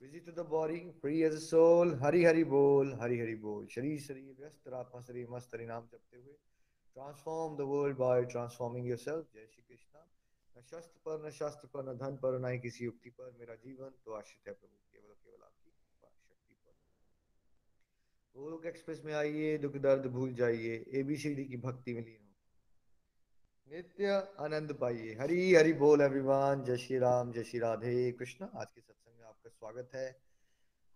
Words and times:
a 0.00 1.40
soul, 1.40 1.96
Hari 1.98 2.24
Hari 2.24 2.44
Bol, 2.44 2.96
Hari 3.00 3.18
Hari 3.18 3.34
Bol. 3.34 3.66
Shari 3.68 3.98
Shari 3.98 4.32
Vyast 4.38 4.62
Ratma 4.70 5.04
Shari 5.04 5.26
Mast 5.26 5.50
Harinam 5.50 5.88
जपते 5.92 6.16
हुए 6.16 6.34
transform 6.94 7.56
the 7.56 7.66
world 7.66 7.98
by 7.98 8.24
transforming 8.24 8.84
yourself. 8.84 9.24
जय 9.34 9.46
श्री 9.46 9.62
कृष्णा 9.68 10.06
न 10.58 10.80
पर 11.06 11.26
न 11.26 11.30
शास्त्र 11.30 11.68
पर 11.74 11.82
न 11.88 11.96
धन 11.98 12.16
पर 12.16 12.38
न 12.38 12.50
ही 12.52 12.58
किसी 12.58 12.84
युक्ति 12.84 13.10
पर 13.10 13.36
मेरा 13.38 13.54
जीवन 13.54 13.90
तो 14.04 14.12
आश्रित 14.12 14.48
है 14.48 14.54
प्रभु 14.54 14.76
केवल 14.92 15.14
केवल 15.14 15.42
आपकी 15.42 15.70
शक्ति 15.70 16.54
पर 16.54 16.72
गोलोक 18.40 18.66
एक्सप्रेस 18.66 19.02
में 19.04 19.14
आइए 19.14 19.58
दुख 19.58 19.76
दर्द 19.76 20.06
भूल 20.06 20.34
जाइए 20.34 20.84
एबीसीडी 20.94 21.44
की 21.44 21.56
भक्ति 21.56 21.94
में 21.94 22.04
लीन 22.04 22.26
हो। 22.26 23.76
नित्य 23.76 24.06
आनंद 24.40 24.72
पाइए। 24.80 25.14
हरी 25.20 25.54
हरि 25.54 25.72
बोल 25.72 26.00
एवरीवन 26.00 26.64
जय 26.64 26.76
श्री 26.76 26.98
राम 26.98 27.32
जय 27.32 27.44
श्री 27.44 27.60
राधे 27.60 28.12
कृष्ण। 28.12 28.46
आज 28.54 28.72
के 28.72 28.80
सत्संग 28.80 29.07
आपका 29.48 29.56
स्वागत 29.56 29.90
है। 29.94 30.20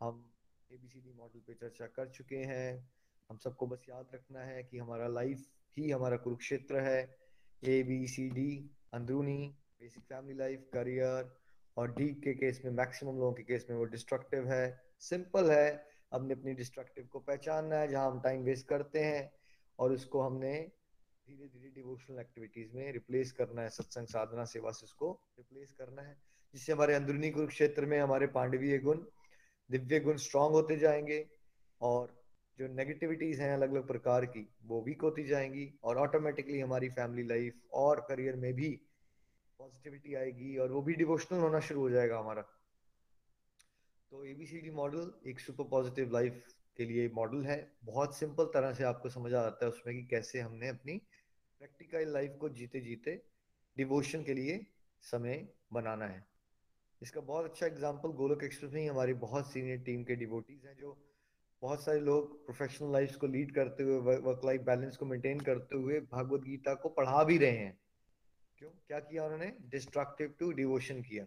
हम 0.00 0.32
एबीसीडी 0.72 1.12
मॉडल 1.12 1.40
पे 1.40 1.54
चर्चा 1.54 1.86
कर 1.86 2.08
चुके 2.08 2.36
हैं। 2.36 2.92
हम 3.30 3.36
सबको 3.36 3.66
बस 3.66 3.86
याद 3.88 4.08
रखना 4.14 4.40
है 4.40 4.62
कि 4.62 4.78
हमारा 4.78 5.06
लाइफ 5.08 5.46
ही 5.78 5.90
हमारा 5.90 6.16
कुरुक्षेत्र 6.16 6.80
है। 6.80 7.16
ए 7.64 7.82
बी 7.82 8.06
सी 8.06 8.28
डी 8.30 8.70
अंदरूनी 8.92 9.56
बेसिक 9.80 10.02
फैमिली 10.02 10.38
लाइफ 10.38 10.68
करियर 10.72 11.32
और 11.76 11.94
डी 11.94 12.08
के 12.08 12.34
केस 12.34 12.60
में 12.64 12.72
मैक्सिमम 12.72 13.18
लोगों 13.18 13.32
के 13.32 13.42
केस 13.42 13.66
में 13.70 13.76
वो 13.76 13.84
डिस्ट्रक्टिव 13.84 14.48
है। 14.48 14.82
सिंपल 15.00 15.50
है। 15.50 15.88
हमने 16.12 16.34
अपनी 16.34 16.54
डिस्ट्रक्टिव 16.54 17.06
को 17.06 17.20
पहचानना 17.20 17.76
है, 17.76 17.88
जहाँ 17.88 18.10
हम 18.10 18.20
टाइम 18.20 18.42
वेस्ट 18.42 18.66
करते 18.66 19.00
हैं 19.00 19.32
और 19.78 19.92
उसको 19.92 20.20
हमने 20.20 20.52
धीरे 21.26 21.48
धीरे 21.48 21.70
डिवोशनल 21.70 22.18
एक्टिविटीज़ 22.18 22.72
में 22.72 22.92
रिप्लेस 22.92 23.32
करना 23.32 23.62
है। 23.62 23.70
सत्संग, 23.70 24.06
साधना, 24.06 24.44
सेवा 24.44 24.70
से 24.70 24.84
उसको 24.84 25.12
रिप्लेस 25.38 25.72
करना 25.72 26.02
है। 26.02 26.31
जिससे 26.54 26.72
हमारे 26.72 26.94
अंदरूनी 26.94 27.30
कुरुक्षेत्र 27.30 27.86
में 27.86 28.00
हमारे 28.00 28.26
पांडवीय 28.26 28.78
गुण, 28.78 28.98
दिव्य 29.70 30.00
गुण 30.00 30.16
स्ट्रांग 30.16 30.50
होते 30.50 30.76
जाएँगे 30.76 31.26
और 31.80 32.22
जो 32.58 32.68
नेगेटिविटीज 32.68 33.40
हैं 33.40 33.54
अलग 33.54 33.70
अलग 33.70 33.86
प्रकार 33.86 34.24
की, 34.26 34.48
वो 34.64 34.82
वीक 34.82 35.02
होती 35.02 35.24
जाएँगी 35.24 35.78
और 35.84 35.98
ऑटोमेटिकली 35.98 36.60
हमारी 36.60 36.88
फैमिली 36.88 37.28
लाइफ 37.28 37.60
और 37.72 38.00
करियर 38.00 38.36
में 38.36 38.54
भी 38.54 38.80
पॉजिटिविटी 39.58 40.14
आएगी 40.14 40.56
और 40.56 40.72
वो 40.72 40.82
भी 40.82 40.94
डिवोशनल 40.94 41.38
होना 41.38 41.60
शुरू 41.60 41.80
हो 41.80 41.90
जाएगा 41.90 42.18
हमारा। 42.18 42.42
तो 44.10 44.24
एबीसीडी 44.24 44.70
मॉडल 44.70 45.12
एक 45.26 45.40
सुपर 45.40 45.64
पॉजिटिव 45.64 46.12
लाइफ 46.12 46.44
के 46.76 46.84
लिए 46.84 47.08
मॉडल 47.08 47.44
है। 47.44 47.72
बहुत 47.84 48.16
सिंपल 48.16 48.44
तरह 48.44 48.72
से 48.72 48.84
आपको 48.84 49.08
समझ 49.08 49.34
आ 49.34 49.42
जाता 49.42 49.64
है 49.64 49.70
उसमें 49.72 49.96
कि 49.96 50.02
कैसे 50.02 50.40
हमने 50.40 50.68
अपनी 50.68 50.96
प्रैक्टिकल 51.58 52.12
लाइफ 52.12 52.36
को 52.40 52.48
जीते 52.48 52.80
जीते 52.80 53.22
डिवोशन 53.76 54.22
के 54.22 54.34
लिए 54.34 54.66
समय 55.02 55.48
बनाना 55.72 56.06
है। 56.06 56.31
इसका 57.02 57.20
बहुत 57.22 57.44
अच्छा 57.44 57.66
एग्ज़ाम्पल 57.66 58.08
गोलक 58.16 58.42
एक्सप्रेस 58.44 58.72
में 58.72 58.80
ही 58.80 58.86
हमारी 58.86 59.14
बहुत 59.22 59.50
सीनियर 59.52 59.78
टीम 59.78 60.02
के 60.04 60.16
डिवोटीज 60.16 60.66
हैं, 60.66 60.74
जो 60.76 60.96
बहुत 61.62 61.84
सारे 61.84 62.00
लोग 62.00 62.44
प्रोफेशनल 62.46 62.92
लाइफ 62.92 63.16
को 63.16 63.26
लीड 63.26 63.54
करते 63.54 63.82
हुए 63.82 64.16
वर्क 64.18 64.44
लाइफ 64.44 64.60
बैलेंस 64.62 64.96
को 64.96 65.06
मेंटेन 65.06 65.40
करते 65.40 65.76
हुए 65.76 65.98
भागवत 66.12 66.40
गीता 66.42 66.74
को 66.74 66.88
पढ़ा 66.90 67.24
भी 67.24 67.38
रहे 67.38 67.50
हैं। 67.50 67.78
क्यों? 68.58 68.70
क्या 68.70 68.98
किया 69.00 69.24
उन्होंने? 69.24 69.52
डिस्ट्रक्टिव 69.70 70.34
टू 70.40 70.50
डिवोशन 70.52 71.02
किया 71.02 71.24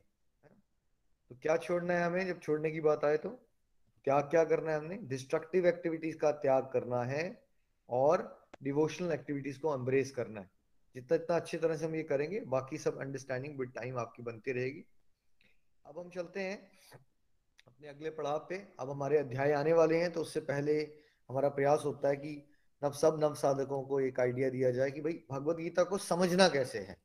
तो 1.32 1.36
क्या 1.42 1.58
छोड़ना 1.58 1.94
है 1.94 2.06
हमें? 2.06 2.26
जब 2.28 2.40
छोड़ने 2.40 2.72
की 2.72 2.82
बात 2.82 3.06
आए 3.06 3.18
तो 3.18 3.30
क्या 4.08 4.20
क्या 4.24 4.44
करना 4.46 4.72
है 4.72 4.78
हमने? 4.78 4.98
डिस्ट्रक्टिव 5.04 5.68
एक्टिविटीज़ 5.68 6.18
का 6.18 6.32
त्याग 6.42 6.70
करना 6.74 7.04
है 7.06 7.24
और 7.90 8.28
डिवोशनल 8.64 9.12
एक्टिविटीज़ 9.12 9.60
को 9.60 9.74
एम्ब्रेस 9.76 10.12
करना 10.12 10.42
है। 10.42 10.50
जितना, 10.96 11.16
इतना 11.16 11.36
अच्छी 11.36 11.58
तरह 11.58 11.78
से 11.78 11.86
हम 11.86 11.96
ये 11.96 12.04
करेंगे, 12.06 12.40
बाकी 12.42 12.78
सब 12.80 13.00
अंडरस्टैंडिंग 13.02 13.60
विद 13.60 13.72
टाइम 13.76 13.98
आपकी 14.00 14.24
बनती 14.24 14.52
रहेगी। 14.54 14.86
अब 15.86 16.00
हम 16.00 16.10
चलते 16.10 16.40
हैं 16.40 16.58
अपने 17.68 17.88
अगले 17.88 18.10
पड़ाव 18.10 18.38
पे। 18.50 18.56
अब 18.80 18.90
हमारे 18.90 19.18
अध्याय 19.18 19.52
आने 19.54 19.74
वाले 19.74 19.98
हैं 19.98 20.12
तो 20.12 20.22
उससे 20.22 20.40
पहले 20.42 20.74
हमारा 21.30 21.50
प्रयास 21.50 21.82
होता 21.86 22.10
है 22.10 22.16
कि 22.16 22.32
नव 22.82 22.92
सब 22.94 23.20
नव 23.22 23.34
साधकों 23.36 23.82
को 23.84 24.00
एक 24.00 24.20
आइडिया 24.20 24.50
दिया 24.50 24.72
जाए 24.72 24.92
कि 24.92 25.02
भाई 25.02 25.14
भगवत 25.32 25.58
गीता 25.58 25.84
को 25.84 25.98
समझना 26.00 26.48
कैसे 26.50 26.80
है। 26.80 26.98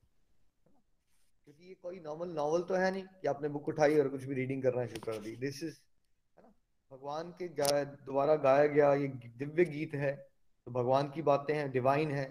क्योंकि 1.47 1.69
ये 1.69 1.75
कोई 1.75 2.01
नॉर्मल 2.01 2.29
नॉवल 2.31 2.63
तो 2.63 2.75
है 2.75 2.91
नहीं 2.91 3.03
कि 3.03 3.29
आपने 3.29 3.49
बुक 3.49 3.69
उठाई 3.69 3.99
और 3.99 4.09
कुछ 4.09 4.25
भी 4.25 4.35
रीडिंग 4.35 4.63
करना 4.63 4.87
शुरू 4.87 5.01
कर 5.03 5.19
दी। 5.19 5.37
दिस 5.37 5.63
इज़ 5.63 5.79
है 6.39 6.43
ना, 6.43 6.53
भगवान 6.91 7.35
के 7.43 7.49
द्वारा 7.49 8.35
गाया 8.39 8.67
गया 8.67 8.93
ये 8.95 9.09
दिव्य 9.39 9.65
गीत 9.67 9.95
है 9.97 10.13
तो 10.67 10.71
भगवान 10.73 11.11
की 11.11 11.23
बातें 11.23 11.55
हैं 11.55 11.71
डिवाइन 11.73 12.11
है 12.13 12.25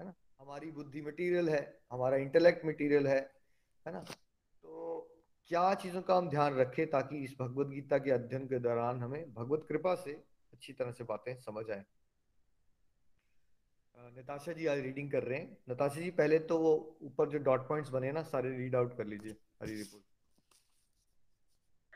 है 0.00 0.06
ना। 0.06 0.14
हमारी 0.40 0.70
बुद्धि 0.72 1.02
मटेरियल 1.02 1.48
है, 1.48 1.62
हमारा 1.92 2.16
इंटेलेक्ट 2.18 2.66
मटेरियल 2.66 3.06
है 3.06 3.18
है 3.86 3.92
ना। 3.92 4.04
क्या 5.48 5.74
चीज़ों 5.74 6.02
का 6.02 6.14
हम 6.14 6.28
ध्यान 6.28 6.54
रखें 6.54 6.86
ताकि 6.86 7.24
इस 7.24 7.34
भगवत 7.40 7.66
गीता 7.66 7.98
के 7.98 8.10
अध्ययन 8.10 8.44
के 8.44 8.58
दौरान 8.58 9.00
हमें 9.00 9.34
भगवत 9.34 9.66
कृपा 9.68 9.94
से 9.94 10.10
अच्छी 10.52 10.72
तरह 10.72 10.92
से 10.92 11.04
बातें 11.04 11.34
समझ 11.36 11.70
आए? 11.70 11.84
नताशा 14.18 14.52
जी 14.52 14.66
आज 14.66 14.78
रीडिंग 14.78 15.10
कर 15.10 15.22
रहे 15.22 15.38
हैं। 15.38 15.56
नताशा 15.70 16.00
जी, 16.00 16.10
पहले 16.10 16.38
तो 16.38 16.58
वो 16.58 16.96
ऊपर 17.02 17.28
जो 17.28 17.38
डॉट 17.38 17.68
पॉइंट्स 17.68 17.90
बने 17.90 18.12
ना, 18.12 18.22
सारे 18.22 18.56
रीड 18.56 18.76
आउट 18.76 18.96
कर 18.96 19.06
लीजिए। 19.06 19.32
हरी 19.62 19.82
बोल। 19.82 20.00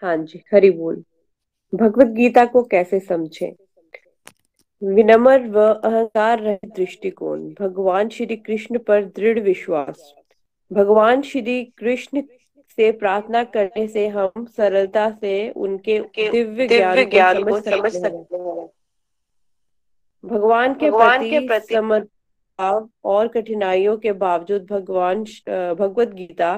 हाँ 0.02 0.16
जी, 0.16 0.44
हरी 0.54 0.70
बोल। 0.70 1.04
भगवत 1.74 2.06
गीता 2.06 2.44
को 2.44 2.62
कैसे 2.62 3.00
समझे? 3.00 3.56
विनम्र 4.82 5.48
व 5.48 5.60
अहंकार 5.60 6.40
रहित 6.40 6.74
दृष्टिकोण। 6.76 7.54
भगवान 7.54 8.08
श्री 8.08 8.36
कृष्ण 8.36 8.78
पर 8.78 9.04
दृढ़ 9.04 9.38
विश्वास। 9.38 10.14
भगवान 10.72 11.22
श्री 11.22 11.64
कृष्ण 11.64 12.22
से 12.78 12.90
प्रार्थना 12.94 13.42
करने 13.54 13.86
से 13.88 14.06
हम 14.08 14.44
सरलता 14.56 15.10
से 15.10 15.34
उनके 15.50 15.98
दिव्य 16.30 16.66
ज्ञान, 16.68 17.42
को 17.44 17.60
समझ 17.60 17.92
सकते 17.92 18.36
हैं। 18.36 18.68
भगवान 20.24 20.74
के 20.74 20.90
भगवान 20.90 21.28
के 21.30 21.46
प्रति 21.46 21.74
समर्पण 21.74 22.86
और 23.04 23.28
कठिनाइयों 23.28 23.96
के 23.96 24.12
बावजूद 24.14 24.66
भगवान 24.70 25.24
भगवत 25.48 26.14
गीता 26.14 26.56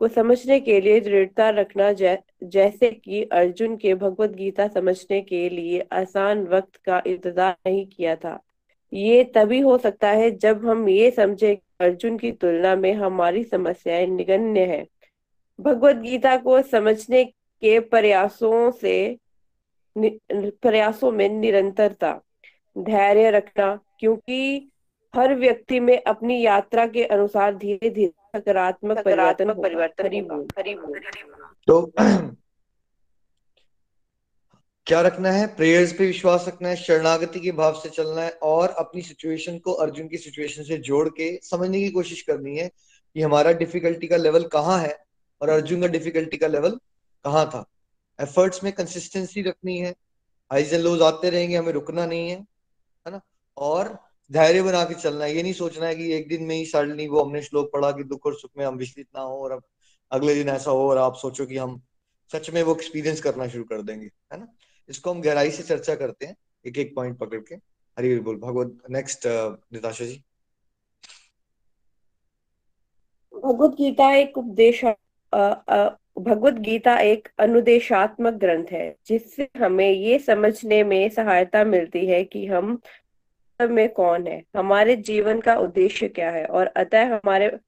को 0.00 0.08
समझने 0.08 0.58
के 0.60 0.80
लिए 0.80 1.00
दृढ़ता 1.00 1.48
रखना 1.50 1.92
जै, 1.92 2.16
जैसे 2.44 2.90
कि 2.90 3.22
अर्जुन 3.22 3.76
के 3.76 3.94
भगवत 3.94 4.30
गीता 4.32 4.66
समझने 4.68 5.20
के 5.22 5.48
लिए 5.48 5.86
आसान 5.92 6.46
वक्त 6.46 6.76
का 6.86 7.02
इंतज़ार 7.06 7.56
नहीं 7.66 7.86
किया 7.86 8.14
था। 8.16 8.38
ये 8.92 9.24
तभी 9.34 9.60
हो 9.60 9.78
सकता 9.78 10.08
है 10.10 10.30
जब 10.38 10.66
हम 10.66 10.88
ये 10.88 11.10
समझे 11.10 11.58
अर्जुन 11.80 12.18
की 12.18 12.32
तुलना 12.34 12.74
में 12.76 12.92
हमारी 12.94 13.42
समस्याएँ 13.44 14.06
निगन्य 14.06 14.64
है। 14.66 14.86
भगवत 15.60 15.96
गीता 15.96 16.36
को 16.36 16.62
समझने 16.62 17.24
के 17.24 17.80
प्रयासों 17.80 18.70
से 18.70 19.18
प्रयासों 19.96 21.12
में 21.12 21.28
निरंतरता 21.28 22.20
धैर्य 22.78 23.30
रखना 23.30 23.80
क्योंकि 24.00 24.70
हर 25.14 25.34
व्यक्ति 25.34 25.80
में 25.80 26.02
अपनी 26.02 26.40
यात्रा 26.42 26.86
के 26.86 27.04
अनुसार 27.04 27.54
धीरे 27.54 27.90
धीरे 27.90 28.38
सकारात्मक 28.38 28.98
परिवर्तन 28.98 29.52
परिवर्तन 29.52 30.46
तो 31.66 31.92
क्या 34.86 35.00
रखना 35.00 35.30
है? 35.30 35.46
प्रेयर्स 35.46 35.92
पे 35.92 36.06
विश्वास 36.06 36.44
रखना 36.48 36.68
है 36.68 36.76
शरणागति 36.76 37.40
के 37.40 37.52
भाव 37.52 37.72
से 37.72 37.88
चलना 37.88 38.20
है 38.20 38.30
और 38.30 38.68
अपनी 38.68 39.02
सिचुएशन 39.02 39.58
को 39.58 39.72
अर्जुन 39.72 40.08
की 40.08 40.16
सिचुएशन 40.16 40.62
से 40.62 40.78
जोड़ 40.78 41.08
के 41.08 41.36
समझने 41.42 41.80
की 41.80 41.90
कोशिश 41.90 42.22
करनी 42.22 42.56
है 42.58 42.68
कि 43.14 43.22
हमारा 43.22 43.52
डिफिकल्टी 43.52 44.06
का 44.06 44.16
लेवल 44.16 44.44
कहाँ 44.44 44.78
है। 44.78 45.07
और 45.40 45.48
अर्जुन 45.48 45.80
का 45.80 45.86
डिफिकल्टी 45.86 46.36
का 46.36 46.46
लेवल 46.46 46.78
कहाँ 47.24 47.46
था? 47.46 47.64
एफर्ट्स 48.18 48.62
में 48.64 48.72
कंसिस्टेंसी 48.72 49.42
रखनी 49.42 49.78
है। 49.78 49.90
हाइज 50.50 50.72
एंड 50.74 50.82
लोज 50.82 51.02
आते 51.02 51.30
रहेंगे, 51.30 51.56
हमें 51.56 51.72
रुकना 51.72 52.06
नहीं 52.06 52.28
है 52.30 52.36
है 52.36 53.10
ना? 53.10 53.20
और 53.56 53.98
धैर्य 54.30 54.62
बना 54.62 54.84
के 54.84 54.94
चलना 54.94 55.24
है। 55.24 55.34
ये 55.36 55.42
नहीं 55.42 55.52
सोचना 55.52 55.86
है 55.86 55.94
कि 55.94 56.12
एक 56.12 56.28
दिन 56.28 56.42
में 56.44 56.54
ही 56.56 56.64
सडनली 56.66 57.06
वो 57.08 57.22
हमने 57.24 57.42
श्लोक 57.42 57.70
पढ़ा 57.72 57.90
कि 57.92 58.04
दुख 58.04 58.26
और 58.26 58.34
सुख 58.34 58.50
में 58.58 58.64
हम 58.66 58.76
विचलित 58.76 59.08
ना 59.16 59.20
हो 59.20 59.42
और 59.44 59.52
अब 59.52 59.62
अगले 60.12 60.34
दिन 60.34 60.48
ऐसा 60.48 60.70
हो 60.70 60.88
और 60.90 60.98
आप 60.98 61.14
सोचो 61.14 61.46
कि 61.46 61.56
हम 61.56 61.80
सच 62.32 62.50
में 62.50 62.62
वो 62.62 62.74
एक्सपीरियंस 62.74 63.20
करना 63.20 63.48
शुरू 63.48 63.64
कर 63.64 63.82
देंगे, 63.82 64.06
है 64.32 64.38
ना? 64.40 64.48
इसको 64.88 65.10
हम 65.10 65.20
गहराई 65.22 65.50
से 65.50 65.62
चर्चा 65.62 65.94
करते 65.94 66.26
हैं 66.26 66.36
एक 66.66 66.78
एक 66.78 66.94
पॉइंट 66.96 67.18
पकड़ 67.18 67.40
के। 67.40 67.54
हरी 67.96 68.18
बोल। 68.18 68.36
भगवत 68.36 68.78
नेक्स्ट 68.90 69.26
निताशा 69.72 70.04
जी। 70.04 70.24
भगवत 73.34 73.70
गीता 73.70 74.10
एक 74.14 74.38
उपदेश 74.38 74.84
भगवत 75.34 76.54
गीता 76.54 76.98
एक 76.98 77.28
अनुदेशात्मक 77.38 78.34
ग्रंथ 78.34 78.66
है 78.72 78.96
जिससे 79.06 79.48
हमें 79.56 79.90
ये 79.90 80.18
समझने 80.18 80.84
में 80.84 81.08
सहायता 81.08 81.64
मिलती 81.64 82.06
है 82.06 82.24
कि 82.24 82.46
हम 82.46 82.80
में 83.60 83.88
कौन 83.88 84.26
है 84.26 84.42
हमारे 84.56 84.96
जीवन 84.96 85.40
का 85.40 85.56
उद्देश्य 85.56 86.08
क्या 86.08 86.30
है 86.30 86.44
और 86.44 86.66
अतः 86.66 87.14
हमारे 87.14 87.58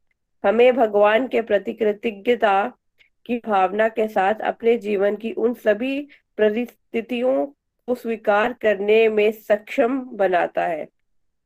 हमें 0.44 0.76
भगवान 0.76 1.28
के 1.28 1.40
प्रति 1.40 1.72
कृतज्ञता 1.72 2.72
की 3.26 3.38
भावना 3.38 3.88
के 3.88 4.08
साथ 4.08 4.34
अपने 4.34 4.76
जीवन 4.76 5.16
की 5.16 5.32
उन 5.32 5.54
सभी 5.54 6.08
परिस्थितियों 6.38 7.46
को 7.46 7.94
स्वीकार 7.94 8.52
करने 8.52 9.08
में 9.08 9.32
सक्षम 9.32 10.00
बनाता 10.00 10.66
है। 10.66 10.88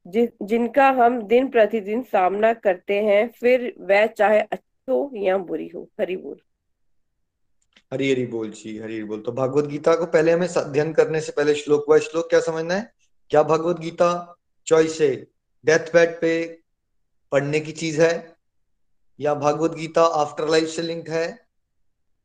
जि, 0.07 0.29
जिनका 0.43 0.91
हम 0.91 1.23
दिन 1.23 1.49
प्रतिदिन 1.49 2.03
सामना 2.03 2.53
करते 2.53 3.03
हैं 3.03 3.29
फिर 3.29 3.75
वह 3.79 4.07
चाहे 4.07 4.41
अच्छी 4.41 4.74
हो 4.89 5.11
या 5.15 5.39
बुरी 5.39 5.69
हो, 5.69 5.91
हरी 6.01 6.17
बोल। 6.17 6.37
हरी 7.93 8.13
हरी 8.13 8.27
बोल 8.27 8.51
जी, 8.51 8.79
हरी 8.79 8.95
हरी 8.95 9.05
बोल। 9.05 9.21
तो 9.21 9.33
भगवत 9.33 9.65
गीता 9.65 9.95
को 9.95 10.07
पहले 10.07 10.33
हमें 10.33 10.49
अध्ययन 10.49 10.93
करने 10.93 11.21
से 11.21 11.33
पहले 11.33 11.55
श्लोक 11.55 11.85
व 11.91 11.99
श्लोक 11.99 12.31
क्या 12.31 12.41
समझना 12.41 12.75
है? 12.75 12.93
क्या 13.31 13.43
भगवत 13.43 13.79
गीता 13.79 14.37
चॉइस 14.67 15.01
है? 15.01 15.27
डेथ 15.65 15.79
बेड 15.79 16.21
पे 16.21 16.61
पढ़ने 17.33 17.61
की 17.61 17.73
चीज़ 17.73 18.03
है? 18.03 18.37
या 19.21 19.35
भगवत 19.35 19.71
गीता 19.71 20.03
आफ्टर 20.03 20.49
लाइफ 20.49 20.69
से 20.69 20.83
लिंक 20.83 21.09
है? 21.09 21.49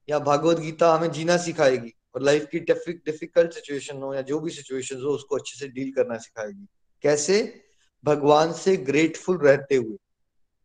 या 0.10 0.20
भगवत 0.20 0.60
गीता 0.60 0.96
हमें 0.96 1.12
जीना 1.12 1.38
सिखाएगी 1.38 1.94
और 2.16 2.22
लाइफ 2.22 2.48
की 2.52 2.60
डिफ़िकल्ट 2.60 3.54
सिचुएशन 3.54 3.98
हो 3.98 4.14
या 4.14 4.22
जो 4.22 4.40
भी 4.40 4.52
सिचुएशन 4.52 4.96
हो, 4.96 5.10
उसको 5.10 5.36
अच्छे 5.36 5.60
से 5.60 5.68
डील 5.68 5.92
करना 5.92 6.18
सिखाएगी। 6.18 6.68
कैसे? 7.02 7.62
भगवान 8.04 8.54
से 8.54 8.78
ग्रेटफुल 8.78 9.38
रहते 9.38 9.76
हुए। 9.76 9.98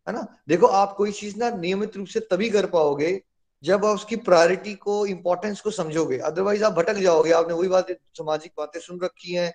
है 0.08 0.14
ना? 0.14 0.42
देखो, 0.48 0.66
आप 0.66 0.92
कोई 0.92 1.12
चीज़ 1.12 1.36
ना 1.36 1.50
नियमित 1.50 1.96
रूप 1.96 2.06
से 2.06 2.20
तभी 2.20 2.50
कर 2.50 2.66
पाओगे 2.66 3.22
जब 3.62 3.84
आप 3.84 3.94
उसकी 3.94 4.16
प्रायोरिटी 4.16 4.74
को 4.74 5.06
इंपॉर्टेंस 5.06 5.60
को 5.60 5.70
समझोगे। 5.70 6.18
अदरवाइज़ 6.18 6.64
आप 6.64 6.72
भटक 6.72 6.94
जाओगे। 6.94 7.32
आपने 7.32 7.54
वही 7.54 7.68
बातें, 7.68 7.94
सामाजिक 7.94 8.52
बातें 8.58 8.80
सुन 8.80 9.00
रखी 9.00 9.32
हैं। 9.32 9.54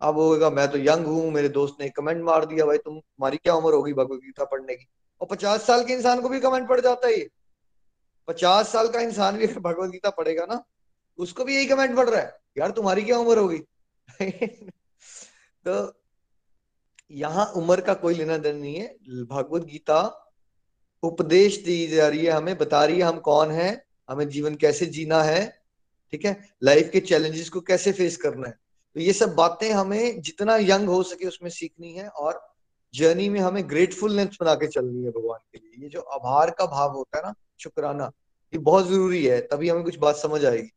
अब 0.00 0.14
होगा 0.14 0.50
मैं 0.50 0.68
तो 0.68 0.78
यंग 0.78 1.06
हूँ, 1.06 1.30
मेरे 1.30 1.48
दोस्त 1.48 1.74
ने 1.80 1.88
कमेंट 1.88 2.24
मार 2.24 2.44
दिया 2.44 2.66
भाई, 2.66 2.78
तुम, 2.78 3.00
तुम्हारी 3.00 3.36
क्या 3.36 3.54
उम्र 3.54 3.74
होगी 3.74 3.92
भगवत 3.92 4.18
गीता 4.18 4.44
पढ़ने 4.44 4.74
की? 4.74 4.88
और 5.20 5.26
पचास 5.26 5.66
साल 5.66 5.84
के 5.84 5.92
इंसान 5.92 6.20
को 6.20 6.28
भी 6.28 6.40
कमेंट 6.40 6.68
पड़ 6.68 6.80
जाता 6.80 7.08
है 7.08 7.28
पचास 8.28 8.72
साल 8.72 8.88
का 8.88 9.00
इंसान 9.00 9.36
भी 9.36 9.46
अगर 9.46 9.60
भगवत 9.60 9.90
गीता 9.90 10.10
पढ़ेगा 10.10 10.46
ना, 10.46 10.64
उसको 11.18 11.44
भी 11.44 11.56
यही 11.56 11.66
कमेंट 11.66 11.96
पड़ 11.96 12.10
रहा 12.10 12.20
है, 12.20 12.36
यार 12.58 12.70
तुम्हारी 12.70 13.02
क्या 13.02 13.18
उम्र 13.18 13.38
होगी? 13.38 13.58
तो 15.64 15.99
यहाँ 17.10 17.46
उम्र 17.46 17.80
का 17.80 17.94
कोई 17.94 18.14
लेना 18.14 18.36
देना 18.36 18.58
नहीं 18.58 18.74
है। 18.76 18.96
भगवत 19.24 19.64
गीता 19.64 20.26
उपदेश 21.02 21.56
दी 21.64 21.86
जा 21.86 22.08
रही 22.08 22.24
है 22.24 22.32
हमें, 22.32 22.58
बता 22.58 22.84
रही 22.84 22.96
है 22.96 23.02
हम 23.02 23.18
कौन 23.18 23.50
है, 23.50 23.86
हमें 24.10 24.28
जीवन 24.28 24.54
कैसे 24.54 24.86
जीना 24.86 25.22
है, 25.22 25.62
ठीक 26.10 26.24
है? 26.24 26.48
लाइफ 26.62 26.90
के 26.92 27.00
चैलेंजेस 27.00 27.48
को 27.48 27.60
कैसे 27.60 27.92
फेस 27.92 28.16
करना 28.16 28.48
है? 28.48 28.58
तो 28.94 29.00
ये 29.00 29.12
सब 29.12 29.34
बातें 29.34 29.70
हमें 29.72 30.20
जितना 30.20 30.56
यंग 30.56 30.88
हो 30.88 31.02
सके 31.02 31.26
उसमें 31.26 31.50
सीखनी 31.50 31.92
है 31.92 32.08
और 32.08 32.54
जर्नी 32.94 33.28
में 33.28 33.40
हमें 33.40 33.68
ग्रेटफुलनेस 33.70 34.38
बना 34.40 34.54
के 34.54 34.66
चलनी 34.66 35.04
है 35.04 35.10
भगवान 35.10 35.38
के 35.52 35.58
लिए। 35.58 35.82
ये 35.82 35.88
जो 35.88 36.00
आभार 36.00 36.50
का 36.50 36.66
भाव 36.66 36.92
होता 36.92 37.18
है 37.18 37.24
ना, 37.24 37.34
शुक्राना, 37.58 38.10
ये 38.52 38.58
बहुत 38.58 38.88
ज़रूरी 38.88 39.26
है, 39.26 39.40
तभी 39.40 39.68
हमें 39.68 39.84
कुछ 39.84 39.98
बात 39.98 40.16
समझ 40.16 40.44
आएगी। 40.44 40.70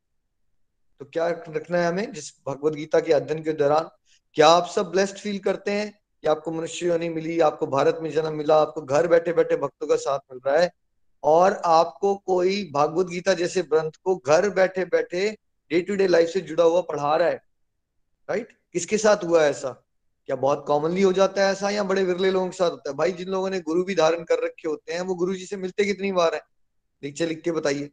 तो 0.99 1.05
क्या 1.05 1.27
रखना 1.27 1.77
है 1.77 1.87
हमें, 1.87 2.13
जिस 2.13 2.33
भगवत 2.47 2.73
गीता 2.73 2.99
के 2.99 3.13
अध्ययन 3.13 3.43
के 3.43 3.53
दौरान, 3.53 3.89
क्या 4.33 4.47
आप 4.47 4.65
सब 4.65 4.91
ब्लेस्ड 4.91 5.17
फील 5.17 5.39
करते 5.39 5.71
हैं? 5.71 6.02
कि 6.23 6.29
आपको 6.29 6.51
मनुष्य 6.51 6.85
योनि 6.87 7.09
मिली, 7.09 7.39
आपको 7.39 7.67
भारत 7.67 7.97
में 8.01 8.09
जन्म 8.11 8.33
मिला, 8.33 8.57
आपको 8.57 8.81
घर 8.81 9.07
बैठे 9.07 9.33
बैठे 9.33 9.55
भक्तों 9.55 9.87
का 9.87 9.95
साथ 9.95 10.19
मिल 10.31 10.39
रहा 10.45 10.57
है 10.57 10.71
और 11.23 11.53
आपको 11.65 12.15
कोई 12.15 12.71
भागवत 12.73 13.07
गीता 13.07 13.33
जैसे 13.33 13.61
ग्रंथ 13.61 13.91
को 14.03 14.15
घर 14.15 14.49
बैठे 14.49 14.85
बैठे 14.85 15.29
डे 15.71 15.81
टू 15.81 15.95
डे 15.95 16.07
लाइफ 16.07 16.29
से 16.29 16.41
जुड़ा 16.41 16.63
हुआ 16.63 16.81
पढ़ा 16.81 17.15
रहा 17.15 17.27
है 17.27 17.41
राइट 18.29 18.57
किसके 18.73 18.97
साथ 18.97 19.23
हुआ 19.23 19.43
ऐसा? 19.43 19.69
क्या 20.25 20.35
बहुत 20.35 20.63
कॉमनली 20.67 21.01
हो 21.01 21.11
जाता 21.13 21.45
है 21.45 21.51
ऐसा 21.51 21.69
या 21.69 21.83
बड़े 21.83 22.03
विरले 22.03 22.31
लोगों 22.31 22.47
के 22.49 22.57
साथ 22.57 22.71
होता 22.71 22.89
है? 22.89 22.95
भाई, 22.95 23.11
जिन 23.11 23.29
लोगों 23.29 23.49
ने 23.49 23.59
गुरु 23.59 23.83
भी 23.83 23.95
धारण 23.95 24.23
कर 24.23 24.43
रखे 24.45 24.67
होते 24.67 24.93
हैं, 24.93 25.01
वो 25.01 25.15
गुरु 25.15 25.35
जी 25.35 25.45
से 25.45 25.57
मिलते 25.57 25.85
कितनी 25.85 26.11
बार 26.11 26.35
है? 26.35 26.41
नीचे 27.03 27.25
लिख 27.25 27.41
के 27.41 27.51
बताइए। 27.51 27.89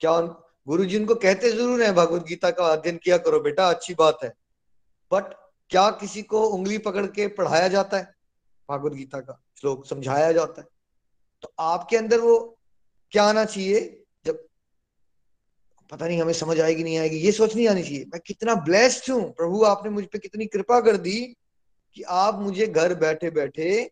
क्या 0.00 0.20
गुरु 0.66 0.84
जी 0.84 0.98
उनको 0.98 1.14
कहते 1.14 1.50
ज़रूर 1.50 1.82
है, 1.82 1.92
भगवत 1.92 2.24
गीता 2.24 2.50
का 2.50 2.64
अध्ययन 2.64 2.96
किया 2.96 3.18
करो 3.18 3.40
बेटा, 3.40 3.68
अच्छी 3.70 3.94
बात 3.94 4.18
है। 4.24 4.32
बट 5.12 5.43
क्या 5.68 5.90
किसी 5.90 6.22
को 6.22 6.44
उंगली 6.44 6.78
पकड़ 6.78 7.06
के 7.06 7.26
पढ़ाया 7.26 7.68
जाता 7.68 7.96
है? 7.96 8.14
भागवत 8.70 8.92
गीता 8.92 9.20
का 9.20 9.42
श्लोक 9.60 9.86
समझाया 9.86 10.32
जाता 10.32 10.60
है। 10.60 10.68
तो 11.42 11.54
आपके 11.58 11.96
अंदर 11.96 12.20
वो 12.20 12.58
क्या 13.10 13.24
आना 13.24 13.44
चाहिए? 13.44 14.04
जब 14.26 14.46
पता 15.90 16.06
नहीं, 16.06 16.22
हमें 16.22 16.32
समझ 16.32 16.60
आएगी, 16.60 16.84
नहीं 16.84 16.98
आएगी, 16.98 17.16
ये 17.16 17.32
सोच 17.32 17.56
नहीं 17.56 17.68
आनी 17.68 17.82
चाहिए। 17.82 18.04
मैं 18.04 18.20
कितना 18.26 18.54
ब्लेस्ड 18.54 19.12
हूँ। 19.12 19.32
प्रभु, 19.32 19.64
आपने 19.64 19.90
मुझ 19.90 20.04
पर 20.04 20.18
कितनी 20.18 20.46
कृपा 20.46 20.80
कर 20.80 20.96
दी 20.96 21.36
कि 21.94 22.02
आप 22.02 22.34
मुझे 22.34 22.66
घर 22.66 22.94
बैठे 22.94 23.30
बैठे 23.30 23.90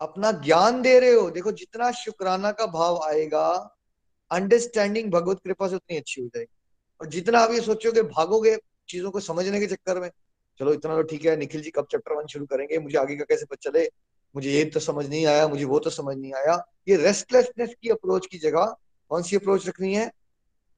अपना 0.00 0.32
ज्ञान 0.32 0.82
दे 0.82 1.00
रहे 1.00 1.12
हो। 1.12 1.30
देखो, 1.30 1.52
जितना 1.52 1.90
शुक्राना 1.92 2.52
का 2.52 2.66
भाव 2.66 3.00
आएगा 3.04 3.78
अंडरस्टैंडिंग 4.30 5.10
भगवत 5.10 5.40
कृपा 5.44 5.68
से 5.68 5.74
उतनी 5.74 5.96
अच्छी 5.96 6.20
हो 6.20 6.26
जाएगी। 6.26 6.54
और 7.00 7.06
जितना 7.06 7.40
आप 7.40 7.50
ये 7.50 7.60
सोचोगे, 7.60 8.02
भागोगे 8.02 8.58
चीज़ों 8.88 9.10
को 9.10 9.20
समझने 9.20 9.60
के 9.60 9.66
चक्कर 9.66 10.00
में 10.00 10.10
चलो 10.60 10.72
इतना 10.72 10.94
तो 10.94 11.02
ठीक 11.02 11.24
है, 11.24 11.36
निखिल 11.36 11.62
जी, 11.62 11.70
कब 11.70 11.86
चैप्टर 11.90 12.12
वन 12.12 12.26
शुरू 12.26 12.46
करेंगे? 12.46 12.78
मुझे 12.78 12.98
आगे 12.98 13.16
का 13.16 13.24
कैसे 13.24 13.44
पता 13.44 13.70
चले? 13.70 13.88
मुझे 14.34 14.50
ये 14.50 14.64
तो 14.64 14.80
समझ 14.80 15.08
नहीं 15.08 15.26
आया, 15.26 15.48
मुझे 15.48 15.64
वो 15.64 15.78
तो 15.78 15.90
समझ 15.90 16.16
नहीं 16.16 16.32
आया। 16.34 16.64
ये 16.88 16.96
रेस्टलेसनेस 16.96 17.74
की 17.82 17.88
अप्रोच 17.88 18.26
की 18.26 18.38
जगह 18.38 18.76
कौन 19.10 19.22
सी 19.22 19.36
अप्रोच 19.36 19.68
रखनी 19.68 19.94
है? 19.94 20.10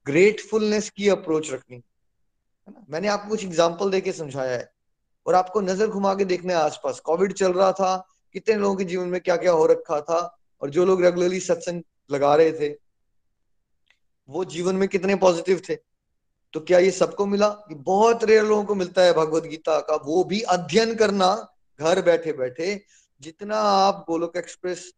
ग्रेटफुलनेस 0.05 0.89
की 0.89 1.09
अप्रोच 1.09 1.51
रखनी। 1.51 1.75
है 1.77 2.73
ना? 2.73 2.85
मैंने 2.89 3.07
आपको 3.07 3.29
कुछ 3.29 3.45
एग्ज़ाम्पल 3.45 3.91
देके 3.91 4.11
समझाया 4.11 4.57
है। 4.57 4.71
और 5.25 5.35
आपको 5.35 5.61
नज़र 5.61 5.87
घुमा 5.87 6.13
के 6.15 6.25
देखना 6.25 6.53
है 6.53 6.59
आसपास। 6.59 6.99
कोविड 6.99 7.33
चल 7.33 7.53
रहा 7.53 7.71
था, 7.71 8.07
कितने 8.33 8.55
लोगों 8.55 8.75
के 8.75 8.83
जीवन 8.83 9.07
में 9.07 9.21
क्या 9.21 9.35
क्या 9.35 9.51
हो 9.51 9.65
रखा 9.65 10.01
था, 10.01 10.39
और 10.61 10.69
जो 10.69 10.85
लोग 10.85 11.01
रेगुलरली 11.01 11.39
सत्संग 11.39 11.83
लगा 12.11 12.35
रहे 12.35 12.51
थे, 12.51 12.69
वो 14.29 14.45
जीवन 14.45 14.75
में 14.75 14.87
कितने 14.89 15.15
पॉजिटिव 15.15 15.61
थे? 15.69 15.75
तो 16.53 16.59
क्या 16.59 16.79
ये 16.79 16.91
सबको 16.91 17.25
मिला? 17.25 17.49
कि 17.49 17.75
बहुत 17.75 18.23
रेयर 18.23 18.43
लोगों 18.43 18.63
को 18.63 18.75
मिलता 18.75 19.01
है 19.01 19.13
भगवत 19.13 19.43
गीता 19.43 19.79
का। 19.79 19.95
वो 19.95 20.23
भी 20.23 20.41
अध्ययन 20.41 20.95
करना, 20.95 21.55
घर 21.79 22.01
बैठे 22.01 22.33
बैठे 22.33 22.83
जितना 23.21 23.55
आप 23.57 24.05
गोलोक 24.09 24.37
एक्सप्रेस 24.37 24.93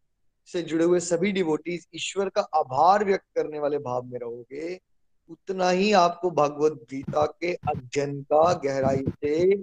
से 0.46 0.62
जुड़े 0.62 0.84
हुए 0.84 1.00
सभी 1.00 1.32
डिवोटीज 1.32 1.86
ईश्वर 1.94 2.28
का 2.28 2.40
आभार 2.40 3.04
व्यक्त 3.04 3.24
करने 3.34 3.58
वाले 3.58 3.78
भाव 3.78 4.02
में 4.02 4.18
रहोगे, 4.18 4.80
उतना 5.28 5.70
ही 5.70 5.92
आपको 5.92 6.30
भगवत 6.30 6.72
गीता 6.72 7.26
के 7.26 7.54
अध्ययन 7.54 8.22
का 8.22 8.52
गहराई 8.52 9.04
से, 9.08 9.56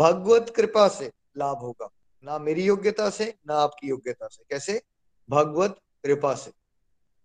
भगवत 0.00 0.52
कृपा 0.56 0.88
से 0.88 1.12
लाभ 1.38 1.56
होगा। 1.56 1.88
ना 2.24 2.38
मेरी 2.38 2.64
योग्यता 2.64 3.10
से, 3.10 3.34
ना 3.48 3.54
आपकी 3.54 3.88
योग्यता 3.88 4.26
से। 4.26 4.44
कैसे? 4.50 4.82
भगवत 5.30 5.76
कृपा 6.04 6.34
से। 6.34 6.50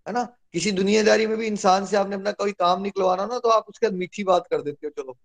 है 0.07 0.13
ना? 0.13 0.23
किसी 0.53 0.71
दुनियादारी 0.71 1.27
में 1.27 1.37
भी 1.37 1.47
इंसान 1.47 1.85
से 1.85 1.97
आपने 1.97 2.15
अपना 2.15 2.31
कोई 2.31 2.51
काम 2.51 2.81
निकलवाना 2.81 3.25
ना 3.25 3.39
तो 3.39 3.49
आप 3.49 3.65
उसके 3.69 3.87
बाद 3.87 3.93
मीठी 3.93 4.23
बात 4.23 4.47
कर 4.47 4.61
देते 4.61 4.87
हो, 4.87 5.01
चलो। 5.01 5.17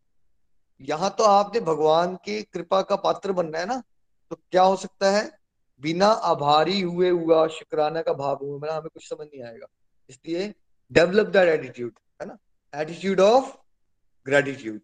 यहाँ 0.81 1.15
तो 1.19 1.25
आपने 1.25 1.61
भगवान 1.61 2.15
की 2.17 2.43
कृपा 2.43 2.81
का 2.83 2.97
पात्र 2.97 3.33
बनना 3.33 3.59
है 3.59 3.67
ना? 3.67 3.83
तो 4.31 4.37
क्या 4.51 4.63
हो 4.63 4.77
सकता 4.77 5.11
है? 5.11 5.31
बिना 5.83 6.07
आभारी 6.07 6.81
हुए 6.81 7.11
हुआ 7.11 7.47
शुक्राना 7.49 8.03
का 8.03 8.13
भाव 8.13 8.39
हुआ 8.43 8.59
मेरा 8.59 8.75
हमें 8.75 8.89
कुछ 8.95 9.09
समझ 9.09 9.27
नहीं 9.27 9.43
आएगा। 9.43 9.67
इसलिए 10.11 10.53
डेवलप 10.93 11.27
दैट 11.27 11.49
एटीट्यूड 11.51 11.93
है 12.23 12.29
ना? 12.29 12.39
Attitude 12.75 13.21
of 13.21 13.57
gratitude 14.27 14.81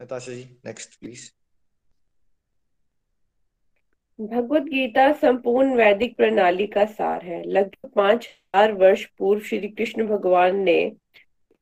Natasha 0.00 0.32
ji 0.32 0.44
next 0.66 0.98
please 1.00 1.30
Bhagavad 4.18 4.62
Gita 4.62 5.12
संपूर्ण 5.12 5.74
वैदिक 5.74 6.16
प्रणाली 6.16 6.66
का 6.66 6.84
सार 6.86 7.24
है। 7.24 7.42
लगभग 7.44 7.90
पाँच 7.90 8.28
हज़ार 8.56 8.72
वर्ष 8.72 9.04
पूर्व 9.18 9.40
श्री 9.40 9.68
कृष्ण 9.68 10.06
भगवान 10.06 10.56
ने 10.56 10.80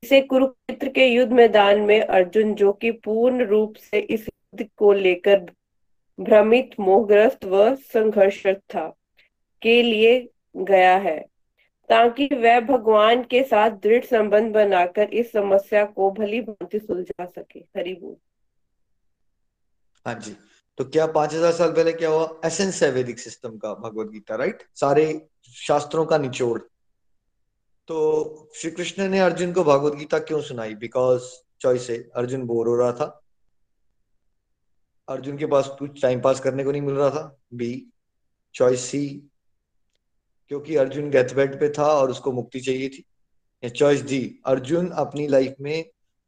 इसे 0.03 0.19
कुरुक्षेत्र 0.21 0.89
के 0.89 1.05
युद्ध 1.05 1.31
मैदान 1.31 1.79
में 1.79 2.01
अर्जुन, 2.01 2.53
जो 2.55 2.71
कि 2.73 2.91
पूर्ण 2.91 3.45
रूप 3.45 3.75
से 3.75 3.99
इस 3.99 4.21
युद्ध 4.21 4.67
को 4.77 4.91
लेकर 4.93 5.39
भ्रमित, 6.19 6.69
मोहग्रस्त 6.79 7.45
व 7.45 7.73
संघर्षरत 7.75 8.61
था, 8.69 8.87
के 9.61 9.81
लिए 9.83 10.29
गया 10.55 10.95
है, 10.97 11.19
ताकि 11.89 12.29
वह 12.33 12.59
भगवान 12.61 13.23
के 13.23 13.41
साथ 13.43 13.71
दृढ़ 13.83 14.05
संबंध 14.05 14.53
बनाकर 14.53 15.13
इस 15.13 15.31
समस्या 15.31 15.83
को 15.87 16.09
भली 16.11 16.41
भांति 16.41 16.79
सुलझा 16.79 17.25
सके। 17.25 17.59
हरि 17.77 17.93
बोल। 17.93 18.15
हाँ 20.05 20.13
जी 20.15 20.35
तो 20.77 20.83
क्या 20.85 21.05
पाँच 21.07 21.33
हज़ार 21.33 21.51
साल 21.53 21.71
पहले 21.71 21.91
क्या 21.93 22.09
हुआ? 22.09 22.39
एसेंस 22.45 22.81
है 22.83 22.89
वैदिक 22.91 23.19
सिस्टम 23.19 23.57
का 23.57 23.73
भगवत 23.73 24.07
गीता, 24.07 24.35
राइट? 24.35 24.63
सारे 24.75 25.27
शास्त्रों 25.57 26.05
का 26.05 26.17
निचोड़ 26.17 26.59
तो 27.87 28.51
श्री 28.55 28.71
कृष्ण 28.71 29.07
ने 29.07 29.19
अर्जुन 29.19 29.53
को 29.53 29.63
भगवत 29.63 29.93
गीता 29.93 30.19
क्यों 30.19 30.41
सुनाई? 30.41 30.75
बिकॉज़ 30.75 31.23
चॉइस 31.61 31.89
है। 31.89 31.97
अर्जुन 32.15 32.41
बोर 32.41 32.67
हो 32.67 32.75
रहा 32.75 32.91
था। 32.91 33.21
अर्जुन 35.07 35.37
के 35.37 35.45
पास 35.45 35.75
कुछ 35.79 36.01
टाइम 36.01 36.21
पास 36.21 36.39
करने 36.39 36.63
को 36.63 36.71
नहीं 36.71 36.81
मिल 36.81 36.95
रहा 36.95 37.09
था। 37.09 37.37
बी 37.53 37.91
चॉइस 38.55 38.79
सी 38.79 39.29
क्योंकि 40.47 40.75
अर्जुन 40.75 41.09
डेथ 41.09 41.35
बेड 41.35 41.59
पे 41.59 41.69
था 41.69 41.87
और 41.87 42.11
उसको 42.11 42.31
मुक्ति 42.31 42.59
चाहिए 42.59 42.89
थी। 42.89 43.05
चॉइस 43.69 44.03
डी 44.03 44.39
अर्जुन 44.45 44.89
अपनी 44.89 45.27
लाइफ 45.27 45.55
में 45.61 45.85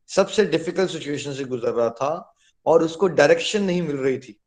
सबसे 0.08 0.46
डिफ़िकल्ट 0.46 0.92
सिचुएशन 0.92 1.34
से 1.34 1.44
गुजर 1.44 1.72
रहा 1.72 1.90
था 1.90 2.36
और 2.66 2.84
उसको 2.84 3.08
डायरेक्शन 3.08 3.64
नहीं 3.64 3.82
मिल 3.82 3.98
रही 3.98 4.18
थी। 4.18 4.40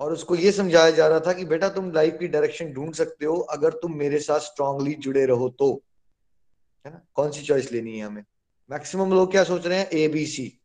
और 0.00 0.12
उसको 0.12 0.36
ये 0.36 0.52
समझाया 0.52 0.90
जा 0.90 1.08
रहा 1.08 1.20
था 1.20 1.32
कि 1.32 1.44
बेटा 1.44 1.68
तुम 1.68 1.92
लाइफ 1.92 2.16
की 2.20 2.28
डायरेक्शन 2.28 2.72
ढूंढ 2.72 2.94
सकते 2.94 3.26
हो 3.26 3.36
अगर 3.36 3.70
तुम 3.70 3.96
मेरे 3.96 4.18
साथ 4.18 4.40
स्ट्रांगली 4.40 4.94
जुड़े 4.94 5.26
रहो 5.26 5.48
तो। 5.48 5.82
है 6.86 6.92
ना? 6.92 7.06
कौन 7.14 7.30
सी 7.30 7.42
चॉइस 7.42 7.72
लेनी 7.72 7.98
है 7.98 8.06
हमें? 8.06 8.24
मैक्सिमम 8.70 9.12
लोग 9.12 9.30
क्या 9.30 9.44
सोच 9.44 9.66
रहे 9.66 9.78
हैं? 9.78 9.90
ए 9.90 10.08
बी 10.08 10.26
सी 10.26 10.60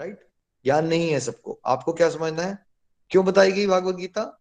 राइट 0.00 0.28
ज्ञान 0.64 0.86
नहीं 0.86 1.10
है 1.10 1.20
सबको। 1.20 1.60
आपको 1.66 1.92
क्या 1.92 2.10
समझना 2.10 2.42
है? 2.42 2.58
क्यों 3.10 3.24
बताई 3.24 3.52
गई 3.52 3.66
भागवत 3.66 3.94
गीता? 3.94 4.40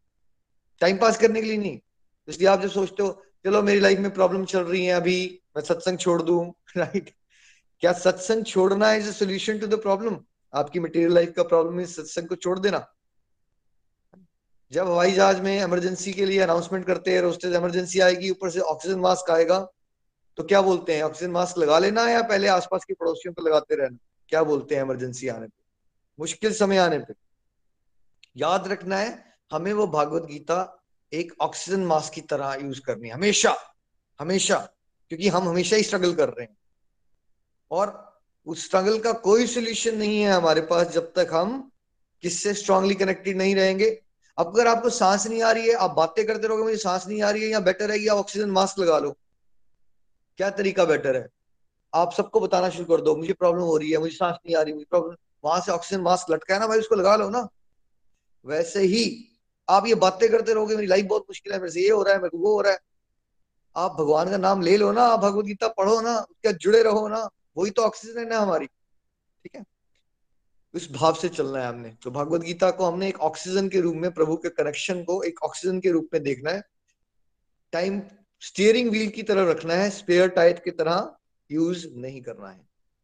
टाइम 0.80 0.98
पास 0.98 1.18
करने 1.18 1.42
के 1.42 1.48
लिए 1.48 1.58
नहीं। 1.58 1.80
इसलिए 2.28 2.48
आप 2.48 2.62
जब 2.62 2.70
सोचते 2.70 3.04
हो, 3.04 3.24
चलो 3.46 3.62
मेरी 3.62 3.80
लाइफ 3.80 4.00
में 4.00 4.14
प्रॉब्लम 4.14 4.46
चल 4.46 4.60
रही 4.60 4.86
है 4.86 4.94
अभी, 4.94 5.42
मैं 5.58 5.64
सत्संग 5.64 5.98
छोड़ 5.98 6.22
दू 6.22 6.56
राइट 6.78 7.14
क्या 7.80 7.94
सत्संग 7.94 8.46
छोड़ना 8.46 8.94
is 8.94 9.12
solution 9.12 9.60
to 9.60 9.68
the 9.68 9.82
problem 9.82 10.18
आपकी 10.54 10.80
मटेरियल 10.80 11.12
लाइफ 11.12 11.34
का 11.36 11.44
प्रॉब्लम 11.44 11.80
है 11.80 11.86
सत्संग 11.86 12.28
को 12.28 12.36
छोड़ 12.36 12.60
देना। 12.60 12.94
जब 14.72 14.88
हवाई 14.88 15.12
जहाज़ 15.12 15.42
में 15.42 15.62
इमरजेंसी 15.62 16.14
के 16.14 16.26
लिए 16.26 16.40
अनाउंसमेंट 16.40 16.86
करते 16.86 17.14
हैं, 17.14 17.22
रोस्टेज 17.22 17.54
इमरजेंसी 17.54 18.00
आएगी, 18.00 18.30
ऊपर 18.30 18.50
से 18.50 18.60
ऑक्सीजन 18.60 19.00
मास्क 19.00 19.32
आएगा 19.32 19.72
तो 20.38 20.44
क्या 20.44 20.62
बोलते 20.62 20.96
हैं? 20.96 21.04
ऑक्सीजन 21.04 21.32
मास्क 21.32 21.58
लगा 21.58 21.80
लेना 21.80 22.10
या 22.10 22.22
पहले 22.22 22.48
आसपास 22.48 22.86
के 22.86 22.94
पड़ोसियों 22.94 23.34
को 23.34 23.42
लगाते 23.42 23.76
रहना? 23.76 23.98
क्या 24.30 24.44
बोलते 24.44 24.76
हैं 24.76 24.82
इमरजेंसी 24.82 25.28
आने 25.28 25.48
पे? 25.48 25.64
मुश्किल 26.20 26.54
समय 26.54 26.78
आने 26.78 27.00
पे। 27.00 27.14
याद 28.38 28.68
रखना 28.68 28.98
है, 28.98 29.38
हमें 29.52 29.74
वो 29.74 29.88
भागवत 29.88 30.24
गीता 30.24 30.84
एक 31.14 31.34
ऑक्सीजन 31.42 31.80
मास्क 31.80 32.14
की 32.14 32.22
तरह 32.22 32.54
यूज़ 32.54 32.82
करनी 32.82 33.08
है। 33.08 33.14
हमेशा 33.14 33.56
हमेशा, 34.20 34.70
क्योंकि 35.10 35.28
हम 35.28 35.50
हमेशा 35.50 35.76
ही 35.76 35.84
स्ट्रगल 35.84 36.14
कर 36.14 36.30
रहे 36.30 36.44
हैं। 36.44 36.58
और 37.72 38.14
उस 38.46 38.66
स्ट्रगल 38.66 39.00
का 39.00 39.12
कोई 39.12 39.48
सोल्यूशन 39.48 39.98
नहीं 39.98 40.22
है 40.22 40.32
हमारे 40.32 40.62
पास 40.62 40.88
जब 40.88 41.14
तक 41.14 41.28
हम 41.34 41.72
किससे 42.22 42.54
स्ट्रांगली 42.54 42.96
कनेक्टेड 42.96 43.38
नहीं 43.38 43.56
रहेंगे। 43.56 44.02
अब 44.38 44.48
अगर 44.48 44.68
आपको 44.68 44.90
सांस 44.90 45.28
नहीं 45.28 45.42
आ 45.42 45.52
रही 45.52 45.68
है, 45.68 45.74
आप 45.74 45.92
बातें 45.92 46.28
करते 46.28 46.48
रहोगे, 46.48 46.64
मुझे 46.64 46.78
सांस 46.78 47.08
नहीं 47.08 47.22
आ 47.22 47.30
रही 47.30 47.44
है 47.44 47.50
या 47.50 47.60
बेटर 47.60 47.92
है 47.92 48.00
कि 48.00 48.08
आप 48.08 48.18
ऑक्सीजन 48.18 48.50
मास्क 48.50 48.80
लगा 48.80 49.00
लो। 49.00 49.18
क्या 50.38 50.50
तरीका 50.50 50.86
बेटर 50.86 51.16
है? 51.16 51.28
आप 51.96 52.14
सबको 52.14 52.40
बताना 52.40 52.70
शुरू 52.70 52.96
कर 52.96 53.02
दो। 53.02 53.16
मुझे 53.16 53.34
प्रॉब्लम 53.34 53.62
हो 53.62 53.78
रही 53.78 53.92
है, 53.92 53.98
मुझे 53.98 54.16
सांस 54.16 54.36
नहीं 54.46 54.56
आ 54.56 54.62
रही, 54.62 54.74
मुझे 54.74 54.86
प्रॉब्लम 54.90 55.16
वहाँ 55.44 55.62
से 55.62 55.72
ऑक्सीजन 55.72 56.02
मास्क 56.02 56.32
लटका 56.32 56.54
है 56.54 56.60
ना 56.60 56.68
भाई, 56.68 56.80
उसको 56.80 56.96
लगा 56.96 57.16
लो 57.16 57.30
ना। 57.30 57.50
वैसे 58.46 58.80
ही 58.80 59.30
आप 59.70 59.88
ये 59.88 59.96
बातें 59.96 60.32
करते 60.32 60.54
रहोगे, 60.54 60.76
मेरी 60.76 60.88
लाइफ 60.88 61.06
बहुत 61.06 61.22
मुश्किल 61.22 61.54
है, 61.54 61.60
मेरे 61.60 61.72
से 61.72 61.82
ये 61.82 61.90
हो 61.90 62.04
रहा 62.04 62.14
है, 62.14 62.20
मेरे 62.20 62.30
को 62.30 62.38
वो 62.38 62.54
हो 62.54 62.62
रहा 62.62 62.72
है। 62.72 62.80
आप 63.76 63.92
भगवान 63.92 64.30
का 64.30 64.38
नाम 64.38 64.62
ले 64.62 64.78
लो 64.78 64.92
ना, 64.92 65.04
आप 65.04 65.20
भगवत 65.20 65.46
गीता 65.46 65.68
पढ़ो 65.68 66.02
ना, 66.02 66.18
उसके 66.18 66.54
जुड़े 66.54 66.84
रहो 66.84 67.08
ना, 67.08 67.30
वही 67.58 67.72
तो 67.72 67.82
ऑक्सीजन 67.82 68.20
है 68.20 68.30
ना 68.30 68.40
हमारी। 68.40 68.66
ठीक 68.66 69.56
है? 69.56 69.64
इस 70.76 70.92
भाव 70.92 71.14
से 71.14 71.30
चलना 71.30 71.60
है 71.60 71.68
हमने। 71.68 71.98
तो 72.04 72.12
भगवत 72.12 72.42
गीता 72.42 72.72
को 72.72 72.86
हमने 72.86 73.08
एक 73.08 73.20
ऑक्सीजन 73.20 73.70
के 73.70 73.80
रूप 73.80 73.96
में, 73.96 74.12
प्रभु 74.12 74.38
के 74.38 74.50
कनेक्शन 74.50 75.04
को 75.04 75.24
एक 75.24 75.44
ऑक्सीजन 75.44 75.80
के 75.80 75.92
रूप 75.92 76.10
में 76.14 76.24
देखना 76.24 76.52
है। 76.52 76.64
टाइम 77.72 78.02
स्टीयरिंग 78.44 78.90
व्हील 78.90 79.10
की 79.10 79.24
तरह 79.24 79.52
रखना 79.52 79.74
है, 79.74 79.90
स्पेयर 79.90 80.28
टायर 80.28 80.54
की 80.54 80.72
तरह 80.72 81.16
यूज़ 81.52 81.88
नहीं 81.96 82.22
करना 82.22 82.48
है। 82.48 82.62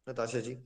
नताशा 0.08 0.40
जी। 0.40 0.58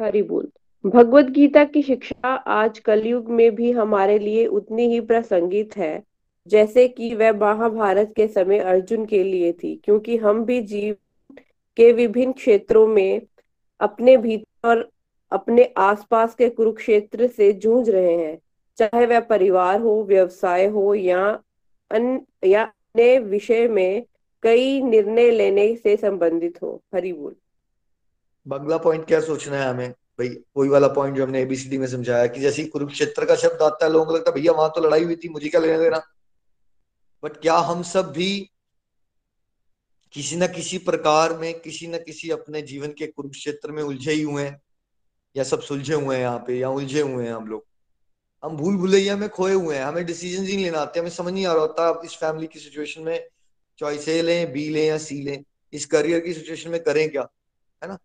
हरी 0.00 0.22
बोल। 0.22 0.50
भगवत 0.86 1.24
गीता 1.24 1.64
की 1.64 1.82
शिक्षा 1.82 2.34
आज 2.34 2.78
कलयुग 2.78 3.28
में 3.28 3.54
भी 3.54 3.72
हमारे 3.72 4.18
लिए 4.18 4.46
उतनी 4.46 4.88
ही 4.88 5.00
प्रासंगिक 5.00 5.76
है, 5.76 6.02
जैसे 6.46 6.88
कि 6.88 7.14
वह 7.14 7.32
महाभारत 7.32 8.12
के 8.16 8.28
समय 8.28 8.58
अर्जुन 8.58 9.06
के 9.06 9.24
लिए 9.24 9.52
थी, 9.52 9.80
क्योंकि 9.84 10.16
हम 10.16 10.44
भी 10.44 10.62
जीव 10.62 10.96
के 11.76 11.92
विभिन्न 11.92 12.32
क्षेत्रों 12.32 12.86
में 12.86 13.22
अपने 13.80 14.16
भीतर 14.16 14.68
और 14.68 14.90
अपने 15.32 15.74
आसपास 15.76 16.34
के 16.34 16.48
कुरुक्षेत्र 16.48 17.26
से 17.26 17.52
जूझ 17.52 17.90
रहे 17.90 18.16
हैं, 18.16 18.38
चाहे 18.76 19.06
वह 19.06 19.20
परिवार 19.20 19.80
हो, 19.80 20.04
व्यवसाय 20.04 20.66
हो 20.66 20.94
या 20.94 21.42
अन 21.90 22.26
या 22.44 22.64
अन्य 22.64 23.18
विषय 23.18 23.68
में 23.68 24.06
कई 24.42 24.82
निर्णय 24.82 25.30
लेने 25.30 25.76
से 25.76 25.96
संबंधित 25.96 26.62
हो। 26.62 26.82
हरि 26.94 27.12
बोल। 27.12 27.36
बंगला 28.48 28.78
पॉइंट 28.78 29.06
क्या 29.06 29.20
सोचना 29.20 29.56
है 29.56 29.70
हमें? 29.70 29.90
भाई, 29.90 30.28
वही 30.56 30.68
वाला 30.68 30.88
पॉइंट 30.88 31.16
जो 31.16 31.24
हमने 31.24 31.42
एबीसीडी 31.42 31.78
में 31.78 31.86
समझाया 31.86 32.26
कि 32.26 32.40
जैसे 32.40 32.64
कुरुक्षेत्र 32.64 33.24
का 33.24 33.34
शब्द 33.36 33.62
आता 33.62 33.86
है, 33.86 33.92
लोगों 33.92 34.06
को 34.06 34.12
लगता 34.12 34.30
है, 34.30 34.34
भैया, 34.34 34.52
वहाँ 34.52 34.70
तो 34.70 34.80
लड़ाई 34.80 35.04
हुई 35.04 35.16
थी, 35.16 35.28
मुझे 35.28 35.48
क्या 35.48 35.60
लेना 35.60 35.78
देना? 35.78 36.02
बट 37.24 37.36
क्या 37.36 37.54
हम 37.54 37.82
सब 37.82 38.12
भी 38.12 38.50
किसी 40.12 40.36
न 40.36 40.46
किसी 40.46 40.78
प्रकार 40.78 41.38
में, 41.38 41.60
किसी 41.60 41.86
न 41.86 41.98
किसी 41.98 42.30
अपने 42.30 42.62
जीवन 42.62 42.88
के 42.88 43.06
कुरुक्षेत्र 43.06 43.72
में 43.72 43.82
उलझे 43.82 44.12
ही 44.12 44.22
हुए 44.22 44.42
हैं? 44.42 44.62
या 45.36 45.44
सब 45.44 45.60
सुलझे 45.60 45.94
हुए 45.94 46.16
हैं 46.16 46.22
यहाँ 46.22 46.44
पे, 46.46 46.58
या 46.58 46.68
उलझे 46.68 47.00
हुए 47.00 47.24
हैं 47.24 47.32
हम 47.32 47.46
लोग? 47.46 47.67
हम 48.44 48.56
भूल 48.56 48.76
भुलैया 48.76 49.16
में 49.16 49.28
खोए 49.28 49.52
हुए 49.52 49.76
हैं। 49.76 49.84
हमें 49.84 50.06
डिसीज़न 50.06 50.44
ही 50.44 50.56
लेना 50.56 50.78
आते, 50.78 51.00
हमें 51.00 51.10
समझ 51.10 51.32
नहीं 51.32 51.46
आ 51.46 51.52
रहा 51.52 51.62
होता 51.62 52.00
इस 52.04 52.16
फैमिली 52.16 52.46
की 52.46 52.58
सिचुएशन 52.58 53.02
में 53.02 53.28
चॉइस 53.78 54.08
ए 54.08 54.22
लें 54.22 54.52
बी 54.52 54.68
लें 54.68 54.86
या 54.86 54.98
सी 54.98 55.22
लें। 55.22 55.44
इस 55.72 55.86
करियर 55.86 56.20
की 56.20 56.34
सिचुएशन 56.34 56.70
में 56.70 56.82
करें 56.82 57.10
क्या? 57.10 57.28
है 57.82 57.88
ना? 57.88 57.98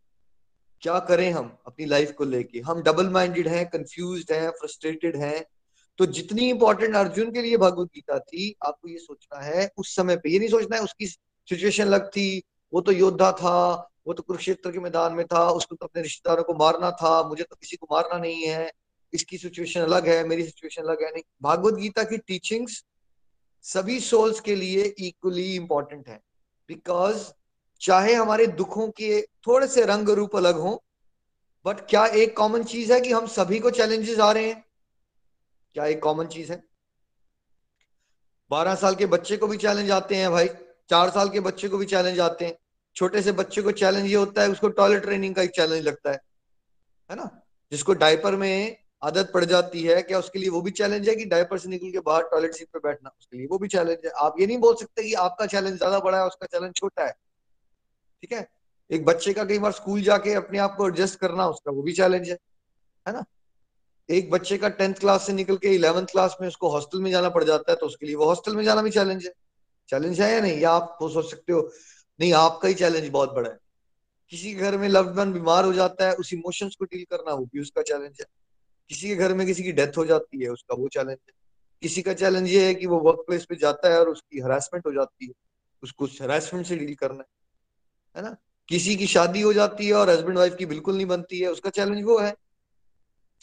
क्या 0.81 0.99
करें 0.99 1.31
हम 1.31 1.57
अपनी 1.67 1.85
लाइफ 1.85 2.11
को 2.11 2.23
लेके? 2.23 2.59
हम 2.59 2.81
डबल 2.81 3.09
माइंडेड 3.09 3.47
हैं 3.47 3.69
कंफ्यूज 3.69 4.25
हैं 4.31 4.49
फ्रस्ट्रेटेड 4.49 5.17
हैं। 5.17 5.45
तो 5.97 6.05
जितनी 6.05 6.49
इंपॉर्टेंट 6.49 6.95
अर्जुन 6.95 7.31
के 7.31 7.41
लिए 7.41 7.57
भगवत 7.57 7.87
गीता 7.87 8.19
थी, 8.19 8.55
आपको 8.65 8.89
ये 8.89 8.97
सोचना 8.97 9.39
है, 9.39 9.71
उस 9.77 9.95
समय 9.95 10.15
पे। 10.15 10.29
ये 10.29 10.39
नहीं 10.39 10.49
सोचना 10.49 10.75
है 10.75 10.81
उसकी 10.83 11.07
सिचुएशन 11.07 11.85
अलग 11.85 12.07
थी। 12.07 12.43
वो 12.73 12.81
तो 12.81 12.91
योद्धा 12.91 13.31
था, 13.31 13.89
वो 14.07 14.13
तो 14.13 14.23
कुरुक्षेत्र 14.23 14.71
के 14.71 14.79
मैदान 14.79 15.13
में 15.13 15.25
था, 15.25 15.49
उसको 15.49 15.75
तो 15.75 15.85
अपने 15.85 16.01
रिश्तेदारों 16.01 16.43
को 16.43 16.53
मारना 16.53 16.91
था, 16.91 17.23
मुझे 17.23 17.43
तो 17.43 17.55
किसी 17.55 17.75
को 17.75 17.87
मारना 17.91 18.17
नहीं 18.17 18.43
है। 18.43 18.71
इसकी 19.13 19.37
सिचुएशन 19.37 19.81
अलग 19.81 20.07
है, 20.07 20.23
मेरी 20.23 20.43
सिचुएशन 20.43 20.83
अलग 20.83 21.03
है, 21.03 21.11
नहीं। 21.11 21.23
भागवत 21.41 21.73
गीता 21.73 22.03
की 22.03 22.17
टीचिंग्स 22.17 22.85
सभी 23.61 23.99
सोल्स 23.99 24.39
के 24.39 24.55
लिए 24.55 24.83
इक्वली 24.83 25.55
इंपॉर्टेंट 25.55 26.09
है। 26.09 26.21
बिकॉज़ 26.67 27.31
चाहे 27.81 28.13
हमारे 28.13 28.47
दुखों 28.47 28.87
के 28.87 29.21
थोड़े 29.21 29.67
से 29.67 29.85
रंग 29.85 30.09
रूप 30.09 30.35
अलग 30.35 30.55
हो 30.55 30.83
बट 31.65 31.79
क्या 31.89 32.05
एक 32.05 32.37
कॉमन 32.37 32.63
चीज़ 32.63 32.93
है 32.93 33.01
कि 33.01 33.11
हम 33.11 33.27
सभी 33.27 33.59
को 33.59 33.71
चैलेंजेस 33.71 34.19
आ 34.19 34.31
रहे 34.31 34.47
हैं? 34.47 34.65
क्या 35.73 35.85
एक 35.85 36.03
कॉमन 36.03 36.25
चीज़ 36.25 36.51
है? 36.51 36.63
बारह 38.49 38.75
साल 38.75 38.95
के 38.95 39.05
बच्चे 39.05 39.37
को 39.37 39.47
भी 39.47 39.57
चैलेंज 39.57 39.91
आते 39.91 40.15
हैं 40.15 40.31
भाई। 40.31 40.47
चार 40.89 41.09
साल 41.09 41.29
के 41.29 41.39
बच्चे 41.39 41.69
को 41.69 41.77
भी 41.77 41.85
चैलेंज 41.85 42.19
आते 42.19 42.45
हैं। 42.45 42.57
छोटे 42.95 43.21
से 43.21 43.31
बच्चे 43.31 43.61
को 43.61 43.71
चैलेंज 43.71 44.05
ये 44.05 44.15
होता 44.15 44.41
है, 44.41 44.49
उसको 44.49 44.69
टॉयलेट 44.69 45.03
ट्रेनिंग 45.03 45.35
का 45.35 45.41
एक 45.41 45.49
चैलेंज 45.49 45.83
लगता 45.83 46.11
है। 46.11 46.19
है 47.11 47.15
ना? 47.15 47.43
जिसको 47.71 47.93
डायपर 47.93 48.35
में 48.35 48.82
आदत 49.03 49.31
पड़ 49.33 49.43
जाती 49.45 49.81
है 49.83 50.01
क्या 50.01 50.19
उसके 50.19 50.39
लिए 50.39 50.49
वो 50.49 50.61
भी 50.61 50.71
चैलेंज 50.71 51.09
है 51.09 51.15
कि 51.15 51.25
डायपर 51.25 51.57
से 51.57 51.69
निकल 51.69 51.91
के 51.91 51.99
बाहर 51.99 52.23
टॉयलेट 52.23 52.53
सीट 52.53 52.67
पे 52.73 52.79
बैठना 52.79 53.09
उसके 53.19 53.37
लिए? 53.37 53.47
वो 53.47 53.57
भी 53.57 53.67
चैलेंज 53.67 54.05
है। 54.05 54.11
आप 54.17 54.35
ये 54.39 54.47
नहीं 54.47 54.57
बोल 54.57 54.75
सकते 54.75 55.03
कि 55.03 55.13
आपका 55.13 55.45
चैलेंज 55.45 55.77
ज़्यादा 55.77 55.99
बड़ा 55.99 56.17
है, 56.17 56.25
उसका 56.25 56.45
चैलेंज 56.45 56.73
छोटा 56.75 57.05
है। 57.05 57.11
ठीक 58.23 58.31
है? 58.31 58.47
एक 58.89 59.05
बच्चे 59.05 59.33
का 59.33 59.43
कई 59.45 59.59
बार 59.59 59.71
स्कूल 59.71 60.01
जाके 60.01 60.33
अपने 60.33 60.57
आप 60.59 60.75
को 60.75 60.87
एडजस्ट 60.87 61.19
करना 61.19 61.47
उसका 61.47 61.71
वो 61.71 61.81
भी 61.81 61.93
चैलेंज 61.93 62.29
है। 62.29 62.37
है 63.05 63.13
ना? 63.13 63.23
एक 64.09 64.29
बच्चे 64.31 64.57
का 64.57 64.69
टेंथ 64.69 64.93
क्लास 64.93 65.25
से 65.27 65.33
निकल 65.33 65.57
के 65.57 65.69
इलेवंथ 65.75 66.05
क्लास 66.05 66.37
में 66.41 66.47
उसको 66.47 66.69
हॉस्टल 66.69 67.01
में 67.01 67.09
जाना 67.11 67.29
पड़ 67.29 67.43
जाता 67.43 67.71
है 67.71 67.75
तो 67.75 67.85
उसके 67.85 68.05
लिए 68.05 68.15
वो 68.15 68.25
हॉस्टल 68.25 68.55
में 68.55 68.63
जाना 68.63 68.81
भी 68.81 68.91
चैलेंज 68.91 69.25
है। 69.25 69.31
चैलेंज 69.89 70.21
है 70.21 70.31
या 70.33 70.39
नहीं? 70.39 70.57
या 70.59 70.71
आप 70.71 70.97
वो 71.01 71.09
सोच 71.09 71.29
सकते 71.31 71.53
हो, 71.53 71.61
नहीं, 72.19 72.33
आपका 72.33 72.67
ही 72.67 72.73
चैलेंज 72.73 73.09
बहुत 73.09 73.33
बड़ा 73.33 73.49
है। 73.49 73.57
किसी 74.31 74.53
घर 74.53 74.77
में 74.77 74.87
लव्ड 74.89 75.15
वन 75.15 75.33
बीमार 75.33 75.65
हो 75.65 75.73
जाता 75.73 76.07
है, 76.07 76.13
उस 76.15 76.33
इमोशंस 76.33 76.75
को 76.75 76.85
डील 76.85 77.03
करना 77.11 77.33
वो 77.33 77.45
भी 77.45 77.61
उसका 77.61 77.81
चैलेंज 77.81 78.17
है। 78.21 78.25
किसी 78.93 79.07
के 79.07 79.15
घर 79.15 79.33
में 79.33 79.47
किसी 79.47 79.63
की 79.63 79.71
डेथ 79.71 79.97
हो 79.97 80.05
जाती 80.05 80.43
है, 80.43 80.49
उसका 80.49 80.75
वो 80.75 80.87
चैलेंज 80.87 81.17
है। 81.17 81.33
किसी 81.81 82.01
का 82.01 82.13
चैलेंज 82.13 82.49
ये 82.49 82.65
है 82.65 82.73
कि 82.75 82.85
वो 82.85 82.99
वर्क 82.99 83.23
प्लेस 83.27 83.45
पे 83.45 83.55
जाता 83.55 83.93
है 83.93 83.99
और 83.99 84.09
उसकी 84.09 84.39
हरासमेंट 84.39 84.85
हो 84.87 84.91
जाती 84.93 85.25
है, 85.25 85.33
उसको 85.83 86.05
हरासमेंट 86.05 86.65
से 86.65 86.75
डील 86.75 86.95
करना 86.95 87.19
है 87.19 87.25
है 88.15 88.23
ना? 88.23 88.35
किसी 88.69 88.95
की 88.95 89.07
शादी 89.07 89.41
हो 89.41 89.53
जाती 89.53 89.87
है 89.87 89.93
और 89.93 90.09
हस्बैंड 90.09 90.37
वाइफ 90.37 90.55
की 90.55 90.65
बिल्कुल 90.65 90.95
नहीं 90.95 91.05
बनती 91.05 91.39
है, 91.39 91.47
उसका 91.47 91.69
चैलेंज 91.69 92.03
वो 92.05 92.19
है 92.19 92.35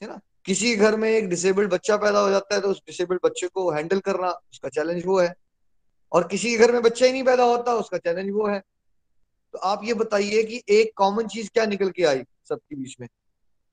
है 0.02 0.08
ना? 0.08 0.20
किसी 0.44 0.76
घर 0.76 0.96
में 0.96 1.10
एक 1.10 1.28
डिसेबल्ड 1.28 1.70
बच्चा 1.70 1.96
पैदा 1.96 2.20
हो 2.20 2.30
जाता 2.30 2.54
है 2.54 2.60
तो 2.60 2.68
उस 2.68 2.82
डिसेबल्ड 2.86 3.20
बच्चे 3.24 3.48
को 3.48 3.70
हैंडल 3.70 4.00
करना, 4.00 4.30
उसका 4.30 4.68
चैलेंज 4.68 5.02
वो 5.06 5.20
है। 5.20 5.34
और 6.12 6.28
किसी 6.28 6.50
के 6.50 6.56
घर 6.56 6.72
में 6.72 6.82
बच्चा 6.82 7.06
ही 7.06 7.12
नहीं 7.12 7.24
पैदा 7.24 7.44
होता, 7.44 7.74
उसका 7.74 7.98
चैलेंज 7.98 8.30
वो 8.30 8.46
है। 8.46 8.62
तो 9.52 9.58
आप 9.58 9.80
ये 9.84 9.94
बताइए 9.94 10.42
कि 10.42 10.62
एक 10.68 10.92
कॉमन 10.96 11.26
चीज़ 11.26 11.50
क्या 11.50 11.66
निकल 11.66 11.90
के 11.90 12.04
आई 12.04 12.22
सबके 12.48 12.76
बीच 12.76 12.96
में? 13.00 13.08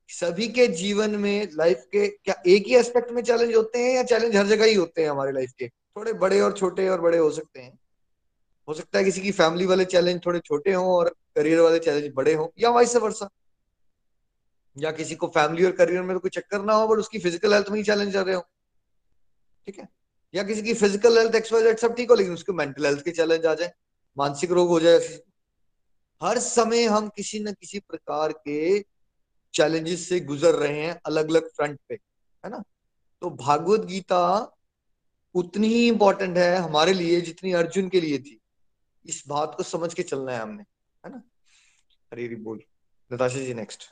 सभी 0.10 0.48
के 0.48 0.68
जीवन 0.68 1.16
में 1.16 1.50
लाइफ 1.54 1.84
के 1.92 2.08
क्या 2.08 2.36
एक 2.48 2.68
ही 2.68 2.76
एस्पेक्ट 2.76 3.12
में 3.12 3.22
चैलेंज 3.24 3.56
होते 3.56 3.80
हैं 3.80 3.96
या 3.96 4.04
चैलेंज 4.04 4.36
हर 4.36 4.46
जगह 4.48 4.66
ही 4.66 4.74
होते 4.74 5.02
हैं 5.02 5.10
हमारे 5.10 5.32
लाइफ 5.32 5.52
के? 5.60 5.68
थोड़े 5.68 6.14
बड़े 6.14 6.40
और 6.42 6.54
छोटे 6.54 6.88
और 6.90 7.02
बड़े 7.02 7.18
हो 7.18 7.30
सकते 7.32 7.62
हैं। 7.62 7.78
हो 8.68 8.74
सकता 8.74 9.00
है 9.00 9.04
किसी 9.06 9.22
की 9.22 9.32
फैमिली 9.32 9.66
वाले 9.66 9.86
चैलेंज 9.86 10.22
थोड़े 10.26 10.40
छोटे 10.40 10.74
हों 10.74 10.88
और 10.88 11.10
करियर 11.36 11.60
वाले 11.60 11.80
चैलेंज 11.80 12.14
बड़े 12.16 12.34
हों 12.34 12.48
या 12.60 12.70
वाइस 12.70 12.96
वर्षा 12.96 13.30
या 14.78 14.92
किसी 14.92 15.16
को 15.16 15.28
फैमिली 15.28 15.66
और 15.66 15.72
करियर 15.72 16.02
में 16.02 16.16
तो 16.16 16.20
कोई 16.20 16.30
चक्कर 16.30 16.62
ना 16.62 16.74
हो 16.74 16.88
बट 16.88 16.98
उसकी 16.98 17.20
फ़िज़िकल 17.20 17.54
हेल्थ 17.54 17.70
में 17.70 17.78
ही 17.78 17.84
चैलेंज 17.84 18.16
आ 18.18 18.22
रहे 18.22 18.36
हो। 18.36 18.42
ठीक 19.68 19.80
है? 19.80 19.88
या 20.34 20.44
किसी 20.44 20.62
की 20.62 20.74
फ़िज़िकल 20.74 21.18
हेल्थ 21.18 21.36
एक्सवाइजेड 21.36 21.78
सब 21.78 21.96
ठीक 21.96 22.10
हो, 22.10 22.16
लेकिन 22.16 22.34
उसके 22.34 22.54
मेंटल 22.54 22.86
हेल्थ 22.86 23.04
के 23.06 23.12
चैलेंज 23.12 23.46
आ 23.46 23.54
जाए, 23.54 23.72
मानसिक 24.18 24.52
रोग 24.52 24.70
हो 24.70 24.80
जाए। 24.80 24.98
हर 26.22 26.40
समय 26.40 26.84
हम 26.86 27.08
किसी 27.16 27.40
न 27.40 27.52
किसी 27.52 27.80
प्रकार 27.80 28.32
के 28.32 28.80
चैलेंजेस 29.54 30.08
से 30.10 30.20
गुजर 30.20 30.56
रहे 30.56 30.82
हैं 30.82 31.00
अलग 31.06 31.30
अलग 31.30 31.48
फ्रंट 31.48 31.80
पे, 31.90 31.96
है 32.44 32.50
ना? 32.50 32.64
तो 33.22 33.30
भागवत 33.30 33.86
गीता 33.86 34.22
उतनी 35.36 35.68
ही 35.68 35.88
इंपॉर्टेंट 35.88 36.38
है 36.38 36.56
हमारे 36.56 36.94
लिए 36.94 37.22
जितनी 37.22 37.52
अर्जुन 37.54 37.90
के 37.90 38.02
लिए 38.02 38.18
थी। 38.20 38.40
इस 39.06 39.24
बात 39.28 39.54
को 39.58 39.64
समझ 39.64 39.94
के 39.94 40.04
चलना 40.04 40.32
है 40.32 40.40
हमने, 40.40 40.64
है 41.04 41.12
ना? 41.12 41.22
हरी 42.14 42.36
बोल। 42.36 42.62
नताशा 43.12 43.40
जी 43.40 43.54
नेक्स्ट 43.54 43.84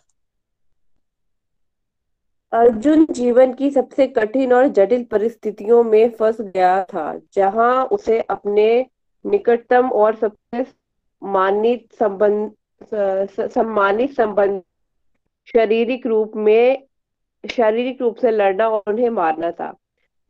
अर्जुन 2.54 3.06
जीवन 3.12 3.54
की 3.54 3.70
सबसे 3.72 4.08
कठिन 4.08 4.54
और 4.54 4.68
जटिल 4.68 5.04
परिस्थितियों 5.04 5.84
में 5.84 6.10
फंस 6.10 6.42
गया 6.42 6.84
था, 6.84 7.22
जहाँ 7.34 7.86
उसे 7.86 8.20
अपने 8.22 8.86
निकटतम 9.26 9.90
और 9.90 10.16
सबसे 10.16 10.66
मानित 11.22 11.88
संबंध 11.94 12.52
सम्मानित 13.50 14.16
संबंध 14.16 14.62
शारीरिक 15.48 16.06
रूप 16.08 16.32
में, 16.36 16.84
शारीरिक 17.44 18.02
रूप 18.02 18.16
से 18.16 18.32
लड़ना 18.32 18.68
और 18.70 18.84
उन्हें 18.88 19.10
मारना 19.10 19.52
था। 19.52 19.74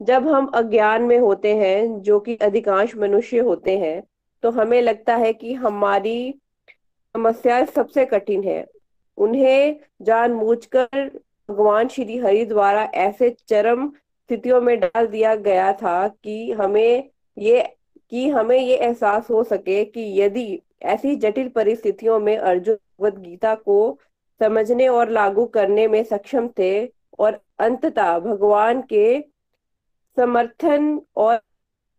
जब 0.01 0.27
हम 0.27 0.45
अज्ञान 0.55 1.03
में 1.03 1.17
होते 1.19 1.55
हैं, 1.55 2.01
जो 2.01 2.19
कि 2.19 2.35
अधिकांश 2.35 2.95
मनुष्य 2.95 3.39
होते 3.39 3.77
हैं 3.77 4.01
तो 4.43 4.49
हमें 4.51 4.81
लगता 4.81 5.15
है 5.15 5.31
कि 5.33 5.53
हमारी 5.53 6.33
समस्या 7.15 7.63
सबसे 7.65 8.05
कठिन 8.05 8.43
है। 8.43 8.65
उन्हें 9.17 9.75
जानबूझकर 10.01 11.07
भगवान 11.49 11.87
श्री 11.87 12.17
हरि 12.17 12.45
द्वारा 12.45 12.83
ऐसे 12.95 13.29
चरम 13.47 13.87
स्थितियों 13.89 14.61
में 14.61 14.79
डाल 14.79 15.07
दिया 15.07 15.35
गया 15.35 15.71
था 15.73 16.07
कि 16.07 16.51
हमें 16.51 17.09
ये, 17.37 17.61
कि 18.11 18.29
हमें 18.29 18.57
ये 18.59 18.75
एहसास 18.75 19.29
हो 19.31 19.43
सके 19.43 19.83
कि 19.85 20.01
यदि 20.21 20.61
ऐसी 20.83 21.15
जटिल 21.15 21.49
परिस्थितियों 21.49 22.19
में 22.19 22.37
अर्जुन 22.37 23.09
गीता 23.11 23.55
को 23.55 23.77
समझने 24.41 24.87
और 24.87 25.09
लागू 25.09 25.45
करने 25.45 25.87
में 25.87 26.03
सक्षम 26.03 26.47
थे 26.59 26.85
और 27.19 27.39
अंततः 27.59 28.17
भगवान 28.19 28.81
के 28.81 29.19
समर्थन 30.17 30.99
और 31.15 31.39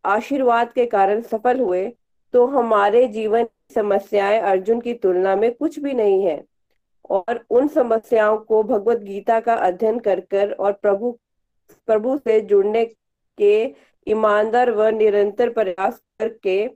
आशीर्वाद 0.05 0.73
के 0.73 0.87
कारण 0.87 1.21
सफल 1.23 1.61
हुए 1.61 1.87
तो 2.35 2.47
हमारे 2.47 3.07
जीवन 3.09 3.47
समस्याएँ 3.75 4.41
अर्जुन 4.41 4.81
की 4.81 4.95
तुलना 4.95 5.35
में 5.37 5.53
कुछ 5.55 5.79
भी 5.79 5.93
नहीं 5.95 6.25
है। 6.27 6.43
और 7.11 7.45
उन 7.51 7.69
समस्याओं 7.69 8.37
को 8.39 8.63
भगवत 8.63 8.99
गीता 8.99 9.39
का 9.41 9.55
अध्ययन 9.55 9.99
कर 9.99 10.21
कर 10.21 10.53
और 10.53 10.73
प्रभु 10.73 11.11
प्रभु 11.89 12.17
से 12.19 12.41
जुड़ने 12.41 12.85
के 13.39 13.75
ईमानदार 14.07 14.71
व 14.71 14.89
निरंतर 14.89 15.51
प्रयास 15.51 16.01
करके 16.21 16.67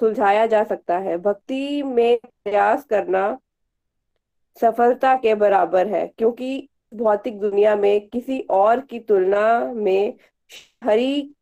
सुलझाया 0.00 0.46
जा 0.46 0.62
सकता 0.64 0.98
है। 0.98 1.16
भक्ति 1.18 1.82
में 1.82 2.18
प्रयास 2.18 2.84
करना 2.84 3.26
सफलता 4.60 5.14
के 5.14 5.34
बराबर 5.34 5.86
है, 5.86 6.12
क्योंकि 6.18 6.68
भौतिक 6.94 7.40
दुनिया 7.40 7.76
में 7.76 8.08
किसी 8.08 8.40
और 8.40 8.80
की 8.80 9.00
तुलना 9.00 9.72
में 9.72 10.14
हरि 10.84 11.34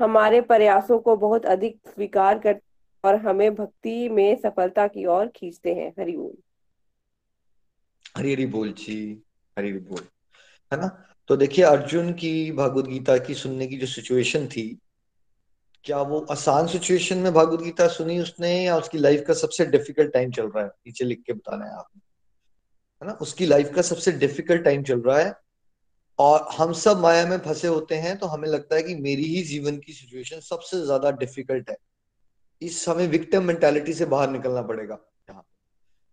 हमारे 0.00 0.40
प्रयासों 0.40 0.98
को 0.98 1.16
बहुत 1.16 1.46
अधिक 1.46 1.78
स्वीकार 1.86 2.38
कर 2.38 2.60
और 3.04 3.16
हमें 3.16 3.54
भक्ति 3.54 4.08
में 4.08 4.36
सफलता 4.36 4.86
की 4.86 5.06
ओर 5.06 5.26
खींचते 5.26 5.74
हैं। 5.74 5.94
हरि 5.98 6.12
बोल। 6.12 6.34
हरी 8.16 8.32
हरी 8.32 8.46
बोल 8.46 8.72
जी, 8.72 9.22
हरी 9.58 9.70
हरी 9.70 9.78
बोल। 9.78 10.00
है 10.72 10.80
ना? 10.80 11.04
तो 11.28 11.36
देखिए, 11.36 11.64
अर्जुन 11.64 12.12
की 12.12 12.52
भगवत 12.52 12.84
गीता 12.84 13.18
की 13.18 13.34
सुनने 13.34 13.66
की 13.66 13.76
जो 13.76 13.86
सिचुएशन 13.86 14.46
थी, 14.46 14.78
क्या 15.84 16.02
वो 16.02 16.26
आसान 16.30 16.66
सिचुएशन 16.66 17.18
में 17.18 17.32
भगवत 17.32 17.60
गीता 17.60 17.88
सुनी 17.88 18.18
उसने 18.18 18.64
या 18.64 18.76
उसकी 18.76 18.98
लाइफ 18.98 19.24
का 19.26 19.34
सबसे 19.34 19.66
डिफ़िकल्ट 19.66 20.12
टाइम 20.12 20.30
चल 20.30 20.46
रहा 20.46 20.64
है? 20.64 20.68
नीचे 20.68 21.04
लिख 21.04 21.22
के 21.26 21.32
बताना 21.32 21.64
है 21.64 21.72
आपने। 21.72 22.05
है 23.02 23.06
ना? 23.06 23.12
उसकी 23.14 23.46
लाइफ 23.46 23.70
का 23.74 23.82
सबसे 23.82 24.12
डिफ़िकल्ट 24.14 24.64
टाइम 24.64 24.82
चल 24.84 25.00
रहा 25.00 25.18
है। 25.18 25.34
और 26.18 26.46
हम 26.52 26.72
सब 26.74 27.00
माया 27.00 27.26
में 27.26 27.38
फंसे 27.38 27.68
होते 27.68 27.94
हैं 27.96 28.16
तो 28.18 28.26
हमें 28.26 28.48
लगता 28.48 28.76
है 28.76 28.82
कि 28.82 28.94
मेरी 28.96 29.24
ही 29.26 29.42
जीवन 29.44 29.78
की 29.78 29.92
सिचुएशन 29.92 30.40
सबसे 30.42 30.80
ज़्यादा 30.84 31.10
डिफ़िकल्ट 31.12 31.70
है। 31.70 31.76
इस 32.62 32.84
हमें 32.88 33.06
विक्टिम 33.08 33.44
मेंटालिटी 33.44 33.94
से 33.94 34.04
बाहर 34.06 34.30
निकलना 34.30 34.62
पड़ेगा 34.62 34.98
यहाँ 35.28 35.44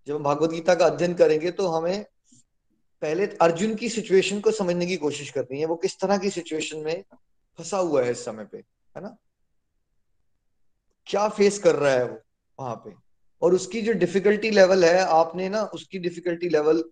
जब 0.08 0.16
हम 0.16 0.24
भागवत 0.24 0.50
गीता 0.50 0.76
का 0.76 0.86
अध्ययन 0.86 1.14
करेंगे 1.14 1.52
तो 1.52 1.68
हमें 1.68 2.06
पहले 3.02 3.26
अर्जुन 3.42 3.76
की 3.76 3.90
सिचुएशन 3.90 4.40
को 4.40 4.52
समझने 4.52 4.86
की 4.86 4.98
कोशिश 4.98 5.30
करनी 5.32 5.60
है। 5.60 5.66
वो 5.66 5.76
किस 5.78 6.00
तरह 6.00 6.18
की 6.18 6.30
सिचुएशन 6.32 6.80
में 6.80 7.04
फंसा 7.60 7.78
हुआ 7.78 8.04
है 8.04 8.12
इस 8.12 8.26
समय 8.26 8.46
पे, 8.46 8.58
है 8.58 9.02
ना? 9.04 9.16
क्या 11.08 11.28
फेस 11.30 11.60
कर 11.60 11.76
रहा 11.76 11.92
है 11.92 12.06
वो 12.06 12.18
वहाँ 12.60 12.76
पे? 12.76 12.96
और 13.44 13.54
उसकी 13.54 13.82
जो 13.82 13.94
डिफिकल्टी 13.96 14.50
लेवल 14.52 14.86
है, 14.86 15.00
आपने 15.00 15.50
ना 15.50 15.62
उसकी 15.74 16.00
डिफिकल्टी 16.00 16.50
लेवल 16.50 16.84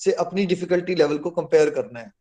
से 0.00 0.12
अपनी 0.14 0.44
डिफिकल्टी 0.46 0.94
लेवल 0.94 1.18
को 1.18 1.30
कंपेयर 1.32 1.70
करना 1.70 2.00
है। 2.00 2.12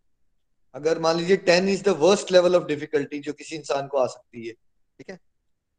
अगर 0.75 0.99
मान 0.99 1.17
लीजिए 1.17 1.37
ten 1.45 1.69
is 1.69 1.83
the 1.83 1.89
worst 1.99 2.31
level 2.31 2.55
of 2.55 2.65
difficulty 2.65 3.19
जो 3.19 3.33
किसी 3.33 3.55
इंसान 3.55 3.87
को 3.87 3.97
आ 3.97 4.05
सकती 4.07 4.47
है, 4.47 4.53
ठीक 4.53 5.09
है? 5.09 5.17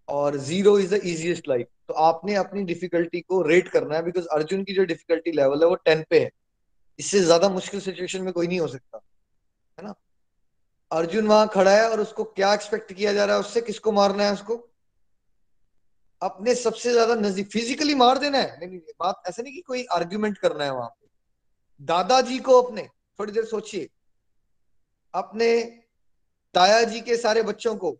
और 0.08 0.36
zero 0.38 0.78
is 0.78 0.94
the 0.94 1.00
easiest 1.04 1.48
life 1.48 1.66
तो 1.88 1.94
आपने 1.94 2.34
अपनी 2.34 2.62
डिफिकल्टी 2.64 3.20
को 3.20 3.40
रेट 3.42 3.68
करना 3.68 3.96
है 3.96 4.02
बिकॉज़ 4.02 4.26
अर्जुन 4.32 4.62
की 4.64 4.74
जो 4.74 4.84
डिफिकल्टी 4.84 5.32
लेवल 5.32 5.62
है 5.62 5.68
वो 5.68 5.74
टेन 5.84 6.04
पे 6.10 6.20
है। 6.20 6.30
इससे 6.98 7.20
ज़्यादा 7.20 7.48
मुश्किल 7.48 7.80
सिचुएशन 7.80 8.22
में 8.22 8.32
कोई 8.32 8.46
नहीं 8.46 8.60
हो 8.60 8.68
सकता, 8.68 9.00
है 9.78 9.86
ना? 9.86 9.94
अर्जुन 10.90 11.26
वहाँ 11.26 11.48
खड़ा 11.48 11.70
है 11.72 11.88
और 11.90 12.00
उसको 12.00 12.24
क्या 12.26 12.52
एक्सपेक्ट 12.54 12.92
किया 12.92 13.12
जा 13.12 13.24
रहा 13.24 13.34
है, 13.36 13.40
उससे 13.40 13.60
किसको 13.60 13.92
मारना 13.92 14.24
है 14.24 14.32
उसको? 14.32 14.56
अपने 16.22 16.54
सबसे 16.54 16.92
ज़्यादा 16.92 17.14
नज़दीक 17.14 17.50
फिजिकली 17.50 17.94
मार 17.94 18.18
देना 18.18 18.38
है। 18.38 18.58
नहीं, 18.60 18.68
नहीं 18.68 18.80
बात 19.00 19.22
ऐसा 19.28 19.42
नहीं 19.42 19.52
कि 19.54 19.60
कोई 19.60 19.84
आर्ग्यूमेंट 19.84 20.38
करना 20.38 20.64
है 20.64 20.74
वहाँ 20.74 20.88
पे। 20.88 21.06
दादाजी 21.80 22.38
को 22.38 22.60
अपने 22.62 22.82
थोड़ी 23.18 23.32
देर 23.32 23.44
सोचिए। 23.44 23.88
अपने 25.14 25.62
ताया 26.54 26.82
जी 26.82 27.00
के 27.00 27.16
सारे 27.16 27.42
बच्चों 27.42 27.76
को 27.76 27.96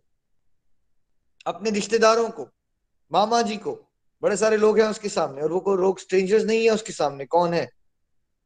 अपने 1.45 1.69
रिश्तेदारों 1.69 2.29
को 2.29 2.47
मामा 3.11 3.41
जी 3.41 3.57
को 3.57 3.73
बड़े 4.23 4.37
सारे 4.37 4.57
लोग 4.57 4.79
हैं 4.79 4.87
उसके 4.87 5.09
सामने 5.09 5.41
और 5.41 5.51
वो 5.51 5.59
कोई 5.59 5.77
लोग 5.77 5.99
स्ट्रेंजर्स 5.99 6.43
नहीं 6.43 6.63
है 6.63 6.71
उसके 6.71 6.93
सामने 6.93 7.25
कौन 7.25 7.53
है? 7.53 7.67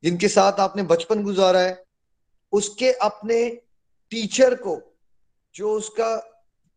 जिनके 0.04 0.28
साथ 0.28 0.60
आपने 0.60 0.84
बचपन 0.84 1.24
गुजारा 1.24 1.60
है 1.60 1.84
उसके 2.54 2.92
अपने 2.92 3.50
टीचर 4.12 4.56
को 4.56 4.80
जो 5.56 5.72
उसका 5.74 6.31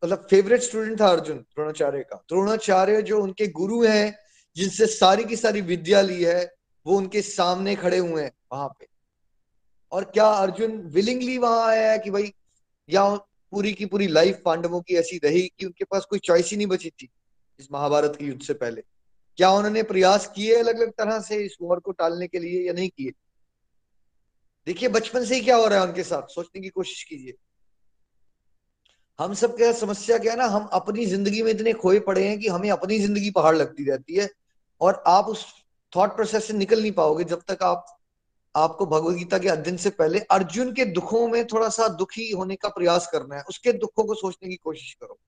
मतलब 0.04 0.26
फेवरेट 0.30 0.60
स्टूडेंट 0.60 1.00
था 1.00 1.08
अर्जुन, 1.08 1.36
द्रोणाचार्य 1.36 2.02
का। 2.02 2.16
द्रोणाचार्य 2.16 3.02
जो 3.02 3.22
उनके 3.22 3.46
गुरु 3.46 3.84
हैं, 3.84 4.18
जिनसे 4.56 4.86
सारी 4.86 5.24
की 5.24 5.36
सारी 5.36 5.60
विद्या 5.60 6.00
ली 6.00 6.24
है, 6.24 6.54
वो 6.86 6.96
उनके 6.96 7.22
सामने 7.22 7.76
खड़े 7.76 7.98
हुए 7.98 8.22
हैं 8.22 8.32
वहाँ 8.52 8.68
पे। 8.68 8.86
और 9.92 10.04
क्या 10.04 10.26
अर्जुन 10.26 10.72
विलिंगली 10.72 11.38
वहाँ 11.38 11.66
आया 11.66 11.92
है 11.92 11.98
कि 11.98 12.10
भाई, 12.10 12.34
या 12.90 13.14
पूरी 13.50 13.72
की 13.72 13.86
पूरी 13.86 14.06
लाइफ 14.06 14.42
पांडवों 14.44 14.80
की 14.80 14.94
ऐसी 14.94 15.20
रही 15.24 15.52
कि 15.58 15.66
उनके 15.66 15.84
पास 15.84 16.04
कोई 16.04 16.18
चॉइस 16.18 16.50
ही 16.50 16.56
नहीं 16.56 16.66
बची 16.66 16.90
थी 16.90 17.08
इस 17.60 17.68
महाभारत 17.72 18.16
के 18.18 18.24
युद्ध 18.24 18.42
से 18.42 18.54
पहले? 18.54 18.82
क्या 19.36 19.50
उन्होंने 19.50 19.82
प्रयास 19.82 20.32
किए 20.36 20.56
अलग 20.56 20.76
अलग 20.76 20.90
तरह 20.90 21.20
से 21.20 21.36
इस 21.36 21.56
वॉर 21.62 21.80
को 21.80 21.92
टालने 21.92 22.26
के 22.26 22.38
लिए 22.38 22.66
या 22.66 22.72
नहीं 22.72 22.88
किए? 22.88 23.12
देखिए, 24.66 24.88
बचपन 24.88 25.24
से 25.24 25.34
ही 25.34 25.40
क्या 25.40 25.56
हो 25.56 25.66
रहा 25.66 25.80
है 25.80 25.86
उनके 25.86 26.02
साथ, 26.02 26.22
सोचने 26.28 26.60
की 26.60 26.68
कोशिश 26.68 27.02
कीजिए। 27.02 27.34
हम 29.18 29.34
सब 29.34 29.56
क्या 29.56 29.72
समस्या 29.72 30.18
क्या 30.18 30.32
है 30.32 30.38
ना, 30.38 30.44
हम 30.44 30.64
अपनी 30.72 31.06
ज़िंदगी 31.06 31.42
में 31.42 31.50
इतने 31.50 31.72
खोए 31.72 32.00
पड़े 32.00 32.28
हैं 32.28 32.38
कि 32.40 32.48
हमें 32.48 32.70
अपनी 32.70 32.98
ज़िंदगी 32.98 33.30
पहाड़ 33.30 33.56
लगती 33.56 33.84
रहती 33.90 34.14
है 34.14 34.30
और 34.80 35.02
आप 35.06 35.24
उस 35.24 35.46
थॉट 35.96 36.16
प्रोसेस 36.16 36.44
से 36.44 36.54
निकल 36.54 36.80
नहीं 36.82 36.92
पाओगे 36.92 37.24
जब 37.24 37.42
तक 37.48 37.62
आप, 37.62 37.86
आपको 38.56 38.86
भगवत 38.86 39.16
गीता 39.16 39.38
के 39.38 39.48
अध्ययन 39.48 39.76
से 39.76 39.90
पहले 39.90 40.18
अर्जुन 40.18 40.72
के 40.72 40.84
दुखों 40.84 41.28
में 41.28 41.46
थोड़ा 41.46 41.68
सा 41.68 41.88
दुखी 41.88 42.30
होने 42.30 42.56
का 42.56 42.68
प्रयास 42.68 43.08
करना 43.12 43.36
है। 43.36 43.42
उसके 43.48 43.72
दुखों 43.72 44.04
को 44.04 44.14
सोचने 44.14 44.48
की 44.48 44.56
कोशिश 44.56 44.94
करो। 44.94 45.18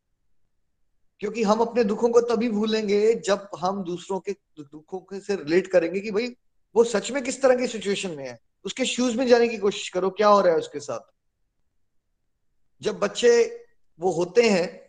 क्योंकि 1.20 1.42
हम 1.42 1.60
अपने 1.60 1.84
दुखों 1.84 2.08
को 2.08 2.20
तभी 2.20 2.48
भूलेंगे 2.48 3.14
जब 3.14 3.48
हम 3.58 3.84
दूसरों 3.84 4.20
के 4.20 4.32
दुखों 4.60 4.98
के 4.98 5.20
से 5.20 5.36
रिलेट 5.36 5.66
करेंगे 5.66 6.00
कि 6.00 6.10
भाई, 6.10 6.36
वो 6.74 6.84
सच 6.84 7.10
में 7.10 7.24
किस 7.24 7.42
तरह 7.42 7.54
की 7.54 7.66
सिचुएशन 7.66 8.10
में 8.10 8.28
है? 8.28 8.38
उसके 8.64 8.84
शूज़ 8.84 9.16
में 9.16 9.26
जाने 9.26 9.48
की 9.48 9.58
कोशिश 9.58 9.88
करो, 9.88 10.10
क्या 10.10 10.28
हो 10.28 10.40
रहा 10.40 10.52
है 10.52 10.58
उसके 10.58 10.80
साथ? 10.80 11.00
जब 12.82 12.98
बच्चे 12.98 13.65
वो 14.00 14.10
होते 14.10 14.50
हैं 14.50 14.86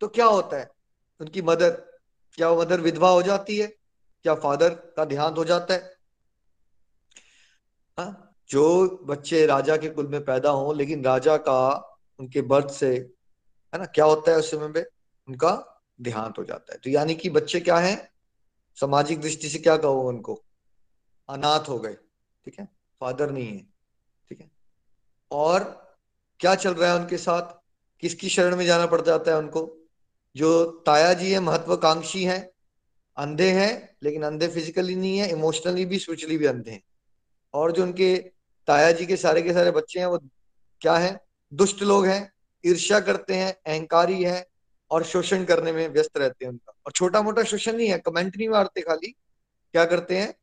तो 0.00 0.08
क्या 0.08 0.26
होता 0.26 0.56
है? 0.56 0.70
उनकी 1.20 1.42
मदर, 1.42 1.70
क्या 2.34 2.48
वो 2.48 2.60
मदर 2.60 2.80
विधवा 2.80 3.10
हो 3.10 3.22
जाती 3.22 3.58
है? 3.58 3.66
क्या 4.22 4.34
फादर 4.34 4.74
का 4.74 5.04
देहांत 5.04 5.38
हो 5.38 5.44
जाता 5.44 5.74
है? 5.74 5.96
हा? 7.98 8.36
जो 8.48 8.88
बच्चे 9.04 9.46
राजा 9.46 9.76
के 9.76 9.88
कुल 9.88 10.06
में 10.06 10.24
पैदा 10.24 10.50
हो, 10.50 10.72
लेकिन 10.72 11.04
राजा 11.04 11.36
का 11.36 11.76
उनके 12.18 12.42
बर्थ 12.42 12.68
से, 12.68 12.96
है 13.74 13.78
ना, 13.78 13.84
क्या 13.84 14.04
होता 14.04 14.30
है 14.30 14.38
उस 14.38 14.50
समय 14.50 14.68
में? 14.68 14.86
उनका 15.28 15.82
देहांत 16.00 16.38
हो 16.38 16.44
जाता 16.44 16.72
है। 16.72 16.78
तो 16.78 16.90
यानी 16.90 17.14
कि 17.14 17.30
बच्चे 17.30 17.60
क्या 17.60 17.78
हैं? 17.78 18.10
सामाजिक 18.74 19.20
दृष्टि 19.20 19.48
से 19.48 19.58
क्या 19.58 19.76
कहो 19.76 20.08
उनको? 20.08 20.44
अनाथ 21.28 21.68
हो 21.68 21.78
गए, 21.78 21.94
ठीक 22.44 22.58
है? 22.58 22.68
फादर 23.00 23.30
नहीं 23.30 23.58
है, 23.58 23.66
ठीक 24.28 24.40
है? 24.40 24.50
और 25.30 25.64
क्या 26.40 26.54
चल 26.54 26.74
रहा 26.74 26.92
है 26.92 27.00
उनके 27.00 27.18
साथ? 27.18 27.57
किसकी 28.00 28.28
शरण 28.28 28.56
में 28.56 28.66
जाना 28.66 28.86
पड़ 28.86 29.02
जाता 29.02 29.30
है 29.30 29.38
उनको? 29.38 29.78
जो 30.36 30.64
ताया 30.64 31.14
जी 31.14 31.32
है, 31.32 31.40
महत्वाकांक्षी 31.40 32.24
हैं, 32.24 32.50
अंधे 33.16 33.50
हैं, 33.50 33.96
लेकिन 34.02 34.22
अंधे 34.22 34.48
फिजिकली 34.48 34.94
नहीं 34.94 35.18
है 35.18 35.30
इमोशनली 35.30 35.84
भी 35.84 35.98
स्पिरिचुअली 35.98 36.38
भी 36.38 36.46
अंधे 36.46 36.70
हैं। 36.70 36.82
और 37.54 37.72
जो 37.72 37.82
उनके 37.82 38.16
ताया 38.66 38.92
जी 38.92 39.06
के 39.06 39.16
सारे 39.16 39.42
के 39.42 39.52
सारे 39.52 39.70
बच्चे 39.70 39.98
हैं, 39.98 40.06
वो 40.06 40.18
क्या 40.80 40.96
है? 40.96 41.20
दुष्ट 41.54 41.82
लोग 41.82 42.06
हैं, 42.06 42.32
ईर्ष्या 42.66 43.00
करते 43.00 43.34
हैं, 43.34 43.52
अहंकारी 43.66 44.24
है, 44.24 44.48
और 44.90 45.04
शोषण 45.04 45.44
करने 45.44 45.72
में 45.72 45.88
व्यस्त 45.88 46.18
रहते 46.18 46.44
हैं 46.44 46.52
उनका। 46.52 46.72
और 46.86 46.92
छोटा 46.92 47.22
मोटा 47.22 47.42
शोषण 47.42 47.76
नहीं 47.76 47.88
है, 47.88 47.98
कमेंट 47.98 48.36
नहीं 48.36 48.48
मारते 48.48 48.80
खाली। 48.80 49.10
क्या 49.72 49.84
करते 49.84 50.18
हैं? 50.18 50.34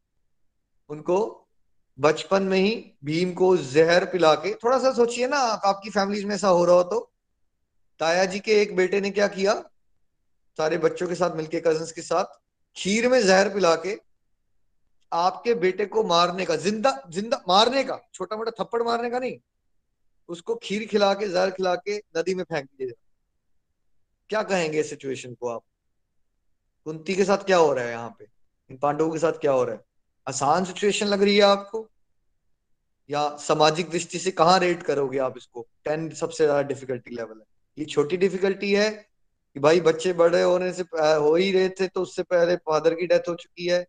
उनको 0.90 1.48
बचपन 2.00 2.44
में 2.44 2.60
ही 2.60 2.92
भीम 3.04 3.34
को 3.34 3.58
जहर 3.58 4.06
पिला 4.06 4.36
के, 4.36 4.54
थोड़ा 4.54 4.80
सा 4.80 4.94
सोचिए 4.94 5.28
ना 5.28 5.38
आपकी 5.38 5.90
फैमिलीज़ 5.90 6.26
में 6.26 6.36
ऐसा 6.36 6.48
हो 6.48 6.66
रहा 6.66 6.76
हो 6.76 6.84
तो। 6.84 7.12
ताया 8.00 8.26
जी 8.26 8.40
के 8.40 8.62
एक 8.62 8.76
बेटे 8.76 9.02
ने 9.02 9.12
क्या 9.12 9.28
किया? 9.28 9.54
सारे 10.60 10.78
बच्चों 10.78 11.08
के 11.08 11.16
साथ, 11.16 11.36
मिलके 11.36 11.60
कज़न 11.60 11.86
के 11.96 12.02
साथ, 12.02 12.40
खीर 12.78 13.08
में 13.10 13.20
जहर 13.22 13.50
पिला 13.50 13.76
के 13.76 13.98
आपके 15.12 15.54
बेटे 15.54 15.86
को 15.86 16.04
मारने 16.04 16.46
का, 16.46 16.56
ज़िंदा 16.56 16.92
ज़िंदा, 17.10 17.44
मारने 17.48 17.84
का 17.84 18.00
छोटा 18.14 18.38
मोटा 18.38 18.52
थप्पड़ 18.64 18.82
मारने 18.84 19.10
का 19.10 19.20
नहीं, 19.20 19.38
उसको 20.30 20.56
खीर 20.56 20.86
खिला 20.88 21.14
के, 21.14 21.28
जहर 21.28 21.52
खिला 21.52 21.76
के 21.76 21.98
नदी 22.18 22.36
में 22.36 22.44
फेंक 22.44 22.66
दिया। 22.66 22.94
क्या 24.30 24.44
कहेंगे 24.44 24.80
इस 24.80 24.90
सिचुएशन 24.90 25.34
को 25.34 25.50
आप? 25.50 25.64
कुंती 26.86 27.16
के 27.16 27.26
साथ 27.26 27.38
क्या 27.38 27.58
हो 27.58 27.74
रहा 27.74 27.86
है 27.86 27.92
यहाँ 27.92 28.16
पे? 28.20 28.28
इन 28.70 28.78
पांडवों 28.78 29.10
के 29.12 29.20
साथ 29.20 29.34
क्या 29.34 29.52
हो 29.52 29.64
रहा 29.64 29.76
है? 29.76 29.82
आसान 30.28 30.66
सिचुएशन 30.66 31.08
लग 31.08 31.24
रही 31.24 31.36
है 31.36 31.42
आपको? 31.42 31.88
या 33.10 33.28
सामाजिक 33.38 33.90
दृष्टि 33.90 34.20
से 34.20 34.32
कहाँ 34.32 34.60
रेट 34.60 34.84
करोगे 34.84 35.18
आप 35.18 35.38
इसको? 35.38 35.68
टेन 35.86 36.10
सबसे 36.14 36.44
ज़्यादा 36.44 36.62
डिफिकल्टी 36.62 37.16
लेवल 37.16 37.40
है। 37.40 37.55
ये 37.78 37.86
छोटी 37.86 38.18
डिफिकल्टी 38.18 38.74
है 38.74 38.90
कि 39.54 39.60
भाई 39.60 39.82
बच्चे 39.82 40.14
बड़े 40.14 40.42
होने 40.42 40.74
से 40.74 40.84
हो 40.98 41.36
ही 41.36 41.52
रहे 41.52 41.70
थे 41.70 41.88
तो 41.88 42.02
उससे 42.02 42.24
पहले 42.24 42.56
फादर 42.56 42.94
की 42.94 43.08
डेथ 43.08 43.30
हो 43.30 43.36
चुकी 43.36 43.68
है। 43.68 43.88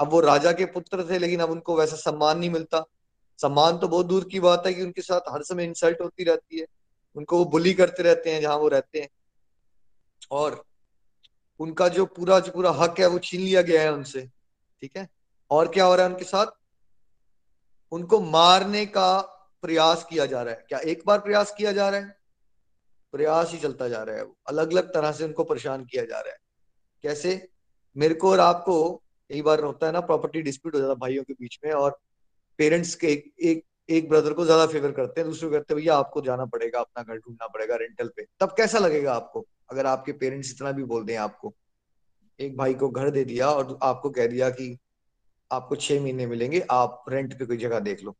अब 0.00 0.10
वो 0.10 0.20
राजा 0.20 0.52
के 0.52 0.64
पुत्र 0.64 1.10
थे, 1.10 1.18
लेकिन 1.18 1.40
अब 1.40 1.50
उनको 1.50 1.76
वैसा 1.76 1.96
सम्मान 1.96 2.38
नहीं 2.38 2.50
मिलता। 2.50 2.84
सम्मान 3.38 3.78
तो 3.78 3.88
बहुत 3.88 4.06
दूर 4.06 4.28
की 4.28 4.40
बात 4.40 4.62
है 4.66 4.74
कि 4.74 4.82
उनके 4.82 5.02
साथ 5.02 5.20
हर 5.28 5.42
समय 5.42 5.64
इंसल्ट 5.64 6.00
होती 6.00 6.24
रहती 6.24 6.58
है। 6.58 6.66
उनको 7.16 7.38
वो 7.38 7.44
बुली 7.44 7.74
करते 7.74 8.02
रहते 8.02 8.30
हैं 8.30 8.40
जहाँ 8.40 8.56
वो 8.56 8.68
रहते 8.68 9.00
हैं। 9.00 9.08
और 10.30 10.64
उनका 11.58 11.88
जो 11.88 12.06
पूरा 12.06 12.40
जो 12.40 12.52
पूरा 12.52 12.70
हक 12.70 13.00
है, 13.00 13.06
वो 13.06 13.18
छीन 13.18 13.40
लिया 13.40 13.62
गया 13.62 13.82
है 13.82 13.92
उनसे। 13.92 14.28
ठीक 14.80 14.96
है? 14.96 15.08
और 15.50 15.68
क्या 15.68 15.84
हो 15.84 15.94
रहा 15.94 16.06
है 16.06 16.12
उनके 16.12 16.24
साथ? 16.24 16.46
उनको 17.92 18.20
मारने 18.20 18.86
का 18.86 19.20
प्रयास 19.62 20.06
किया 20.10 20.26
जा 20.26 20.42
रहा 20.42 20.54
है। 20.54 20.64
क्या 20.68 20.78
एक 20.78 21.02
बार 21.06 21.18
प्रयास 21.18 21.54
किया 21.58 21.72
जा 21.72 21.88
रहा 21.88 22.00
है? 22.00 22.17
प्रयास 23.14 23.52
ही 23.52 23.58
चलता 23.58 23.88
जा 23.88 24.02
रहा 24.02 24.16
है 24.16 24.24
अलग 24.48 24.72
अलग 24.72 24.92
तरह 24.94 25.12
से 25.12 25.24
उनको 25.24 25.44
परेशान 25.44 25.84
किया 25.84 26.04
जा 26.04 26.20
रहा 26.20 26.32
है। 26.32 26.38
कैसे? 27.04 27.48
मेरे 27.96 28.14
को 28.14 28.30
और 28.30 28.40
आपको 28.40 28.92
कई 29.30 29.42
बार 29.42 29.62
होता 29.62 29.86
है 29.86 29.92
ना 29.92 30.00
प्रॉपर्टी 30.02 30.42
डिस्प्यूट 30.42 30.74
हो 30.74 30.80
जाता 30.80 30.92
है 30.92 30.98
भाइयों 30.98 31.24
के 31.24 31.32
बीच 31.32 31.58
में 31.64 31.72
और 31.72 31.98
पेरेंट्स 32.58 32.94
के 32.94 33.06
एक 33.06 33.32
एक, 33.42 33.64
एक 33.90 34.08
ब्रदर 34.08 34.32
को 34.32 34.44
ज़्यादा 34.44 34.66
फेवर 34.66 34.92
करते 34.92 35.20
हैं 35.20 35.28
दूसरे 35.30 35.50
कहते 35.50 35.74
हैं 35.74 35.80
भैया 35.80 35.96
आपको 35.96 36.20
जाना 36.20 36.44
पड़ेगा 36.44 36.80
अपना 36.80 37.02
घर 37.02 37.18
ढूंढना 37.18 37.46
पड़ेगा 37.46 37.76
रेंटल 37.76 38.08
पे। 38.08 38.26
तब 38.40 38.54
कैसा 38.56 38.78
लगेगा 38.78 39.14
आपको? 39.14 39.46
अगर 39.70 39.86
आपके 39.86 40.12
पेरेंट्स 40.12 40.50
इतना 40.50 40.72
भी 40.72 40.84
बोल 40.84 41.04
दें 41.04 41.16
आपको। 41.16 41.54
एक 42.40 42.56
भाई 42.56 42.74
को 42.74 42.88
घर 42.88 43.10
दे 43.10 43.24
दिया 43.24 43.48
और 43.50 43.78
आपको 43.82 44.10
कह 44.10 44.26
दिया 44.26 44.50
कि 44.50 44.76
आपको 45.50 45.76
छह 45.76 46.00
महीने 46.02 46.26
मिलेंगे 46.26 46.66
आप 46.70 47.04
रेंट 47.08 47.38
पे 47.38 47.46
कोई 47.46 47.56
जगह 47.56 47.80
देख 47.80 48.02
लो। 48.04 48.16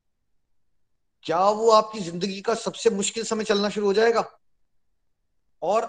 क्या 1.25 1.41
वो 1.51 1.71
आपकी 1.71 2.01
ज़िंदगी 2.01 2.41
का 2.41 2.55
सबसे 2.55 2.91
मुश्किल 2.91 3.25
समय 3.25 3.45
चलना 3.45 3.69
शुरू 3.69 3.87
हो 3.87 3.93
जाएगा? 3.93 4.21
और 5.63 5.87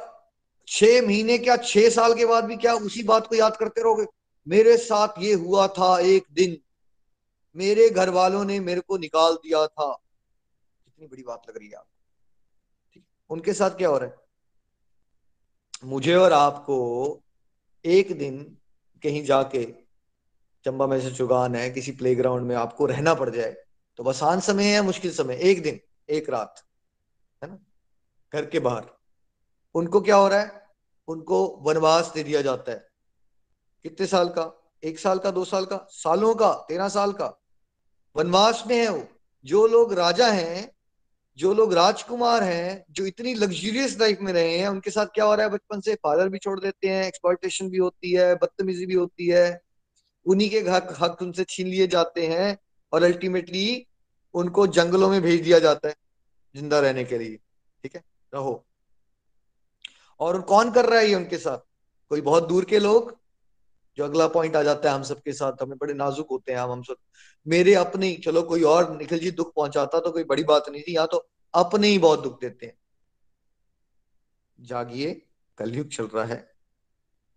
छह 0.67 1.01
महीने 1.01 1.38
क्या 1.38 1.55
छह 1.58 1.89
साल 1.89 2.13
के 2.13 2.25
बाद 2.25 2.43
भी 2.43 2.55
क्या 2.58 2.73
उसी 2.75 3.03
बात 3.03 3.27
को 3.27 3.36
याद 3.36 3.58
करते 3.58 3.82
रहोगे? 3.82 4.05
मेरे 4.47 4.75
साथ 4.77 5.19
ये 5.19 5.34
हुआ 5.34 5.67
था 5.67 5.97
एक 5.99 6.25
दिन। 6.32 6.58
मेरे 7.55 7.89
घर 7.89 8.10
वालों 8.10 8.43
ने 8.45 8.60
मेरे 8.60 8.82
को 8.82 8.97
निकाल 8.97 9.34
दिया 9.34 9.65
था। 9.67 9.91
कितनी 9.91 11.08
बड़ी 11.08 11.23
बात 11.23 11.43
लग 11.49 11.58
रही 11.58 11.67
है 11.67 11.77
ठीक। 12.93 13.03
उनके 13.29 13.53
साथ 13.53 13.71
क्या 13.71 13.89
हो 13.89 13.97
रहा 13.97 14.10
है? 14.10 14.15
मुझे 15.84 16.15
और 16.15 16.34
आपको 16.34 16.77
एक 17.86 18.17
दिन 18.17 18.43
कहीं 19.03 19.23
जाके 19.25 19.63
चंबा 20.65 20.88
में 20.88 20.99
से 21.01 21.12
चुगान 21.12 21.55
है, 21.55 21.69
किसी 21.69 21.91
प्लेग्राउंड 21.91 22.47
में 22.47 22.55
आपको 22.55 22.86
रहना 22.86 23.13
पड़ 23.13 23.29
जाए 23.29 23.51
तो 23.99 24.03
बस 24.03 24.15
आसान 24.15 24.39
समय 24.39 24.73
है 24.73 24.82
मुश्किल 24.82 25.12
समय? 25.13 25.39
एक 25.41 25.62
दिन, 25.63 25.79
एक 26.10 26.29
रात, 26.29 26.63
है 27.41 27.49
ना? 27.49 27.58
घर 28.34 28.45
के 28.45 28.60
बाहर। 28.60 28.98
उनको 29.75 30.01
क्या 30.01 30.15
हो 30.15 30.27
रहा 30.27 30.39
है? 30.39 30.62
उनको 31.08 31.58
वनवास 31.62 32.12
दे 32.15 32.23
दिया 32.23 32.41
जाता 32.41 32.71
है। 32.71 32.89
कितने 33.84 34.08
साल 34.08 34.29
का? 34.29 34.71
एक 34.84 34.99
साल 34.99 35.19
का, 35.19 35.32
दो 35.32 35.45
साल 35.45 35.65
का? 35.65 35.88
सालों 35.89 36.36
का, 36.36 36.53
तेरह 36.53 36.89
साल 36.89 37.12
का। 37.12 37.41
वनवास 38.15 38.63
में 38.67 38.77
है 38.77 38.89
वो। 38.89 39.08
जो 39.45 39.67
लोग 39.67 39.93
राजा 39.93 40.27
हैं, 40.27 40.71
जो 41.38 41.53
लोग 41.53 41.73
राजकुमार 41.73 42.43
हैं, 42.43 42.86
जो 42.91 43.05
इतनी 43.05 43.34
लग्जूरियस 43.34 43.99
लाइफ 43.99 44.17
में 44.21 44.34
रहे 44.34 44.58
हैं, 44.58 44.67
उनके 44.67 44.91
साथ 44.91 45.05
क्या 45.05 45.25
हो 45.25 45.36
रहा 45.36 45.45
है? 45.45 45.51
बचपन 45.51 45.82
से 45.82 45.95
फादर 45.95 46.29
भी 46.29 46.38
छोड़ 46.38 46.60
देते 46.60 46.88
हैं 46.88 47.05
एक्सप्लॉयटेशन 47.05 47.69
भी 47.69 47.77
होती 47.77 48.12
है, 48.12 48.36
बदतमीजी 48.36 48.86
भी 48.86 48.93
होती 48.93 49.27
है। 49.27 49.62
उन्हीं 50.25 50.49
के 50.49 50.60
हक 50.60 50.97
हक 50.99 51.21
उनसे 51.21 51.43
छीन 51.43 51.67
लिए 51.67 51.88
जाते 51.88 52.27
हैं 52.27 52.60
और 52.93 53.03
अल्टीमेटली 53.03 53.88
उनको 54.34 54.67
जंगलों 54.67 55.10
में 55.10 55.21
भेज 55.21 55.41
दिया 55.41 55.60
जाता 55.60 55.88
है 55.88 55.95
ज़िंदा 56.55 56.79
रहने 56.79 57.03
के 57.03 57.17
लिए। 57.17 57.38
ठीक 57.84 57.95
है? 57.95 58.03
रहो। 58.34 58.68
और 60.19 60.41
कौन 60.41 60.71
कर 60.71 60.86
रहा 60.86 60.99
है 60.99 61.08
ये 61.08 61.15
उनके 61.15 61.38
साथ? 61.38 61.58
कोई 62.10 62.21
बहुत 62.21 62.47
दूर 62.47 62.65
के 62.65 62.79
लोग? 62.79 63.17
जो 63.97 64.03
अगला 64.05 64.27
पॉइंट 64.27 64.55
आ 64.55 64.63
जाता 64.63 64.89
है 64.89 64.95
हम 64.95 65.03
सबके 65.03 65.34
साथ 65.34 65.62
हमें 65.62 65.77
बड़े 65.77 65.93
नाजुक 65.93 66.27
होते 66.32 66.51
हैं 66.51 66.60
हम 66.60 66.71
हम 66.71 66.82
सब। 66.84 66.95
मेरे 67.47 67.73
अपने 67.73 68.13
चलो 68.15 68.43
कोई 68.43 68.63
और 68.63 68.97
निखिल 68.97 69.19
जी 69.19 69.32
दुख 69.32 69.53
पहुंचाता 69.55 69.99
तो 69.99 70.12
कोई 70.12 70.23
बड़ी 70.23 70.43
बात 70.43 70.69
नहीं 70.69 70.82
थी 70.82 70.93
यहाँ 70.93 71.08
तो 71.12 71.27
अपने 71.53 71.88
ही 71.88 71.99
बहुत 71.99 72.23
दुख 72.23 72.39
देते 72.41 72.65
हैं। 72.65 72.77
जागिए, 74.60 75.21
कलयुग 75.58 75.88
चल 75.88 76.05
रहा 76.05 76.25
है। 76.25 76.55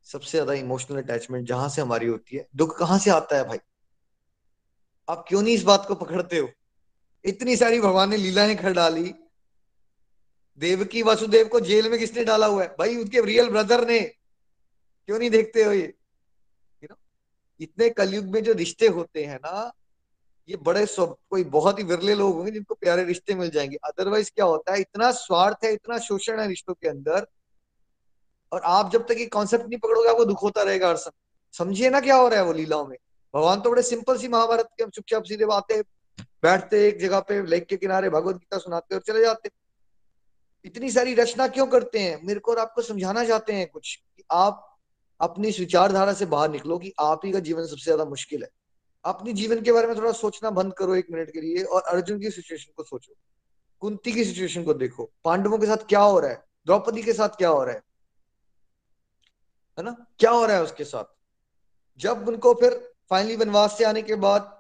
सबसे 0.07 0.31
ज़्यादा 0.31 0.53
इमोशनल 0.53 1.03
अटैचमेंट 1.03 1.47
जहाँ 1.49 1.69
से 1.69 1.83
हमारी 1.83 2.07
होती 2.07 2.37
है। 2.37 2.47
दुख 2.57 2.79
कहाँ 2.79 2.99
से 2.99 3.11
आता 3.11 3.37
है 3.37 3.49
भाई? 3.49 3.59
आप 5.09 5.25
क्यों 5.29 5.43
नहीं 5.43 5.55
इस 5.55 5.63
बात 5.63 5.85
को 5.89 5.95
पकड़ते 5.95 6.39
हो? 6.39 6.49
इतनी 7.25 7.57
सारी 7.57 7.81
भगवान 7.81 8.11
ने 8.11 8.17
लीलाएँ 8.17 8.57
कर 8.57 8.73
डाली 8.73 9.15
देवकी 10.59 11.03
वासुदेव 11.03 11.49
को 11.49 11.61
जेल 11.61 11.91
में 11.91 11.99
किसने 11.99 12.25
डाला 12.25 12.47
हुआ 12.47 12.63
है? 12.63 12.77
भाई, 12.79 12.97
उनके 12.97 13.21
रियल 13.21 13.49
ब्रदर 13.49 13.89
ने। 13.89 14.01
क्यों 15.07 15.19
नहीं 15.19 15.31
देखते 15.31 15.65
हो 15.65 15.73
ये? 15.73 15.95
इतने 17.61 17.91
कलयुग 17.91 18.25
में 18.25 18.45
जो 18.45 18.53
रिश्ते 18.53 18.87
होते 18.87 19.25
हैं 19.25 19.37
ना, 19.37 19.73
ये 20.49 20.57
बड़े 20.57 20.87
कोई 20.99 21.45
बहुत 21.45 21.79
ही 21.79 21.85
विरले 21.85 22.15
लोग 22.15 22.37
होंगे 22.37 22.51
जिनको 22.51 22.75
प्यारे 22.75 23.05
रिश्ते 23.05 23.35
मिल 23.35 23.51
जाएँगे। 23.51 23.77
अदरवाइज़ 23.77 24.31
क्या 24.35 24.45
होता 24.45 24.73
है? 24.73 24.81
इतना 24.81 25.11
स्वार्थ 25.13 25.65
है, 25.65 25.73
इतना 25.73 25.99
शोषण 25.99 26.41
है 26.41 26.49
रिश्तों 26.49 26.75
के 26.75 26.89
अंदर, 26.89 27.27
और 28.53 28.61
आप 28.65 28.93
जब 28.93 29.07
तक 29.07 29.15
ये 29.19 29.27
कॉन्सेप्ट 29.27 29.65
नहीं 29.65 29.79
पकड़ोगे, 29.79 30.09
आपको 30.09 30.25
दुख 30.25 30.43
होता 30.43 30.63
रहेगा 30.63 30.89
हर 30.89 30.97
समय। 30.97 31.21
समझिए 31.59 31.91
ना 31.91 32.01
क्या 32.01 32.17
हो 32.17 32.29
रहा 32.29 32.39
है 32.39 32.45
वो 32.45 32.53
लीलाओं 32.53 32.87
में। 32.87 32.99
भगवान 33.35 33.61
तो 33.61 33.71
बड़े 33.71 33.83
सिंपल 33.83 34.19
सी 34.19 34.29
महाभारत 34.29 34.69
के 34.79 34.85
हम 34.85 34.91
चुपचाप 34.91 35.23
सीधे 35.23 35.47
आते 35.53 35.83
बैठते 36.21 36.89
एक 36.89 36.99
जगह 36.99 37.21
पे, 37.21 37.47
लेक 37.47 37.67
के 37.67 37.77
किनारे, 37.77 38.11
भगवत 38.11 38.37
गीता 38.37 38.59
सुनाते 38.59 38.95
और 38.95 39.01
चले 39.01 39.21
जाते। 39.21 39.51
इतनी 40.65 40.91
सारी 40.91 41.15
रचना 41.15 41.47
क्यों 41.49 41.67
करते 41.67 41.99
हैं? 41.99 42.21
मेरे 42.25 42.41
को 42.41 42.51
और 42.53 42.59
आपको 42.59 42.83
समझाना 42.83 43.25
चाहते 43.25 43.53
हैं 43.53 43.69
कुछ 43.71 43.95
कि 43.97 44.23
आप 44.33 44.69
अपनी 45.21 45.49
इस 45.49 45.59
विचारधारा 45.61 46.13
से 46.13 46.27
बाहर 46.27 46.51
निकलो 46.51 46.79
कि 46.79 46.93
आप 47.01 47.21
ही 47.25 47.33
का 47.33 47.39
जीवन 47.39 47.67
सबसे 47.67 47.85
ज़्यादा 47.85 48.05
मुश्किल 48.05 48.43
है। 48.43 48.49
अपनी 49.05 49.33
जीवन 49.33 49.63
के 49.63 49.73
बारे 49.73 49.87
में 49.87 49.97
थोड़ा 49.97 50.13
सोचना 50.13 50.51
बंद 50.51 50.75
करो 50.75 50.95
एक 50.95 51.07
मिनट 51.11 51.31
के 51.31 51.41
लिए 51.41 51.63
और 51.63 51.83
अर्जुन 51.83 52.21
की 52.21 52.31
सिचुएशन 52.31 52.73
को 52.77 52.85
सोचो। 52.85 53.15
कुंती 53.83 54.13
की 54.13 54.25
सिचुएशन 54.25 54.65
को 54.65 54.75
देखो। 54.75 55.11
पांडवों 55.25 55.59
के 55.59 55.67
साथ 55.67 55.87
क्या 55.89 56.01
हो 56.01 56.19
रहा 56.21 56.31
है? 56.31 56.45
द्रौपदी 56.67 57.03
के 57.03 57.13
साथ 57.13 57.29
क्या 57.29 57.49
हो 57.49 57.65
रहा 57.65 57.75
है? 57.75 57.83
है 59.79 59.85
ना? 59.85 59.97
क्या 60.19 60.31
हो 60.31 60.45
रहा 60.47 60.57
है 60.57 60.63
उसके 60.63 60.85
साथ? 60.85 61.05
जब 62.01 62.29
उनको 62.29 62.55
फिर 62.55 62.81
फाइनली 63.11 63.37
वनवास 63.37 63.79
से 63.79 63.85
आने 63.85 64.03
के 64.03 64.15
बाद 64.15 64.59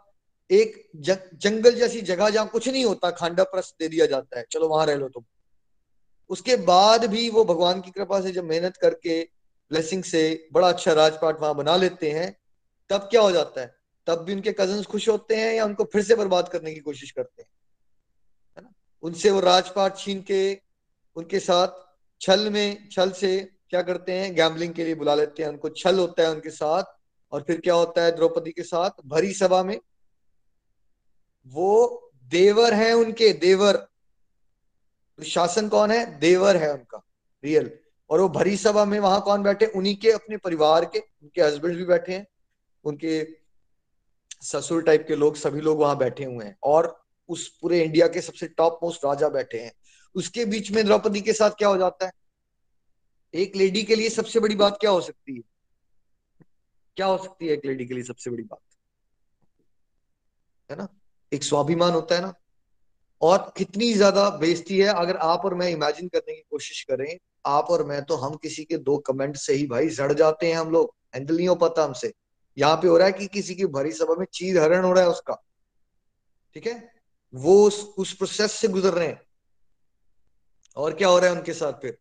एक 0.51 0.91
जंगल 0.97 1.75
जैसी 1.75 2.01
जगह 2.01 2.31
जहाँ 2.31 2.49
कुछ 2.49 2.69
नहीं 2.69 2.85
होता, 2.85 3.11
खांडा 3.11 3.45
प्रस्त 3.45 3.77
दे 3.79 3.89
दिया 3.89 4.07
जाता 4.07 4.39
है। 4.39 4.45
चलो 4.51 4.69
वहाँ 4.69 4.87
रह 4.87 4.95
लो 4.95 5.09
तुम। 5.09 5.25
उसके 6.33 6.57
बाद 6.57 7.05
भी 7.05 7.29
वो 7.29 7.45
भगवान 7.45 7.81
की 7.81 7.91
कृपा 7.91 8.21
से 8.21 8.33
जब 8.33 8.45
मेहनत 8.45 8.77
करके 8.77 9.23
ब्लेसिंग 9.71 10.05
से 10.05 10.49
बड़ा 10.53 10.69
अच्छा 10.69 10.93
राजपाट 10.93 11.41
वहाँ 11.41 11.55
बना 11.55 11.77
लेते 11.77 12.11
हैं, 12.11 12.41
तब 12.91 12.99
क्या 12.99 13.21
हो 13.21 13.33
जाता 13.33 13.61
है? 13.61 13.75
तब 14.07 14.19
भी 14.19 14.35
उनके 14.35 14.53
कज़न 14.53 14.83
खुश 14.83 15.09
होते 15.09 15.37
हैं 15.37 15.55
या 15.55 15.65
उनको 15.65 15.85
फिर 15.85 16.03
से 16.03 16.15
बर्बाद 16.15 16.49
करने 16.49 16.75
की 16.75 16.81
कोशिश 16.81 17.11
करते 17.11 17.43
हैं? 17.43 17.49
है 18.59 18.65
ना? 18.65 18.73
उनसे 19.03 19.31
वो 19.31 19.41
राजपाट 19.41 19.97
छीन 19.97 20.23
के, 20.23 20.61
उनके 21.17 21.41
साथ 21.41 21.69
छल 22.21 22.51
में, 22.51 22.89
छल 22.89 23.11
से 23.11 23.51
क्या 23.71 23.83
करते 23.83 24.13
हैं? 24.13 24.35
गैम्बलिंग 24.35 24.75
के 24.75 24.85
लिए 24.85 24.95
बुला 24.95 25.15
लेते 25.15 25.43
हैं, 25.43 25.51
उनको 25.51 25.69
छल 25.69 25.99
होता 25.99 26.23
है 26.23 26.31
उनके 26.31 26.51
साथ, 26.51 26.85
और 27.33 27.43
फिर 27.43 27.61
क्या 27.61 27.75
होता 27.75 28.03
है 28.03 28.17
द्रौपदी 28.17 28.51
के 28.51 28.63
साथ? 28.63 28.91
भरी 29.07 29.35
सभा 29.35 29.63
में। 29.63 29.81
वो 31.47 32.11
देवर 32.25 32.75
हैं 32.75 32.93
उनके, 32.93 33.33
देवर। 33.33 33.89
शासन 35.23 35.69
कौन 35.69 35.91
है? 35.91 36.19
देवर 36.19 36.57
है 36.57 36.73
उनका, 36.73 37.07
रियल। 37.45 37.79
और 38.11 38.21
वो 38.21 38.29
भरी 38.29 38.57
सभा 38.57 38.85
में 38.85 39.01
वहाँ 39.01 39.23
कौन 39.23 39.43
बैठे? 39.43 39.67
उन्हीं 39.67 39.97
के, 39.97 40.11
अपने 40.11 40.37
परिवार 40.37 40.85
के, 40.85 40.99
उनके 40.99 41.43
हस्बैंड 41.43 41.77
भी 41.77 41.85
बैठे 41.85 42.13
हैं, 42.13 42.27
उनके 42.85 43.29
ससुर 44.43 44.83
टाइप 44.83 45.05
के 45.09 45.17
लोग, 45.17 45.37
सभी 45.37 45.61
लोग 45.61 45.79
वहाँ 45.79 45.99
बैठे 45.99 46.25
हुए 46.25 46.45
हैं। 46.45 46.59
और 46.63 47.05
उस 47.29 47.59
पूरे 47.59 47.85
इंडिया 47.85 48.09
के 48.09 48.21
सबसे 48.21 48.49
टॉप 48.49 48.81
मोस्ट 48.83 49.05
राजा 49.05 49.29
बैठे 49.29 49.61
हैं। 49.61 49.73
उसके 50.15 50.45
बीच 50.45 50.71
में 50.71 50.85
द्रौपदी 50.85 51.21
के 51.21 51.33
साथ 51.33 51.51
क्या 51.51 51.69
हो 51.69 51.77
जाता 51.77 52.07
है? 52.07 52.13
एक 53.35 53.57
लेडी 53.57 53.83
के 53.83 53.97
लिए 53.97 54.11
सबसे 54.11 54.41
बड़ी 54.41 54.55
बात 54.55 54.79
क्या 54.81 54.91
हो 54.91 55.01
सकती 55.01 55.37
है? 55.37 55.43
क्या 56.97 57.07
हो 57.07 57.19
सकती 57.19 57.47
है 57.47 57.53
एक 57.53 57.65
लेडी 57.65 57.87
के 57.87 57.95
लिए 57.95 58.03
सबसे 58.03 58.31
बड़ी 58.31 58.43
बात? 58.43 58.61
है 60.71 60.77
ना? 60.77 60.89
एक 61.33 61.45
स्वाभिमान 61.45 61.93
होता 61.93 62.15
है 62.15 62.21
ना? 62.21 62.35
और 63.23 63.53
कितनी 63.57 63.93
ज़्यादा 63.95 64.29
बेइज्जती 64.31 64.79
है 64.79 64.89
अगर 64.89 65.17
आप 65.17 65.45
और 65.45 65.55
मैं 65.55 65.69
इमेजिन 65.71 66.09
करने 66.09 66.35
की 66.35 66.43
कोशिश 66.51 66.83
करें 66.83 67.19
आप 67.47 67.65
और 67.65 67.85
मैं 67.87 68.03
तो 68.05 68.17
हम 68.17 68.35
किसी 68.37 68.65
के 68.65 68.77
दो 68.79 68.97
कमेंट 68.99 69.37
से 69.37 69.55
ही 69.55 69.67
भाई 69.67 69.89
जड़ 69.89 70.13
जाते 70.13 70.47
हैं 70.47 70.57
हम 70.57 70.71
लोग 70.71 70.95
हैंडल 71.15 71.37
नहीं 71.37 71.49
हो 71.49 71.55
पाता 71.55 71.85
हमसे। 71.85 72.13
यहाँ 72.57 72.77
पे 72.77 72.89
हो 72.89 72.97
रहा 72.97 73.07
है 73.07 73.13
कि 73.13 73.27
किसी 73.27 73.55
की 73.55 73.67
भरी 73.67 73.93
सभा 73.93 74.15
में 74.15 74.27
चीज़ 74.33 74.59
हरण 74.59 74.85
हो 74.85 74.93
रहा 74.93 75.05
है 75.05 75.11
उसका। 75.11 75.35
ठीक 76.55 76.67
है? 76.67 76.93
वो 77.35 77.67
उस, 77.67 77.95
उस 77.99 78.13
प्रोसेस 78.13 78.53
से 78.53 78.69
गुजर 78.69 78.93
रहे 78.93 79.07
हैं। 79.09 79.21
और 80.77 80.95
क्या 80.95 81.09
हो 81.09 81.19
रहा 81.19 81.31
है 81.31 81.37
उनके 81.37 81.53
साथ 81.53 81.73
फिर? 81.73 81.99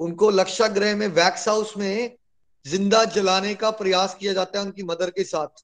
उनको 0.00 0.30
लक्षाग्रह 0.30 0.96
में 0.96 1.06
वैक्स 1.08 1.48
हाउस 1.48 1.76
में 1.76 2.16
ज़िंदा 2.66 3.04
जलाने 3.04 3.54
का 3.54 3.70
प्रयास 3.70 4.14
किया 4.14 4.32
जाता 4.32 4.58
है 4.58 4.64
उनकी 4.64 4.82
मदर 4.82 5.10
के 5.10 5.24
साथ 5.24 5.62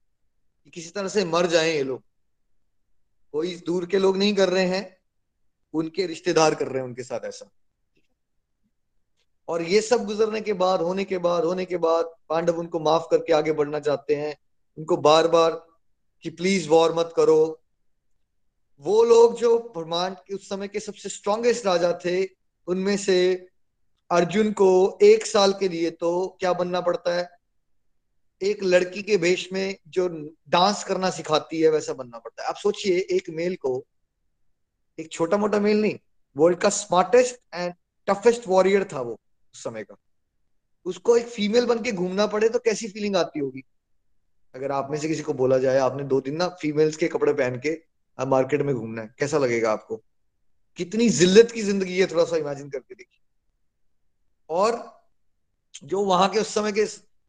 कि 0.64 0.71
किसी 0.71 0.91
तरह 0.91 1.09
से 1.09 1.25
मर 1.25 1.47
जाएँ 1.47 1.73
ये 1.73 1.83
लोग। 1.83 2.03
कोई 3.33 3.55
दूर 3.67 3.87
के 3.87 3.99
लोग 3.99 4.17
नहीं 4.17 4.35
कर 4.35 4.49
रहे 4.49 4.67
हैं, 4.67 4.99
उनके 5.75 6.07
रिश्तेदार 6.07 6.55
कर 6.55 6.69
रहे 6.69 6.79
हैं 6.79 6.88
उनके 6.88 7.03
साथ 7.03 7.21
ऐसा। 7.25 7.51
और 9.49 9.62
ये 9.62 9.81
सब 9.81 10.05
गुजरने 10.05 10.41
के 10.41 10.53
बाद, 10.53 10.81
होने 10.81 11.05
के 11.05 11.19
बाद, 11.19 11.45
होने 11.45 11.64
के 11.64 11.77
बाद 11.77 12.05
पांडव 12.29 12.59
उनको 12.59 12.81
माफ़ 12.81 13.07
करके 13.11 13.33
आगे 13.33 13.53
बढ़ना 13.53 13.81
चाहते 13.81 14.14
हैं। 14.14 14.38
उनको 14.79 14.97
बार 14.97 15.29
बार 15.29 15.67
कि 16.23 16.31
प्लीज़ 16.31 16.69
वॉर 16.69 16.95
मत 16.95 17.12
करो। 17.17 17.61
वो 18.81 19.05
लोग 19.05 19.38
जो 19.38 19.59
ब्रह्मांड 19.59 20.17
के 20.17 20.35
उस 20.35 20.49
समय 20.49 20.69
के 20.69 20.81
सबसे 20.81 21.09
स्ट्रॉन्गेस्ट 21.09 21.67
राजा 21.67 21.99
थे, 22.05 22.29
उनमें 22.67 22.97
से 22.97 23.49
अर्जुन 24.11 24.53
को 24.53 24.99
एक 25.03 25.27
साल 25.27 25.53
के 25.53 25.69
लिए 25.69 25.91
तो 25.91 26.37
क्या 26.41 26.53
बनना 26.53 26.81
पड़ता 26.81 27.17
है? 27.17 27.38
एक 28.40 28.62
लड़की 28.62 29.03
के 29.03 29.16
भेष 29.16 29.46
में 29.53 29.77
जो 29.88 30.09
डांस 30.48 30.83
करना 30.85 31.11
सिखाती 31.11 31.61
है, 31.61 31.70
वैसा 31.70 31.92
बनना 31.92 32.18
पड़ता 32.18 32.42
है। 32.42 32.48
आप 32.48 32.57
सोचिए, 32.57 32.98
एक 32.98 33.31
मेल 33.31 33.57
को, 33.57 33.85
एक 34.98 35.11
छोटा 35.12 35.37
मोटा 35.37 35.61
मेल 35.61 35.81
नहीं 35.81 35.98
वर्ल्ड 36.37 36.59
का 36.59 36.68
स्मार्टेस्ट 36.70 37.40
एंड 37.55 37.72
टफेस्ट 38.09 38.46
वॉरियर 38.48 38.85
था 38.92 39.01
वो 39.01 39.12
उस 39.55 39.62
समय 39.64 39.85
का। 39.85 39.96
उसको 40.87 41.16
एक 41.16 41.27
फीमेल 41.27 41.66
बन 41.66 41.83
के 41.83 41.92
घूमना 41.92 42.27
पड़े 42.27 42.48
तो 42.48 42.59
कैसी 42.59 42.88
फीलिंग 42.88 43.16
आती 43.16 43.40
होगी? 43.40 43.62
अगर 44.55 44.72
आप 44.72 44.90
में 44.90 44.98
से 44.98 45.09
किसी 45.09 45.22
को 45.22 45.33
बोला 45.35 45.59
जाए, 45.59 45.79
आपने 45.79 46.05
दो 46.05 46.20
दिन 46.20 46.37
ना 46.37 46.48
फीमेल्स 46.61 46.96
के 46.96 47.09
कपड़े 47.09 47.33
पहन 47.33 47.61
के 47.66 47.77
मार्केट 48.18 48.62
में 48.62 48.74
घूमना 48.74 49.03
है, 49.03 49.14
कैसा 49.18 49.38
लगेगा 49.38 49.72
आपको? 49.72 50.03
कितनी 50.79 51.09
जिल्लत 51.11 51.51
की 51.53 51.62
ज़िंदगी 51.62 51.98
है, 52.01 52.07
थोड़ा 52.07 52.24
सा 52.24 52.37
इमेजिन 52.37 52.70
करके 52.70 52.94
देखिए। 52.94 53.20
और 54.51 54.83
जो 55.85 56.05
वहाँ 56.05 56.29
के 56.29 56.38
उस 56.38 56.55
समय 56.55 56.72
के 56.72 56.87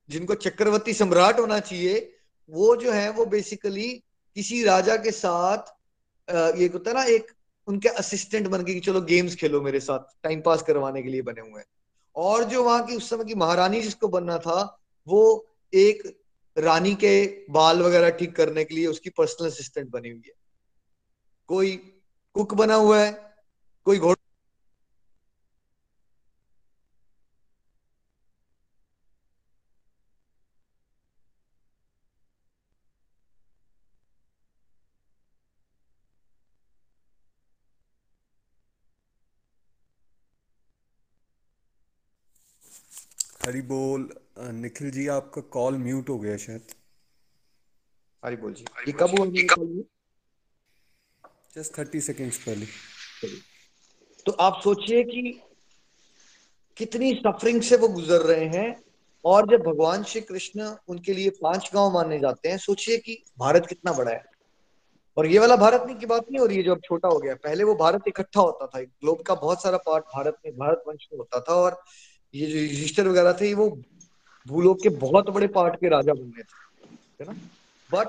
जिनको 0.09 0.35
चक्रवर्ती 0.35 0.93
सम्राट 0.93 1.39
होना 1.39 1.59
चाहिए, 1.59 2.15
वो 2.49 2.75
जो 2.75 2.91
है, 2.91 3.09
वो 3.11 3.25
बेसिकली 3.25 3.89
किसी 4.35 4.63
राजा 4.63 4.95
के 4.97 5.11
साथ 5.11 5.75
ये 6.57 6.67
होता 6.67 6.89
है 6.89 6.95
ना, 6.95 7.03
एक 7.03 7.31
उनके 7.67 7.89
असिस्टेंट 7.89 8.47
बन 8.47 8.63
के 8.63 8.73
कि 8.73 8.79
चलो 8.79 9.01
गेम्स 9.01 9.35
खेलो 9.35 9.61
मेरे 9.61 9.79
साथ 9.79 10.13
टाइम 10.23 10.41
पास 10.41 10.63
करवाने 10.63 11.01
के 11.03 11.09
लिए 11.09 11.21
बने 11.21 11.41
हुए 11.41 11.59
हैं। 11.59 11.65
और 12.15 12.43
जो 12.43 12.63
वहाँ 12.63 12.85
की 12.85 12.95
उस 12.95 13.09
समय 13.09 13.25
की 13.25 13.35
महारानी 13.35 13.81
जिसको 13.81 14.07
बनना 14.07 14.37
था, 14.37 14.79
वो 15.07 15.47
एक 15.73 16.03
रानी 16.57 16.93
के 16.95 17.45
बाल 17.49 17.81
वगैरह 17.81 18.09
ठीक 18.11 18.35
करने 18.35 18.63
के 18.63 18.75
लिए 18.75 18.87
उसकी 18.87 19.09
पर्सनल 19.09 19.47
असिस्टेंट 19.47 19.89
बनी 19.89 20.09
हुई 20.09 20.21
है। 20.25 20.33
कोई 21.49 21.75
कुक 22.35 22.53
बना 22.53 22.75
हुआ 22.75 22.99
है, 22.99 23.11
कोई 23.85 23.97
घोड़ा 23.97 24.15
हरी 43.49 43.61
बोल 43.61 44.09
निखिल 44.39 44.91
जी 44.91 45.07
आपका 45.07 45.41
कॉल 45.41 45.77
म्यूट 45.77 46.09
हो 46.09 46.17
गया 46.19 46.35
शायद। 46.37 46.73
हरी 48.23 48.35
बोल 48.35 48.53
जी। 48.53 48.65
ये 48.87 48.91
कब 48.91 49.09
हुआ 49.09 49.25
मेरे 49.25 49.47
कॉल 49.47 49.83
जस्ट 51.55 51.77
थर्टी 51.77 52.01
सेकेंड्स 52.01 52.37
पहले। 52.37 52.65
तो 54.25 54.31
आप 54.31 54.61
सोचिए 54.63 55.03
कि 55.03 55.21
कितनी 56.77 57.13
सफरिंग 57.13 57.61
से 57.61 57.77
वो 57.77 57.87
गुजर 57.87 58.21
रहे 58.21 58.45
हैं 58.45 58.83
और 59.25 59.47
जब 59.47 59.63
भगवान 59.63 60.03
श्री 60.03 60.21
कृष्ण 60.21 60.75
उनके 60.87 61.13
लिए 61.13 61.29
पाँच 61.29 61.69
गाँव 61.73 61.93
माने 61.93 62.19
जाते 62.19 62.49
हैं 62.49 62.57
सोचिए 62.57 62.97
कि 62.97 63.23
भारत 63.39 63.65
कितना 63.65 63.93
बड़ा 63.93 64.11
है। 64.11 64.23
और 65.17 65.27
ये 65.27 65.39
वाला 65.39 65.55
भारत 65.55 65.83
नहीं 65.85 65.95
की 65.95 66.05
बात 66.05 66.29
नहीं 66.31 66.39
हो 66.39 66.45
रही 66.45 66.57
है 66.57 66.63
जो 66.63 66.75
अब 66.75 66.81
छोटा 66.85 67.07
हो 67.07 67.19
गया। 67.19 67.35
पहले 67.35 67.63
वो 67.63 67.75
भारत 67.75 68.07
इकट्ठा 68.07 68.41
होता 68.41 68.67
था। 68.67 68.81
ग्लोब 68.81 69.21
का 69.21 69.35
बहुत 69.35 69.61
सारा 69.61 69.77
पार्ट 69.77 70.05
भारत 70.05 70.37
में 70.45 70.55
भारत 70.57 70.83
वंश 70.87 71.07
में 71.13 71.17
होता 71.19 71.39
था 71.39 71.53
और 71.53 71.81
ये 72.33 72.47
जो 72.47 72.57
रजिस्टर 72.59 73.07
वगैरह 73.07 73.33
थे, 73.33 73.53
वो 73.53 73.69
भूलोक 74.45 74.81
के 74.83 74.89
बहुत 74.89 75.29
बड़े 75.29 75.47
पार्ट 75.47 75.75
के 75.75 75.89
राजा 75.89 76.13
बन 76.13 76.31
गए 76.31 76.43
थे, 76.43 77.23
है 77.23 77.25
ना? 77.27 77.33
बट 77.91 78.07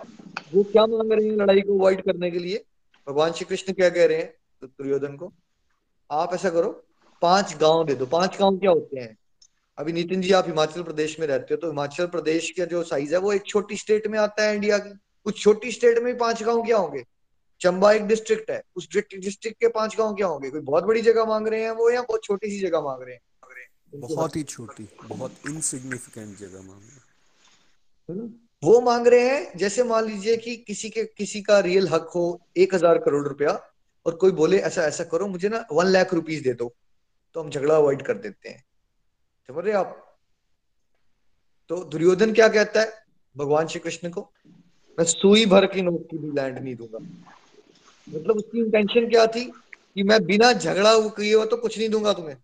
वो 0.53 0.63
क्या 0.65 0.87
मांग 0.87 1.13
रहे 1.13 1.27
हैं 1.27 1.37
लड़ाई 1.37 1.61
को 1.61 1.79
अवॉइड 1.79 2.03
करने 2.03 2.31
के 2.31 2.39
लिए? 2.39 2.65
भगवान 3.07 3.33
श्री 3.33 3.45
कृष्ण 3.45 3.73
क्या 3.73 3.89
कह 3.91 4.07
रहे 4.07 4.17
हैं 4.17 4.35
तो 4.63 4.67
दुर्योधन 4.67 5.17
को, 5.17 5.33
आप 6.11 6.35
ऐसा 6.35 6.51
करो, 6.51 6.71
पाँच 7.23 7.57
गाँव 7.61 7.85
दे 7.87 7.95
दो। 7.95 8.07
पाँच 8.07 8.39
गाँव 8.39 8.59
क्या 8.59 8.71
होते 8.71 9.01
हैं? 9.01 9.17
अभी 9.79 9.93
नितिन 9.93 10.21
जी, 10.21 10.33
आप 10.33 10.47
हिमाचल 10.47 10.83
प्रदेश 10.83 11.19
में 11.21 11.27
रहते 11.27 11.55
हो 11.55 11.61
तो 11.61 11.69
हिमाचल 11.69 12.07
प्रदेश 12.07 12.51
का 12.51 12.65
जो 12.65 12.83
साइज़ 12.83 13.15
है, 13.15 13.21
वो 13.21 13.33
एक 13.33 13.47
छोटी 13.47 13.77
स्टेट 13.77 14.07
में 14.07 14.19
आता 14.19 14.45
है 14.45 14.55
इंडिया 14.55 14.79
की। 14.79 14.99
उस 15.27 15.41
छोटी 15.43 15.71
स्टेट 15.73 15.99
में 15.99 16.17
पाँच 16.19 16.43
गाँव 16.43 16.63
क्या 16.63 16.77
होंगे? 16.77 17.05
चंबा 17.61 17.93
एक 17.93 18.07
डिस्ट्रिक्ट 18.07 18.51
है, 18.51 18.63
उस 18.77 18.89
डिस्ट्रिक्ट 18.93 19.59
के 19.61 19.69
पाँच 19.69 19.97
गाँव 19.99 20.15
क्या 20.15 20.27
होंगे? 20.27 20.51
कोई 20.51 20.61
बहुत 20.61 20.85
बड़ी 20.85 21.01
जगह 21.01 21.25
मांग 21.25 21.49
रहे 21.49 21.63
हैं 21.63 21.71
वो 21.71 21.91
या 21.91 22.03
बहुत 22.03 22.25
छोटी 22.25 22.51
सी 22.51 22.59
जगह 22.61 22.81
मांग 22.81 23.03
रहे 23.03 23.15
हैं? 23.15 23.21
बहुत 23.93 24.37
ही 24.37 24.43
छोटी। 24.43 24.89
बहुत 25.05 25.35
इनसिग्निफिकेंट 25.49 26.39
जगह 26.39 26.63
मांग 26.63 26.81
रहे 26.81 28.29
वो 28.63 28.81
मांग 28.81 29.07
रहे 29.07 29.29
हैं 29.29 29.59
जैसे 29.59 29.83
मान 29.85 30.05
लीजिए 30.05 30.37
कि 30.37 30.57
किसी 30.57 30.91
के 30.91 31.05
किसी 31.05 31.41
का 31.43 31.59
रियल 31.61 31.89
हक 31.89 32.11
हो 32.15 32.41
एक 32.57 32.75
हज़ार 32.75 32.99
करोड़ 32.99 33.27
रुपया 33.29 33.51
और 34.07 34.15
कोई 34.15 34.33
बोले 34.33 34.59
ऐसा 34.59 34.83
ऐसा 34.83 35.05
करो 35.05 35.27
मुझे 35.27 35.49
ना 35.49 35.65
वन 35.73 35.87
लाख 35.87 36.15
रुपीज़ 36.15 36.43
दे 36.45 36.53
दो। 36.55 36.73
तो 37.35 37.41
हम 37.41 37.51
झगड़ा 37.51 37.77
अवॉइड 37.77 38.03
कर 38.03 38.19
देते 38.19 38.49
हैं। 38.49 38.65
समझ 39.49 39.65
रहे 39.65 39.75
आप? 39.75 40.19
तो 41.71 41.85
दुर्योधन 41.85 42.33
क्या 42.33 42.49
कहता 42.49 42.81
है? 42.81 42.93
भगवान 43.37 43.67
श्री 43.67 43.81
कृष्ण 43.81 44.11
को 44.11 44.31
मैं 44.99 45.05
सुई 45.05 45.47
भर 45.47 45.67
की 45.67 45.83
नोट 45.83 46.11
की 46.11 46.19
भी 46.19 46.31
लैंड 46.31 46.59
नहीं 46.59 46.75
दूँगा। 46.77 46.99
मतलब 48.09 48.37
उसकी 48.37 48.59
इंटेंशन 48.59 49.09
क्या 49.11 49.27
थी? 49.27 49.45
कि 49.95 50.03
मैं 50.03 50.25
बिना 50.25 50.53
झगड़ा 50.53 50.99
किए 51.09 51.35
हुआ 51.35 51.45
तो 51.45 51.57
कुछ 51.57 51.79
नहीं 51.79 51.89
दूँगा 51.89 52.13
तुम्हें। 52.13 52.37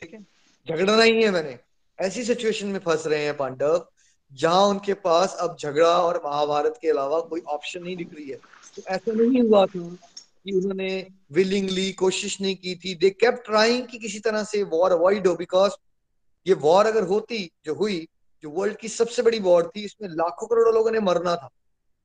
ठीक 0.00 0.12
है? 0.14 0.26
झगड़ना 0.68 1.02
ही 1.02 1.22
है 1.22 1.30
मैंने। 1.30 1.58
ऐसी 1.98 2.24
सिचुएशन 2.24 2.66
में 2.66 2.80
फंस 2.80 3.06
रहे 3.06 3.24
हैं 3.24 3.36
पांडव, 3.36 3.86
जहाँ 4.32 4.66
उनके 4.66 4.94
पास 4.94 5.36
अब 5.40 5.56
झगड़ा 5.60 5.98
और 5.98 6.22
महाभारत 6.24 6.78
के 6.82 6.90
अलावा 6.90 7.20
कोई 7.20 7.40
ऑप्शन 7.40 7.82
नहीं 7.82 7.96
दिख 7.96 8.14
रही 8.14 8.28
है। 8.28 8.36
तो 8.76 8.82
ऐसा 8.88 9.12
नहीं 9.12 9.42
हुआ 9.42 9.66
था 9.66 9.96
कि 10.44 10.52
उन्होंने 10.52 11.08
विलिंगली 11.32 11.92
कोशिश 11.92 12.40
नहीं 12.40 12.56
की 12.56 12.74
थी। 12.74 12.94
दे 12.94 13.10
केप 13.10 13.42
ट्राइंग 13.46 13.86
कि 13.86 13.98
किसी 13.98 14.18
तरह 14.18 14.44
से 14.44 14.62
वॉर 14.62 14.92
अवॉइड 14.92 15.26
हो 15.26 15.34
बिकॉज़ 15.34 15.72
ये 16.46 16.54
वॉर 16.54 16.86
अगर 16.86 17.02
होती, 17.02 17.50
जो 17.64 17.74
हुई, 17.74 18.08
जो 18.42 18.50
वर्ल्ड 18.50 18.76
की 18.76 18.88
सबसे 18.88 19.22
बड़ी 19.22 19.40
वॉर 19.40 19.72
थी, 19.76 19.84
इसमें 19.84 20.08
लाखों 20.08 20.46
करोड़ों 20.46 20.74
लोगों 20.74 20.90
ने 20.90 21.00
मरना 21.00 21.36
था, 21.36 21.50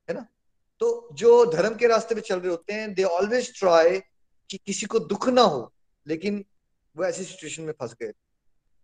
है 0.08 0.14
ना? 0.14 0.26
तो 0.80 1.08
जो 1.12 1.46
धर्म 1.46 1.74
के 1.74 1.86
रास्ते 1.86 2.14
पे 2.14 2.20
चल 2.20 2.40
रहे 2.40 2.50
होते 2.50 2.72
हैं 2.72 2.94
दे 2.94 3.02
ऑलवेज 3.02 3.58
ट्राई 3.58 3.98
कि 4.50 4.56
किसी 4.56 4.86
को 4.86 4.98
दुख 4.98 5.28
ना 5.28 5.42
हो, 5.42 5.72
लेकिन 6.06 6.44
वो 6.96 7.04
ऐसी 7.04 7.24
सिचुएशन 7.24 7.62
में 7.62 7.72
फंस 7.72 7.94
गए। 8.02 8.12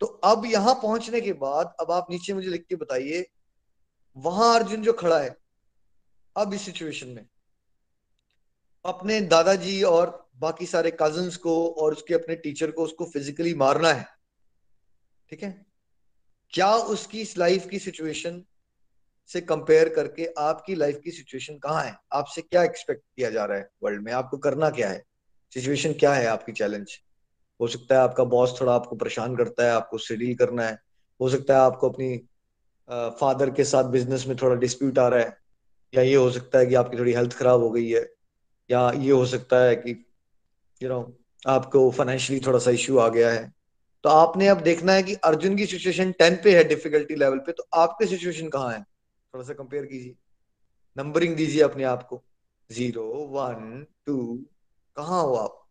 तो 0.02 0.06
अब 0.06 0.46
यहाँ 0.46 0.74
पहुँचने 0.74 1.20
के 1.20 1.32
बाद, 1.32 1.74
अब 1.80 1.90
आप 1.90 2.06
नीचे 2.10 2.34
मुझे 2.34 2.48
लिख 2.48 2.66
के 2.68 2.76
बताइए, 2.76 3.26
वहाँ 4.16 4.54
अर्जुन 4.54 4.82
जो 4.82 4.92
खड़ा 4.92 5.18
है, 5.18 5.36
अब 6.36 6.54
इस 6.54 6.62
सिचुएशन 6.62 7.08
में, 7.08 7.26
अपने 8.84 9.20
दादाजी 9.20 9.82
और 9.82 10.30
बाकी 10.36 10.66
सारे 10.66 10.96
कजन्स 11.02 11.36
को 11.36 11.68
और 11.68 11.92
उसके 11.92 12.14
अपने 12.14 12.36
टीचर 12.36 12.70
को 12.70 12.84
उसको 12.84 13.04
फिजिकली 13.04 13.54
मारना 13.54 13.92
है, 13.92 14.06
ठीक 15.30 15.42
है? 15.42 15.66
क्या 16.50 16.74
उसकी 16.74 17.20
इस 17.20 17.38
लाइफ 17.38 17.68
की 17.68 17.78
सिचुएशन 17.78 18.44
से 19.26 19.40
कंपेयर 19.40 19.88
करके 19.88 20.34
आपकी 20.38 20.74
लाइफ 20.74 21.00
की 21.04 21.10
सिचुएशन 21.10 21.58
कहाँ 21.58 21.84
है? 21.84 21.96
आपसे 22.12 22.42
क्या 22.42 22.62
एक्सपेक्ट 22.62 23.02
किया 23.16 23.30
जा 23.30 23.44
रहा 23.44 23.58
है 23.58 23.70
वर्ल्ड 23.82 24.02
में? 24.02 24.12
आपको 24.12 24.38
करना 24.38 24.70
क्या 24.70 24.90
है? 24.90 25.04
सिचुएशन 25.54 25.92
क्या 25.92 26.14
है 26.14 26.26
आपकी 26.26 26.52
चैलेंज 26.52 26.98
हो 27.62 27.66
सकता 27.68 27.94
है 27.94 28.00
आपका 28.00 28.24
बॉस 28.26 28.60
थोड़ा 28.60 28.74
आपको 28.74 28.96
परेशान 28.96 29.36
करता 29.36 29.64
है, 29.64 29.70
आपको 29.70 29.96
उससे 29.96 30.16
डील 30.16 30.34
करना 30.36 30.64
है। 30.64 30.78
हो 31.20 31.28
सकता 31.30 31.54
है 31.54 31.60
आपको 31.62 31.88
अपनी 31.90 32.16
फादर 33.20 33.50
के 33.50 33.64
साथ 33.64 33.84
बिज़नेस 33.90 34.26
में 34.28 34.36
थोड़ा 34.36 34.54
डिस्प्यूट 34.56 34.98
आ 34.98 35.06
रहा 35.08 35.20
है, 35.20 35.36
या 35.92 36.02
ये 36.02 36.14
हो 36.14 36.30
सकता 36.30 36.58
है 36.58 36.66
कि 36.66 36.74
आपकी 36.74 36.98
थोड़ी 36.98 37.12
हेल्थ 37.12 37.36
खराब 37.38 37.60
हो 37.60 37.70
गई 37.70 37.88
है, 37.88 38.02
या 38.70 38.90
ये 38.92 39.10
हो 39.10 39.24
सकता 39.26 39.62
है 39.64 39.76
कि 39.76 39.90
यू 40.80 40.88
नो 40.88 41.00
आपको 41.48 41.90
फाइनेंशियली 41.90 42.44
थोड़ा 42.46 42.58
सा 42.58 42.70
इश्यू 42.70 42.98
आ 42.98 43.08
गया 43.08 43.30
है। 43.30 43.52
तो 44.04 44.08
आपने 44.08 44.48
अब 44.48 44.60
देखना 44.62 44.92
है 44.92 45.02
कि 45.02 45.14
अर्जुन 45.24 45.56
की 45.56 45.66
सिचुएशन 45.66 46.12
टेन 46.12 46.36
पे 46.44 46.56
है 46.56 46.64
डिफिकल्टी 46.64 47.14
लेवल 47.14 47.38
पे 47.38 47.52
तो 47.52 47.66
आपकी 47.74 48.06
सिचुएशन 48.06 48.48
कहाँ 48.48 48.72
है? 48.72 48.80
थोड़ा 48.80 49.44
सा 49.44 49.54
कंपेयर 49.54 49.84
कीजिए। 49.86 50.14
नंबरिंग 50.96 51.36
दीजिए 51.36 51.62
अपने 51.62 51.84
आप 51.84 52.02
को। 52.02 52.22
ज़ीरो 52.70 53.04
वन 53.32 53.86
टू 54.06 54.16
कहाँ 54.96 55.22
हो 55.22 55.34
आप? 55.34 55.61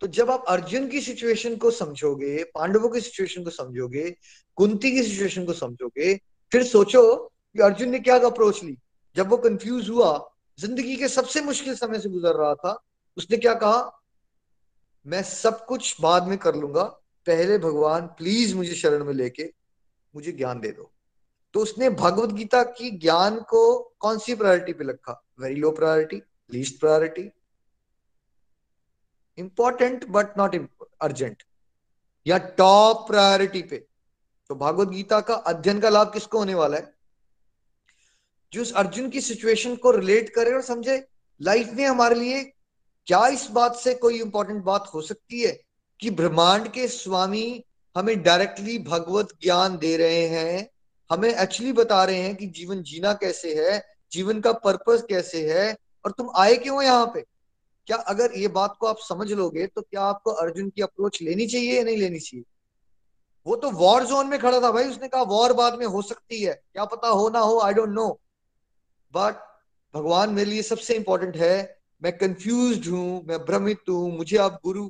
तो 0.00 0.06
जब 0.06 0.30
आप 0.30 0.44
अर्जुन 0.48 0.88
की 0.88 1.00
सिचुएशन 1.00 1.56
को 1.56 1.70
समझोगे, 1.70 2.44
पांडवों 2.44 2.88
की 2.88 3.00
सिचुएशन 3.00 3.44
को 3.44 3.50
समझोगे, 3.50 4.16
कुंती 4.56 4.92
की 4.92 5.02
सिचुएशन 5.02 5.44
को 5.44 5.52
समझोगे, 5.52 6.20
फिर 6.52 6.64
सोचो 6.64 7.16
कि 7.56 7.62
अर्जुन 7.62 7.88
ने 7.88 7.98
क्या 7.98 8.18
अप्रोच 8.18 8.64
ली। 8.64 8.78
जब 9.16 9.28
वो 9.28 9.36
कंफ्यूज 9.36 9.88
हुआ, 9.88 10.30
ज़िंदगी 10.60 10.96
के 10.96 11.08
सबसे 11.08 11.40
मुश्किल 11.40 11.74
समय 11.74 11.98
से 11.98 12.08
गुजर 12.08 12.34
रहा 12.34 12.54
था, 12.54 12.82
उसने 13.16 13.36
क्या 13.36 13.54
कहा? 13.54 14.02
मैं 15.06 15.22
सब 15.22 15.66
कुछ 15.66 15.96
बाद 16.00 16.28
में 16.28 16.38
कर 16.38 16.54
लूँगा, 16.54 16.82
पहले 17.26 17.58
भगवान 17.58 18.06
प्लीज़ 18.06 18.54
मुझे 18.54 18.74
शरण 18.74 19.04
में 19.04 19.14
लेके 19.14 19.52
मुझे 20.14 20.32
ज्ञान 20.32 20.60
दे 20.60 20.68
दो। 20.68 20.92
तो 21.54 21.60
उसने 21.60 21.90
भगवत 21.90 22.30
गीता 22.30 22.62
की 22.62 22.90
ज्ञान 22.90 23.40
को 23.40 23.94
कौन 23.98 24.18
सी 24.18 24.34
प्रायोरिटी 24.34 24.72
पे 24.72 24.84
रखा? 24.84 25.24
Very 25.40 25.54
low 25.54 25.70
priority 25.70 26.22
least 26.52 26.80
priority 26.80 27.30
important 29.38 30.06
but 30.08 30.38
not 30.38 30.56
urgent 31.00 31.42
या 32.26 32.38
टॉप 32.38 33.06
प्रायोरिटी 33.08 33.62
पे 33.62 33.76
तो 34.48 34.54
भागवत 34.54 34.88
गीता 34.88 35.20
का 35.20 35.34
अध्ययन 35.34 35.80
का 35.80 35.88
लाभ 35.88 36.12
किसको 36.12 36.38
होने 36.38 36.54
वाला 36.54 36.76
है? 36.76 36.94
जो 38.52 38.62
उस 38.62 38.72
अर्जुन 38.72 39.10
की 39.10 39.20
सिचुएशन 39.20 39.76
को 39.76 39.90
रिलेट 39.90 40.30
करे 40.34 40.52
और 40.52 40.62
समझे 40.62 41.06
लाइफ 41.40 41.70
में 41.72 41.84
हमारे 41.86 42.14
लिए 42.14 42.42
क्या 43.06 43.26
इस 43.26 43.46
बात 43.50 43.76
से 43.76 43.94
कोई 43.94 44.20
इंपॉर्टेंट 44.20 44.64
बात 44.64 44.90
हो 44.94 45.02
सकती 45.02 45.40
है 45.40 45.60
कि 46.00 46.10
ब्रह्मांड 46.10 46.68
के 46.68 46.88
स्वामी 46.88 47.64
हमें 47.96 48.22
डायरेक्टली 48.22 48.78
भगवत 48.78 49.28
ज्ञान 49.42 49.78
दे 49.78 49.96
रहे 49.96 50.26
हैं, 50.26 50.70
हमें 51.10 51.34
एक्चुअली 51.34 51.72
बता 51.72 52.04
रहे 52.04 52.16
हैं 52.16 52.36
कि 52.36 52.46
जीवन 52.46 52.82
जीना 52.82 53.12
कैसे 53.12 53.54
है, 53.54 53.84
जीवन 54.12 54.40
का 54.40 54.52
पर्पस 54.52 55.02
कैसे 55.08 55.52
है, 55.52 55.76
और 56.04 56.10
तुम 56.10 56.30
आए 56.36 56.56
क्यों 56.56 56.82
यहाँ 56.82 57.06
पे? 57.06 57.24
क्या 57.90 57.96
अगर 58.08 58.32
ये 58.38 58.48
बात 58.48 58.76
को 58.80 58.86
आप 58.86 58.98
समझ 58.98 59.30
लोगे 59.32 59.66
तो 59.66 59.82
क्या 59.82 60.02
आपको 60.02 60.30
अर्जुन 60.32 60.68
की 60.70 60.82
अप्रोच 60.82 61.20
लेनी 61.22 61.46
चाहिए 61.46 61.76
या 61.76 61.84
नहीं 61.84 61.96
लेनी 61.96 62.18
चाहिए? 62.18 62.44
वो 63.46 63.56
तो 63.56 63.70
वॉर 63.70 64.04
जोन 64.06 64.26
में 64.26 64.38
खड़ा 64.38 64.60
था 64.60 64.70
भाई, 64.72 64.84
उसने 64.84 65.08
कहा 65.08 65.22
वॉर 65.22 65.52
बाद 65.52 65.78
में 65.78 65.86
हो 65.86 66.02
सकती 66.02 66.42
है। 66.42 66.52
क्या 66.52 66.84
पता 66.84 67.08
हो 67.08 67.28
ना 67.28 67.38
हो 67.38 67.58
आई 67.60 67.74
डोंट 67.74 67.88
नो 67.88 68.08
बट 69.14 69.40
भगवान 69.94 70.30
मेरे 70.30 70.50
लिए 70.50 70.62
सबसे 70.62 70.94
इंपॉर्टेंट 70.94 71.36
है, 71.36 71.78
मैं 72.02 72.16
कंफ्यूज 72.18 72.88
हूँ, 72.88 73.24
मैं 73.28 73.38
भ्रमित 73.38 73.80
हूँ, 73.88 74.16
मुझे 74.16 74.36
आप 74.36 74.60
गुरु, 74.64 74.88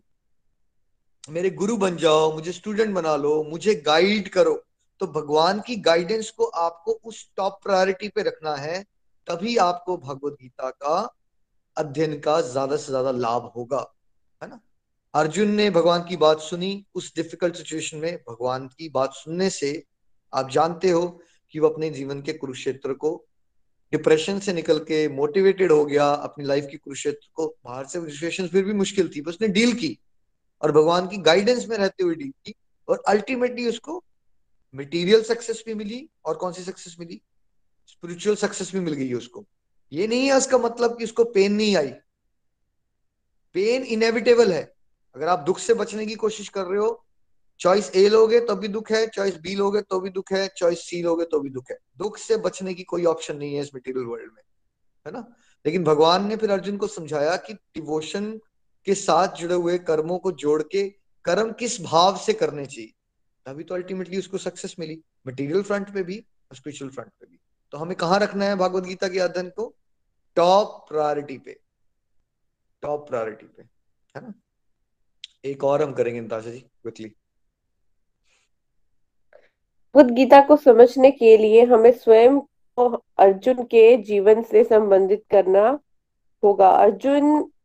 मेरे 1.30 1.50
गुरु 1.50 1.76
बन 1.76 1.96
जाओ, 1.96 2.32
मुझे 2.32 2.52
स्टूडेंट 2.52 2.94
बना 2.94 3.14
लो, 3.16 3.42
मुझे 3.44 3.74
गाइड 3.86 4.28
करो। 4.28 4.54
तो 5.00 5.06
भगवान 5.06 5.60
की 5.60 5.76
गाइडेंस 5.76 6.30
को 6.30 6.44
आपको 6.44 6.92
उस 7.04 7.24
टॉप 7.36 7.58
प्रायोरिटी 7.62 8.08
पे 8.08 8.22
रखना 8.22 8.54
है, 8.56 8.82
तभी 9.28 9.56
आपको 9.56 9.96
भगवत 9.96 10.36
गीता 10.42 10.70
का 10.70 10.98
अध्ययन 11.80 12.18
का 12.20 12.40
ज़्यादा 12.42 12.76
से 12.76 12.86
ज़्यादा 12.86 13.10
लाभ 13.12 13.52
होगा, 13.56 13.84
है 14.42 14.48
ना? 14.48 14.60
अर्जुन 15.14 15.50
ने 15.50 15.68
भगवान 15.70 16.04
की 16.04 16.16
बात 16.16 16.40
सुनी, 16.40 16.86
उस 16.94 17.12
डिफ़िकल्ट 17.16 17.56
सिचुएशन 17.56 17.98
में 17.98 18.16
भगवान 18.28 18.66
की 18.68 18.88
बात 18.88 19.12
सुनने 19.14 19.50
से 19.50 19.72
आप 20.32 20.50
जानते 20.50 20.90
हो 20.90 21.06
कि 21.54 21.58
वो 21.58 21.68
अपने 21.68 21.90
जीवन 21.90 22.20
के 22.22 22.32
कुरुक्षेत्र 22.34 22.92
को 22.94 23.16
डिप्रेशन 23.92 24.38
से 24.38 24.52
निकल 24.52 24.78
के 24.80 25.08
मोटिवेटेड 25.08 25.72
हो 25.72 25.84
गया, 25.84 26.04
अपनी 26.06 26.44
लाइफ 26.44 26.66
की 26.70 26.76
कुरुक्षेत्र 26.76 27.28
को, 27.34 27.46
बाहर 27.64 27.86
से 27.86 28.00
सिचुएशन 28.00 28.48
फिर 28.48 28.64
भी 28.64 28.72
मुश्किल 28.74 29.08
थी 29.08 29.20
उसने 29.28 29.48
डील 29.48 29.72
की 29.74 29.98
और 30.62 30.72
भगवान 30.72 31.06
की 31.08 31.16
गाइडेंस 31.22 31.66
में 31.68 31.76
रहते 31.76 32.04
हुए 32.04 32.14
डील 32.14 32.32
की 32.46 32.54
और 32.88 33.02
अल्टीमेटली 33.08 33.66
उसको 33.68 34.02
मटेरियल 34.74 35.22
सक्सेस 35.22 35.62
भी 35.66 35.74
मिली 35.74 36.08
और 36.24 36.36
कौन 36.36 36.52
सी 36.52 36.62
सक्सेस 36.62 36.96
मिली? 37.00 37.20
स्पिरिचुअल 37.86 38.36
सक्सेस 38.36 38.72
भी 38.72 38.80
मिल 38.80 38.94
गई 38.94 39.12
उसको। 39.14 39.44
ये 39.92 40.06
नहीं 40.06 40.26
है 40.26 40.36
उसका 40.36 40.58
मतलब 40.58 40.96
कि 40.98 41.04
उसको 41.04 41.24
पेन 41.24 41.52
नहीं 41.52 41.76
आई। 41.76 41.90
पेन 43.54 43.82
इनएविटेबल 43.84 44.52
है। 44.52 44.62
अगर 45.14 45.28
आप 45.28 45.38
दुख 45.38 45.58
से 45.58 45.74
बचने 45.74 46.06
की 46.06 46.14
कोशिश 46.14 46.48
कर 46.48 46.64
रहे 46.64 46.78
हो 46.78 47.06
चॉइस 47.60 47.90
ए 47.96 48.08
लोगे 48.08 48.40
तो 48.40 48.54
भी 48.56 48.68
दुख 48.68 48.90
है 48.92 49.06
चॉइस 49.06 49.36
बी 49.36 49.54
लोगे 49.54 49.80
तो 49.80 50.00
भी 50.00 50.10
दुख 50.10 50.32
है 50.32 50.46
चॉइस 50.56 50.84
सी 50.88 51.02
लोगे 51.02 51.24
तो 51.24 51.40
भी 51.40 51.50
दुख 51.50 51.70
है। 51.70 51.76
दुख 51.98 52.18
से 52.18 52.36
बचने 52.36 52.74
की 52.74 52.82
कोई 52.82 53.04
ऑप्शन 53.04 53.36
नहीं 53.36 53.54
है 53.54 53.62
इस 53.62 53.74
मटेरियल 53.74 54.04
वर्ल्ड 54.04 54.32
में, 54.32 54.42
है 55.06 55.12
ना? 55.12 55.26
लेकिन 55.64 55.84
भगवान 55.84 56.26
ने 56.28 56.36
फिर 56.36 56.50
अर्जुन 56.50 56.76
को 56.76 56.86
समझाया 56.86 57.36
कि 57.36 57.54
डिवोशन 57.54 58.30
के 58.86 58.94
साथ 58.94 59.36
जुड़े 59.36 59.54
हुए 59.54 59.76
कर्मों 59.80 60.18
को 60.18 60.32
जोड़ 60.34 60.62
के 60.62 60.88
कर्म 61.24 61.52
किस 61.52 61.80
भाव 61.82 62.16
से 62.16 62.32
करने 62.32 62.66
चाहिए। 62.66 62.92
तभी 63.46 63.64
तो 63.64 63.74
अल्टीमेटली 63.74 64.18
उसको 64.18 64.38
सक्सेस 64.38 64.74
मिली। 64.78 65.02
मटेरियल 65.26 65.62
फ्रंट 65.62 65.92
पे 65.94 66.02
भी 66.02 66.18
और 66.18 66.56
स्पिरिचुअल 66.56 66.90
फ्रंट 66.90 67.10
पे 67.10 67.26
भी। 67.26 67.38
तो 67.72 67.78
हमें 67.78 67.96
कहाँ 67.96 68.18
रखना 68.20 68.44
है 68.44 68.56
भागवत 68.56 68.84
गीता 68.84 69.08
के 69.08 69.18
अध्ययन 69.18 69.48
को? 69.50 69.74
टॉप 70.40 70.68
प्रायोरिटी 70.88 71.36
पे, 71.38 71.56
टॉप 72.82 73.08
प्रायोरिटी 73.08 73.46
पे, 73.46 73.62
है 74.14 74.22
ना? 74.22 74.32
एक 75.44 75.64
और 75.64 75.82
हम 75.82 75.92
करेंगे 75.92 76.20
नताशा 76.20 76.50
जी 76.50 76.58
क्विकली 76.58 77.08
भगवद 79.94 80.10
गीता 80.10 80.40
को 80.40 80.56
समझने 80.56 81.10
के 81.10 81.36
लिए 81.36 81.64
हमें 81.64 81.90
स्वयं 81.92 82.38
को 82.40 82.86
अर्जुन 83.18 83.62
के 83.64 83.96
जीवन 84.02 84.42
से 84.42 84.62
संबंधित 84.64 85.24
करना 85.30 85.66
होगा। 86.42 86.70
अर्जुन 86.70 87.24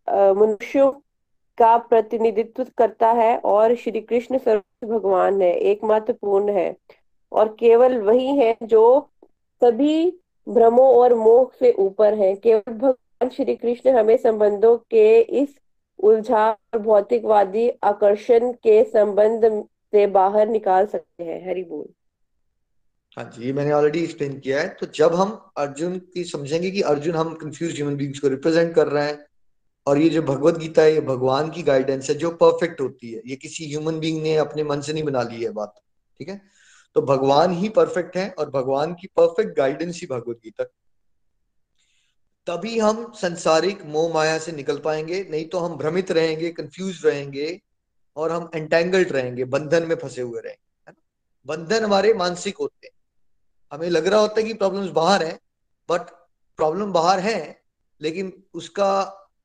मनुष्यों 0.09 0.91
का 1.57 1.77
प्रतिनिधित्व 1.77 2.65
करता 2.77 3.11
है 3.11 3.37
और 3.45 3.75
श्री 3.75 4.01
कृष्ण 4.01 4.37
सर्व 4.37 4.87
भगवान 4.87 5.41
है 5.41 5.53
एकमात्र 5.71 6.13
पूर्ण 6.13 6.57
है। 6.57 6.75
और 7.31 7.55
केवल 7.59 7.97
वही 8.01 8.37
है 8.37 8.55
जो 8.63 8.83
सभी 9.61 10.11
भ्रमों 10.47 10.87
और 10.87 11.13
मोह 11.13 11.51
से 11.59 11.71
ऊपर 11.71 12.13
है। 12.13 12.35
केवल 12.35 12.73
भगवान 12.73 13.29
श्री 13.29 13.55
कृष्ण 13.55 13.89
हमें 13.89 14.17
संबंधों 14.17 14.77
के 14.77 15.21
इस 15.21 15.55
उलझा 15.99 16.49
और 16.51 16.79
भौतिकवादी 16.79 17.69
आकर्षण 17.83 18.51
के 18.51 18.83
संबंध 18.83 19.63
से 19.63 20.07
बाहर 20.07 20.47
निकाल 20.47 20.85
सकते 20.85 21.23
हैं। 21.23 21.49
हरि 21.49 21.63
बोल। 21.63 21.85
हाँ 23.17 23.31
जी, 23.37 23.53
मैंने 23.53 23.71
ऑलरेडी 23.71 24.03
एक्सप्लेन 24.03 24.39
किया 24.39 24.61
है। 24.61 24.67
तो 24.69 24.85
जब 24.85 25.13
हम 25.13 25.51
अर्जुन 25.57 25.97
की 26.13 26.23
समझेंगे 26.23 26.71
कि 26.71 26.81
अर्जुन 26.81 27.15
हम 27.15 27.33
कंफ्यूज 27.33 27.75
ह्यूमन 27.75 27.95
बींग्स 27.95 28.19
को 28.19 28.27
रिप्रेजेंट 28.27 28.75
कर 28.75 28.87
रहे 28.87 29.05
हैं, 29.05 29.25
और 29.87 29.97
ये 29.97 30.09
जो 30.09 30.21
भगवत 30.21 30.57
गीता 30.57 30.81
है, 30.81 30.93
ये 30.93 31.01
भगवान 31.01 31.49
की 31.49 31.63
गाइडेंस 31.63 32.09
है, 32.09 32.15
जो 32.15 32.31
परफेक्ट 32.31 32.81
होती 32.81 33.11
है, 33.11 33.21
ये 33.25 33.35
किसी 33.35 33.65
ह्यूमन 33.65 33.99
बींग 33.99 34.23
ने 34.23 34.35
अपने 34.35 34.63
मन 34.63 34.81
से 34.81 34.93
नहीं 34.93 35.03
बना 35.03 35.21
ली 35.21 35.43
है 35.43 35.51
बात। 35.51 35.73
ठीक 36.19 36.29
है? 36.29 36.41
तो 36.95 37.01
भगवान 37.01 37.51
ही 37.51 37.69
परफेक्ट 37.69 38.17
है 38.17 38.29
और 38.29 38.49
भगवान 38.49 38.93
की 38.93 39.07
परफेक्ट 39.07 39.57
गाइडेंस 39.57 40.01
ही 40.01 40.07
भगवत 40.07 40.39
गीता। 40.43 40.63
तभी 42.47 42.79
हम 42.79 43.11
संसारिक 43.15 43.81
मोह 43.85 44.13
माया 44.13 44.37
से 44.37 44.51
निकल 44.51 44.77
पाएँगे, 44.79 45.23
नहीं 45.23 45.45
तो 45.45 45.59
हम 45.59 45.77
भ्रमित 45.77 46.11
रहेंगे 46.11 46.51
कंफ्यूज 46.51 47.05
रहेंगे 47.05 47.59
और 48.17 48.31
हम 48.31 48.49
एंटेंगल्ड 48.55 49.11
रहेंगे, 49.11 49.45
बंधन 49.45 49.83
में 49.83 49.95
फंसे 49.95 50.21
हुए 50.21 50.41
रहेंगे 50.41 50.63
बंधन 51.45 51.83
हमारे 51.83 52.13
मानसिक 52.13 52.57
होते 52.57 52.87
हैं। 52.87 52.93
हमें 53.71 53.89
लग 53.89 54.07
रहा 54.07 54.19
होता 54.19 54.39
है 54.41 54.47
कि 54.47 54.53
प्रॉब्लम्स 54.53 54.89
बाहर 54.89 55.23
है 55.23 55.33
बट 55.89 56.09
प्रॉब्लम 56.59 56.91
बाहर 56.93 57.19
है, 57.19 57.61
लेकिन 58.01 58.31
उसका 58.53 58.91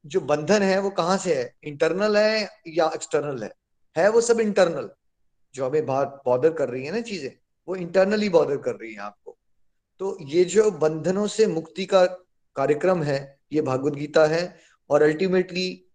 जो 0.07 0.21
बंधन 0.21 0.63
है 0.63 0.79
वो 0.81 0.91
कहाँ 0.91 1.17
से 1.19 1.35
है? 1.35 1.55
इंटरनल 1.65 2.17
है 2.17 2.49
या 2.69 2.91
एक्सटर्नल 2.95 3.43
है? 3.43 3.53
है 3.97 4.09
वो 4.11 4.21
सब 4.21 4.41
इंटरनल 4.41 4.91
जो 5.55 5.67
हमें 5.67 5.87
बाहर 5.87 6.07
बॉर्डर 6.07 6.53
कर 6.53 6.69
रही 6.69 6.85
है 6.85 6.93
ना 6.93 7.01
चीज़ें। 7.01 7.31
वो 7.71 7.77
इंटरनली 7.77 8.29
बॉर्डर 8.29 8.57
कर 8.57 8.75
रही 8.75 8.93
है 8.93 9.01
आपको। 9.01 9.39
तो 9.99 10.19
ये 10.21 10.45
जो 10.45 10.71
बंधनों 10.71 11.27
से 11.27 11.47
मुक्ति 11.47 11.85
का 11.85 12.07
कार्यक्रम 12.57 13.03
है, 13.03 13.39
ये 13.53 13.63
भागवत 13.63 13.93
गीता 13.93 14.27
है 14.27 14.61
और 14.91 15.03
अल्टीमेटली 15.03 15.87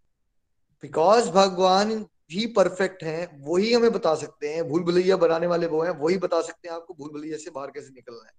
बिकॉज़ 0.81 1.29
भगवान 1.29 2.05
ही 2.31 2.45
परफेक्ट 2.45 3.03
हैं, 3.03 3.41
वही 3.41 3.73
हमें 3.73 3.91
बता 3.91 4.15
सकते 4.15 4.49
हैं, 4.49 4.67
भूल 4.67 4.83
भुलैया 4.83 5.17
बनाने 5.17 5.47
वाले 5.47 5.67
वो 5.67 5.83
हैं, 5.83 5.91
वही 5.91 6.17
बता 6.17 6.41
सकते 6.41 6.67
हैं 6.67 6.75
आपको 6.75 6.93
भूल 6.93 7.09
भुलैया 7.09 7.37
से 7.37 7.51
बाहर 7.51 7.67
कैसे 7.67 7.93
निकलना 7.93 8.25
है। 8.25 8.33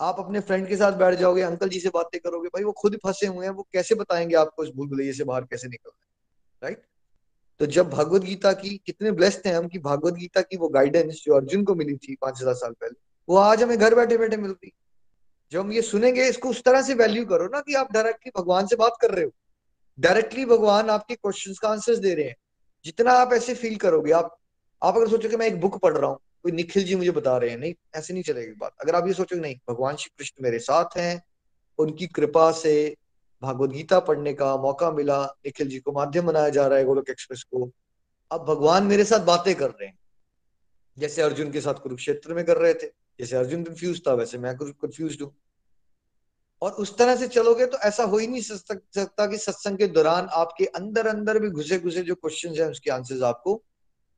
आप 0.00 0.16
अपने 0.18 0.40
फ्रेंड 0.40 0.68
के 0.68 0.76
साथ 0.76 0.92
बैठ 0.92 1.14
जाओगे, 1.14 1.42
अंकल 1.42 1.68
जी 1.68 1.80
से 1.80 1.88
बातें 1.88 2.20
करोगे, 2.20 2.48
भाई 2.48 2.64
वो 2.64 2.72
खुद 2.72 2.96
फंसे 2.96 3.26
हुए 3.26 3.46
हैं, 3.46 3.52
वो 3.52 3.68
कैसे 3.72 3.94
बताएँगे 3.94 4.36
आपको 4.36 4.64
इस 4.64 4.70
भूल 4.70 4.88
भुलैया 4.88 5.12
से 5.12 5.24
बाहर 5.24 5.44
कैसे 5.44 5.68
निकलना 5.68 6.04
है 6.04 6.08
राइट 6.62 6.87
तो 7.60 7.66
जब 7.66 7.88
भगवत 7.90 8.22
गीता 8.22 8.52
की 8.52 8.76
कितने 8.86 9.12
ब्लेस्ड 9.12 9.46
हैं 9.46 9.54
हम 9.54 9.68
कि 9.68 9.78
भगवत 9.78 10.14
गीता 10.14 10.40
की 10.40 10.56
वो 10.56 10.68
गाइडेंस 10.68 11.22
जो 11.24 11.34
अर्जुन 11.34 11.64
को 11.64 11.74
मिली 11.74 11.96
थी 11.96 12.14
पाँच 12.14 12.40
हज़ार 12.40 12.54
साल 12.54 12.72
पहले, 12.72 12.94
वो 13.28 13.36
आज 13.36 13.62
हमें 13.62 13.78
घर 13.78 13.94
बैठे 13.94 14.18
बैठे 14.18 14.36
मिलती 14.36 14.72
जब 15.52 15.60
हम 15.60 15.72
ये 15.72 15.82
सुनेंगे, 15.82 16.28
इसको 16.28 16.48
उस 16.48 16.62
तरह 16.62 16.82
से 16.82 16.94
वैल्यू 16.94 17.24
करो 17.24 17.46
ना 17.46 17.60
कि 17.60 17.74
आप 17.74 17.92
डायरेक्टली 17.92 18.32
भगवान 18.36 18.66
से 18.66 18.76
बात 18.76 18.96
कर 19.00 19.10
रहे 19.10 19.24
हो। 19.24 19.30
डायरेक्टली 19.98 20.44
भगवान 20.44 20.90
आपके 20.90 21.14
क्वेश्चन 21.14 21.54
का 21.62 21.68
आंसर 21.68 21.96
दे 21.96 22.14
रहे 22.14 22.24
हैं। 22.24 22.36
जितना 22.84 23.12
आप 23.12 23.32
ऐसे 23.32 23.54
फील 23.54 23.76
करोगे, 23.76 24.12
आप 24.12 24.36
आप 24.82 24.96
अगर 24.96 25.08
सोचो 25.08 25.28
कि 25.28 25.36
मैं 25.36 25.46
एक 25.46 25.60
बुक 25.60 25.78
पढ़ 25.78 25.96
रहा 25.96 26.10
हूँ, 26.10 26.18
कोई 26.42 26.52
निखिल 26.52 26.84
जी 26.84 26.94
मुझे 26.94 27.10
बता 27.10 27.36
रहे 27.36 27.50
हैं, 27.50 27.58
नहीं, 27.58 27.74
ऐसे 27.96 28.14
नहीं 28.14 28.22
चलेगी 28.22 28.52
बात। 28.52 28.72
अगर 28.82 28.94
आप 28.94 29.06
ये 29.06 29.12
सोचोगे 29.12 29.42
नहीं, 29.42 29.56
भगवान 29.70 29.96
श्री 29.96 30.10
कृष्ण 30.18 30.42
मेरे 30.42 30.58
साथ 30.58 30.96
हैं, 30.96 31.22
उनकी 31.78 32.06
कृपा 32.06 32.50
से 32.52 32.74
भागवत 33.42 33.70
गीता 33.70 33.98
पढ़ने 34.00 34.32
का 34.34 34.56
मौका 34.56 34.90
मिला, 34.90 35.24
निखिल 35.46 35.68
जी 35.68 35.78
को 35.78 35.92
माध्यम 35.92 36.26
बनाया 36.26 36.48
जा 36.48 36.66
रहा 36.66 36.78
है 36.78 36.84
गोलोक 36.84 37.10
एक्सप्रेस 37.10 37.42
को। 37.42 37.70
अब 38.30 38.44
भगवान 38.44 38.86
मेरे 38.86 39.04
साथ 39.04 39.20
बातें 39.24 39.54
कर 39.54 39.70
रहे 39.70 39.86
हैं। 39.86 39.98
जैसे 40.96 41.22
अर्जुन 41.22 41.50
के 41.52 41.60
साथ 41.60 41.74
कुरुक्षेत्र 41.74 42.34
में 42.34 42.44
कर 42.44 42.56
रहे 42.56 42.74
थे, 42.74 42.86
जैसे 43.20 43.36
अर्जुन 43.36 43.64
कंफ्यूज 43.64 44.02
था, 44.06 44.14
वैसे 44.14 44.38
मैं 44.38 44.56
कंफ्यूज 44.56 45.18
हूँ। 45.22 45.34
और 46.62 46.72
उस 46.72 46.96
तरह 46.98 47.16
से 47.16 47.28
चलोगे 47.28 47.66
तो 47.66 47.78
ऐसा 47.78 48.04
हो 48.04 48.18
ही 48.18 48.26
नहीं 48.26 48.40
सकता 48.40 49.26
कि 49.26 49.38
सत्संग 49.38 49.78
के 49.78 49.86
दौरान 49.88 50.28
आपके 50.32 50.64
अंदर 50.66 51.06
अंदर 51.06 51.38
भी 51.38 51.50
घुसे 51.50 51.78
घुसे 51.78 52.02
जो 52.02 52.14
क्वेश्चन 52.14 52.54
है, 52.54 52.70
उसके 52.70 52.90
आंसर्स 52.90 53.22
आपको 53.22 53.62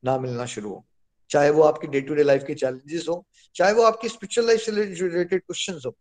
ना 0.03 0.19
मिलना 0.19 0.47
शुरू 0.47 0.71
हो। 0.71 0.85
चाहे 1.31 1.51
वो 1.51 1.63
आपकी 1.63 1.87
डे 1.87 2.01
टू 2.01 2.15
डे 2.15 2.23
लाइफ 2.23 2.45
के 2.47 2.55
चैलेंजेस 2.55 3.07
हो, 3.09 3.25
चाहे 3.57 3.73
वो 3.73 3.83
आपकी 3.83 4.09
स्पिरिचुअल 4.09 4.47
लाइफ 4.47 4.61
से 4.61 4.73
रिलेटेड 4.73 5.41
क्वेश्चन 5.41 5.81
हो। 5.87 5.95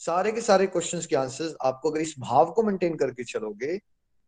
सारे 0.00 0.32
के 0.32 0.40
सारे 0.40 0.66
क्वेश्चंस 0.66 1.06
के 1.06 1.16
आंसर्स 1.16 1.54
आपको 1.64 1.90
अगर 1.90 2.00
इस 2.00 2.14
भाव 2.18 2.50
को 2.50 2.62
मेंटेन 2.62 2.96
करके 2.96 3.24
चलोगे, 3.24 3.76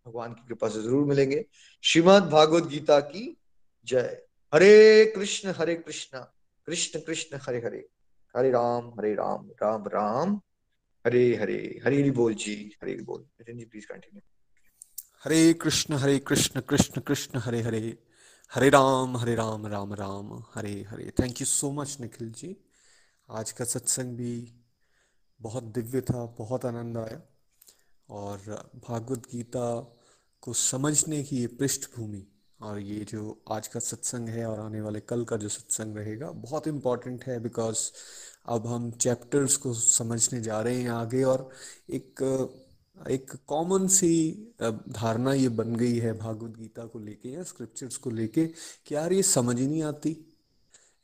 भगवान 0.07 0.33
की 0.33 0.47
कृपा 0.49 0.69
से 0.69 0.83
ज़रूर 0.83 1.05
मिलेंगे। 1.05 1.45
श्रीमद 1.83 2.23
भागवत 2.23 2.65
गीता 2.65 3.01
की 3.01 3.37
जय। 3.89 4.23
हरे 4.55 5.13
कृष्ण 5.17 5.55
हरे 5.59 5.75
कृष्ण 5.75 6.19
कृष्ण 6.67 7.01
कृष्ण, 7.01 7.39
हरे 7.43 7.59
हरे। 7.59 7.89
हरे 8.37 8.51
राम 8.51 8.89
हरे 8.99 9.15
राम 9.15 9.51
राम 9.63 9.85
राम। 9.89 10.41
हरे 11.07 11.37
हरे 11.37 11.81
हरे 11.85 12.11
बोल 12.11 12.35
जी, 12.35 12.77
हरे 12.83 12.95
बोल। 13.03 13.25
जी 13.41 13.65
please 13.65 13.87
continue 13.87 14.21
Hare 15.25 15.53
Krishna 15.53 15.95
Hare 15.95 16.19
Krishna 16.19 16.61
Krishna 16.61 17.01
Krishna, 17.01 17.39
Hare 17.39 17.61
Hare. 17.63 17.99
Hare 18.53 18.69
Ram 18.69 19.17
Hare 19.17 19.35
Ram 19.35 19.67
Ram 19.67 19.95
Ram, 19.95 20.43
Hare 20.55 20.83
Hare. 20.83 21.13
Thank 21.21 21.41
you 21.41 21.47
so 21.47 21.71
much 21.73 21.97
Nikhil 22.01 22.31
ji. 22.31 22.57
आज 23.31 23.53
का 23.53 23.65
सत्संग 23.65 24.17
भी 24.17 24.62
बहुत 25.43 25.65
दिव्य 25.75 26.01
था, 26.01 26.25
बहुत 26.39 26.65
आनंद 26.65 26.99
आया। 26.99 27.21
और 28.09 28.71
भागवत 28.89 29.27
गीता 29.33 29.67
को 30.43 30.53
समझने 30.53 31.23
की 31.23 31.37
ये 31.37 31.47
पृष्ठभूमि 31.47 32.27
और 32.61 32.79
ये 32.79 33.05
जो 33.05 33.43
आज 33.51 33.69
का 33.69 33.81
सत्संग 33.81 34.29
है 34.29 34.47
और 34.47 34.61
आने 34.61 34.81
वाले 34.81 35.01
कल 35.01 35.25
का 35.25 35.37
जो 35.37 35.49
सत्संग 35.49 35.97
रहेगा, 35.97 36.31
बहुत 36.31 36.67
इंपॉर्टेंट 36.69 37.25
है 37.25 37.39
बिकॉज़ 37.41 37.91
अब 38.47 38.67
हम 38.67 38.91
चैप्टर्स 38.91 39.57
को 39.57 39.73
समझने 39.75 40.41
जा 40.41 40.61
रहे 40.61 40.81
हैं 40.83 40.91
आगे 40.91 41.23
और 41.25 41.49
एक 41.91 42.23
एक 43.11 43.33
कॉमन 43.47 43.87
सी 43.89 44.11
धारणा 44.63 45.33
ये 45.35 45.49
बन 45.49 45.77
गई 45.77 45.99
है 45.99 46.13
भागवत 46.19 46.57
गीता 46.59 46.85
को 46.87 46.99
लेके 46.99 47.29
या 47.29 47.43
स्क्रिप्चर्स 47.43 47.97
को 47.97 48.11
लेके 48.11 48.47
कि 48.87 48.95
यार 48.95 49.13
ये 49.13 49.23
समझ 49.23 49.59
ही 49.61 49.67
नहीं 49.67 49.83
आती। 49.83 50.17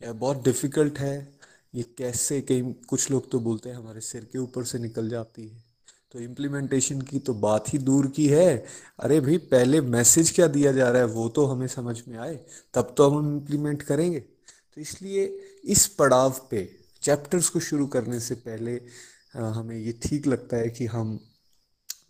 या 0.01 0.13
बहुत 0.13 0.43
डिफ़िकल्ट 0.45 0.99
है 0.99 1.38
ये 1.75 1.83
कैसे 1.99 2.41
कई 2.41 2.63
कुछ 2.89 3.11
लोग 3.11 3.31
तो 3.31 3.41
बोलते 3.41 3.69
हैं 3.69 3.77
हमारे 3.77 4.01
सिर 4.01 4.25
के 4.25 4.39
ऊपर 4.39 4.65
से 4.65 4.79
निकल 4.79 5.09
जाती 5.09 5.49
है। 5.49 5.63
तो 6.13 6.21
इम्प्लीमेंटेशन 6.21 7.01
की 7.01 7.19
तो 7.19 7.35
बात 7.35 7.73
ही 7.73 7.79
दूर 7.79 8.07
की 8.07 8.27
है। 8.29 8.65
अरे 8.99 9.21
भाई, 9.21 9.37
पहले 9.37 9.81
मैसेज 9.81 10.31
क्या 10.31 10.47
दिया 10.49 10.73
जा 10.73 10.89
रहा 10.91 11.03
है? 11.03 11.09
वो 11.09 11.29
तो 11.29 11.45
हमें 11.47 11.67
समझ 11.67 11.97
में 12.09 12.17
आए। 12.19 12.39
तब 12.75 12.95
तो 12.97 13.09
हम 13.11 13.37
इम्प्लीमेंट 13.37 13.83
करेंगे। 13.83 14.21
तो 14.21 14.81
इसलिए 14.81 15.25
इस 15.65 15.87
पड़ाव 15.89 16.41
पे 16.51 16.69
चैप्टर्स 17.03 17.49
को 17.49 17.61
शुरू 17.61 17.87
करने 17.87 18.21
से 18.21 18.35
पहले 18.37 18.81
हमें 19.35 19.77
ये 19.77 19.93
ठीक 20.03 20.27
लगता 20.27 20.57
है 20.57 20.69
कि 20.71 20.87
हम 20.87 21.19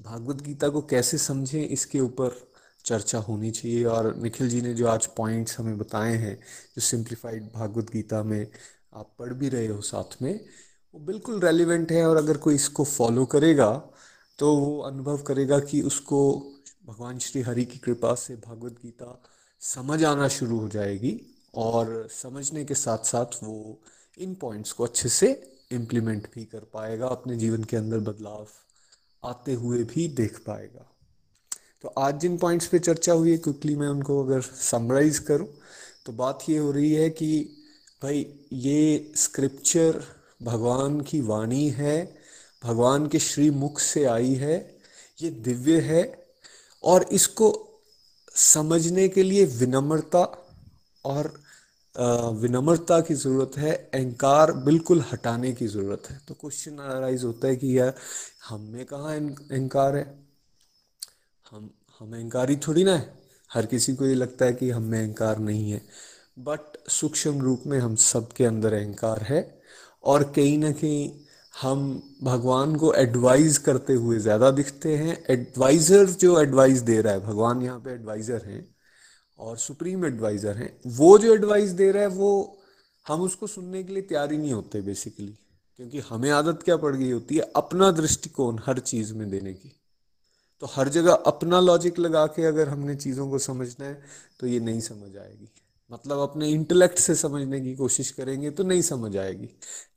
भागवत 0.02 0.42
गीता 0.42 0.68
को 0.68 0.82
कैसे 0.82 1.18
समझें, 1.18 1.68
इसके 1.68 2.00
ऊपर 2.00 2.40
चर्चा 2.84 3.18
होनी 3.18 3.50
चाहिए। 3.50 3.84
और 3.84 4.14
निखिल 4.16 4.48
जी 4.48 4.60
ने 4.60 4.74
जो 4.74 4.86
आज 4.88 5.06
पॉइंट्स 5.16 5.58
हमें 5.58 5.78
बताए 5.78 6.14
हैं, 6.16 6.36
जो 6.36 6.80
सिंप्लीफाइड 6.80 7.50
भागवत 7.54 7.90
गीता 7.90 8.22
में 8.22 8.46
आप 8.92 9.14
पढ़ 9.18 9.32
भी 9.32 9.48
रहे 9.48 9.66
हो 9.66 9.80
साथ 9.80 10.22
में, 10.22 10.40
वो 10.94 11.00
बिल्कुल 11.00 11.40
रेलिवेंट 11.40 11.92
है 11.92 12.06
और 12.06 12.16
अगर 12.16 12.36
कोई 12.36 12.54
इसको 12.54 12.84
फॉलो 12.84 13.24
करेगा 13.26 13.70
तो 14.38 14.56
वो 14.56 14.78
अनुभव 14.80 15.22
करेगा 15.22 15.58
कि 15.60 15.80
उसको 15.82 16.20
भगवान 16.86 17.18
श्री 17.18 17.42
हरि 17.42 17.64
की 17.64 17.78
कृपा 17.78 18.14
से 18.14 18.36
भगवत 18.36 18.72
गीता 18.82 19.22
समझ 19.60 20.04
आना 20.04 20.28
शुरू 20.28 20.58
हो 20.58 20.68
जाएगी 20.68 21.20
और 21.54 22.08
समझने 22.12 22.64
के 22.64 22.74
साथ 22.74 22.98
साथ 22.98 23.42
वो 23.44 23.80
इन 24.18 24.34
पॉइंट्स 24.34 24.72
को 24.72 24.84
अच्छे 24.84 25.08
से 25.08 25.30
इम्प्लीमेंट 25.72 26.26
भी 26.34 26.44
कर 26.44 26.60
पाएगा, 26.72 27.06
अपने 27.06 27.36
जीवन 27.36 27.64
के 27.64 27.76
अंदर 27.76 27.98
बदलाव 27.98 28.46
आते 29.22 29.54
हुए 29.54 29.82
भी 29.84 30.08
देख 30.08 30.38
पाएगा। 30.38 30.86
तो 31.82 31.88
आज 31.88 32.20
जिन 32.20 32.36
पॉइंट्स 32.38 32.66
पे 32.66 32.78
चर्चा 32.78 33.12
हुई 33.12 33.30
है 33.30 33.38
क्विकली 33.38 33.76
मैं 33.76 33.88
उनको 33.88 34.22
अगर 34.24 34.40
समराइज 34.40 35.18
करूँ 35.18 35.48
तो 36.06 36.12
बात 36.12 36.44
ये 36.48 36.58
हो 36.58 36.70
रही 36.70 36.92
है 36.92 37.10
कि 37.10 37.57
भाई, 38.02 38.26
ये 38.52 39.12
स्क्रिप्चर 39.16 40.00
भगवान 40.42 41.00
की 41.00 41.20
वाणी 41.20 41.68
है, 41.68 41.96
भगवान 42.62 43.06
के 43.08 43.18
श्री 43.18 43.48
मुख 43.52 43.78
से 43.80 44.04
आई 44.06 44.34
है, 44.34 44.56
ये 45.18 45.30
दिव्य 45.30 45.80
है 45.80 46.02
और 46.84 47.02
इसको 47.12 47.48
समझने 48.34 49.08
के 49.08 49.22
लिए 49.22 49.44
विनम्रता 49.44 50.22
और 51.04 51.32
विनम्रता 52.40 53.00
की 53.00 53.14
ज़रूरत 53.14 53.56
है, 53.58 53.72
अहंकार 53.94 54.52
बिल्कुल 54.64 55.00
हटाने 55.12 55.52
की 55.52 55.66
ज़रूरत 55.66 56.10
है। 56.10 56.20
तो 56.28 56.34
क्वेश्चन 56.34 56.78
अराइज 56.78 57.24
होता 57.24 57.48
है 57.48 57.56
कि 57.56 57.78
यार, 57.78 57.94
हम 58.48 58.84
कहाँ 58.90 59.16
अहंकार 59.16 59.96
है? 59.96 60.04
हम 61.50 61.70
हम 62.00 62.14
अहंकारी 62.14 62.56
थोड़ी 62.56 62.84
ना 62.84 62.96
है? 62.96 63.12
हर 63.50 63.66
किसी 63.66 63.94
को 63.96 64.06
ये 64.06 64.14
लगता 64.14 64.44
है 64.44 64.52
कि 64.52 64.70
हम 64.70 64.92
अहंकार 64.94 65.38
नहीं 65.40 65.70
है। 65.72 65.82
बट 66.40 66.76
सूक्ष्म 66.90 67.40
रूप 67.40 67.62
में 67.66 67.78
हम 67.78 67.94
सबके 67.96 68.44
अंदर 68.44 68.72
अहंकार 68.74 69.22
है 69.22 69.40
और 70.04 70.22
कहीं 70.32 70.58
ना 70.58 70.70
कहीं 70.72 71.10
हम 71.54 71.80
भगवान 72.22 72.74
को 72.76 72.92
एडवाइज 72.94 73.58
करते 73.58 73.92
हुए 73.94 74.18
ज़्यादा 74.20 74.50
दिखते 74.52 74.96
हैं। 74.96 75.16
एडवाइज़र 75.30 76.06
जो 76.06 76.40
एडवाइस 76.40 76.80
दे 76.82 77.00
रहा 77.00 77.12
है, 77.12 77.20
भगवान 77.20 77.62
यहाँ 77.62 77.78
पे 77.80 77.90
एडवाइज़र 77.92 78.44
हैं 78.46 78.66
और 79.38 79.56
सुप्रीम 79.58 80.04
एडवाइज़र 80.06 80.56
हैं। 80.56 80.72
वो 80.88 81.16
जो 81.18 81.34
एडवाइस 81.34 81.70
दे 81.72 81.90
रहा 81.90 82.02
है, 82.02 82.08
वो 82.08 82.58
हम 83.06 83.20
उसको 83.22 83.46
सुनने 83.48 83.82
के 83.82 83.92
लिए 83.92 84.02
तैयार 84.04 84.32
ही 84.32 84.38
नहीं 84.38 84.52
होते 84.52 84.80
बेसिकली 84.82 85.36
क्योंकि 85.78 85.98
हमें 86.00 86.30
आदत 86.32 86.62
क्या 86.64 86.76
पड़ 86.76 86.94
गई 86.96 87.10
होती 87.10 87.36
है 87.36 87.50
अपना 87.56 87.90
दृष्टिकोण 87.92 88.58
हर 88.66 88.78
चीज़ 88.80 89.12
में 89.14 89.28
देने 89.30 89.52
की। 89.52 89.74
तो 90.62 90.66
हर 90.66 90.88
जगह 90.90 91.12
अपना 91.26 91.60
लॉजिक 91.60 91.98
लगा 91.98 92.26
के 92.28 92.44
अगर 92.44 92.68
हमने 92.68 92.94
चीज़ों 92.96 93.28
को 93.30 93.38
समझना 93.40 93.86
है 93.86 94.02
तो 94.40 94.46
ये 94.46 94.60
नहीं 94.60 94.80
समझ 94.82 95.16
आएगी। 95.16 95.50
मतलब 95.92 96.18
अपने 96.18 96.48
इंटेलेक्ट 96.48 96.98
से 96.98 97.14
समझने 97.14 97.60
की 97.60 97.74
कोशिश 97.74 98.10
करेंगे 98.10 98.50
तो 98.50 98.62
नहीं 98.62 98.82
समझ 98.82 99.16
आएगी। 99.16 99.48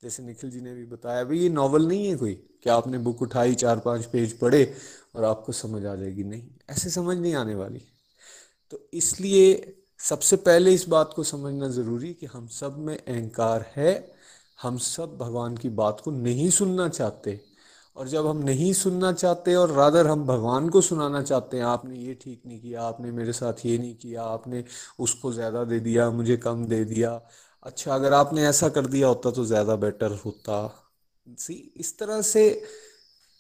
जैसे 0.04 0.24
निखिल 0.24 0.52
जी 0.52 0.62
ने 0.62 0.74
भी 0.74 0.86
बताया, 0.86 1.24
भाई, 1.24 1.38
ये 1.38 1.50
नॉवल 1.50 1.88
नहीं 1.88 2.08
है 2.08 2.16
कोई? 2.16 2.34
क्या 2.34 2.76
आपने 2.76 2.98
बुक 2.98 3.22
उठाई, 3.22 3.56
चार 3.56 3.80
पाँच 3.80 4.06
पेज 4.06 4.40
पढ़े 4.40 4.76
और 5.16 5.24
आपको 5.24 5.52
समझ 5.52 5.86
आ 5.86 5.96
जाएगी? 5.96 6.24
नहीं, 6.24 6.48
ऐसे 6.70 6.90
समझ 6.90 7.18
नहीं 7.18 7.34
आने 7.36 7.56
वाली। 7.56 7.82
तो 8.72 8.90
इसलिए 8.94 9.76
सबसे 10.00 10.36
पहले 10.36 10.74
इस 10.74 10.88
बात 10.88 11.14
को 11.16 11.24
समझना 11.24 11.68
ज़रूरी 11.68 12.14
कि 12.14 12.26
हम 12.26 12.48
सब 12.48 12.78
में 12.78 12.98
अहंकार 12.98 13.74
है। 13.76 14.12
हम 14.62 14.78
सब 14.78 15.18
भगवान 15.18 15.58
की 15.58 15.70
बात 15.70 16.02
को 16.02 16.12
नहीं 16.12 16.50
सुनना 16.50 16.90
चाहते। 16.90 17.51
और 17.96 18.08
जब 18.08 18.28
हम 18.28 18.38
नहीं 18.38 18.72
सुनना 18.74 19.12
चाहते 19.14 19.56
और 19.56 19.72
रादर 19.72 20.08
हम 20.08 20.26
भगवान 20.26 20.70
को 20.70 20.82
सुनाना 20.82 21.22
चाहते 21.22 21.58
हैं, 21.58 21.64
आपने 21.64 21.98
ये 21.98 22.14
ठीक 22.14 22.42
नहीं 22.46 22.60
किया, 22.62 22.82
आपने 22.82 23.12
मेरे 23.12 23.34
साथ 23.34 23.66
ये 23.66 23.78
नहीं 23.78 23.96
किया, 23.96 24.24
आपने 24.24 24.64
उसको 25.00 25.32
ज़्यादा 25.34 25.64
दे 25.64 25.80
दिया, 25.80 26.10
मुझे 26.12 26.38
कम 26.38 26.66
दे 26.66 26.84
दिया। 26.86 27.22
अच्छा 27.64 27.96
अगर 27.96 28.14
आपने 28.14 28.46
ऐसा 28.48 28.70
कर 28.70 28.86
दिया 28.86 29.08
होता 29.08 29.32
तो 29.32 29.46
ज़्यादा 29.46 29.76
बेटर 29.76 30.12
होता। 30.26 30.88
सी 31.40 31.54
इस 31.78 31.98
तरह 32.00 32.22
से 32.22 32.64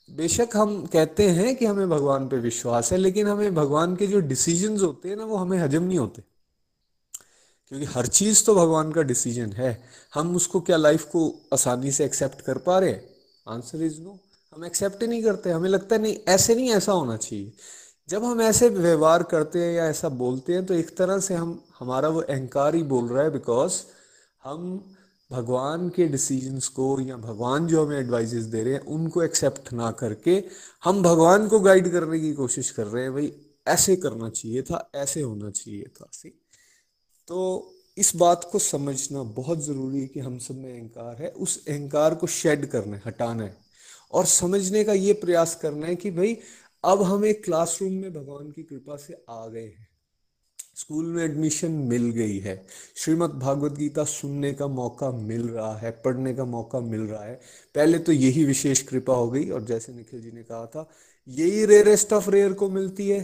बेशक 0.09 0.49
हम 0.55 0.85
कहते 0.85 1.29
हैं 1.29 1.55
कि 1.55 1.65
हमें 1.65 1.89
भगवान 1.89 2.27
पे 2.29 2.37
विश्वास 2.37 2.91
है, 2.91 2.97
लेकिन 2.97 3.27
हमें 3.27 3.55
भगवान 3.55 3.95
के 3.95 4.07
जो 4.07 4.19
डिसीजंस 4.19 4.81
होते 4.81 5.09
हैं 5.09 5.15
ना, 5.15 5.25
वो 5.25 5.35
हमें 5.35 5.57
हजम 5.59 5.83
नहीं 5.83 5.97
होते। 5.97 6.21
क्योंकि 7.71 7.85
हर 7.85 8.07
चीज़ 8.07 8.43
तो 8.45 8.55
भगवान 8.55 8.91
का 8.91 9.01
डिसीज़न 9.01 9.51
है। 9.53 9.71
हम 10.13 10.35
उसको 10.35 10.61
क्या 10.61 10.77
लाइफ 10.77 11.03
को 11.03 11.27
आसानी 11.53 11.91
से 11.91 12.05
एक्सेप्ट 12.05 12.41
कर 12.41 12.57
पा 12.57 12.79
रहे 12.79 12.89
हैं? 12.89 13.03
आंसर 13.47 13.83
इज़ 13.83 14.01
नो 14.01 14.19
हम 14.53 14.63
एक्सेप्ट 14.65 15.03
नहीं 15.03 15.23
करते, 15.23 15.49
हमें 15.51 15.69
लगता 15.69 15.95
है 15.95 16.01
नहीं, 16.01 16.15
ऐसे 16.27 16.55
नहीं 16.55 16.69
ऐसा 16.71 16.91
होना 16.91 17.15
चाहिए। 17.17 17.51
जब 18.09 18.23
हम 18.23 18.41
ऐसे 18.41 18.67
व्यवहार 18.69 19.23
करते 19.23 19.59
हैं 19.59 19.71
या 19.73 19.85
ऐसा 19.85 20.09
बोलते 20.09 20.53
हैं 20.53 20.65
तो 20.65 20.73
एक 20.73 20.95
तरह 20.97 21.19
से 21.19 21.33
हम, 21.35 21.59
हमारा 21.79 22.09
वो 22.09 22.21
अहंकार 22.21 22.75
ही 22.75 22.81
बोल 22.83 23.07
रहा 23.09 23.23
है 23.23 23.29
बिकॉज़ 23.31 23.81
हम 24.43 24.95
भगवान 25.31 25.87
के 25.89 26.07
डिसीजंस 26.07 26.67
को 26.67 26.99
या 27.01 27.17
भगवान 27.17 27.67
जो 27.67 27.85
हमें 27.85 27.97
एडवाइजेस 27.99 28.43
दे 28.45 28.63
रहे 28.63 28.73
हैं, 28.73 28.81
उनको 28.81 29.23
एक्सेप्ट 29.23 29.71
ना 29.73 29.91
करके 29.91 30.43
हम 30.83 31.01
भगवान 31.03 31.47
को 31.47 31.59
गाइड 31.59 31.91
करने 31.91 32.19
की 32.19 32.33
कोशिश 32.33 32.71
कर 32.71 32.87
रहे 32.87 33.03
हैं, 33.03 33.13
भाई, 33.13 33.31
ऐसे 33.67 33.95
करना 33.95 34.29
चाहिए 34.29 34.61
था, 34.61 34.89
ऐसे 34.95 35.21
होना 35.21 35.49
चाहिए 35.51 35.85
था 35.97 36.09
सी 36.13 36.29
तो 37.27 37.73
इस 37.97 38.15
बात 38.15 38.49
को 38.51 38.59
समझना 38.59 39.23
बहुत 39.23 39.63
ज़रूरी 39.65 40.01
है 40.01 40.07
कि 40.07 40.19
हम 40.19 40.37
सब 40.39 40.55
में 40.55 40.71
अहंकार 40.73 41.21
है, 41.21 41.29
उस 41.29 41.63
अहंकार 41.67 42.15
को 42.15 42.27
शेड 42.27 42.65
करना 42.65 42.95
है, 42.95 43.01
हटाना 43.05 43.43
है। 43.43 43.70
और 44.13 44.25
समझने 44.27 44.83
का 44.83 44.93
ये 44.93 45.13
प्रयास 45.15 45.55
करना 45.55 45.87
है 45.87 45.95
कि 45.95 46.11
भाई, 46.11 46.37
अब 46.83 47.01
हम 47.03 47.25
एक 47.25 47.43
क्लासरूम 47.45 47.93
में 47.93 48.13
भगवान 48.13 48.51
की 48.51 48.63
कृपा 48.63 48.95
से 48.97 49.23
आ 49.29 49.47
गए 49.47 49.61
हैं। 49.61 49.87
स्कूल 50.75 51.05
में 51.05 51.23
एडमिशन 51.23 51.71
मिल 51.89 52.09
गई 52.11 52.37
है। 52.39 52.55
श्रीमद् 52.95 53.33
भागवत 53.39 53.71
गीता 53.71 54.03
सुनने 54.05 54.51
का 54.53 54.67
मौका 54.69 55.11
मिल 55.11 55.41
रहा 55.41 55.75
है, 55.77 55.91
पढ़ने 56.05 56.33
का 56.33 56.45
मौका 56.47 56.79
मिल 56.81 57.01
रहा 57.01 57.23
है। 57.23 57.39
पहले 57.75 57.99
तो 57.99 58.11
यही 58.11 58.45
विशेष 58.45 58.81
कृपा 58.81 59.13
हो 59.13 59.29
गई, 59.29 59.49
और 59.49 59.63
जैसे 59.63 59.93
निखिल 59.93 60.21
जी 60.21 60.31
ने 60.31 60.43
कहा 60.43 60.65
था, 60.65 60.87
यही 61.27 61.65
रेयरेस्ट 61.65 62.13
ऑफ़ 62.13 62.29
रेयर 62.29 62.53
को 62.53 62.69
मिलती 62.69 63.07
है। 63.09 63.21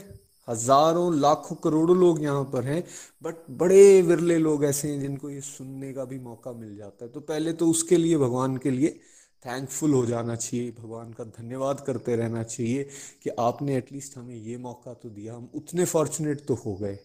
हज़ारों, 0.47 1.19
लाखों, 1.19 1.55
करोड़ों 1.55 1.97
लोग 1.97 2.21
यहाँ 2.23 2.43
पर 2.53 2.63
हैं 2.63 2.83
बट 3.23 3.35
बड़े 3.51 4.01
विरले 4.01 4.37
लोग 4.37 4.63
ऐसे 4.65 4.87
हैं 4.87 4.99
जिनको 4.99 5.29
ये 5.29 5.41
सुनने 5.41 5.91
का 5.93 6.05
भी 6.05 6.19
मौका 6.19 6.51
मिल 6.51 6.75
जाता 6.77 7.05
है। 7.05 7.11
तो 7.11 7.19
पहले 7.21 7.53
तो 7.53 7.69
उसके 7.69 7.97
लिए, 7.97 8.17
भगवान 8.17 8.57
के 8.57 8.71
लिए 8.71 8.99
थैंकफुल 9.43 9.93
हो 9.93 10.05
जाना 10.05 10.35
चाहिए, 10.35 10.71
भगवान 10.71 11.11
का 11.13 11.23
धन्यवाद 11.23 11.79
करते 11.79 12.15
रहना 12.15 12.43
चाहिए 12.43 12.83
कि 13.23 13.29
आपने 13.29 13.75
एटलीस्ट 13.77 14.17
हमें 14.17 14.35
ये 14.35 14.57
मौका 14.57 14.93
तो 14.93 15.09
दिया। 15.09 15.33
हम 15.33 15.49
उतने 15.55 15.85
फॉर्चुनेट 15.85 16.45
तो 16.45 16.53
हो 16.55 16.75
गए। 16.75 16.97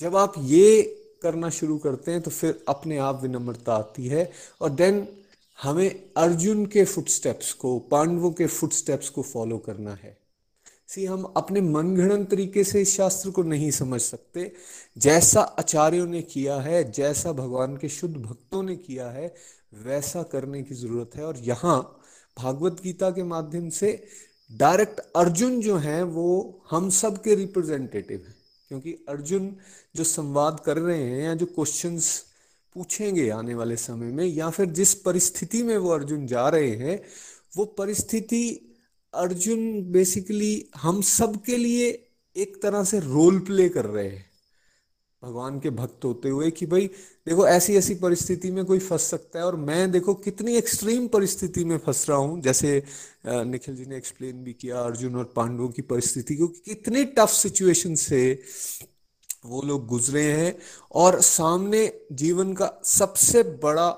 जब 0.00 0.16
आप 0.16 0.34
ये 0.38 0.82
करना 1.22 1.50
शुरू 1.50 1.78
करते 1.78 2.10
हैं 2.10 2.20
तो 2.20 2.30
फिर 2.30 2.62
अपने 2.68 2.98
आप 2.98 3.22
विनम्रता 3.22 3.74
आती 3.74 4.06
है 4.06 4.30
और 4.60 4.70
देन 4.70 5.06
हमें 5.58 6.12
अर्जुन 6.16 6.64
के 6.66 6.84
फुटस्टेप्स 6.84 7.52
को, 7.52 7.78
पांडवों 7.78 8.30
के 8.32 8.46
फुटस्टेप्स 8.46 9.08
को 9.08 9.22
फॉलो 9.22 9.58
करना 9.58 9.94
है। 9.94 10.16
सी 10.88 11.04
हम 11.04 11.22
अपने 11.36 11.60
मनगणन 11.60 12.24
तरीके 12.24 12.64
से 12.64 12.80
इस 12.82 12.96
शास्त्र 12.96 13.30
को 13.30 13.42
नहीं 13.42 13.70
समझ 13.70 14.00
सकते। 14.00 14.52
जैसा 14.98 15.40
आचार्यों 15.40 16.06
ने 16.06 16.22
किया 16.22 16.56
है, 16.56 16.90
जैसा 16.92 17.32
भगवान 17.32 17.76
के 17.76 17.88
शुद्ध 17.88 18.16
भक्तों 18.16 18.62
ने 18.62 18.76
किया 18.76 19.10
है 19.10 19.34
वैसा 19.74 20.22
करने 20.22 20.62
की 20.62 20.74
ज़रूरत 20.74 21.10
है। 21.16 21.24
और 21.24 21.36
यहाँ 21.38 22.00
भागवत 22.38 22.80
गीता 22.82 23.10
के 23.10 23.22
माध्यम 23.22 23.68
से 23.68 24.06
डायरेक्ट 24.52 25.00
अर्जुन 25.16 25.60
जो 25.60 25.76
है, 25.76 26.02
वो 26.02 26.62
हम 26.70 26.90
सब 26.90 27.22
के 27.22 27.34
रिप्रेजेंटेटिव 27.34 28.24
हैं। 28.28 28.36
क्योंकि 28.68 28.92
अर्जुन 29.08 29.56
जो 29.96 30.04
संवाद 30.04 30.60
कर 30.60 30.78
रहे 30.78 31.02
हैं 31.02 31.22
या 31.22 31.34
जो 31.34 31.46
क्वेश्चंस 31.46 32.24
पूछेंगे 32.74 33.30
आने 33.30 33.54
वाले 33.54 33.76
समय 33.76 34.06
में, 34.06 34.26
या 34.26 34.50
फिर 34.50 34.66
जिस 34.66 34.94
परिस्थिति 34.94 35.62
में 35.62 35.76
वो 35.76 35.90
अर्जुन 35.90 36.26
जा 36.26 36.48
रहे 36.48 36.70
हैं, 36.70 37.02
वो 37.56 37.64
परिस्थिति 37.64 38.76
अर्जुन 39.14 39.82
बेसिकली 39.92 40.68
हम 40.76 41.02
सब 41.02 41.42
के 41.42 41.56
लिए 41.56 42.06
एक 42.36 42.62
तरह 42.62 42.84
से 42.84 43.00
रोल 43.00 43.38
प्ले 43.38 43.68
कर 43.68 43.84
रहे 43.84 44.08
हैं। 44.08 44.29
भगवान 45.22 45.58
के 45.60 45.70
भक्त 45.70 46.04
होते 46.04 46.28
हुए 46.28 46.50
कि 46.50 46.66
भाई, 46.66 46.86
देखो 47.26 47.46
ऐसी 47.48 47.74
ऐसी 47.76 47.94
परिस्थिति 47.94 48.50
में 48.50 48.64
कोई 48.64 48.78
फंस 48.78 49.02
सकता 49.02 49.38
है 49.38 49.44
और 49.44 49.56
मैं 49.56 49.90
देखो 49.90 50.14
कितनी 50.14 50.54
एक्सट्रीम 50.56 51.06
परिस्थिति 51.08 51.64
में 51.64 51.76
फंस 51.78 52.08
रहा 52.08 52.18
हूँ। 52.18 52.40
जैसे 52.40 52.82
निखिल 53.26 53.76
जी 53.76 53.84
ने 53.86 53.96
एक्सप्लेन 53.96 54.42
भी 54.44 54.52
किया 54.52 54.80
अर्जुन 54.80 55.16
और 55.16 55.24
पांडवों 55.36 55.68
की 55.68 55.82
परिस्थिति 55.82 56.36
को 56.36 56.46
कितनी 56.48 57.04
टफ 57.18 57.30
सिचुएशन 57.30 57.94
से 57.94 58.42
वो 59.46 59.62
लोग 59.62 59.86
गुजरे 59.86 60.22
हैं 60.32 60.56
और 60.92 61.20
सामने 61.20 61.86
जीवन 62.12 62.52
का 62.54 62.72
सबसे 62.84 63.42
बड़ा 63.62 63.88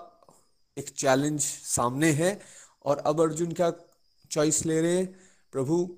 एक 0.77 0.89
चैलेंज 0.89 1.41
सामने 1.41 2.11
है 2.13 2.39
और 2.85 2.99
अब 2.99 3.21
अर्जुन 3.21 3.53
क्या 3.53 3.73
चॉइस 4.31 4.65
ले 4.67 4.81
रहे 4.81 4.97
हैं? 4.97 5.07
प्रभु, 5.53 5.89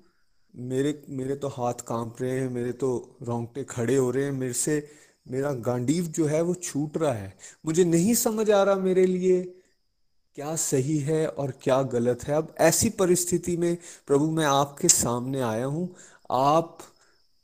मेरे 0.53 1.01
मेरे 1.09 1.35
तो 1.35 1.47
हाथ 1.47 1.81
काँप 1.87 2.15
रहे 2.21 2.39
हैं, 2.39 2.49
मेरे 2.49 2.71
तो 2.73 3.17
रोंगटे 3.21 3.63
खड़े 3.63 3.95
हो 3.95 4.11
रहे 4.11 4.23
हैं, 4.25 4.31
मेरे 4.31 4.53
से 4.53 4.77
मेरा 5.25 5.51
गांडीव 5.51 6.05
जो 6.05 6.25
है 6.25 6.41
वो 6.41 6.53
छूट 6.53 6.97
रहा 6.97 7.13
है। 7.13 7.37
मुझे 7.65 7.83
नहीं 7.83 8.13
समझ 8.13 8.49
आ 8.51 8.63
रहा 8.63 8.75
मेरे 8.75 9.05
लिए 9.05 9.41
क्या 10.35 10.55
सही 10.55 10.97
है 10.99 11.27
और 11.27 11.51
क्या 11.61 11.81
गलत 11.83 12.23
है। 12.23 12.35
अब 12.35 12.55
ऐसी 12.59 12.89
परिस्थिति 12.89 13.57
में 13.57 13.77
प्रभु 14.07 14.29
मैं 14.31 14.45
आपके 14.45 14.87
सामने 14.87 15.41
आया 15.41 15.65
हूँ। 15.65 15.95
आप 16.31 16.77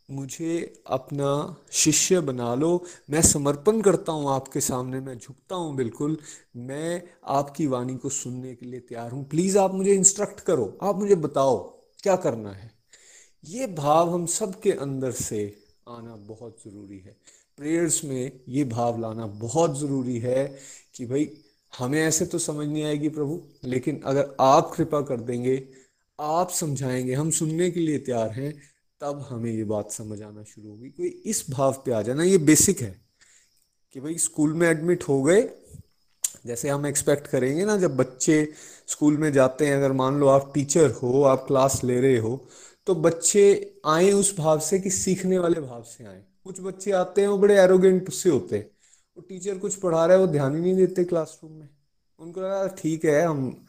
मुझे 0.09 0.81
अपना 0.87 1.55
शिष्य 1.71 2.19
बना 2.19 2.53
लो। 2.55 2.85
मैं 3.09 3.21
समर्पण 3.21 3.81
करता 3.81 4.11
हूँ 4.11 4.29
आपके 4.29 4.61
सामने, 4.61 4.99
मैं 4.99 5.17
झुकता 5.17 5.55
हूँ 5.55 5.75
बिल्कुल। 5.75 6.17
मैं 6.55 7.01
आपकी 7.25 7.67
वाणी 7.67 7.95
को 7.95 8.09
सुनने 8.09 8.55
के 8.55 8.65
लिए 8.65 8.79
तैयार 8.79 9.11
हूँ। 9.11 9.23
प्लीज़ 9.25 9.57
आप 9.57 9.73
मुझे 9.73 9.93
इंस्ट्रक्ट 9.93 10.39
करो। 10.39 10.77
आप 10.83 10.95
मुझे 10.95 11.15
बताओ 11.15 11.57
क्या 12.03 12.15
करना 12.15 12.51
है। 12.51 12.71
ये 13.43 13.67
भाव 13.67 14.13
हम 14.13 14.25
सब 14.25 14.59
के 14.59 14.71
अंदर 14.71 15.11
से 15.11 15.45
आना 15.89 16.15
बहुत 16.15 16.57
ज़रूरी 16.65 16.99
है। 16.99 17.15
प्रेयर्स 17.61 18.03
में 18.03 18.31
ये 18.49 18.63
भाव 18.63 18.99
लाना 18.99 19.25
बहुत 19.25 19.79
ज़रूरी 19.79 20.17
है 20.19 20.57
कि 20.95 21.05
भाई, 21.05 21.29
हमें 21.73 21.99
ऐसे 22.01 22.25
तो 22.25 22.39
समझ 22.39 22.67
नहीं 22.67 22.83
आएगी 22.83 23.09
प्रभु, 23.09 23.41
लेकिन 23.63 24.01
अगर 24.05 24.35
आप 24.39 24.71
कृपा 24.75 25.01
कर 25.01 25.19
देंगे, 25.19 25.67
आप 26.19 26.51
समझाएँगे, 26.51 27.13
हम 27.13 27.29
सुनने 27.31 27.69
के 27.71 27.79
लिए 27.79 27.97
तैयार 27.97 28.29
हैं, 28.29 28.53
तब 29.01 29.25
हमें 29.29 29.51
ये 29.51 29.63
बात 29.63 29.91
समझ 29.91 30.21
आना 30.21 30.43
शुरू 30.43 30.69
होगी। 30.69 30.89
कोई 30.89 31.07
इस 31.25 31.45
भाव 31.51 31.81
पे 31.85 31.91
आ 31.91 32.01
जाना 32.01 32.23
ये 32.23 32.37
बेसिक 32.37 32.81
है 32.81 33.01
कि 33.93 33.99
भाई, 33.99 34.17
स्कूल 34.17 34.53
में 34.53 34.67
एडमिट 34.67 35.03
हो 35.03 35.21
गए, 35.23 35.49
जैसे 36.45 36.69
हम 36.69 36.85
एक्सपेक्ट 36.85 37.27
करेंगे 37.27 37.65
ना, 37.65 37.77
जब 37.77 37.95
बच्चे 37.97 38.53
स्कूल 38.87 39.17
में 39.17 39.31
जाते 39.33 39.67
हैं, 39.67 39.75
अगर 39.75 39.91
मान 39.91 40.19
लो 40.19 40.27
आप 40.27 40.51
टीचर 40.53 40.91
हो, 40.93 41.23
आप 41.23 41.45
क्लास 41.47 41.83
ले 41.83 42.01
रहे 42.01 42.17
हो 42.17 42.45
तो 42.87 42.95
बच्चे 42.95 43.45
आए 43.85 44.11
उस 44.11 44.35
भाव 44.37 44.59
से 44.59 44.79
कि 44.79 44.89
सीखने 44.89 45.39
वाले 45.39 45.61
भाव 45.61 45.83
से 45.83 46.05
आए। 46.05 46.23
कुछ 46.43 46.61
बच्चे 46.61 46.91
आते 46.91 47.21
हैं, 47.21 47.27
वो 47.27 47.37
बड़े 47.37 47.55
एरोगेंट 47.59 48.11
से 48.11 48.29
होते 48.29 48.57
हैं। 48.57 48.71
वो 49.17 49.21
टीचर 49.21 49.57
कुछ 49.57 49.75
पढ़ा 49.75 50.05
रहा 50.05 50.17
है, 50.17 50.21
वो 50.21 50.27
ध्यान 50.27 50.55
ही 50.55 50.61
नहीं 50.61 50.75
देते 50.75 51.03
क्लासरूम 51.03 51.51
में। 51.51 51.69
उनको 52.19 52.41
लगा, 52.41 52.67
ठीक 52.67 53.05
है, 53.05 53.21
हम 53.21 53.65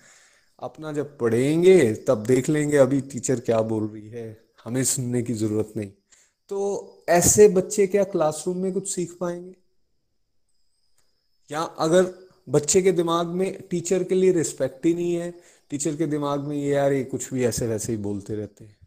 अपना 0.60 0.92
जब 0.92 1.18
पढ़ेंगे, 1.18 1.94
तब 1.94 2.26
देख 2.26 2.48
लेंगे 2.48 2.76
अभी 2.76 3.00
टीचर 3.00 3.40
क्या 3.40 3.62
बोल 3.62 3.88
रही 3.88 4.08
है। 4.08 4.44
हमें 4.64 4.84
सुनने 4.84 5.22
की 5.22 5.34
ज़रूरत 5.34 5.72
नहीं। 5.76 5.92
तो 6.48 6.88
ऐसे 7.08 7.48
बच्चे 7.48 7.86
क्या 7.86 8.04
क्लासरूम 8.04 8.58
में 8.58 8.72
कुछ 8.72 8.94
सीख 8.94 9.16
पाएँगे? 9.20 9.56
या 11.50 11.62
अगर 11.62 12.14
बच्चे 12.48 12.82
के 12.82 12.92
दिमाग 12.92 13.26
में 13.26 13.62
टीचर 13.70 14.04
के 14.04 14.14
लिए 14.14 14.32
रिस्पेक्ट 14.32 14.86
ही 14.86 14.94
नहीं 14.94 15.14
है 15.14 15.34
टीचर 15.70 15.96
के 15.96 16.06
दिमाग 16.06 16.40
में 16.40 16.56
ये, 16.56 16.68
यार, 16.68 16.92
ये 16.92 17.04
कुछ 17.04 17.34
भी 17.34 17.44
ऐसे 17.44 17.66
वैसे 17.66 17.92
ही 17.92 17.98
बोलते 17.98 18.34
रहते 18.34 18.64
हैं। 18.64 18.81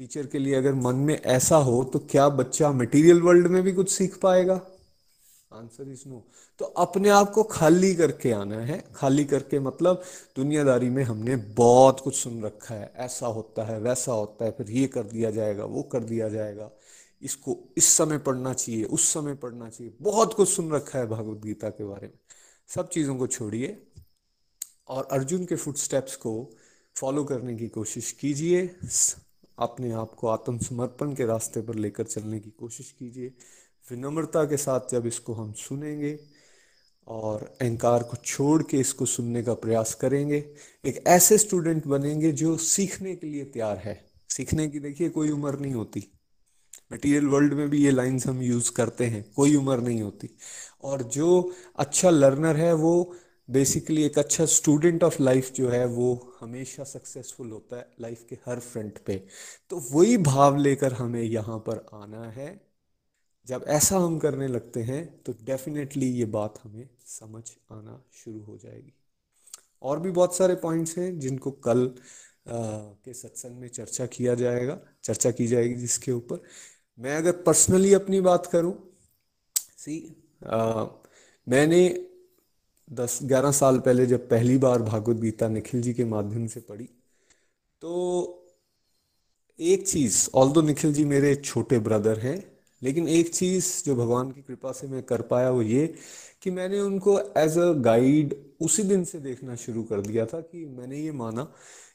टीचर 0.00 0.26
के 0.26 0.38
लिए 0.38 0.54
अगर 0.54 0.74
मन 0.74 0.94
में 0.94 1.20
ऐसा 1.20 1.56
हो 1.56 1.82
तो 1.84 1.98
क्या 2.10 2.28
बच्चा 2.28 2.70
मटेरियल 2.70 3.20
वर्ल्ड 3.20 3.46
में 3.46 3.62
भी 3.62 3.72
कुछ 3.72 3.90
सीख 3.90 4.18
पाएगा? 4.18 4.54
आंसर 5.52 5.90
इज़ 5.90 6.02
नो 6.08 6.22
तो 6.58 6.64
अपने 6.64 7.08
आप 7.08 7.30
को 7.30 7.42
खाली 7.42 7.94
करके 7.94 8.30
आना 8.32 8.56
है। 8.60 8.78
खाली 8.94 9.24
करके 9.24 9.58
मतलब 9.60 10.02
दुनियादारी 10.36 10.90
में 10.90 11.02
हमने 11.04 11.36
बहुत 11.36 12.00
कुछ 12.00 12.16
सुन 12.16 12.42
रखा 12.42 12.74
है। 12.74 12.92
ऐसा 12.96 13.26
होता 13.26 13.64
है, 13.64 13.78
वैसा 13.80 14.12
होता 14.12 14.44
है, 14.44 14.50
फिर 14.50 14.70
ये 14.70 14.86
कर 14.86 15.02
दिया 15.02 15.30
जाएगा, 15.30 15.64
वो 15.64 15.82
कर 15.82 16.04
दिया 16.04 16.28
जाएगा। 16.28 16.70
इसको 17.22 17.58
इस 17.76 17.84
समय 17.84 18.18
पढ़ना 18.18 18.52
चाहिए, 18.52 18.84
उस 18.84 19.08
समय 19.12 19.34
पढ़ना 19.34 19.68
चाहिए। 19.70 19.94
बहुत 20.02 20.34
कुछ 20.34 20.48
सुन 20.48 20.72
रखा 20.72 20.98
है 20.98 21.06
भगवत 21.06 21.38
गीता 21.38 21.68
के 21.68 21.84
बारे 21.84 22.06
में। 22.06 22.18
सब 22.68 22.88
चीज़ों 22.88 23.16
को 23.16 23.26
छोड़िए 23.26 23.76
और 24.88 25.08
अर्जुन 25.10 25.44
के 25.44 25.56
फुट 25.56 25.76
स्टेप्स 25.76 26.16
को 26.16 26.34
फॉलो 26.96 27.24
करने 27.24 27.54
की 27.54 27.68
कोशिश 27.68 28.12
कीजिए। 28.12 28.66
अपने 29.58 29.92
आप 29.92 30.14
को 30.14 30.26
आत्मसमर्पण 30.26 31.14
के 31.14 31.26
रास्ते 31.26 31.60
पर 31.60 31.74
लेकर 31.74 32.04
चलने 32.04 32.40
की 32.40 32.50
कोशिश 32.50 32.90
कीजिए। 32.90 33.32
विनम्रता 33.90 34.44
के 34.44 34.56
साथ 34.56 34.80
जब 34.90 35.06
इसको 35.06 35.32
हम 35.32 35.52
सुनेंगे 35.52 36.18
और 37.06 37.56
अहंकार 37.60 38.02
को 38.02 38.16
छोड़ 38.16 38.62
के 38.62 38.76
इसको 38.76 39.06
सुनने 39.06 39.42
का 39.42 39.54
प्रयास 39.54 39.94
करेंगे, 39.94 40.54
एक 40.84 41.04
ऐसे 41.06 41.38
स्टूडेंट 41.38 41.86
बनेंगे 41.86 42.32
जो 42.32 42.56
सीखने 42.56 43.16
के 43.16 43.26
लिए 43.26 43.44
तैयार 43.44 43.76
है। 43.76 44.04
सीखने 44.28 44.68
की 44.68 44.80
देखिए, 44.80 45.08
कोई 45.08 45.30
उम्र 45.30 45.58
नहीं 45.58 45.74
होती। 45.74 46.12
मटेरियल 46.92 47.26
वर्ल्ड 47.26 47.54
में 47.54 47.70
भी 47.70 47.84
ये 47.84 47.90
लाइंस 47.90 48.26
हम 48.26 48.42
यूज़ 48.42 48.72
करते 48.72 49.04
हैं, 49.04 49.32
कोई 49.32 49.56
उम्र 49.56 49.78
नहीं 49.78 50.02
होती। 50.02 50.36
और 50.82 51.02
जो 51.02 51.52
अच्छा 51.76 52.10
लर्नर 52.10 52.56
है, 52.56 52.72
वो 52.74 53.14
बेसिकली 53.48 54.02
एक 54.04 54.18
अच्छा 54.18 54.44
स्टूडेंट 54.46 55.04
ऑफ़ 55.04 55.22
लाइफ 55.22 55.52
जो 55.52 55.68
है 55.68 55.84
वो 55.86 56.36
हमेशा 56.40 56.84
सक्सेसफुल 56.84 57.50
होता 57.50 57.76
है 57.76 57.88
लाइफ 58.00 58.24
के 58.28 58.38
हर 58.46 58.60
फ्रंट 58.60 58.98
पे। 58.98 59.16
तो 59.70 59.78
वही 59.92 60.16
भाव 60.18 60.56
लेकर 60.56 60.92
हमें 60.92 61.22
यहाँ 61.22 61.58
पर 61.58 61.84
आना 61.94 62.24
है। 62.30 62.48
जब 63.46 63.64
ऐसा 63.68 63.98
हम 63.98 64.18
करने 64.18 64.48
लगते 64.48 64.82
हैं 64.82 65.04
तो 65.22 65.34
डेफिनेटली 65.42 66.06
ये 66.10 66.24
बात 66.24 66.58
हमें 66.64 66.88
समझ 67.06 67.42
आना 67.72 68.02
शुरू 68.14 68.40
हो 68.40 68.56
जाएगी। 68.58 68.92
और 69.82 70.00
भी 70.00 70.10
बहुत 70.10 70.36
सारे 70.36 70.54
पॉइंट्स 70.54 70.96
हैं 70.98 71.18
जिनको 71.18 71.50
कल 71.50 71.86
आ, 72.48 72.52
के 73.04 73.14
सत्संग 73.14 73.58
में 73.60 73.68
चर्चा 73.68 74.06
किया 74.06 74.34
जाएगा 74.34 74.78
चर्चा 75.04 75.30
की 75.30 75.46
जाएगी 75.46 75.74
जिसके 75.74 76.12
ऊपर। 76.12 76.42
मैं 76.98 77.16
अगर 77.16 77.32
पर्सनली 77.42 77.92
अपनी 77.94 78.20
बात 78.20 78.46
करूँ 78.46 78.74
सी 79.56 79.96
आ, 80.46 80.84
मैंने 81.46 81.86
दस, 82.90 83.18
ग्यारह 83.22 83.50
साल 83.50 83.78
पहले 83.78 84.06
जब 84.06 84.28
पहली 84.28 84.58
बार 84.58 84.82
भागवत 84.82 85.16
गीता 85.16 85.48
निखिल 85.48 85.82
जी 85.82 85.94
के 85.94 86.04
माध्यम 86.04 86.46
से 86.46 86.60
पढ़ी 86.60 86.84
तो 87.82 88.42
एक 89.58 89.88
चीज़ 89.88 90.28
ऑल 90.34 90.52
दो 90.52 90.62
निखिल 90.62 90.92
जी 90.94 91.04
मेरे 91.04 91.34
छोटे 91.36 91.78
ब्रदर 91.78 92.18
हैं, 92.18 92.36
लेकिन 92.82 93.08
एक 93.08 93.34
चीज़ 93.34 93.84
जो 93.84 93.96
भगवान 93.96 94.30
की 94.32 94.42
कृपा 94.42 94.72
से 94.72 94.86
मैं 94.86 95.02
कर 95.02 95.22
पाया 95.22 95.50
वो 95.50 95.62
ये 95.62 95.86
कि 96.42 96.50
मैंने 96.50 96.80
उनको 96.80 97.18
एज 97.38 97.58
अ 97.58 97.72
गाइड 97.82 98.34
उसी 98.60 98.82
दिन 98.82 99.04
से 99.04 99.20
देखना 99.20 99.56
शुरू 99.56 99.82
कर 99.82 100.00
दिया 100.00 100.26
था 100.26 100.40
कि 100.40 100.64
मैंने 100.66 100.98
ये 100.98 101.12
माना 101.12 101.44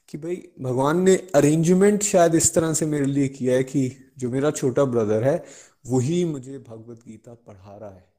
कि 0.10 0.18
भाई, 0.18 0.36
भगवान 0.62 1.02
ने 1.02 1.16
अरेंजमेंट 1.36 2.04
शायद 2.04 2.36
इस 2.36 2.54
तरह 2.56 2.74
से 2.74 2.86
मेरे 2.86 3.06
लिए 3.06 3.28
किया 3.30 3.56
है 3.56 3.64
कि 3.64 3.90
जो 4.18 4.30
मेरा 4.30 4.52
छोटा 4.52 4.86
ब्रदर 4.86 5.24
है 5.24 5.44
वही 5.88 6.24
मुझे 6.26 6.58
भगवत 6.60 7.00
गीता 7.08 7.34
पढ़ा 7.48 7.78
रहा 7.78 7.90
है। 7.90 8.11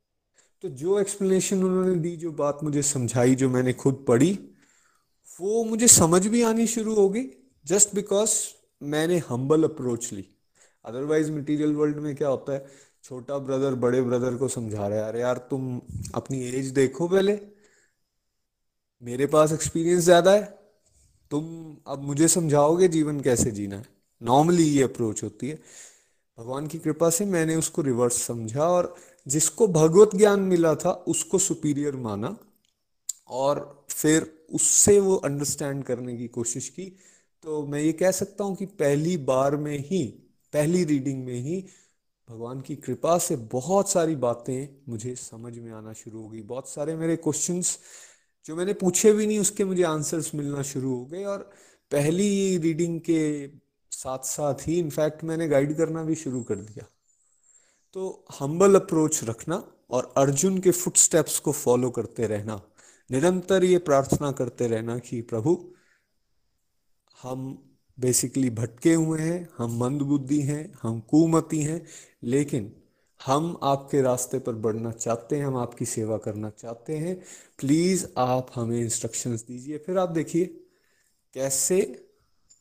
तो 0.62 0.68
जो 0.68 0.98
एक्सप्लेनेशन 1.00 1.62
उन्होंने 1.64 1.94
दी, 1.94 2.16
जो 2.16 2.32
बात 2.32 2.58
मुझे 2.62 2.82
समझाई, 2.82 3.34
जो 3.34 3.48
मैंने 3.50 3.72
खुद 3.72 4.04
पढ़ी, 4.08 4.32
वो 5.40 5.64
मुझे 5.64 5.88
समझ 5.88 6.26
भी 6.26 6.42
आनी 6.42 6.66
शुरू 6.66 6.94
हो 6.94 7.08
गई 7.08 7.24
जस्ट 7.66 7.94
बिकॉज़ 7.94 8.30
मैंने 8.82 9.18
हम्बल 9.18 9.64
अप्रोच 9.64 10.12
ली। 10.12 10.24
अदरवाइज़ 10.84 11.32
मटेरियल 11.32 11.74
वर्ल्ड 11.74 11.96
में 11.96 12.14
क्या 12.16 12.28
होता 12.28 12.52
है, 12.52 12.66
छोटा 13.04 13.38
ब्रदर 13.38 13.74
बड़े 13.74 14.02
ब्रदर 14.02 14.36
को 14.36 14.48
समझा 14.48 14.88
रहा 14.88 14.98
है, 14.98 15.08
अरे 15.08 15.20
यार, 15.20 15.38
तुम 15.50 15.80
अपनी 16.14 16.42
एज 16.48 16.66
देखो 16.66 17.08
पहले। 17.08 17.38
मेरे 19.02 19.26
पास 19.26 19.52
एक्सपीरियंस 19.52 20.02
ज़्यादा 20.02 20.32
है। 20.32 20.58
तुम 21.30 21.76
अब 21.86 22.02
मुझे 22.02 22.28
समझाओगे 22.28 22.88
जीवन 22.88 23.20
कैसे 23.20 23.50
जीना 23.50 23.76
है? 23.76 23.86
नॉर्मली 24.22 24.64
ये 24.64 24.82
अप्रोच 24.82 25.22
होती 25.22 25.48
है। 25.48 25.58
भगवान 26.38 26.66
की 26.66 26.78
कृपा 26.78 27.10
से 27.10 27.24
मैंने 27.24 27.56
उसको 27.56 27.82
रिवर्स 27.82 28.22
समझा 28.22 28.68
और 28.68 28.94
जिसको 29.26 29.66
भगवत 29.68 30.10
ज्ञान 30.14 30.40
मिला 30.40 30.74
था, 30.74 30.90
उसको 30.90 31.38
सुपीरियर 31.38 31.96
माना 31.96 32.36
और 33.28 33.86
फिर 33.90 34.46
उससे 34.52 34.98
वो 35.00 35.14
अंडरस्टैंड 35.16 35.84
करने 35.84 36.16
की 36.16 36.28
कोशिश 36.28 36.68
की। 36.68 36.84
तो 37.42 37.66
मैं 37.66 37.80
ये 37.80 37.92
कह 37.92 38.10
सकता 38.10 38.44
हूँ 38.44 38.56
कि 38.56 38.66
पहली 38.66 39.16
बार 39.16 39.56
में 39.56 39.78
ही, 39.78 40.04
पहली 40.52 40.84
रीडिंग 40.84 41.24
में 41.24 41.34
ही 41.34 41.64
भगवान 42.28 42.60
की 42.60 42.76
कृपा 42.76 43.18
से 43.18 43.36
बहुत 43.36 43.90
सारी 43.90 44.16
बातें 44.16 44.68
मुझे 44.88 45.14
समझ 45.14 45.58
में 45.58 45.72
आना 45.72 45.92
शुरू 45.92 46.22
हो 46.22 46.28
गई। 46.28 46.40
बहुत 46.42 46.68
सारे 46.68 46.96
मेरे 46.96 47.16
क्वेश्चंस 47.16 47.78
जो 48.46 48.56
मैंने 48.56 48.72
पूछे 48.72 49.12
भी 49.12 49.26
नहीं, 49.26 49.38
उसके 49.38 49.64
मुझे 49.64 49.82
आंसर्स 49.82 50.34
मिलना 50.34 50.62
शुरू 50.62 50.94
हो 50.94 51.04
गए 51.04 51.24
और 51.24 51.50
पहली 51.90 52.58
रीडिंग 52.58 53.00
के 53.00 53.46
साथ 53.90 54.18
साथ 54.18 54.68
ही 54.68 54.78
इनफैक्ट 54.78 55.24
मैंने 55.24 55.48
गाइड 55.48 55.76
करना 55.76 56.02
भी 56.02 56.14
शुरू 56.14 56.42
कर 56.42 56.56
दिया। 56.56 56.84
तो 57.92 58.24
हम्बल 58.38 58.74
अप्रोच 58.74 59.24
रखना 59.24 59.72
और 59.90 60.14
अर्जुन 60.16 60.58
के 60.58 60.70
फुट 60.70 60.96
स्टेप्स 60.96 61.38
को 61.38 61.52
फॉलो 61.52 61.90
करते 61.90 62.26
रहना। 62.26 62.62
निरंतर 63.10 63.64
ये 63.64 63.78
प्रार्थना 63.78 64.32
करते 64.32 64.66
रहना 64.66 64.98
कि 64.98 65.20
प्रभु, 65.20 65.74
हम 67.22 67.70
बेसिकली 68.00 68.50
भटके 68.50 68.94
हुए 68.94 69.20
हैं, 69.20 69.48
हम 69.58 69.78
मंद 69.78 70.02
बुद्धि 70.02 70.40
हैं, 70.40 70.72
हम 70.82 71.00
कुमती 71.00 71.62
हैं, 71.62 71.86
लेकिन 72.22 72.76
हम 73.26 73.60
आपके 73.62 74.02
रास्ते 74.02 74.38
पर 74.38 74.52
बढ़ना 74.52 74.92
चाहते 74.92 75.36
हैं, 75.36 75.46
हम 75.46 75.56
आपकी 75.56 75.84
सेवा 75.84 76.18
करना 76.18 76.50
चाहते 76.50 76.96
हैं। 76.96 77.22
प्लीज़ 77.58 78.06
आप 78.18 78.50
हमें 78.54 78.80
इंस्ट्रक्शंस 78.80 79.44
दीजिए। 79.46 79.78
फिर 79.78 79.98
आप 79.98 80.08
देखिए, 80.08 80.44
कैसे 81.34 82.08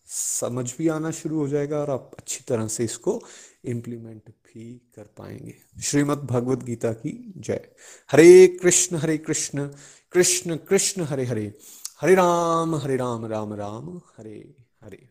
समझ 0.08 0.78
भी 0.78 0.88
आना 0.88 1.12
शुरू 1.12 1.38
हो 1.40 1.48
जाएगा 1.48 1.80
और 1.80 1.90
आप 1.90 2.12
अच्छी 2.20 2.44
तरह 2.48 2.68
से 2.68 2.84
इसको 2.84 3.24
इम्प्लीमेंट 3.64 4.30
भी 4.30 4.92
कर 4.96 5.04
पाएँगे। 5.18 5.56
श्रीमद् 5.82 6.26
भगवद 6.26 6.64
गीता 6.64 6.92
की 6.94 7.34
जय। 7.38 7.70
हरे 8.12 8.48
कृष्ण 8.48 8.98
हरे 8.98 9.18
कृष्ण 9.18 9.68
कृष्ण 10.12 10.56
कृष्ण, 10.58 11.04
हरे 11.04 11.26
हरे। 11.26 11.54
हरे 12.02 12.16
राम 12.16 12.76
हरे 12.76 12.96
राम 12.98 13.26
राम 13.26 13.54
राम, 13.54 14.02
हरे 14.18 14.56
हरे। 14.84 15.10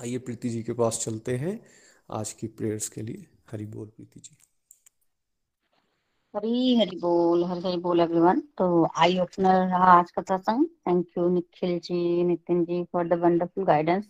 आइए 0.00 0.18
प्रीति 0.18 0.48
जी 0.48 0.62
के 0.62 0.72
पास 0.72 0.98
चलते 1.04 1.36
हैं 1.36 1.60
आज 2.10 2.32
की 2.32 2.46
प्रेयर्स 2.46 2.88
के 2.88 3.02
लिए। 3.02 3.26
हरि 3.52 3.66
बोल 3.66 3.86
प्रीति 3.86 4.20
जी। 4.20 4.36
हरी 6.36 6.76
हरी 6.76 6.96
बोल, 6.96 7.44
हरी 7.44 7.60
हरी 7.60 7.76
बोल 7.76 8.00
एवरीवन 8.00 8.40
तो 8.40 8.88
आई 8.96 9.18
ओपनर 9.18 9.66
रहा 9.68 9.92
आज 9.92 10.10
का 10.10 10.22
सत्संग 10.22 10.66
thank 10.66 11.06
you 11.18 11.28
Nikhil 11.28 11.78
ji, 11.78 12.24
Nitin 12.24 12.64
ji 12.64 12.84
for 12.92 13.08
the 13.08 13.12
wonderful 13.12 13.64
guidance 13.64 14.04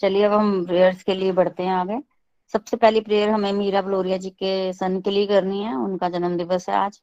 चलिए 0.00 0.22
अब 0.22 0.32
हम 0.32 0.64
प्रेयर्स 0.66 1.02
के 1.02 1.14
लिए 1.14 1.32
बढ़ते 1.32 1.62
हैं 1.62 1.70
आगे। 1.70 2.09
सबसे 2.54 2.76
पहली 2.76 3.00
प्रेयर 3.00 3.28
हमें 3.30 3.52
मीरा 3.52 3.80
बलोरिया 3.82 4.16
जी 4.16 4.30
के 4.32 4.72
सन 4.72 5.00
के 5.00 5.10
लिए 5.10 5.26
करनी 5.26 5.62
है, 5.62 5.74
उनका 5.76 6.08
जन्म 6.08 6.36
दिवस 6.36 6.68
है 6.68 6.74
आज। 6.76 7.00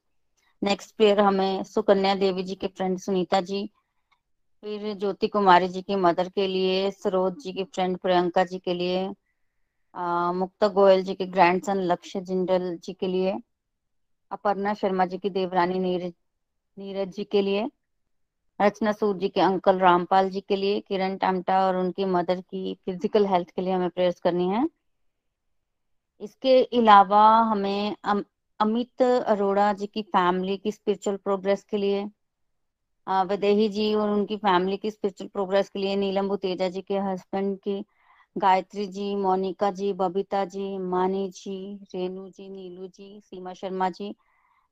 नेक्स्ट 0.61 0.95
प्रेयर 0.97 1.19
हमें 1.19 1.63
सुकन्या 1.63 2.13
देवी 2.15 2.43
जी 2.43 2.55
के 2.55 2.67
फ्रेंड 2.67 2.97
सुनीता 2.99 3.39
जी, 3.41 3.65
फिर 4.63 4.93
ज्योति 4.95 5.27
कुमारी 5.27 5.67
जी 5.67 5.81
की 5.81 5.95
मदर 5.97 6.29
के 6.29 6.47
लिए 6.47 6.89
सरोज 6.93 7.33
जी 7.43 7.53
की 7.53 7.63
फ्रेंड 7.65 7.97
प्रियंका 7.97 8.43
जी 8.43 8.59
के 8.59 8.73
लिए 8.73 9.07
मुक्ता 10.35 10.67
गोयल 10.69 11.03
जी 11.03 11.13
के 11.15 11.25
ग्रैंडसन 11.27 11.81
लक्ष्य 11.83 12.21
जिंदल 12.21 12.75
जी 12.77 12.93
के 12.93 13.07
लिए, 13.07 13.33
अपर्णा 14.31 14.73
शर्मा 14.73 15.05
जी 15.05 15.17
की 15.17 15.29
देवरानी 15.31 15.79
नीरज 15.79 16.13
नीरज 16.77 17.13
जी 17.15 17.23
के 17.25 17.41
लिए, 17.41 17.67
रचना 18.59 18.91
सूद 18.93 19.19
जी 19.19 19.29
के 19.29 19.41
अंकल 19.41 19.79
रामपाल 19.79 20.29
जी 20.29 20.41
के 20.41 20.55
लिए, 20.55 20.79
किरण 20.79 21.17
टामटा 21.17 21.65
और 21.67 21.77
उनकी 21.77 22.05
मदर 22.07 22.41
की 22.41 22.73
फ़िज़िकल 22.85 23.25
हेल्थ 23.27 23.49
के 23.49 23.61
लिए 23.61 23.73
हमें 23.73 23.89
प्रेयर्स 23.89 24.19
करनी 24.19 24.49
है। 24.49 24.67
इसके 26.21 26.51
अलावा 26.79 27.21
हमें 27.51 27.95
अम, 28.03 28.23
अमित 28.59 29.01
अरोड़ा 29.01 29.71
जी 29.73 29.87
की 29.87 30.01
फैमिली 30.15 30.57
की 30.57 30.71
स्पिरिचुअल 30.71 31.17
प्रोग्रेस 31.17 31.63
के 31.69 31.77
लिए 31.77 32.05
वदेही 33.07 33.67
जी 33.69 33.93
और 33.95 34.09
उनकी 34.09 34.37
फैमिली 34.37 34.77
की 34.77 34.91
स्पिरिचुअल 34.91 35.27
प्रोग्रेस 35.33 35.69
के 35.69 35.79
लिए 35.79 35.95
नीलम 35.95 36.27
बुतेजा 36.29 36.67
जी 36.69 36.81
के 36.81 36.97
हस्बैंड 37.07 37.57
की 37.59 37.83
गायत्री 38.35 38.85
जी 38.87 39.15
मोनिका 39.15 39.69
जी 39.71 39.91
बबीता 39.93 40.43
जी 40.45 40.77
मानी 40.77 41.27
जी 41.35 41.55
रेनू 41.95 42.27
जी 42.29 42.49
नीलू 42.49 42.87
जी 42.87 43.19
सीमा 43.25 43.53
शर्मा 43.53 43.89
जी 43.89 44.13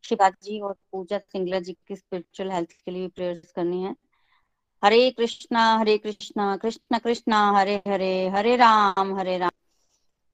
शिवा 0.03 0.29
जी 0.43 0.59
और 0.61 0.73
पूजा 0.91 1.17
सिंगला 1.19 1.59
जी 1.59 1.73
की 1.87 1.95
स्पिरिचुअल 1.95 2.51
हेल्थ 2.51 2.71
के 2.85 2.91
लिए 2.91 3.07
प्रेयर्स 3.07 3.51
करनी 3.51 3.83
है। 3.83 3.95
हरे 4.83 5.09
कृष्णा 5.11 5.61
हरे 5.79 5.97
कृष्णा 5.97 6.55
कृष्ण 6.57 6.99
कृष्णा 6.99 7.39
हरे 7.57 7.75
हरे 7.87 8.11
हरे 8.35 8.55
राम 8.57 9.15
हरे 9.19 9.37
राम। 9.37 9.51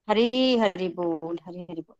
हरे, 0.08 0.28
हरि 0.60 0.88
बोल, 0.96 1.38
हरे, 1.46 1.62
हरि 1.70 1.80
बोल। 1.80 1.96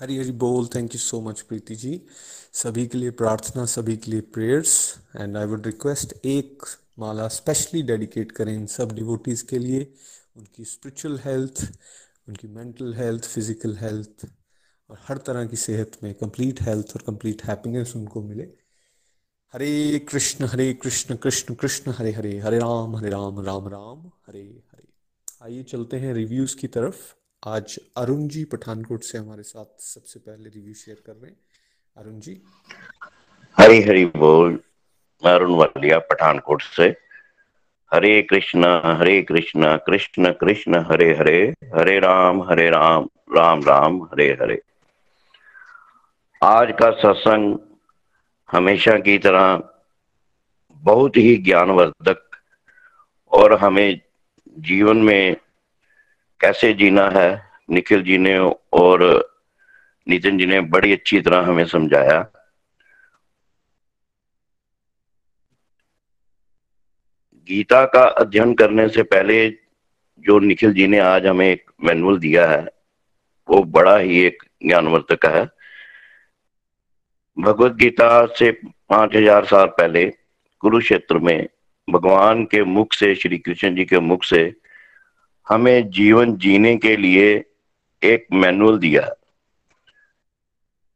हरी 0.00 0.16
हरी 0.18 0.32
बोल। 0.32 0.66
Thank 0.74 0.94
you 0.94 0.98
so 1.00 1.20
much 1.20 1.40
Preeti 1.40 1.74
ji. 1.76 2.00
सभी 2.54 2.86
के 2.86 2.98
लिए 2.98 3.10
प्रार्थना, 3.20 3.64
सभी 3.66 3.96
के 3.96 4.10
लिए 4.10 4.20
prayers 4.34 4.72
and 5.16 5.36
I 5.36 5.46
would 5.46 5.66
request 5.66 6.12
एक 6.26 6.64
माला 6.98 7.28
स्पेशली 7.28 7.82
डेडिकेट 7.82 8.32
करें 8.32 8.52
इन 8.54 8.66
सब 8.66 8.92
डिवोटीज 8.94 9.42
के 9.42 9.58
लिए। 9.58 9.80
उनकी 10.36 10.64
स्पिरिचुअल 10.64 11.18
हेल्थ 11.24 11.62
उनकी 12.28 12.48
मेंटल 12.48 12.94
हेल्थ 12.94 13.24
फ़िज़िकल 13.24 13.76
हेल्थ 13.76 14.26
और 14.90 14.98
हर 15.02 15.18
तरह 15.26 15.46
की 15.46 15.56
सेहत 15.56 15.98
में 16.02 16.12
कंप्लीट 16.14 16.62
हेल्थ 16.62 16.92
और 16.96 17.02
कंप्लीट 17.06 17.44
हैप्पीनेस 17.44 17.96
उनको 17.96 18.22
मिले। 18.22 18.44
हरे 19.52 19.98
कृष्ण 19.98 20.44
हरे 20.44 20.72
कृष्ण 20.72 21.16
कृष्ण 21.16 21.54
कृष्ण, 21.54 21.92
हरे 21.98 22.12
हरे 22.12 22.38
हरे 22.38 22.58
राम 22.58 22.96
हरे 22.96 23.10
राम 23.10 23.44
राम 23.46 23.68
राम, 23.68 24.06
हरे 24.28 24.40
हरे। 24.40 24.84
आइए 25.42 25.62
चलते 25.62 25.96
हैं 25.96 26.14
रिव्यूज़ 26.14 26.56
की 26.56 26.66
तरफ़। 26.66 26.94
आज 27.48 27.80
अरुण 27.96 28.28
जी 28.28 28.44
पठानकोट 28.44 29.02
से 29.02 29.18
हमारे 29.18 29.42
साथ 29.42 29.82
सबसे 29.82 30.20
पहले 30.20 30.48
रिव्यू 30.48 30.74
शेयर 30.74 31.02
कर 31.06 31.12
रहे 31.12 31.30
हैं। 31.30 31.36
अरुण 31.96 32.20
जी। 32.20 32.42
हरी 33.60 33.82
हरी 33.82 34.06
बोल 34.06 34.60
अरुण 35.24 35.54
वालिया 35.54 35.98
पठानकोट 35.98 36.62
से। 36.62 36.96
हरे 37.94 38.22
कृष्णा 38.22 38.82
हरे 38.84 39.22
कृष्णा, 39.22 39.76
कृष्ण 39.76 40.32
कृष्ण, 40.32 40.78
हरे 40.78 41.16
हरे 41.16 41.54
हरे 41.78 41.98
राम 41.98 42.42
हरे 42.42 42.70
राम 42.70 43.08
राम 43.36 43.62
राम, 43.62 44.02
हरे 44.02 44.30
हरे। 44.30 44.62
आज 46.42 46.68
का 46.82 46.90
सत्संग 46.90 47.58
हमेशा 48.50 48.98
की 48.98 49.18
तरह 49.18 49.62
बहुत 50.76 51.16
ही 51.16 51.36
ज्ञानवर्धक 51.36 52.22
और 53.32 53.58
हमें 53.58 54.00
जीवन 54.58 54.96
में 54.96 55.36
कैसे 56.40 56.72
जीना 56.72 57.08
है, 57.10 57.50
निखिल 57.70 58.02
जी 58.02 58.18
ने 58.18 58.38
और 58.72 59.02
नितिन 60.06 60.38
जी 60.38 60.46
ने 60.46 60.60
बड़ी 60.60 60.92
अच्छी 60.92 61.20
तरह 61.20 61.46
हमें 61.46 61.64
समझाया। 61.66 62.20
गीता 67.48 67.84
का 67.84 68.04
अध्ययन 68.20 68.54
करने 68.54 68.88
से 68.88 69.02
पहले 69.02 69.48
जो 70.18 70.38
निखिल 70.38 70.72
जी 70.72 70.86
ने 70.86 70.98
आज 70.98 71.26
हमें 71.26 71.46
एक 71.46 71.70
मैनुअल 71.84 72.18
दिया 72.18 72.46
है, 72.46 72.64
वो 73.48 73.62
बड़ा 73.62 73.96
ही 73.96 74.20
एक 74.20 74.42
ज्ञानवर्धक 74.66 75.26
है। 75.26 75.55
भगवत 77.36 77.72
गीता 77.72 78.26
से 78.36 78.50
पाँच 78.90 79.14
हज़ार 79.16 79.44
साल 79.44 79.66
पहले 79.78 80.04
कुरुक्षेत्र 80.62 81.18
में 81.18 81.48
भगवान 81.88 82.44
के 82.44 82.62
मुख 82.64 82.92
से, 82.92 83.14
श्री 83.14 83.38
कृष्ण 83.38 83.74
जी 83.74 83.84
के 83.84 83.98
मुख 84.00 84.24
से 84.24 84.40
हमें 85.46 85.90
जीवन 85.90 86.36
जीने 86.36 86.76
के 86.76 86.96
लिए 86.96 87.28
एक 88.02 88.26
मैनुअल 88.34 88.78
दिया। 88.78 89.08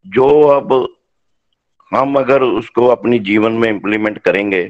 जो 0.06 0.28
अब 0.48 0.72
हम 1.92 2.16
अगर 2.18 2.42
उसको 2.42 2.86
अपनी 2.88 3.18
जीवन 3.20 3.52
में 3.52 3.68
इंप्लीमेंट 3.68 4.18
करेंगे 4.18 4.64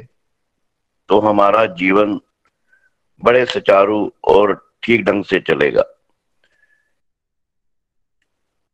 तो 1.08 1.18
हमारा 1.20 1.64
जीवन 1.76 2.20
बड़े 3.22 3.44
सुचारू 3.46 4.00
और 4.28 4.54
ठीक 4.82 5.04
ढंग 5.04 5.24
से 5.24 5.40
चलेगा। 5.40 5.82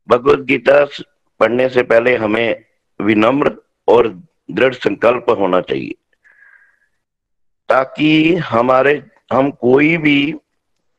भगवत 0.08 0.44
गीता 0.46 0.84
पढ़ने 1.40 1.68
से 1.68 1.82
पहले 1.84 2.16
हमें 2.16 2.64
विनम्र 3.00 3.56
और 3.88 4.08
दृढ़ 4.50 4.74
संकल्प 4.74 5.30
होना 5.30 5.60
चाहिए, 5.60 5.94
ताकि 7.68 8.34
हमारे, 8.34 9.02
हम 9.32 9.50
कोई 9.50 9.96
भी 9.96 10.32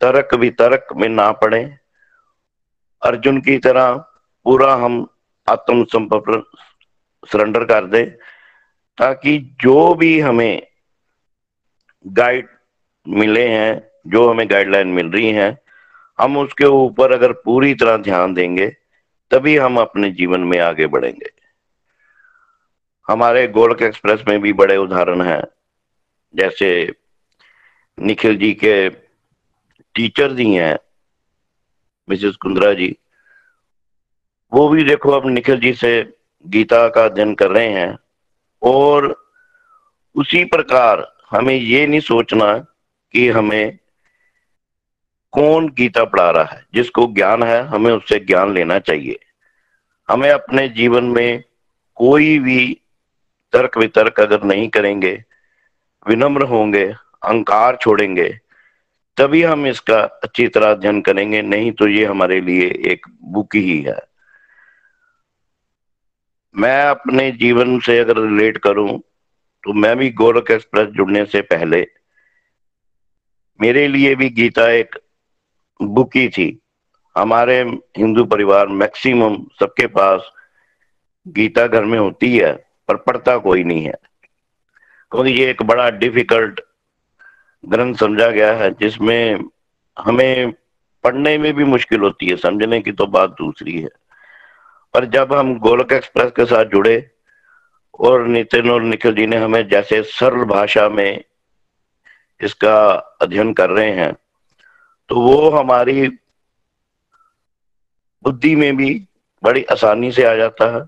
तर्क 0.02 0.34
वितर्क 0.34 0.88
में 0.96 1.08
ना 1.10 1.32
पड़े। 1.32 1.64
अर्जुन 3.02 3.40
की 3.42 3.58
तरह 3.58 3.94
पूरा 4.46 4.74
हम 4.76 5.06
आत्म 5.48 5.84
समर्पण 5.84 6.42
सरेंडर 7.24 7.64
कर 7.64 7.86
दे, 7.86 8.04
ताकि 8.98 9.38
जो 9.62 9.94
भी 9.96 10.20
हमें 10.20 10.62
गाइड 12.06 12.48
मिले 13.06 13.48
हैं, 13.48 13.90
जो 14.08 14.30
हमें 14.30 14.50
गाइडलाइन 14.50 14.88
मिल 14.88 15.08
रही 15.08 15.32
हैं, 15.32 15.58
हम 16.20 16.38
उसके 16.38 16.66
ऊपर 16.66 17.12
अगर 17.12 17.32
पूरी 17.46 17.74
तरह 17.74 17.98
ध्यान 17.98 18.34
देंगे, 18.34 18.68
तभी 19.32 19.58
हम 19.58 19.80
अपने 19.80 20.10
जीवन 20.12 20.42
में 20.42 20.60
आगे 20.60 20.88
बढ़ेंगे। 20.88 21.30
हमारे 23.08 23.48
गोलक 23.48 23.82
एक्सप्रेस 23.82 24.24
में 24.28 24.42
भी 24.42 24.54
बड़े 24.54 24.78
उदाहरण 24.78 25.22
हैं। 25.22 25.44
जैसे 26.36 26.94
निखिल 28.00 28.38
जी 28.38 28.54
के 28.54 28.90
टीचर 29.96 30.32
जी 30.32 30.54
हैं, 30.54 30.78
मिसेस 32.10 32.36
कुंद्रा 32.36 32.74
जी। 32.74 32.98
वो 34.54 34.70
भी 34.70 34.84
देखो, 34.84 35.12
अब 35.12 35.28
निखिल 35.28 35.60
जी 35.60 35.74
से 35.74 36.18
गीता 36.46 36.90
का 36.90 37.06
अध्ययन 37.06 37.36
कर 37.36 37.52
रहे 37.52 37.68
हैं 37.68 37.98
और 38.62 39.32
उसी 40.16 40.44
प्रकार 40.44 41.16
हमें 41.32 41.56
ये 41.56 41.88
नहीं 41.88 42.00
सोचना 42.00 42.58
कि 43.12 43.30
हमें 43.30 43.78
कौन 45.32 45.70
गीता 45.70 46.06
पढ़ा 46.06 46.32
रहा 46.32 46.44
है। 46.44 46.66
जिसको 46.74 47.08
ज्ञान 47.08 47.44
है, 47.44 47.62
हमें 47.62 47.92
उससे 47.92 48.20
ज्ञान 48.20 48.54
लेना 48.54 48.80
चाहिए। 48.80 49.20
हमें 50.10 50.30
अपने 50.30 50.70
जीवन 50.70 51.04
में 51.04 51.44
कोई 51.96 52.40
भी 52.40 52.82
तर्क 53.54 53.78
वितर्क 53.78 54.20
अगर 54.20 54.44
नहीं 54.44 54.68
करेंगे, 54.70 55.14
विनम्र 56.06 56.44
होंगे, 56.46 56.86
अहंकार 56.86 57.78
छोड़ेंगे, 57.82 58.30
तभी 59.18 59.42
हम 59.44 59.66
इसका 59.68 60.00
अच्छी 60.24 60.48
तरह 60.48 60.72
अध्ययन 60.72 61.02
करेंगे, 61.02 61.42
नहीं 61.44 61.72
तो 61.72 61.88
ये 61.88 62.06
हमारे 62.06 62.40
लिए 62.42 62.68
एक 62.92 63.08
बुक 63.24 63.56
ही 63.56 63.82
है। 63.82 64.00
मैं 66.56 66.82
अपने 66.84 67.32
जीवन 67.34 67.80
से 67.80 67.98
अगर 68.00 68.20
रिलेट 68.20 68.58
करूँ 68.60 69.00
तो 69.64 69.74
मैं 69.74 69.96
भी 69.98 70.10
गोरख 70.12 70.52
एक्सप्रेस 70.52 70.88
जुड़ने 70.90 71.26
से 71.26 71.42
पहले, 71.44 71.86
मेरे 73.60 73.88
लिए 73.88 74.14
भी 74.16 74.30
गीता 74.32 74.70
एक 74.72 74.96
बुक 75.80 76.16
ही 76.16 76.28
थी। 76.30 76.48
हमारे 77.16 77.60
हिंदू 77.98 78.24
परिवार 78.26 78.68
मैक्सिमम 78.76 79.38
सबके 79.60 79.88
पास 79.90 80.32
गीता 81.26 81.66
घर 81.68 81.86
में 81.86 81.98
होती 82.00 82.38
है। 82.38 82.54
पर 82.88 82.96
पढ़ता 82.96 83.38
कोई 83.38 83.64
नहीं 83.64 83.84
है। 83.84 83.96
क्योंकि 85.12 85.32
ये 85.32 85.50
एक 85.50 85.64
बड़ा 85.64 85.90
डिफ़िकल्ट 85.90 86.60
ग्रंथ 87.66 87.96
समझा 87.96 88.28
गया 88.28 88.54
है, 88.54 88.72
जिसमें 88.72 89.44
हमें 89.98 90.52
पढ़ने 91.04 91.38
में 91.38 91.54
भी 91.54 91.64
मुश्किल 91.64 92.00
होती 92.00 92.28
है, 92.28 92.36
समझने 92.36 92.82
की 92.82 92.92
तो 92.92 93.06
बात 93.08 93.30
दूसरी 93.30 93.80
है। 93.82 93.90
पर 94.94 95.06
जब 95.06 95.34
हम 95.34 95.58
गोलक 95.60 95.92
एक्सप्रेस 95.92 96.32
के 96.32 96.46
साथ 96.46 96.66
जुड़े, 96.66 97.12
और 98.00 98.28
नितिन 98.28 98.70
और 98.70 98.82
निखिल 98.82 99.16
जी 99.16 99.26
ने 99.28 99.38
हमें 99.38 99.68
जैसे 99.70 100.02
सरल 100.04 100.44
भाषा 100.46 100.88
में 100.90 101.24
इसका 102.42 102.76
अध्ययन 103.22 103.54
कर 103.54 103.70
रहे 103.70 103.92
हैं 103.92 104.14
तो 105.10 105.16
वो 105.16 105.50
हमारी 105.50 106.08
बुद्धि 108.24 108.56
में 108.56 108.76
भी 108.78 109.08
बड़ी 109.44 109.64
आसानी 109.64 110.12
से 110.12 110.24
आ 110.24 110.34
जाता 110.36 110.66
है। 110.76 110.82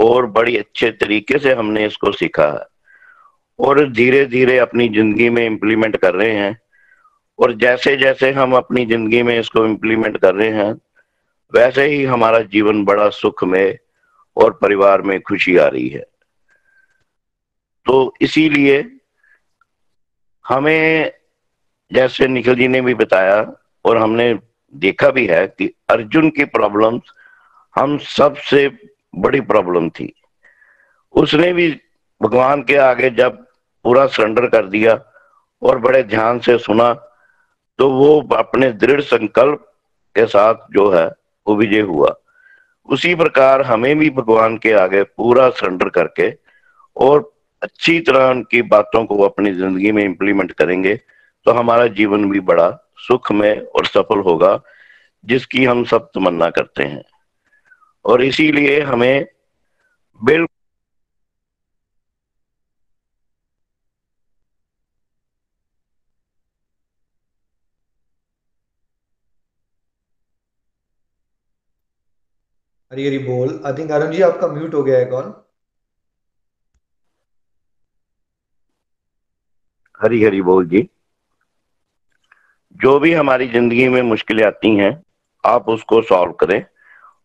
और 0.00 0.26
बड़ी 0.26 0.56
अच्छे 0.56 0.90
तरीके 0.90 1.38
से 1.38 1.52
हमने 1.54 1.84
इसको 1.86 2.12
सीखा 2.12 2.48
और 3.58 3.88
धीरे 3.92 4.24
धीरे 4.26 4.58
अपनी 4.58 4.88
ज़िंदगी 4.88 5.28
में 5.30 5.44
इम्प्लीमेंट 5.46 5.96
कर 5.96 6.14
रहे 6.14 6.32
हैं। 6.32 6.58
और 7.38 7.52
जैसे 7.54 7.96
जैसे 7.96 8.30
हम 8.32 8.54
अपनी 8.56 8.84
ज़िंदगी 8.86 9.22
में 9.22 9.38
इसको 9.38 9.64
इम्प्लीमेंट 9.66 10.16
कर 10.16 10.34
रहे 10.34 10.50
हैं, 10.50 10.72
वैसे 11.52 11.84
ही 11.86 12.02
हमारा 12.04 12.40
जीवन 12.48 12.84
बड़ा 12.84 13.08
सुख 13.10 13.44
में 13.44 13.78
और 14.36 14.58
परिवार 14.62 15.02
में 15.02 15.20
खुशी 15.20 15.56
आ 15.56 15.66
रही 15.66 15.88
है। 15.88 16.04
तो 17.86 18.14
इसीलिए 18.20 18.84
हमें, 20.44 21.12
जैसे 21.90 22.26
निखिल 22.28 22.54
जी 22.54 22.68
ने 22.68 22.80
भी 22.80 22.94
बताया 22.94 23.40
और 23.84 23.96
हमने 23.96 24.34
देखा 24.74 25.10
भी 25.10 25.26
है 25.26 25.46
कि 25.48 25.72
अर्जुन 25.90 26.30
की 26.30 26.44
प्रॉब्लम्स 26.44 27.12
हम 27.76 27.96
सबसे 27.98 28.68
बड़ी 29.14 29.40
प्रॉब्लम 29.42 29.88
थी। 29.90 30.12
उसने 31.14 31.52
भी 31.52 31.68
भगवान 32.20 32.62
के 32.62 32.76
आगे 32.78 33.10
जब 33.12 33.44
पूरा 33.84 34.06
सरेंडर 34.08 34.46
कर 34.48 34.66
दिया 34.68 34.98
और 35.62 35.78
बड़े 35.78 36.02
ध्यान 36.04 36.38
से 36.38 36.58
सुना 36.58 36.92
तो 37.78 37.88
वो 37.90 38.20
अपने 38.36 38.70
दृढ़ 38.72 39.00
संकल्प 39.02 39.66
के 40.16 40.26
साथ 40.26 40.54
जो 40.72 40.88
है, 40.90 41.06
वो 41.46 41.54
विजय 41.56 41.80
हुआ। 41.82 42.14
उसी 42.88 43.14
प्रकार 43.14 43.62
हमें 43.62 43.98
भी 43.98 44.10
भगवान 44.10 44.56
के 44.58 44.72
आगे 44.74 45.02
पूरा 45.02 45.48
सरेंडर 45.50 45.88
करके 45.88 46.30
और 46.96 47.30
अच्छी 47.62 47.98
तरह 48.00 48.28
उनकी 48.30 48.62
बातों 48.64 49.04
को 49.04 49.22
अपनी 49.22 49.52
ज़िंदगी 49.52 49.92
में 49.92 50.02
इंप्लीमेंट 50.04 50.52
करेंगे 50.52 50.94
तो 51.46 51.52
हमारा 51.52 51.86
जीवन 51.88 52.30
भी 52.30 52.40
बड़ा 52.42 52.70
सुख 52.98 53.30
में 53.32 53.60
और 53.60 53.86
सफल 53.86 54.20
होगा, 54.20 54.60
जिसकी 55.24 55.64
हम 55.64 55.84
सब 55.84 56.10
तमन्ना 56.14 56.48
करते 56.50 56.82
हैं। 56.84 57.02
और 58.04 58.22
इसीलिए 58.22 58.80
हमें 58.82 59.26
बिल्कुल 60.20 60.48
हरी 72.92 73.06
हरी 73.06 73.18
बोल। 73.18 73.60
आई 73.66 73.72
थिंक 73.72 73.90
अरुण 73.92 74.10
जी 74.12 74.22
आपका 74.22 74.46
म्यूट 74.48 74.74
हो 74.74 74.82
गया 74.82 74.98
है 74.98 75.04
कॉल 75.06 75.32
हरी 80.00 80.22
हरी 80.24 80.40
बोल 80.42 80.66
जी। 80.68 80.88
जो 82.80 82.98
भी 83.00 83.12
हमारी 83.12 83.46
ज़िंदगी 83.48 83.88
में 83.88 84.00
मुश्किलें 84.02 84.44
आती 84.46 84.74
हैं 84.76 84.90
आप 85.44 85.68
उसको 85.68 86.00
सॉल्व 86.02 86.32
करें। 86.40 86.64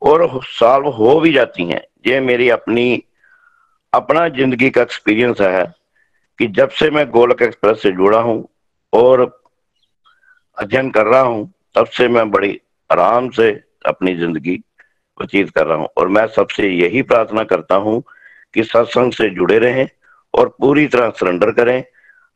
और 0.02 0.28
सॉल्व 0.50 0.88
हो 0.90 1.20
भी 1.20 1.32
जाती 1.34 1.66
हैं। 1.66 1.82
ये 2.08 2.20
मेरी 2.20 2.50
अपनी, 2.50 3.04
अपना 3.94 4.28
ज़िंदगी 4.30 4.70
का 4.70 4.82
एक्सपीरियंस 4.82 5.42
है 5.42 5.64
कि 6.40 6.48
जब 6.50 6.70
से 6.70 6.90
मैं 6.92 7.10
गोलक 7.12 7.42
एक्सप्रेस 7.42 7.82
से 7.82 7.92
जुड़ा 7.92 8.20
हूँ 8.20 8.48
और 8.94 9.22
अध्ययन 10.58 10.90
कर 10.92 11.06
रहा 11.06 11.22
हूँ, 11.22 11.52
तब 11.76 11.86
से 11.88 12.08
मैं 12.08 12.30
बड़ी 12.32 12.60
आराम 12.90 13.30
से 13.30 13.50
अपनी 13.86 14.16
ज़िंदगी 14.16 14.56
व्यतीत 15.18 15.50
कर 15.50 15.66
रहा 15.68 15.78
हूँ। 15.78 15.88
और 15.98 16.08
मैं 16.08 16.26
सबसे 16.28 16.70
यही 16.70 17.02
प्रार्थना 17.04 17.44
करता 17.44 17.76
हूँ 17.78 18.02
कि 18.54 18.64
सत्संग 18.64 19.12
से 19.12 19.30
जुड़े 19.30 19.58
रहें 19.60 19.88
और 20.34 20.50
पूरी 20.60 20.88
तरह 20.88 21.10
सरेंडर 21.10 21.52
करें। 21.52 21.84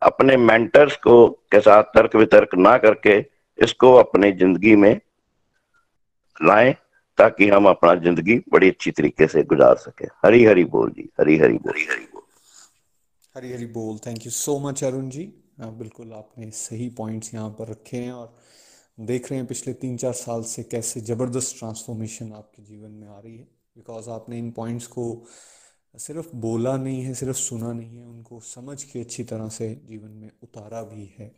अपने 0.02 0.36
मेंटर्स 0.38 0.96
को 0.98 1.28
के 1.52 1.60
साथ 1.60 1.84
तर्क 1.96 2.16
वितर्क 2.16 2.56
ना 2.58 2.78
करके 2.78 3.18
इसको 3.60 3.94
अपनी 3.96 4.32
ज़िंदगी 4.32 4.76
में 4.76 4.94
लाएँ। 6.38 6.76
ताकि 7.20 7.48
हम 7.50 7.66
अपना 7.70 7.94
ज़िंदगी 7.96 8.38
बड़ी 8.52 8.70
अच्छी 8.70 8.92
तरीके 8.92 9.28
से 9.28 9.44
गुजार 9.44 9.76
सके। 9.78 10.06
हरी 10.26 10.44
हरी 10.46 10.64
बोल 10.66 10.92
जी 10.92 11.10
हरी 11.20 11.38
हरी 11.38 11.58
बोल। 11.58 11.72
हरी 11.72 11.86
हरी 11.86 12.06
बोल। 12.06 12.24
हरी 13.36 13.52
हरी 13.54 13.66
बोल। 13.68 13.98
Thank 14.06 14.26
you 14.26 14.32
so 14.32 14.58
much 14.60 14.84
Arun 14.84 15.10
ji. 15.10 15.24
बिल्कुल 15.62 16.14
आपने 16.14 16.50
सही 16.52 16.90
पॉइंट्स 16.98 17.34
यहाँ 17.34 17.50
पर 17.50 17.68
रखे 17.68 17.98
हैं 17.98 18.12
और 18.12 18.36
देख 19.02 19.30
रहे 19.32 19.40
हैं 19.40 19.48
पिछले 19.48 19.74
तीन 19.74 19.98
चार 19.98 20.14
साल 20.14 20.44
से 20.44 20.64
कैसे 20.64 21.02
ज़बरदस्त 21.02 21.58
ट्रांसफॉर्मेशन 21.60 22.32
आपके 22.34 22.64
जीवन 22.64 22.92
में 22.92 23.08
आ 23.08 23.20
रही 23.20 23.36
है। 23.38 23.44
बिकॉज़ 23.78 24.10
आपने 24.10 24.38
इन 24.40 24.50
पॉइंट्स 24.52 24.88
को 24.88 25.06
सिर्फ़ 25.96 26.30
बोला 26.38 26.76
नहीं 26.78 27.02
है 27.04 27.14
सिर्फ़ 27.14 27.38
सुना 27.38 27.72
नहीं 27.74 27.98
है 27.98 28.06
उनको 28.06 28.40
समझ 28.40 28.84
के 28.84 29.00
अच्छी 29.00 29.24
तरह 29.24 29.50
से 29.50 29.70
जीवन 29.86 30.12
में 30.12 30.30
उतारा 30.44 30.82
भी 30.84 31.06
है। 31.20 31.32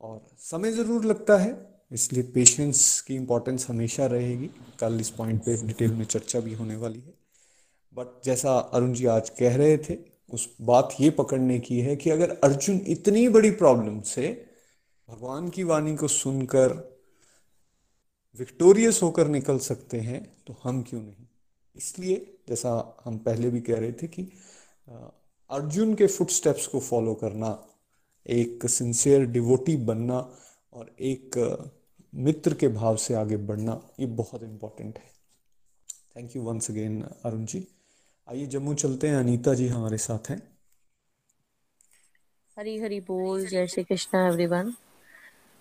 और 0.00 0.20
समय 0.40 0.72
ज़रूर 0.72 1.04
लगता 1.04 1.36
है। 1.36 1.52
इसलिए 1.90 2.22
पेशेंस 2.24 3.00
की 3.00 3.14
इम्पोर्टेंस 3.14 3.66
हमेशा 3.68 4.06
रहेगी। 4.06 4.50
कल 4.80 5.00
इस 5.00 5.10
पॉइंट 5.10 5.42
पे 5.44 5.56
डिटेल 5.66 5.92
में 5.92 6.04
चर्चा 6.04 6.40
भी 6.40 6.54
होने 6.54 6.76
वाली 6.76 7.00
है। 7.00 7.14
बट 7.92 8.24
जैसा 8.24 8.58
अरुण 8.58 8.92
जी 8.92 9.06
आज 9.06 9.30
कह 9.30 9.56
रहे 9.56 9.76
थे, 9.78 9.96
उस 10.30 10.48
बात 10.60 10.94
ये 11.00 11.10
पकड़ने 11.10 11.58
की 11.58 11.80
है 11.80 11.96
कि 11.96 12.10
अगर 12.10 12.30
अर्जुन 12.44 12.80
इतनी 12.88 13.28
बड़ी 13.28 13.50
प्रॉब्लम 13.52 14.00
से 14.00 14.26
भगवान 15.08 15.48
की 15.48 15.62
वाणी 15.62 15.96
को 15.96 16.08
सुनकर 16.08 16.74
विक्टोरियस 18.38 19.02
होकर 19.02 19.28
निकल 19.28 19.58
सकते 19.58 20.00
हैं 20.00 20.22
तो 20.46 20.56
हम 20.64 20.82
क्यों 20.82 21.00
नहीं? 21.00 21.26
इसलिए 21.76 22.16
जैसा 22.48 23.00
हम 23.04 23.18
पहले 23.18 23.50
भी 23.50 23.60
कह 23.60 23.78
रहे 23.78 23.92
थे 23.92 24.06
कि 24.08 24.22
अर्जुन 25.50 25.94
के 25.94 26.06
फुटस्टेप्स 26.06 26.66
को 26.66 26.80
फॉलो 26.80 27.14
करना, 27.14 27.50
एक 28.26 28.66
सिंसियर 28.66 29.24
डिवोटी 29.26 29.76
बनना 29.76 30.18
और 30.72 30.94
एक 31.00 31.38
मित्र 32.12 32.54
के 32.54 32.68
भाव 32.68 32.96
से 32.96 33.14
आगे 33.14 33.36
बढ़ना 33.36 33.80
ये 34.00 34.06
बहुत 34.06 34.42
इंपॉर्टेंट 34.42 34.98
है। 34.98 35.10
Thank 36.16 36.36
you 36.36 36.42
once 36.42 36.70
again 36.70 37.02
Arun 37.24 37.44
ji 37.44 37.66
आइए 38.28 38.46
जम्मू 38.46 38.74
चलते 38.74 39.08
हैं। 39.08 39.16
अनीता 39.16 39.54
जी 39.54 39.68
हमारे 39.68 39.98
साथ 39.98 40.30
हैं। 40.30 40.42
हरी 42.56 42.78
हरी 42.78 43.00
बोल। 43.00 43.46
जय 43.46 43.66
श्री 43.66 43.84
कृष्णा 43.84 44.26
एवरीवन 44.28 44.72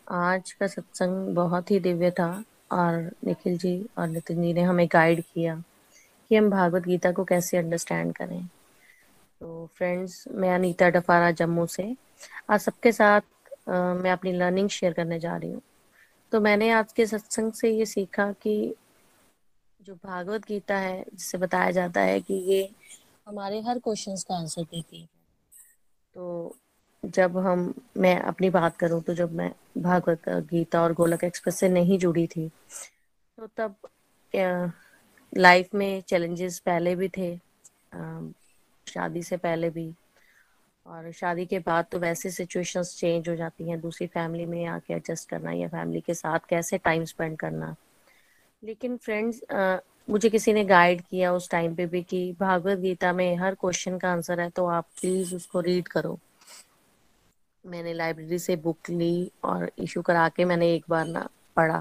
आज 0.08 0.52
का 0.52 0.68
सत्संग 0.68 1.36
बहुत 1.36 1.72
ही 1.72 1.80
दिव्य 1.80 2.12
था 2.12 2.30
और 2.72 3.12
निखिल 3.26 3.58
जी 3.58 3.76
और 3.98 4.08
नितिन 4.08 4.42
जी 4.42 4.54
ने 4.54 4.62
हमें 4.62 4.88
गाइड 4.88 5.22
किया 5.24 5.56
कि 6.32 6.36
हम 6.36 6.50
भागवत 6.50 6.84
गीता 6.84 7.12
को 7.12 7.24
कैसे 7.24 7.58
अंडरस्टैंड 7.58 8.14
करें। 8.16 8.46
तो 8.46 9.70
फ्रेंड्स 9.76 10.24
मैं 10.32 10.54
अनीता 10.56 10.90
डफारा 10.90 11.32
जम्मू 11.32 11.66
से। 11.68 11.96
आज 12.50 12.60
सबके 12.60 12.92
साथ 12.92 13.22
आ, 13.70 13.94
मैं 13.94 14.12
अपनी 14.12 14.32
लर्निंग 14.32 14.70
शेयर 14.70 14.94
करने 14.94 15.20
जा 15.20 15.36
रही 15.38 15.52
हूँ। 15.52 15.62
तो 16.32 16.40
मैंने 16.42 16.70
आज 16.72 16.92
के 16.94 17.06
सत्संग 17.06 17.52
से 17.52 17.70
ये 17.72 17.86
सीखा 17.86 18.32
कि 18.34 18.74
जो 19.80 19.94
भागवत 19.96 20.46
गीता 20.48 20.78
है, 20.78 21.04
जिसे 21.14 21.38
बताया 21.38 21.72
जाता 21.72 22.02
है 22.02 22.20
कि 22.22 22.34
ये 22.34 22.70
हमारे 23.28 23.60
हर 23.62 23.80
क्वेश्चंस 23.80 24.24
का 24.24 24.36
आंसर 24.36 24.64
देती 24.64 25.02
है। 25.02 25.08
तो 26.16 26.56
जब 27.04 27.38
हम, 27.38 27.74
मैं 27.98 28.20
अपनी 28.20 28.50
बात 28.50 28.78
करूँ 28.78 29.02
तो 29.02 29.14
जब 29.14 29.34
मैं 29.34 29.52
भागवत 29.78 30.30
गीता 30.52 30.82
और 30.84 30.94
गोलक 30.94 31.24
एक्सप्रेस 31.24 31.56
से 31.56 31.70
नहीं 31.70 31.98
जुड़ी 32.00 32.26
थी 32.28 32.48
तो 33.38 33.48
तब 33.58 33.76
लाइफ 35.34 35.74
में 35.76 36.02
चैलेंजेस 36.02 36.60
पहले 36.60 36.96
भी 36.96 37.10
थे 37.10 37.36
शादी 38.88 39.24
से 39.24 39.38
पहले 39.38 39.70
भी। 39.70 39.94
और 40.88 41.12
शादी 41.12 41.46
के 41.46 41.60
बाद 41.60 41.86
तो 41.92 42.00
वैसे 42.00 42.30
सिचुएशंस 42.32 42.96
चेंज 43.00 43.30
हो 43.30 43.36
जाती 43.36 43.70
हैं 43.70 43.80
दूसरी 43.82 44.08
फैमिली 44.08 44.46
में 44.46 44.66
आके 44.66 44.94
एडजस्ट 44.94 45.30
करना 45.30 45.52
या 45.52 45.68
फैमिली 45.68 46.02
के 46.02 46.14
साथ 46.14 46.48
कैसे 46.50 46.78
टाइम 46.78 47.04
स्पेंड 47.06 47.38
करना। 47.40 47.76
लेकिन 48.64 48.96
फ्रेंड्स 48.98 49.42
मुझे 50.10 50.30
किसी 50.30 50.54
ने 50.54 50.64
गाइड 50.66 51.02
किया 51.02 51.34
उस 51.34 51.50
टाइम 51.50 51.76
पे 51.76 51.86
भी 51.86 52.02
कि 52.04 52.32
भागवत 52.40 52.78
गीता 52.80 53.12
में 53.14 53.36
हर 53.36 53.56
क्वेश्चन 53.56 53.98
का 53.98 54.12
आंसर 54.12 54.40
है 54.40 54.50
तो 54.50 54.66
आप 54.68 54.86
प्लीज़ 55.00 55.36
उसको 55.36 55.60
रीड 55.62 55.88
करो। 55.88 56.18
मैंने 57.66 57.94
लाइब्रेरी 57.94 58.40
से 58.40 58.56
बुक 58.56 58.90
ली 58.90 59.32
और 59.44 59.72
इशू 59.80 60.02
करा 60.02 60.28
के 60.30 60.46
मैंने 60.46 60.74
एक 60.74 60.86
बार 60.90 61.08
ना 61.08 61.28
पढ़ा। 61.56 61.80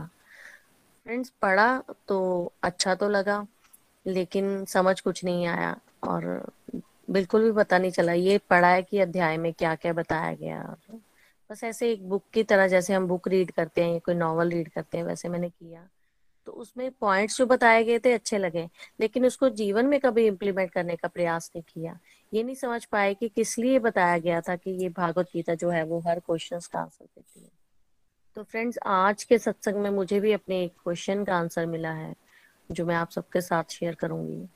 फ्रेंड्स 1.07 1.33
पढ़ा 1.43 1.83
तो 2.09 2.53
अच्छा 2.63 2.95
तो 2.95 3.09
लगा, 3.09 3.47
लेकिन 4.07 4.65
समझ 4.65 5.01
कुछ 5.01 5.25
नहीं 5.25 5.47
आया 5.47 5.77
और 6.03 6.25
बिल्कुल 7.11 7.45
भी 7.45 7.53
पता 7.53 7.79
नहीं 7.79 7.91
चला, 7.91 8.13
ये 8.13 8.39
पढ़ा 8.39 8.69
है 8.69 8.83
कि 8.83 8.99
अध्याय 8.99 9.37
में 9.37 9.53
क्या 9.53 9.75
क्या 9.75 9.93
बताया 9.93 10.35
गया। 10.35 10.77
बस 11.51 11.65
ऐसे 11.65 11.93
एक 11.93 12.09
बुक 12.09 12.25
की 12.33 12.43
तरह 12.43 12.69
जैसे 12.69 12.95
हम 12.95 13.07
बुक 13.07 13.29
रीड 13.29 13.51
करते 13.51 13.85
हैं 13.85 14.01
कोई 14.01 14.15
नॉवल 14.15 14.51
रीड 14.51 14.69
करते 14.69 14.99
हैं, 14.99 15.05
वैसे 15.05 15.29
मैंने 15.29 15.49
किया। 15.49 15.89
तो 16.47 16.53
उसमें 16.53 16.91
पॉइंट्स 16.91 17.39
जो 17.39 17.47
बताए 17.47 17.85
गए 17.85 17.99
थे, 17.99 18.13
अच्छे 18.13 18.39
लगे। 18.39 18.69
लेकिन 19.01 19.27
उसको 19.27 19.49
जीवन 19.49 19.87
में 19.87 20.01
कभी 20.01 20.27
इम्प्लीमेंट 20.27 20.71
करने 20.71 20.97
का 20.97 21.09
प्रयास 21.09 21.51
नहीं 21.57 21.65
किया। 21.75 21.99
ये 22.35 22.43
नहीं 22.43 22.55
समझ 22.55 22.85
पाए 22.85 23.15
कि 23.15 23.29
किस 23.29 23.59
लिए 23.59 23.79
बताया 23.79 24.19
गया 24.19 24.41
था 24.41 24.57
कि 24.57 24.71
ये 24.71 24.89
भागवत 24.89 25.27
गीता 25.33 25.55
जो 25.55 25.71
है, 25.71 25.83
वो 25.83 26.01
हर 26.01 26.21
क्वेश्चन 26.21 26.59
का 26.73 26.79
आंसर 26.79 27.05
देती 27.05 27.41
है। 27.41 27.51
तो 28.35 28.43
फ्रेंड्स 28.43 28.79
आज 28.87 29.25
के 29.25 29.39
सत्संग 29.39 29.75
में 29.75 29.91
मुझे 29.91 30.21
भी 30.21 30.33
अपने 30.33 30.65
एक 30.65 30.73
क्वेश्चन 30.85 31.25
का 31.25 31.37
आंसर 31.37 31.67
मिला 31.67 31.93
है, 31.93 32.15
जो 32.73 32.87
मैं 32.87 32.95
आप 32.95 33.11
सबके 33.11 33.41
साथ 33.41 33.65
शेयर 33.71 33.95
करूँगी। 33.95 34.49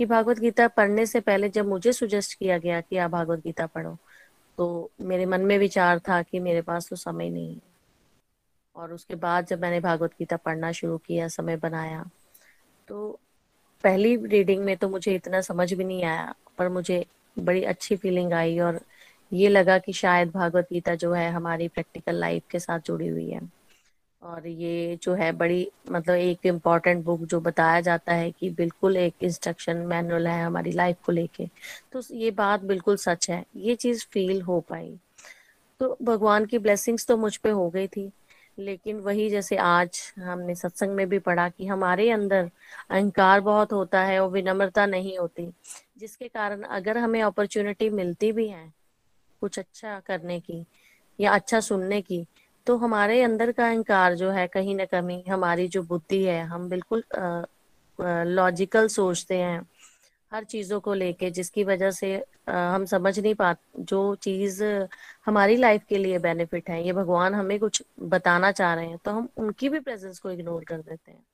कि 0.00 0.06
भागवत 0.06 0.38
गीता 0.38 0.68
पढ़ने 0.68 1.06
से 1.06 1.20
पहले 1.20 1.48
जब 1.48 1.68
मुझे 1.68 1.92
सुजेस्ट 1.92 2.38
किया 2.38 2.58
गया 2.58 2.80
कि 2.80 2.96
आप 2.96 3.10
भागवत 3.10 3.38
गीता 3.38 3.66
पढ़ो 3.66 3.96
तो 4.58 4.90
मेरे 5.00 5.26
मन 5.26 5.40
में 5.40 5.58
विचार 5.58 5.98
था 5.98 6.20
कि 6.22 6.40
मेरे 6.40 6.62
पास 6.62 6.88
तो 6.88 6.96
समय 6.96 7.30
नहीं 7.30 7.54
है। 7.54 7.60
और 8.76 8.92
उसके 8.92 9.14
बाद 9.14 9.46
जब 9.46 9.60
मैंने 9.60 9.80
भागवत 9.80 10.12
गीता 10.18 10.36
पढ़ना 10.36 10.72
शुरू 10.72 10.98
किया, 10.98 11.28
समय 11.28 11.56
बनाया 11.56 12.04
तो 12.88 13.20
पहली 13.84 14.16
रीडिंग 14.16 14.64
में 14.64 14.76
तो 14.76 14.88
मुझे 14.88 15.14
इतना 15.14 15.40
समझ 15.40 15.72
भी 15.72 15.84
नहीं 15.84 16.04
आया, 16.04 16.34
पर 16.58 16.68
मुझे 16.68 17.04
बड़ी 17.36 17.62
अच्छी 17.64 17.96
फीलिंग 17.96 18.32
आई 18.32 18.58
और 18.58 18.80
ये 19.32 19.48
लगा 19.48 19.78
कि 19.78 19.92
शायद 19.92 20.30
भागवत 20.30 20.68
गीता 20.72 20.94
जो 20.94 21.12
है 21.12 21.30
हमारी 21.30 21.68
प्रैक्टिकल 21.68 22.14
लाइफ 22.14 22.42
के 22.50 22.58
साथ 22.58 22.80
जुड़ी 22.80 23.08
हुई 23.08 23.30
है। 23.30 23.40
और 24.22 24.46
ये 24.46 24.98
जो 25.02 25.14
है 25.14 25.30
बड़ी 25.32 25.68
मतलब 25.90 26.14
एक 26.14 26.46
इंपॉर्टेंट 26.46 27.04
बुक 27.04 27.20
जो 27.20 27.40
बताया 27.40 27.80
जाता 27.80 28.12
है 28.12 28.30
कि 28.30 28.50
बिल्कुल 28.50 28.96
एक 28.96 29.14
इंस्ट्रक्शन 29.22 29.76
मैनुअल 29.86 30.26
है 30.26 30.42
हमारी 30.44 30.72
लाइफ 30.72 30.96
को 31.06 31.12
लेके। 31.12 31.46
तो 31.92 32.02
ये 32.12 32.30
बात 32.30 32.60
बिल्कुल 32.64 32.96
सच 32.96 33.30
है, 33.30 33.44
ये 33.56 33.74
चीज़ 33.74 34.06
फील 34.10 34.42
हो 34.42 34.60
पाई। 34.60 34.98
तो 35.80 35.96
भगवान 36.02 36.44
की 36.46 36.58
ब्लेसिंग्स 36.58 37.06
तो 37.06 37.16
मुझ 37.16 37.36
पे 37.36 37.50
हो 37.50 37.68
गई 37.70 37.86
थी, 37.86 38.10
लेकिन 38.58 39.00
वही 39.00 39.28
जैसे 39.30 39.56
आज 39.56 40.00
हमने 40.18 40.54
सत्संग 40.54 40.90
में 40.90 41.08
भी 41.08 41.18
पढ़ा 41.18 41.48
कि 41.48 41.66
हमारे 41.66 42.10
अंदर 42.10 42.50
अहंकार 42.90 43.40
बहुत 43.40 43.72
होता 43.72 44.02
है 44.02 44.20
और 44.20 44.30
विनम्रता 44.30 44.86
नहीं 44.86 45.18
होती, 45.18 45.48
जिसके 45.98 46.28
कारण 46.28 46.62
अगर 46.62 46.98
हमें 46.98 47.20
अपॉर्चुनिटी 47.22 47.90
मिलती 47.90 48.32
भी 48.32 48.48
है 48.48 48.72
कुछ 49.42 49.58
अच्छा 49.58 49.98
करने 50.00 50.40
की 50.40 50.64
या 51.18 51.32
अच्छा 51.32 51.60
सुनने 51.60 52.00
की 52.02 52.26
तो 52.66 52.76
हमारे 52.76 53.22
अंदर 53.22 53.52
का 53.52 53.66
अहंकार 53.68 54.14
जो 54.14 54.30
है 54.30 54.46
कहीं 54.46 54.74
ना 54.76 54.84
कहीं 54.84 55.22
हमारी 55.30 55.68
जो 55.68 55.82
बुद्धि 55.82 56.22
है 56.24 56.40
हम 56.44 56.68
बिल्कुल 56.68 57.02
लॉजिकल 58.26 58.88
सोचते 58.88 59.38
हैं 59.38 59.60
हर 60.32 60.44
चीज़ों 60.44 60.80
को 60.80 60.94
लेके 60.94 61.30
जिसकी 61.30 61.64
वजह 61.64 61.90
से 61.90 62.24
आ, 62.48 62.74
हम 62.74 62.84
समझ 62.84 63.18
नहीं 63.20 63.34
पाते 63.34 63.82
जो 63.82 64.14
चीज़ 64.14 64.64
हमारी 65.26 65.56
लाइफ 65.56 65.84
के 65.88 65.98
लिए 65.98 66.18
बेनिफिट 66.18 66.70
है 66.70 66.86
ये 66.86 66.92
भगवान 66.92 67.34
हमें 67.34 67.58
कुछ 67.58 67.82
बताना 68.00 68.52
चाह 68.52 68.74
रहे 68.74 68.86
हैं 68.86 68.98
तो 68.98 69.10
हम 69.10 69.28
उनकी 69.36 69.68
भी 69.68 69.80
प्रेजेंस 69.80 70.18
को 70.18 70.30
इग्नोर 70.30 70.64
कर 70.64 70.78
देते 70.78 71.10
हैं। 71.12 71.24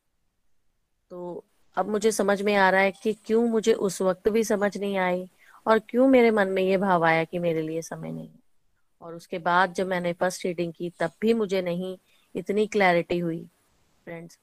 तो 1.10 1.44
अब 1.76 1.88
मुझे 1.88 2.12
समझ 2.12 2.42
में 2.42 2.54
आ 2.56 2.70
रहा 2.70 2.80
है 2.80 2.92
कि 2.92 3.12
क्यों 3.26 3.48
मुझे 3.48 3.72
उस 3.72 4.02
वक्त 4.02 4.28
भी 4.28 4.44
समझ 4.44 4.76
नहीं 4.78 4.96
आई 4.98 5.28
और 5.66 5.78
क्यों 5.78 6.08
मेरे 6.08 6.30
मन 6.30 6.48
में 6.48 6.62
ये 6.62 6.76
भाव 6.76 7.04
आया 7.04 7.24
कि 7.24 7.38
मेरे 7.38 7.62
लिए 7.62 7.82
समय 7.82 8.12
नहीं 8.12 8.28
और 9.02 9.14
उसके 9.14 9.38
बाद 9.40 9.74
जब 9.74 9.86
मैंने 9.86 10.12
फ़र्स्ट 10.12 10.44
रीडिंग 10.46 10.72
की, 10.72 10.90
तब 11.00 11.10
भी 11.20 11.34
मुझे 11.34 11.62
नहीं 11.62 11.96
इतनी 12.34 12.66
क्लैरिटी 12.66 13.18
हुई 13.18 13.44
फ्रेंड्स 14.06 14.38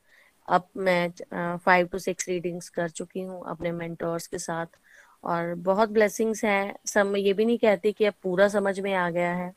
अब 0.48 0.68
मैं 0.78 1.58
फाइव 1.58 1.88
टू 1.88 2.00
सिक्स 2.00 2.28
रीडिंग्स 2.30 2.70
कर 2.70 2.90
चुकी 2.90 3.22
हूँ 3.22 3.44
अपने 3.50 3.72
मेंटोर्स 3.72 4.28
के 4.28 4.38
साथ 4.40 4.78
और 5.24 5.54
बहुत 5.58 5.90
ब्लेसिंग्स 5.90 6.44
हैं। 6.46 6.74
सब 6.86 7.14
ये 7.18 7.34
भी 7.34 7.46
नहीं 7.46 7.58
कहती 7.58 7.92
कि 7.92 8.06
अब 8.06 8.14
पूरा 8.24 8.48
समझ 8.48 8.80
में 8.80 8.94
आ 8.94 9.10
गया 9.10 9.34
है। 9.36 9.52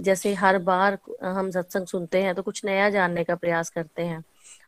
जैसे 0.00 0.32
हर 0.34 0.58
बार 0.60 0.98
हम 1.24 1.50
सत्संग 1.50 1.86
सुनते 1.86 2.22
हैं 2.22 2.34
तो 2.34 2.42
कुछ 2.42 2.64
नया 2.64 2.88
जानने 2.90 3.24
का 3.24 3.34
प्रयास 3.36 3.70
करते 3.70 4.02
हैं 4.02 4.22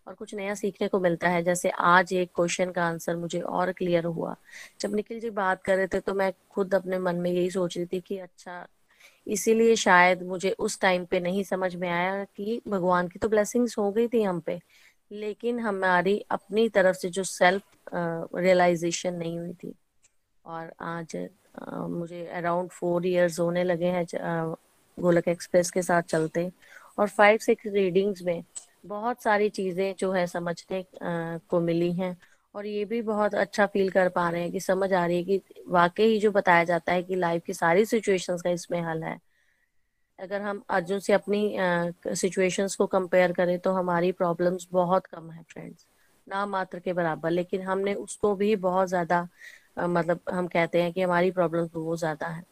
और 0.06 0.14
कुछ 0.14 0.34
नया 0.34 0.54
सीखने 0.54 0.88
को 0.88 1.00
मिलता 1.00 1.28
है। 1.28 1.42
जैसे 1.42 1.70
आज 1.70 2.12
एक 2.12 2.30
क्वेश्चन 2.36 2.70
का 2.70 2.84
आंसर 2.84 3.16
मुझे 3.16 3.40
और 3.40 3.72
क्लियर 3.72 4.04
हुआ। 4.06 4.34
जब 4.80 4.94
निखिल 4.94 5.20
जी 5.20 5.30
बात 5.32 5.62
कर 5.62 5.76
रहे 5.76 5.86
थे 5.86 6.00
तो 6.00 6.14
मैं 6.14 6.32
खुद 6.50 6.74
अपने 6.74 6.98
मन 6.98 7.16
में 7.16 7.30
यही 7.30 7.50
सोच 7.50 7.76
रही 7.76 7.86
थी 7.86 8.00
कि 8.00 8.18
अच्छा 8.18 8.66
इसीलिए 9.26 9.74
शायद 9.76 10.22
मुझे 10.22 10.50
उस 10.58 10.80
टाइम 10.80 11.04
पे 11.04 11.20
नहीं 11.20 11.42
समझ 11.44 11.74
में 11.76 11.88
आया 11.88 12.24
कि 12.36 12.60
भगवान 12.68 13.08
की 13.08 13.18
तो 13.18 13.28
ब्लेसिंग्स 13.28 13.78
हो 13.78 13.90
गई 13.92 14.08
थी 14.08 14.22
हम 14.22 14.40
पे 14.40 14.58
लेकिन 15.10 15.60
हमारी 15.60 16.18
अपनी 16.30 16.68
तरफ़ 16.68 16.96
से 16.96 17.08
जो 17.10 17.24
सेल्फ 17.24 17.62
रियलाइजेशन 17.94 19.14
नहीं 19.14 19.38
हुई 19.38 19.52
थी। 19.54 19.74
और 20.44 20.72
आज 20.80 21.16
आ, 21.62 21.86
मुझे 21.86 22.26
अराउंड 22.26 22.70
फोर 22.70 23.06
इयर्स 23.06 23.38
होने 23.40 23.64
लगे 23.64 23.86
हैं 23.86 24.04
गोलक 24.98 25.28
एक्सप्रेस 25.28 25.70
के 25.70 25.82
साथ 25.82 26.02
चलते। 26.02 26.50
और 26.98 27.08
फाइव 27.08 27.38
सिक्स 27.38 27.66
रीडिंग्स 27.66 28.22
में 28.22 28.42
बहुत 28.86 29.22
सारी 29.22 29.48
चीज़ें 29.50 29.94
जो 29.98 30.10
है 30.12 30.26
समझने 30.26 30.80
आ, 30.80 31.38
को 31.48 31.60
मिली 31.60 31.92
हैं। 31.92 32.16
और 32.54 32.66
ये 32.66 32.84
भी 32.84 33.00
बहुत 33.02 33.34
अच्छा 33.34 33.66
फील 33.66 33.90
कर 33.90 34.08
पा 34.08 34.28
रहे 34.30 34.42
हैं 34.42 34.50
कि 34.52 34.60
समझ 34.60 34.92
आ 34.92 35.04
रही 35.06 35.16
है 35.16 35.22
कि 35.24 35.62
वाकई 35.68 36.18
जो 36.20 36.30
बताया 36.32 36.64
जाता 36.64 36.92
है 36.92 37.02
कि 37.02 37.14
लाइफ 37.16 37.42
की 37.46 37.54
सारी 37.54 37.84
सिचुएशंस 37.84 38.42
का 38.42 38.50
इसमें 38.50 38.80
हल 38.82 39.02
है। 39.04 39.18
अगर 40.18 40.40
हम 40.42 40.62
अर्जुन 40.70 40.98
से 41.00 41.12
अपनी 41.12 41.56
सिचुएशंस 42.06 42.72
uh, 42.72 42.78
को 42.78 42.86
कंपेयर 42.88 43.32
करें 43.32 43.58
तो 43.58 43.72
हमारी 43.72 44.12
प्रॉब्लम्स 44.12 44.66
बहुत 44.72 45.06
कम 45.06 45.30
है 45.30 45.42
फ्रेंड्स 45.42 45.86
ना 46.26 46.44
मात्र 46.46 46.78
के 46.78 46.92
बराबर 46.92 47.30
लेकिन 47.30 47.62
हमने 47.62 47.94
उसको 47.96 48.34
भी 48.34 48.54
बहुत 48.58 48.88
ज़्यादा 48.88 49.26
uh, 49.78 49.88
मतलब 49.88 50.20
हम 50.32 50.46
कहते 50.48 50.82
हैं 50.82 50.92
कि 50.92 51.02
हमारी 51.02 51.30
प्रॉब्लम्स 51.30 51.70
बहुत 51.74 51.98
ज़्यादा 51.98 52.26
है। 52.26 52.42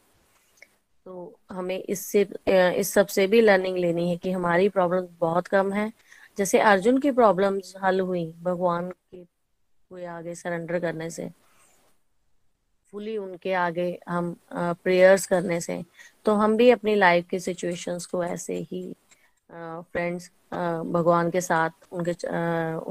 तो 1.05 1.39
हमें 1.51 1.77
इससे 1.79 2.21
इस 2.47 2.93
सबसे 2.93 3.25
भी 3.27 3.41
लर्निंग 3.41 3.77
लेनी 3.77 4.09
है 4.09 4.17
कि 4.17 4.31
हमारी 4.31 4.69
प्रॉब्लम 4.69 5.07
बहुत 5.19 5.47
कम 5.47 5.71
है। 5.73 5.91
जैसे 6.37 6.59
अर्जुन 6.61 6.97
की 6.97 7.11
प्रॉब्लम्स 7.11 7.73
हल 7.83 7.99
हुई 7.99 8.25
भगवान 8.41 8.89
के 8.91 9.23
कोई 9.91 10.03
आगे 10.07 10.35
सरेंडर 10.35 10.79
करने 10.79 11.09
से 11.09 11.29
फुली 12.93 13.15
उनके 13.17 13.53
आगे 13.53 13.87
हम 14.09 14.35
प्रेयर्स 14.53 15.25
करने 15.27 15.59
से 15.61 15.81
तो 16.25 16.33
हम 16.35 16.55
भी 16.57 16.69
अपनी 16.71 16.95
लाइफ 16.95 17.27
की 17.29 17.39
सिचुएशंस 17.39 18.05
को 18.05 18.23
ऐसे 18.23 18.57
ही 18.71 18.83
फ्रेंड्स 19.49 20.29
भगवान 20.51 21.29
के 21.31 21.41
साथ, 21.41 21.69
उनके 21.91 22.11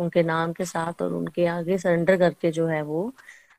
उनके 0.02 0.22
नाम 0.22 0.52
के 0.52 0.64
साथ 0.64 1.02
और 1.02 1.12
उनके 1.14 1.46
आगे 1.48 1.78
सरेंडर 1.78 2.16
करके 2.18 2.50
जो 2.52 2.66
है 2.66 2.82
वो 2.82 3.12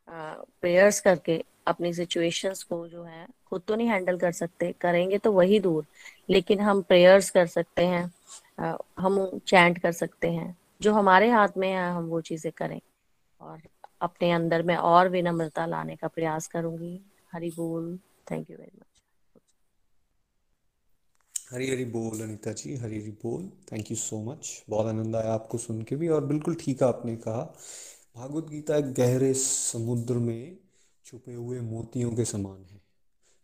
प्रेयर्स 0.07 0.99
करके 1.01 1.43
अपनी 1.67 1.93
सिचुएशंस 1.93 2.63
को 2.63 2.87
जो 2.87 3.03
है, 3.03 3.25
खुद 3.49 3.61
तो 3.67 3.75
नहीं 3.75 3.87
हैंडल 3.87 4.17
कर 4.19 4.31
सकते, 4.31 4.71
करेंगे 4.81 5.17
तो 5.17 5.31
वही 5.31 5.59
दूर, 5.59 5.85
लेकिन 6.29 6.59
हम 6.59 6.81
प्रेयर्स 6.81 7.29
कर 7.29 7.45
सकते 7.47 7.85
हैं 7.85 8.03
हम 8.99 9.39
चैंट 9.47 9.79
कर 9.81 9.91
सकते 9.93 10.31
हैं, 10.31 10.55
जो 10.81 10.93
हमारे 10.93 11.29
हाथ 11.31 11.57
में 11.57 11.67
है, 11.69 11.89
हम 11.89 12.05
वो 12.05 12.21
चीज़ें 12.21 12.51
करें। 12.57 12.79
और 13.41 13.61
अपने 14.01 14.31
अंदर 14.31 14.63
में 14.63 14.75
और 14.75 15.09
विनम्रता 15.09 15.65
लाने 15.65 15.95
का 15.95 16.07
प्रयास 16.07 16.47
करूँगी। 16.47 17.01
हरी 17.31 17.49
बोल। 17.49 17.99
Thank 18.31 18.49
you 18.49 18.57
very 18.57 18.77
much 18.81 19.01
Hari 21.51 21.71
Hari 21.71 21.85
बोल 21.85 22.21
अनिता 22.21 22.51
जी, 22.51 22.75
हरी 22.75 23.01
हरी 23.01 23.11
बोल। 23.11 23.49
थैंक 23.71 23.91
यू 23.91 23.97
सो 23.97 24.23
मच 24.23 24.65
बहुत 24.69 24.87
आनंद 24.87 25.15
आया 25.15 25.33
आपको 25.33 25.57
सुन 25.57 25.81
के 25.81 25.95
भी 25.95 26.07
और 26.07 26.25
बिल्कुल 26.25 26.55
ठीक 26.55 26.83
आपने 26.83 27.15
कहा। 27.15 27.55
भागवत 28.15 28.47
गीता 28.47 28.77
एक 28.77 28.93
गहरे 28.93 29.33
समुद्र 29.33 30.13
में 30.13 30.57
छुपे 31.05 31.33
हुए 31.33 31.59
मोतियों 31.59 32.15
के 32.15 32.25
समान 32.25 32.65
है। 32.71 32.81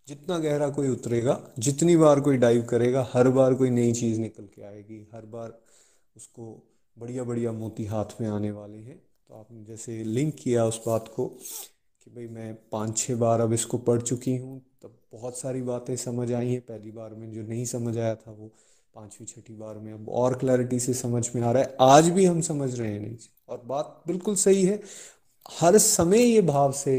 जितना 0.08 0.38
गहरा 0.40 0.70
कोई 0.70 0.90
उतरेगा, 0.90 1.54
जितनी 1.60 1.98
बार 1.98 2.22
कोई 2.22 2.38
डाइव 2.38 2.66
करेगा, 2.66 3.10
हर 3.14 3.30
बार 3.30 3.54
कोई 3.54 3.70
नई 3.70 3.94
चीज़ 3.94 4.20
निकल 4.20 4.46
के 4.46 4.62
आएगी। 4.62 5.10
हर 5.14 5.26
बार 5.26 5.62
उसको 6.16 6.64
बढ़िया 7.00 7.24
बढ़िया 7.24 7.52
मोती 7.52 7.86
हाथ 7.86 8.22
में 8.22 8.28
आने 8.28 8.52
वाले 8.52 8.78
हैं। 8.78 9.05
तो 9.30 9.36
आपने 9.36 9.64
जैसे 9.66 10.04
लिंक 10.04 10.34
किया 10.40 10.66
उस 10.66 10.82
बात 10.88 11.08
को 11.16 11.26
कि 11.26 12.12
भाई 12.12 12.28
मैं 12.28 12.54
पाँच 12.72 12.98
छः 12.98 13.16
बार 13.16 13.42
अब 13.42 13.54
इसको 13.54 13.78
पढ़ 13.80 14.02
चुकी 14.02 14.36
हूँ, 14.38 14.62
तब 14.84 14.98
बहुत 15.14 15.38
सारी 15.38 15.62
बातें 15.62 15.96
समझ 15.96 16.32
आई 16.34 16.52
हैं। 16.52 16.62
पहली 16.62 16.92
बार 16.92 17.14
में 17.14 17.32
जो 17.32 17.42
नहीं 17.44 17.66
समझ 17.66 17.98
आया 17.98 18.16
था 18.16 18.32
वो 18.32 18.52
पाँचवीं, 18.96 19.26
छठी 19.28 19.56
बार 19.56 19.78
में 19.78 19.92
अब 19.94 20.10
और 20.10 20.38
क्लैरिटी 20.40 20.80
से 20.80 20.94
समझ 20.94 21.30
में 21.36 21.42
आ 21.42 21.52
रहा 21.52 21.64
है। 21.64 21.76
आज 21.82 22.10
भी 22.10 22.26
हम 22.26 22.42
समझ 22.42 22.74
रहे 22.80 22.92
हैं 22.92 23.00
नहीं 23.00 23.18
और 23.50 23.62
बात 23.66 24.02
बिल्कुल 24.08 24.36
सही 24.36 24.64
है, 24.66 24.80
हर 25.52 25.78
समय 25.78 26.24
ये 26.24 26.42
भाव 26.44 26.72
से 26.74 26.96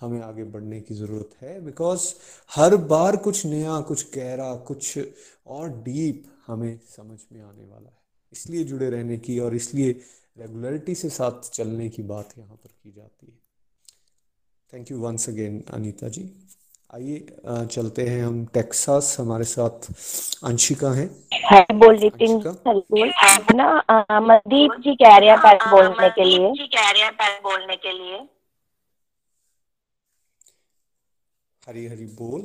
हमें 0.00 0.20
आगे 0.22 0.44
बढ़ने 0.46 0.80
की 0.80 0.94
ज़रूरत 0.94 1.30
है 1.42 1.60
बिकॉज़ 1.60 2.12
हर 2.50 2.76
बार 2.76 3.16
कुछ 3.18 3.44
नया, 3.46 3.80
कुछ 3.80 4.14
गहरा, 4.14 4.54
कुछ 4.56 4.98
और 5.46 5.68
डीप 5.82 6.24
हमें 6.46 6.78
समझ 6.88 7.18
में 7.32 7.40
आने 7.42 7.64
वाला 7.64 7.88
है। 7.88 7.96
इसलिए 8.32 8.64
जुड़े 8.64 8.90
रहने 8.90 9.16
की 9.18 9.38
और 9.38 9.54
इसलिए 9.54 10.00
रेगुलरिटी 10.38 10.94
से 10.94 11.08
साथ 11.10 11.50
चलने 11.50 11.88
की 11.88 12.02
बात 12.04 12.32
यहाँ 12.38 12.56
पर 12.56 12.68
की 12.72 12.92
जाती 12.92 13.26
है। 13.26 13.36
Thank 14.72 14.90
you 14.90 14.98
once 15.00 15.28
again 15.28 15.62
Anita 15.74 16.08
ji. 16.08 16.30
आइए 16.94 17.66
चलते 17.72 18.06
हैं 18.08 18.22
हम 18.24 18.44
टेक्सास 18.54 19.16
हमारे 19.20 19.44
साथ 19.44 19.88
अंशिका 20.44 20.92
हैं। 20.92 21.08
है 21.44 21.60
बोल 21.74 21.98
नितिन 21.98 22.38
बोल। 22.66 23.12
ना 23.54 23.66
मनदीप 24.20 24.72
जी 24.84 24.94
कह 24.96 25.16
रहे 25.16 25.30
हैं 25.30 25.56
बोलने 25.70 26.08
के 26.10 26.24
लिए। 26.24 26.52
जी 26.54 26.66
कह 26.68 26.90
रहे 26.90 27.02
हैं 27.02 27.40
बोलने 27.42 27.76
के 27.76 27.92
लिए। 27.92 28.26
हरी 31.62 31.86
हरी 31.86 32.06
बोल। 32.18 32.42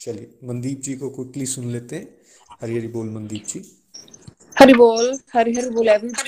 चलिए 0.00 0.38
मनदीप 0.44 0.80
जी 0.80 0.96
को 0.96 1.10
क्विकली 1.10 1.46
सुन 1.46 1.70
लेते 1.72 1.96
हैं। 1.96 2.56
हरी 2.60 2.78
हरी 2.78 2.88
बोल 2.88 3.10
मनदीप 3.10 3.46
जी। 3.46 3.60
हरी 4.58 4.74
बोल 4.74 5.18
हरी 5.34 5.52
हरी 5.54 5.68
बोल 5.70 5.88
एवरीवन 5.88 6.18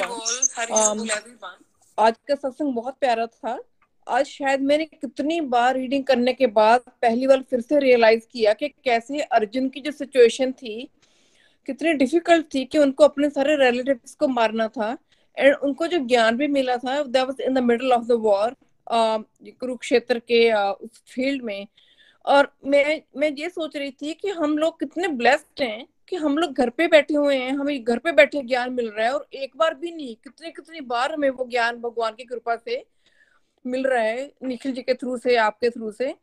आज 1.99 2.15
का 2.29 2.35
सत्संग 2.35 2.75
बहुत 2.75 2.97
प्यारा 3.01 3.27
था। 3.27 3.59
आज 4.07 4.27
शायद 4.27 4.61
मैंने 4.61 4.85
कितनी 4.85 5.41
बार 5.41 5.75
रीडिंग 5.77 6.05
करने 6.05 6.33
के 6.33 6.47
बाद 6.57 6.81
पहली 7.03 7.27
बार 7.27 7.43
फिर 7.51 7.61
से 7.61 7.79
रियलाइज़ 7.81 8.23
किया 8.33 8.53
कि 8.53 8.69
कैसे 8.85 9.21
अर्जुन 9.21 9.69
की 9.69 9.81
जो 9.81 9.91
सिचुएशन 9.91 10.53
थी 10.53 10.89
कितनी 11.69 11.93
डिफ़िकल्ट 11.93 12.47
थी 12.55 12.65
कि 12.65 12.79
उनको 12.79 13.05
अपने 13.05 13.31
सारे 13.31 13.57
रिलेटिव्स 13.57 14.15
को 14.15 14.29
मारना 14.29 14.69
था। 14.69 14.97
एंड 15.37 15.55
उनको 15.55 15.87
जो 15.87 15.99
ज्ञान 16.07 16.37
भी 16.37 16.49
मिला 16.49 16.77
था 16.77 17.03
that 17.03 17.25
was 17.27 17.41
in 17.41 17.55
the 17.55 17.59
middle 17.63 17.93
of 17.93 18.05
the 18.05 18.21
war 18.21 18.55
Kurukshetra 18.91 20.19
के 20.19 20.51
uh, 20.51 20.75
उस 20.75 21.03
फ़ील्ड 21.15 21.43
में। 21.43 21.67
और 22.25 22.53
मैं 22.67 23.01
मैं 23.17 23.33
ये 23.39 23.49
सोच 23.49 23.77
रही 23.77 23.91
थी 23.93 24.15
कि 24.15 24.31
हम 24.31 24.59
लोग 24.59 24.79
कितने 24.81 25.09
ब्लेस्ड 25.09 25.63
हैं 25.63 25.87
कि 26.09 26.17
हम 26.17 26.39
लोग 26.39 26.53
घर 26.53 26.71
पे 26.71 26.87
बैठे 26.89 27.15
हुए 27.15 27.37
हैं, 27.37 27.53
हमें 27.53 27.85
घर 27.85 27.99
पे 27.99 28.13
बैठे 28.13 28.43
ज्ञान 28.43 28.73
मिल 28.73 28.91
रहा 28.91 29.07
है 29.07 29.13
और 29.15 29.27
एक 29.33 29.57
बार 29.57 29.75
भी 29.75 29.93
नहीं 29.93 30.15
कितने 30.17 30.51
कितनी 30.51 30.81
बार 30.81 31.13
हमें 31.13 31.31
वो 31.31 31.47
ज्ञान 31.51 31.77
भगवान 31.77 32.15
की 32.15 32.25
कृपा 32.25 32.57
से 32.57 32.85
मिल 33.67 33.87
रहा 33.87 34.03
है, 34.03 34.33
निखिल 34.43 34.73
जी 34.73 34.83
के 34.83 34.95
थ्रू 34.95 35.17
से, 35.17 35.37
आपके 35.37 35.71
थ्रू 35.71 35.91
से। 35.93 36.15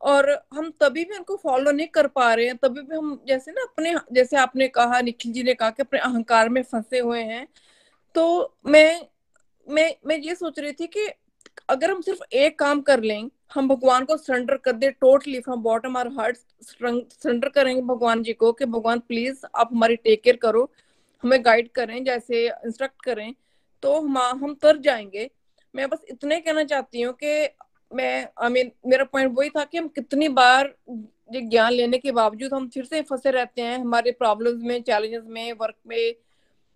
और 0.00 0.30
हम 0.54 0.70
तभी 0.80 1.04
भी 1.04 1.16
उनको 1.16 1.36
फॉलो 1.36 1.70
नहीं 1.72 1.86
कर 1.88 2.06
पा 2.06 2.34
रहे 2.34 2.46
हैं, 2.46 2.56
तभी 2.56 2.82
भी 2.82 2.96
हम 2.96 3.24
जैसे 3.28 3.50
ना 3.52 3.62
अपने, 3.62 3.94
जैसे 4.12 4.36
आपने 4.36 4.68
कहा, 4.68 5.00
निखिल 5.00 5.32
जी 5.32 5.42
ने 5.42 5.54
कहा 5.54 5.70
कि 5.70 5.82
अपने 5.82 6.00
अहंकार 6.00 6.48
में 6.48 6.62
फंसे 6.62 6.98
हुए 6.98 7.22
हैं। 7.22 7.48
तो 8.14 8.56
मैं 8.66 9.06
मैं 9.68 9.94
मैं 10.06 10.18
ये 10.18 10.34
सोच 10.34 10.58
रही 10.58 10.72
थी 10.72 10.86
कि 10.86 11.08
अगर 11.68 11.90
हम 11.90 12.00
सिर्फ़ 12.00 12.20
एक 12.32 12.58
काम 12.58 12.80
कर 12.80 13.00
लें 13.00 13.30
हम 13.52 13.68
भगवान 13.68 14.04
को 14.04 14.16
सरेंडर 14.16 14.56
कर 14.56 14.72
दे 14.72 14.90
totally 14.90 15.40
from 15.40 15.62
bottom 15.62 15.96
our 15.96 16.08
heart 16.12 16.36
surrender 16.62 17.48
करेंगे 17.48 17.82
भगवान 17.84 18.22
जी 18.22 18.32
को 18.32 18.52
कि 18.52 18.64
भगवान 18.66 18.98
प्लीज़ 19.08 19.44
आप 19.54 19.68
हमारी 19.72 19.96
टेक 19.96 20.22
केयर 20.22 20.36
करो, 20.36 20.70
हमें 21.24 21.44
गाइड 21.44 21.68
करें, 21.72 22.02
जैसे 22.04 22.46
इंस्ट्रक्ट 22.46 23.02
करें 23.04 23.34
तो 23.82 23.94
हम 24.00 24.18
हम 24.18 24.54
तर 24.54 24.78
जाएँगे। 24.78 25.30
मैं 25.74 25.88
बस 25.88 26.04
इतने 26.10 26.40
कहना 26.40 26.64
चाहती 26.64 27.00
हूँ 27.00 27.14
कि 27.22 27.48
मैं 27.90 28.28
आई 28.42 28.50
मीन 28.50 28.70
मेरा 28.86 29.04
पॉइंट 29.04 29.32
वही 29.38 29.50
था 29.50 29.64
कि 29.64 29.78
हम 29.78 29.88
कितनी 29.88 30.28
बार 30.30 30.74
ये 31.34 31.40
ज्ञान 31.42 31.72
लेने 31.72 31.98
के 31.98 32.12
बावजूद 32.12 32.54
हम 32.54 32.68
फिर 32.68 32.84
से 32.84 33.00
फंसे 33.02 33.30
रहते 33.30 33.62
हैं 33.62 33.78
हमारे 33.78 34.10
प्रॉब्लम्स 34.12 34.62
में 34.62 34.80
चैलेंजेस 34.82 35.22
में 35.26 35.52
वर्क 35.52 35.74
में, 35.86 36.14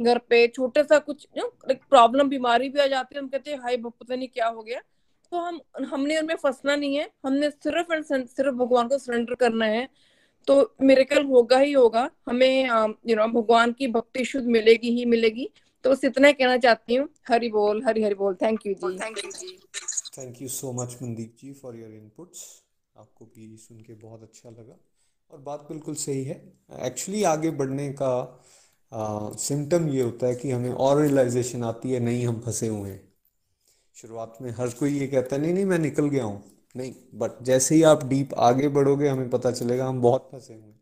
घर 0.00 0.18
पे, 0.18 0.46
छोटे 0.48 0.82
सा 0.84 0.98
कुछ 1.00 1.26
प्रॉब्लम 1.68 2.28
बीमारी 2.28 2.68
भी 2.68 2.80
आ 2.80 2.86
जाती 2.86 3.14
है, 3.14 3.20
हम 3.22 3.28
कहते 3.28 3.50
हैं 3.50 3.58
हाई 3.58 3.76
पता 3.78 4.14
नहीं 4.14 4.28
क्या 4.28 4.46
हो 4.48 4.62
गया। 4.62 4.80
तो 5.32 5.38
हम 5.38 5.60
हमने 5.92 6.18
उनमें 6.18 6.34
फंसना 6.36 6.76
नहीं 6.76 6.96
है। 6.96 7.08
हमने 7.24 7.50
सिर्फ़ 7.50 7.92
एंड 7.92 8.04
सिर्फ़ 8.04 8.54
भगवान 8.54 8.88
को 8.88 8.98
सरेंडर 8.98 9.34
करना 9.34 9.66
है। 9.66 9.88
तो 10.48 10.74
मेरे 10.82 11.04
कल 11.04 11.24
होगा 11.26 11.58
ही 11.58 11.72
होगा। 11.72 12.10
हमें 12.28 12.66
यू 13.08 13.16
नो 13.16 13.26
भगवान 13.40 13.72
की 13.72 13.86
भक्ति 13.88 14.24
शुद्ध 14.24 14.46
मिलेगी 14.46 14.90
ही 14.90 15.04
मिलेगी। 15.04 15.48
तो 15.84 15.90
बस 15.90 16.04
इतना 16.04 16.32
कहना 16.32 16.56
चाहती 16.56 16.94
हूँ। 16.94 17.08
हरि 17.28 17.48
बोल 17.48 17.82
हरि 17.84 18.02
हरि 18.02 18.14
बोल। 18.14 18.34
Thank 18.34 18.66
you 18.66 18.74
ji. 18.74 18.98
Thank 18.98 19.24
you 19.24 19.30
ji. 19.30 19.58
Thank 20.18 20.42
you 20.42 20.48
so 20.48 20.72
much 20.72 20.96
Mandeep 21.02 21.36
ji 21.40 21.52
for 21.52 21.76
your 21.76 21.90
inputs 21.90 22.44
आपको 22.96 23.24
भी 23.24 23.56
सुन 23.56 23.80
के 23.80 23.94
बहुत 23.94 24.22
अच्छा 24.22 24.50
लगा। 24.50 24.76
और 25.30 25.38
बात 25.38 25.60
बिल्कुल 25.68 25.94
सही 25.94 26.24
है। 26.24 26.36
एक्चुअली 26.86 27.22
आगे 27.22 27.50
बढ़ने 27.50 27.88
का 28.02 28.12
सिम्टम 29.38 29.88
ये 29.88 30.02
होता 30.02 30.26
है 30.26 30.34
कि 30.34 30.50
हमें 30.50 30.70
और 30.70 31.00
रियलाइजेशन 31.02 31.64
आती 31.64 31.92
है 31.92 32.00
नहीं 32.00 32.26
हम 32.26 32.40
फंसे 32.40 32.68
हुए 32.68 32.90
हैं। 32.90 33.11
शुरुआत 33.97 34.36
में 34.43 34.51
हर 34.51 34.70
कोई 34.70 34.99
ये 34.99 35.07
कहता 35.07 35.36
नहीं 35.36 35.53
नहीं, 35.55 35.64
मैं 35.64 35.78
निकल 35.78 36.09
गया 36.09 36.24
हूँ। 36.24 36.43
नहीं 36.76 36.93
बट 37.14 37.43
जैसे 37.43 37.74
ही 37.74 37.82
आप 37.82 38.05
डीप 38.05 38.34
आगे 38.40 38.68
बढ़ोगे, 38.68 39.09
हमें 39.09 39.28
पता 39.30 39.51
चलेगा, 39.51 39.86
हम 39.86 40.01
बहुत 40.03 40.28
फंसे 40.32 40.55
हुए 40.55 40.72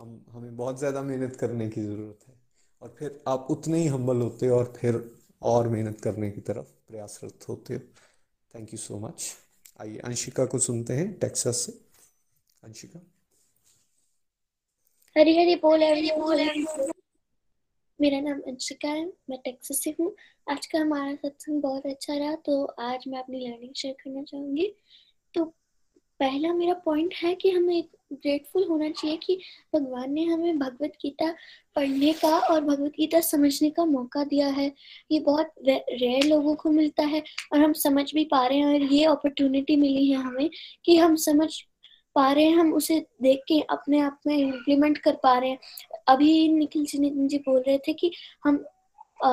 हम, 0.00 0.20
हमें 0.30 0.56
बहुत 0.56 0.78
ज़्यादा 0.78 1.02
मेहनत 1.02 1.36
करने 1.36 1.68
की 1.68 1.82
ज़रूरत 1.82 2.28
है। 2.28 2.34
और 2.82 2.94
फिर 2.98 3.20
आप 3.28 3.46
उतने 3.50 3.78
ही 3.78 3.86
हम्बल 3.86 4.20
होते 4.20 4.46
हो 4.46 4.56
और 4.58 4.72
फिर 4.76 5.02
और 5.42 5.68
मेहनत 5.68 6.00
करने 6.00 6.30
की 6.30 6.40
तरफ़ 6.40 6.66
प्रयासरत 6.88 7.48
होते 7.48 7.74
हो। 7.74 7.80
थैंक 8.54 8.72
यू 8.72 8.78
सो 8.78 8.98
मच 8.98 9.24
आइए, 9.80 9.98
अंशिका 9.98 10.44
को 10.44 10.58
सुनते 10.58 10.94
हैं 10.94 11.12
टेक्सास 11.18 11.56
से। 11.56 11.72
अंशिका। 12.62 13.00
हरी 15.16 15.36
हरी 15.36 15.54
बोल 15.56 15.82
हरी 15.82 16.10
बोल 16.10 16.40
मेरा 17.98 18.18
नाम 18.20 18.40
अंशिका 18.46 18.88
है, 18.88 19.04
मैं 19.30 19.38
टेक्सास 19.44 19.80
से 19.84 19.94
हूँ। 20.00 20.14
आज 20.46 20.66
का 20.66 20.78
हमारा 20.78 21.14
सत्संग 21.14 21.62
बहुत 21.62 21.86
अच्छा 21.86 22.16
रहा 22.16 22.34
तो 22.46 22.64
आज 22.80 23.04
मैं 23.08 23.18
अपनी 23.18 23.38
लर्निंग 23.40 23.72
शेयर 23.76 23.94
करना 24.04 24.22
चाहूँगी। 24.22 24.72
तो 25.34 25.44
पहला 26.20 26.52
मेरा 26.54 26.74
पॉइंट 26.84 27.14
है 27.14 27.34
कि 27.34 27.50
हमें 27.50 27.82
ग्रेटफुल 28.12 28.64
होना 28.64 28.90
चाहिए 28.90 29.16
कि 29.16 29.38
भगवान 29.74 30.12
ने 30.12 30.24
हमें 30.24 30.58
भगवत 30.58 30.92
गीता 31.02 31.30
पढ़ने 31.76 32.12
का 32.12 32.38
और 32.38 32.60
भगवत 32.60 32.92
गीता 32.92 33.20
समझने 33.20 33.70
का 33.70 33.84
मौका 33.84 34.24
दिया 34.24 34.48
है। 34.48 34.72
ये 35.10 35.20
बहुत 35.20 35.52
रेयर 35.64 36.26
लोगों 36.26 36.54
को 36.54 36.70
मिलता 36.70 37.02
है 37.04 37.22
और 37.52 37.60
हम 37.60 37.72
समझ 37.82 38.12
भी 38.14 38.24
पा 38.24 38.46
रहे 38.46 38.58
हैं 38.58 38.66
और 38.66 38.92
ये 38.92 39.04
अपॉर्चुनिटी 39.06 39.76
मिली 39.76 40.06
है 40.10 40.16
हमें 40.18 40.50
कि 40.84 40.96
हम 40.96 41.16
समझ 41.18 41.48
पा 42.18 42.30
रहे 42.32 42.44
हैं 42.44 42.56
हम 42.56 42.72
उसे 42.74 42.98
देख 43.22 43.40
के 43.48 43.60
अपने 43.70 44.00
आप 44.00 44.20
में 44.26 44.36
इम्प्लीमेंट 44.36 44.98
कर 44.98 45.16
पा 45.22 45.38
रहे 45.38 45.50
हैं। 45.50 45.58
अभी 46.08 46.48
निखिल 46.48 46.84
जी 46.84 46.98
नितिन 46.98 47.28
जी 47.28 47.38
बोल 47.38 47.60
रहे 47.60 47.78
थे 47.78 47.92
कि 47.92 48.12
हम 48.44 48.64
आ, 49.24 49.30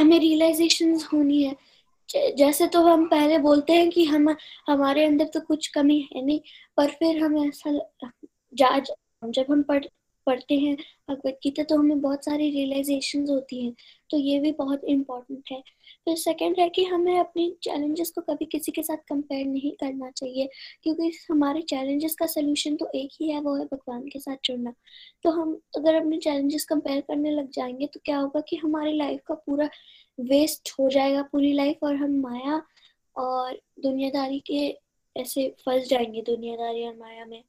हमें 0.00 0.18
रियलाइजेशन 0.20 0.94
होनी 1.12 1.42
है। 1.42 1.56
जैसे 2.36 2.66
तो 2.66 2.82
हम 2.82 3.06
पहले 3.08 3.38
बोलते 3.38 3.72
हैं 3.72 3.90
कि 3.90 4.04
हम 4.04 4.28
हमारे 4.68 5.04
अंदर 5.04 5.24
तो 5.24 5.40
कुछ 5.40 5.66
कमी 5.66 5.98
है 6.14 6.24
नहीं 6.24 6.40
पर 6.76 6.90
फिर 6.90 7.22
हम 7.22 7.36
ऐसा 7.38 7.72
जब 9.24 9.46
हम 9.50 9.62
पढ़ 9.62 9.84
पढ़ते 10.26 10.54
हैं 10.54 10.76
भगवत 11.10 11.38
गीता 11.42 11.62
तो 11.62 11.76
हमें 11.76 12.00
बहुत 12.00 12.24
सारी 12.24 12.50
रियलाइजेशन 12.50 13.26
होती 13.28 13.64
हैं 13.64 13.74
तो 14.10 14.18
ये 14.18 14.38
भी 14.40 14.52
बहुत 14.52 14.84
इम्पोर्टेंट 14.84 15.50
है। 15.52 15.60
फिर 16.06 16.16
सेकंड 16.16 16.58
है 16.58 16.68
कि 16.68 16.84
हमें 16.84 17.18
अपनी 17.18 17.48
चैलेंजेस 17.62 18.10
को 18.10 18.20
कभी 18.22 18.44
किसी 18.44 18.72
के 18.72 18.82
साथ 18.82 18.96
कंपेयर 19.08 19.46
नहीं 19.46 19.72
करना 19.72 20.10
चाहिए, 20.10 20.48
क्योंकि 20.82 21.10
हमारे 21.30 21.62
चैलेंजेस 21.62 22.14
का 22.14 22.26
सोल्यूशन 22.26 22.76
तो 22.76 22.90
एक 22.94 23.10
ही 23.20 23.28
है, 23.30 23.40
वो 23.40 23.54
है 23.56 23.64
भगवान 23.64 24.06
के 24.08 24.18
साथ 24.18 24.36
जुड़ना। 24.44 24.72
तो 25.24 25.30
हम 25.30 25.58
अगर 25.76 25.94
अपने 25.94 26.18
चैलेंजेस 26.18 26.64
कंपेयर 26.64 27.00
करने 27.00 27.30
लग 27.30 27.50
जाएँगे 27.50 27.86
तो 27.86 28.00
क्या 28.04 28.18
होगा 28.18 28.40
कि 28.40 28.56
हमारी 28.56 28.96
लाइफ 28.98 29.20
का 29.26 29.34
पूरा 29.36 29.68
वेस्ट 30.18 30.72
हो 30.78 30.88
जाएगा, 30.90 31.22
पूरी 31.22 31.52
लाइफ 31.52 31.84
और 31.84 31.96
हम 31.96 32.20
माया 32.20 32.62
और 33.16 33.60
दुनियादारी 33.80 34.38
के 34.46 34.68
ऐसे 35.16 35.48
फंस 35.64 35.88
जाएँगे, 35.88 36.22
दुनियादारी 36.22 36.86
और 36.86 36.96
माया 36.96 37.24
में। 37.24 37.42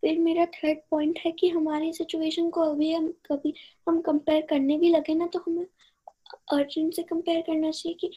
फिर 0.00 0.18
मेरा 0.18 0.46
थर्ड 0.46 0.78
पॉइंट 0.90 1.18
है 1.26 1.32
कि 1.32 1.48
हमारी 1.48 1.92
सिचुएशन 1.92 2.50
को 2.50 2.60
अभी 2.60 2.92
हम 2.92 3.08
कभी 3.26 3.54
हम 3.88 4.00
कंपेयर 4.00 4.46
करने 4.50 4.78
भी 4.78 4.88
लगे 4.88 5.14
ना 5.14 5.26
तो 5.26 5.38
हमें 5.38 5.66
अर्जुन 6.52 6.90
से 6.90 7.02
कंपेयर 7.02 7.40
करना 7.40 7.70
चाहिए 7.70 7.96
कि 8.00 8.10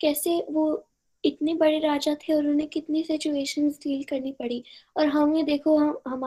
कैसे 0.00 0.46
वो 0.50 0.84
इतने 1.24 1.54
बड़े 1.54 1.78
राजा 1.78 2.14
थे 2.14 2.32
और 2.34 2.46
उन्हें 2.46 2.68
कितनी 2.68 3.02
सिचुएशंस 3.04 3.78
डील 3.78 4.02
करनी 4.04 4.32
पड़ी। 4.32 4.62
और 4.96 5.06
हमें 5.06 5.44
देखो, 5.44 5.76
हम 5.78 5.98
हम, 6.08 6.24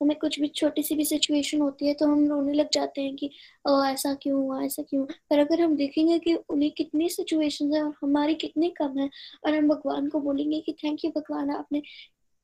हमें 0.00 0.16
कुछ 0.18 0.40
भी 0.40 0.48
छोटी 0.48 0.82
सी 0.82 0.94
भी 0.94 1.04
सिचुएशन 1.04 1.60
होती 1.60 1.86
है 1.86 1.94
तो 1.94 2.06
हम 2.06 2.26
रोने 2.28 2.52
लग 2.52 2.68
जाते 2.72 3.02
हैं 3.02 3.16
कि, 3.16 3.30
ओ, 3.68 3.82
ऐसा 3.84 4.14
क्यों 4.14 4.40
हुआ, 4.42 4.62
ऐसा 4.64 4.82
क्यों? 4.82 5.04
पर 5.30 5.38
अगर 5.38 5.60
हम 5.60 5.76
देखेंगे 5.76 6.18
कि 6.18 6.34
उन्हें 6.34 6.70
कितनी 6.70 7.08
सिचुएशन 7.08 7.74
है 7.74 7.82
और 7.82 7.94
हमारी 8.02 8.34
कितनी 8.34 8.70
कम 8.70 8.98
है, 8.98 9.10
और 9.46 9.54
हम 9.54 9.68
भगवान 9.68 10.08
को 10.08 10.20
बोलेंगे 10.20 10.60
कि 10.60 10.72
थैंक 10.84 11.04
यू 11.04 11.10
भगवान, 11.10 11.50
आपने 11.50 11.82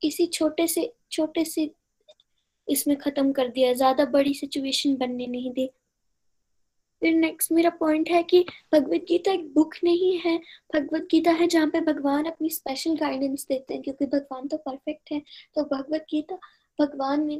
इसी 0.03 0.27
छोटे 0.27 0.67
से 0.67 0.93
छोटे 1.13 1.45
से 1.45 1.71
इसमें 2.69 2.97
खत्म 2.99 3.33
कर 3.33 3.49
दिया, 3.49 3.73
ज़्यादा 3.73 4.05
बड़ी 4.07 4.35
सिचुएशन 4.35 4.97
बनने 4.97 5.27
नहीं 5.27 5.53
दी। 5.53 5.71
फिर 7.03 7.15
नेक्स्ट 7.15 7.53
मेरा 7.53 7.71
पॉइंट 7.71 8.09
है 8.11 8.23
कि 8.23 8.45
भगवत 8.75 9.05
गीता 9.09 9.33
एक 9.33 9.53
बुक 9.55 9.75
नहीं 9.85 10.19
है। 10.19 10.37
भगवत 10.75 11.09
गीता 11.11 11.31
है 11.31 11.47
जहाँ 11.47 11.67
पे 11.71 11.81
भगवान 11.83 12.25
अपनी 12.25 12.51
स्पेशल 12.51 12.97
गाइडेंस 12.97 13.47
देते 13.49 13.75
हैं, 13.75 13.83
क्योंकि 13.83 14.07
भगवान 14.07 14.47
तो 14.49 14.57
परफेक्ट 14.59 15.13
है। 15.13 15.21
तो 15.55 15.63
भगवत 15.67 16.07
गीता, 16.11 16.39
भगवान 16.79 17.27
ने 17.27 17.39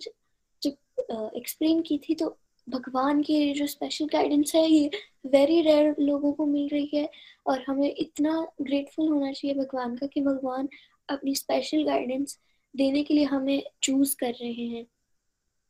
जब 0.63 1.33
एक्सप्लेन 1.37 1.81
की 1.83 1.99
थी 1.99 2.15
तो 2.15 2.37
भगवान 2.67 3.23
की 3.23 3.53
जो 3.55 3.67
स्पेशल 3.67 4.07
गाइडेंस 4.13 4.55
है, 4.55 4.67
ये 4.71 4.91
वेरी 5.27 5.61
रेयर 5.63 5.95
लोगों 6.01 6.33
को 6.33 6.47
मिल 6.47 6.69
रही 6.69 6.91
है। 6.95 7.09
और 7.47 7.65
हमें 7.69 7.95
इतना 7.95 8.41
ग्रेटफुल 8.63 9.09
होना 9.09 9.33
चाहिए 9.33 9.57
भगवान 9.57 9.97
का 9.97 10.07
कि 10.07 10.21
भगवान 10.21 10.69
अपनी 11.09 11.35
स्पेशल 11.35 11.85
गाइडेंस 11.85 12.39
देने 12.75 13.03
के 13.03 13.15
लिए 13.15 13.25
हमें 13.25 13.63
चूज़ 13.83 14.17
कर 14.17 14.33
रहे 14.33 14.67
हैं। 14.67 14.85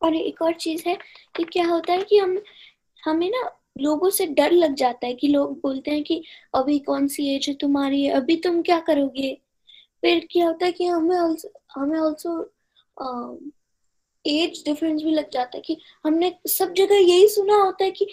और 0.02 0.14
एक 0.16 0.42
और 0.42 0.54
चीज़ 0.54 0.82
है 0.88 0.96
कि 1.36 1.44
क्या 1.44 1.66
होता 1.68 1.92
है 1.92 2.02
कि 2.02 2.18
हम 2.18 2.38
हमें 3.04 3.28
ना 3.30 3.50
लोगों 3.80 4.10
से 4.10 4.26
डर 4.26 4.52
लग 4.52 4.74
जाता 4.74 5.06
है 5.06 5.14
कि 5.14 5.28
लोग 5.28 5.60
बोलते 5.60 5.90
हैं 5.90 6.02
कि 6.04 6.22
अभी 6.54 6.78
कौन 6.78 7.08
सी 7.08 7.36
एज 7.36 7.48
है 7.48 7.54
तुम्हारी 7.54 8.04
है 8.04 8.12
अभी 8.12 8.36
तुम 8.36 8.62
क्या 8.62 8.78
करोगे? 8.80 9.34
फिर 10.02 10.26
क्या 10.30 10.46
होता 10.46 10.66
है 10.66 10.72
कि 10.72 10.86
हमें 10.86 11.16
also, 11.16 11.46
हमें 11.74 11.98
ऑल्सो 12.00 12.40
एज 14.24 14.62
डिफरेंस 14.64 15.02
भी 15.02 15.10
लग 15.10 15.30
जाता 15.30 15.56
है 15.56 15.62
कि 15.62 15.76
हमने 16.04 16.32
सब 16.48 16.72
जगह 16.72 16.96
यही 16.96 17.28
सुना 17.28 17.56
होता 17.56 17.84
है 17.84 17.90
कि 17.90 18.06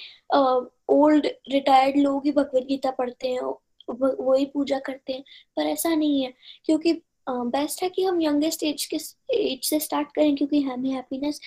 ओल्ड 0.90 1.28
रिटायर्ड 1.52 1.98
लोग 1.98 2.26
ही 2.26 2.32
भगवत 2.32 2.64
गीता 2.64 2.92
पढ़ते 2.92 3.28
हैं 3.28 3.42
वही 3.90 4.46
पूजा 4.46 4.80
करते 4.80 5.14
हैं। 5.14 5.24
पर 5.56 5.64
ऐसा 5.64 5.96
नहीं 5.96 6.24
है 6.24 6.34
क्योंकि 6.66 6.94
बेस्ट 7.30 7.84
है 7.84 7.90
कि 7.90 8.04
हम 8.04 8.22
यंगेस्ट 8.22 8.64
एज 8.64 8.86
के 8.94 8.98
एज 9.38 9.66
से 9.66 9.80
स्टार्ट 9.80 10.08
करें 10.16 10.36
क्योंकि 10.36 10.62
हमें 10.62 10.90
हैप्पीनेस 10.90 11.40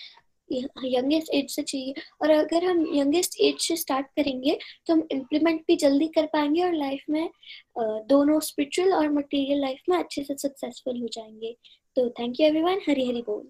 यंगेस्ट 0.50 1.30
एज 1.34 1.50
से 1.50 1.62
चाहिए। 1.62 1.94
और 2.22 2.30
अगर 2.30 2.64
हम 2.64 2.84
यंगेस्ट 2.94 3.36
एज 3.40 3.60
से 3.60 3.76
स्टार्ट 3.76 4.06
करेंगे 4.16 4.58
तो 4.86 4.92
हम 4.92 5.06
इम्प्लीमेंट 5.12 5.60
भी 5.68 5.76
जल्दी 5.76 6.08
कर 6.08 6.26
पाएँगे 6.32 6.62
और 6.64 6.74
लाइफ 6.74 7.04
में 7.10 7.28
दोनों 8.08 8.38
स्पिरिचुअल 8.42 8.92
और 8.94 9.10
मटेरियल 9.12 9.60
लाइफ 9.60 9.82
में 9.88 9.98
अच्छे 9.98 10.22
से 10.24 10.36
सक्सेसफुल 10.38 11.00
हो 11.00 11.08
जाएँगे। 11.12 11.56
तो 11.96 12.08
thank 12.10 12.40
you 12.40 12.46
everyone 12.46 12.80
Hari 12.88 13.06
Hari 13.08 13.22
बोल। 13.22 13.48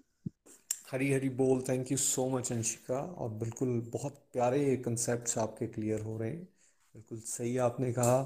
हरी 0.91 1.11
हरी 1.13 1.29
बोल 1.37 1.61
thank 1.61 1.91
you 1.91 1.97
so 1.97 2.27
much 2.29 2.51
Anshika. 2.51 2.99
और 2.99 3.29
बिल्कुल 3.39 3.79
बहुत 3.93 4.13
प्यारे 4.33 4.75
कंसेप्ट 4.85 5.37
आपके 5.37 5.67
क्लियर 5.67 6.01
हो 6.01 6.17
रहे 6.17 6.29
हैं। 6.29 6.43
बिल्कुल 6.95 7.19
सही 7.21 7.57
आपने 7.59 7.91
कहा 7.93 8.19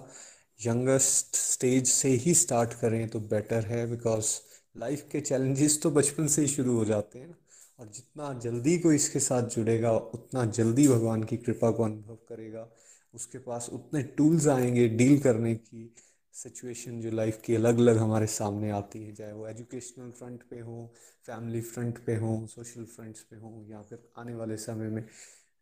यंगेस्ट 0.59 1.35
स्टेज 1.35 1.87
से 1.87 2.09
ही 2.25 2.33
स्टार्ट 2.35 2.73
करें 2.81 3.07
तो 3.09 3.19
बेटर 3.29 3.65
है 3.65 3.85
बिकॉज़ 3.91 4.35
लाइफ 4.75 5.07
के 5.11 5.21
चैलेंजेस 5.21 5.81
तो 5.83 5.91
बचपन 5.91 6.27
से 6.27 6.41
ही 6.41 6.47
शुरू 6.47 6.77
हो 6.77 6.85
जाते 6.85 7.19
हैं। 7.19 7.35
और 7.81 7.87
जितना 7.87 8.33
जल्दी 8.33 8.79
कोई 8.79 8.95
इसके 8.95 9.19
साथ 9.19 9.43
जुड़ेगा, 9.43 9.91
उतना 9.91 10.45
जल्दी 10.45 10.87
भगवान 10.87 11.23
की 11.23 11.37
कृपा 11.37 11.71
को 11.71 11.83
अनुभव 11.83 12.15
करेगा। 12.15 12.69
उसके 13.13 13.37
पास 13.37 13.69
उतने 13.73 14.03
टूल्स 14.03 14.47
आएँगे 14.47 14.87
डील 14.87 15.19
करने 15.19 15.55
की, 15.55 15.95
सिचुएशन 16.33 17.01
जो 17.01 17.11
लाइफ 17.11 17.41
की 17.45 17.55
अलग 17.55 17.77
अलग 17.77 17.97
हमारे 17.97 18.27
सामने 18.27 18.69
आती 18.69 19.03
है, 19.03 19.15
चाहे 19.15 19.33
वो 19.33 19.47
एजुकेशनल 19.47 20.11
फ्रंट 20.11 20.43
पे 20.49 20.59
हो, 20.59 20.93
फैमिली 21.25 21.61
फ्रंट 21.61 22.05
पे 22.05 22.15
हो, 22.15 22.47
सोशल 22.47 22.85
फ्रंट्स 22.85 23.21
पे 23.21 23.35
हो, 23.35 23.65
या 23.69 23.81
फिर 23.81 24.09
आने 24.17 24.35
वाले 24.35 24.57
समय 24.57 24.89
में 24.89 25.05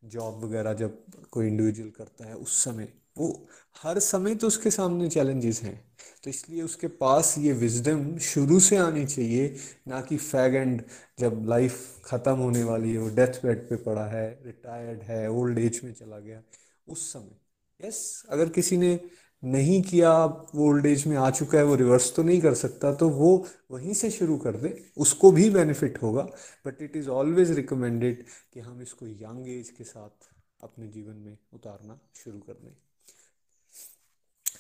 जॉब 0.06 0.44
वगैरह 0.44 0.74
जब 0.74 1.04
कोई 1.32 1.48
इंडिविजुअल 1.48 1.90
करता 1.90 2.26
है, 2.26 2.36
उस 2.36 2.64
समय 2.64 2.94
वो 3.20 3.48
हर 3.76 4.00
समय 4.00 4.36
तो 4.36 4.48
उसके 4.48 4.72
सामने 4.72 5.10
चैलेंजेस 5.10 5.62
हैं। 5.64 5.76
तो 6.24 6.30
इसलिए 6.30 6.62
उसके 6.62 6.88
पास 6.88 7.36
ये 7.38 7.52
विजडम 7.54 8.18
शुरू 8.20 8.60
से 8.60 8.78
आनी 8.78 9.06
चाहिए, 9.06 9.56
ना 9.88 10.02
कि 10.02 10.18
फैग 10.18 10.56
एंड 10.56 10.82
जब 11.20 11.46
लाइफ 11.48 12.02
ख़त्म 12.06 12.36
होने 12.38 12.64
वाली 12.64 12.92
है, 12.92 12.98
वो 12.98 13.10
डेथ 13.10 13.42
बेड 13.44 13.68
पे 13.70 13.76
पड़ा 13.84 14.06
है 14.08 14.28
रिटायर्ड 14.46 15.02
है 15.04 15.30
ओल्ड 15.32 15.60
एज 15.60 15.80
में 15.84 15.94
चला 15.94 16.20
गया, 16.20 16.42
उस 16.88 17.12
समय। 17.14 17.88
यस 17.88 18.24
अगर 18.30 18.50
किसी 18.50 18.78
ने 18.78 19.00
नहीं 19.44 19.82
किया, 19.82 20.14
वो 20.26 20.68
ओल्ड 20.68 20.86
एज 20.86 21.06
में 21.08 21.16
आ 21.18 21.30
चुका 21.32 21.58
है, 21.58 21.64
वो 21.64 21.76
रिवर्स 21.76 22.14
तो 22.16 22.24
नहीं 22.24 22.42
कर 22.42 22.54
सकता 22.56 22.94
तो 22.94 23.10
वो 23.10 23.46
वहीं 23.72 23.94
से 23.94 24.10
शुरू 24.12 24.38
कर 24.38 24.58
दे, 24.58 24.76
उसको 24.98 25.32
भी 25.32 25.50
बेनिफिट 25.50 26.02
होगा। 26.02 26.28
But 26.66 26.82
it 26.82 26.96
is 26.96 27.10
always 27.10 27.52
recommended 27.52 28.26
कि 28.54 28.60
हम 28.60 28.82
इसको 28.82 29.08
यंग 29.08 29.48
एज 29.50 29.70
के 29.70 29.84
साथ 29.86 30.30
अपने 30.64 30.88
जीवन 30.88 31.16
में 31.16 31.38
उतारना 31.54 32.00
शुरू 32.16 32.40
कर 32.40 32.54
दें। 32.54 32.76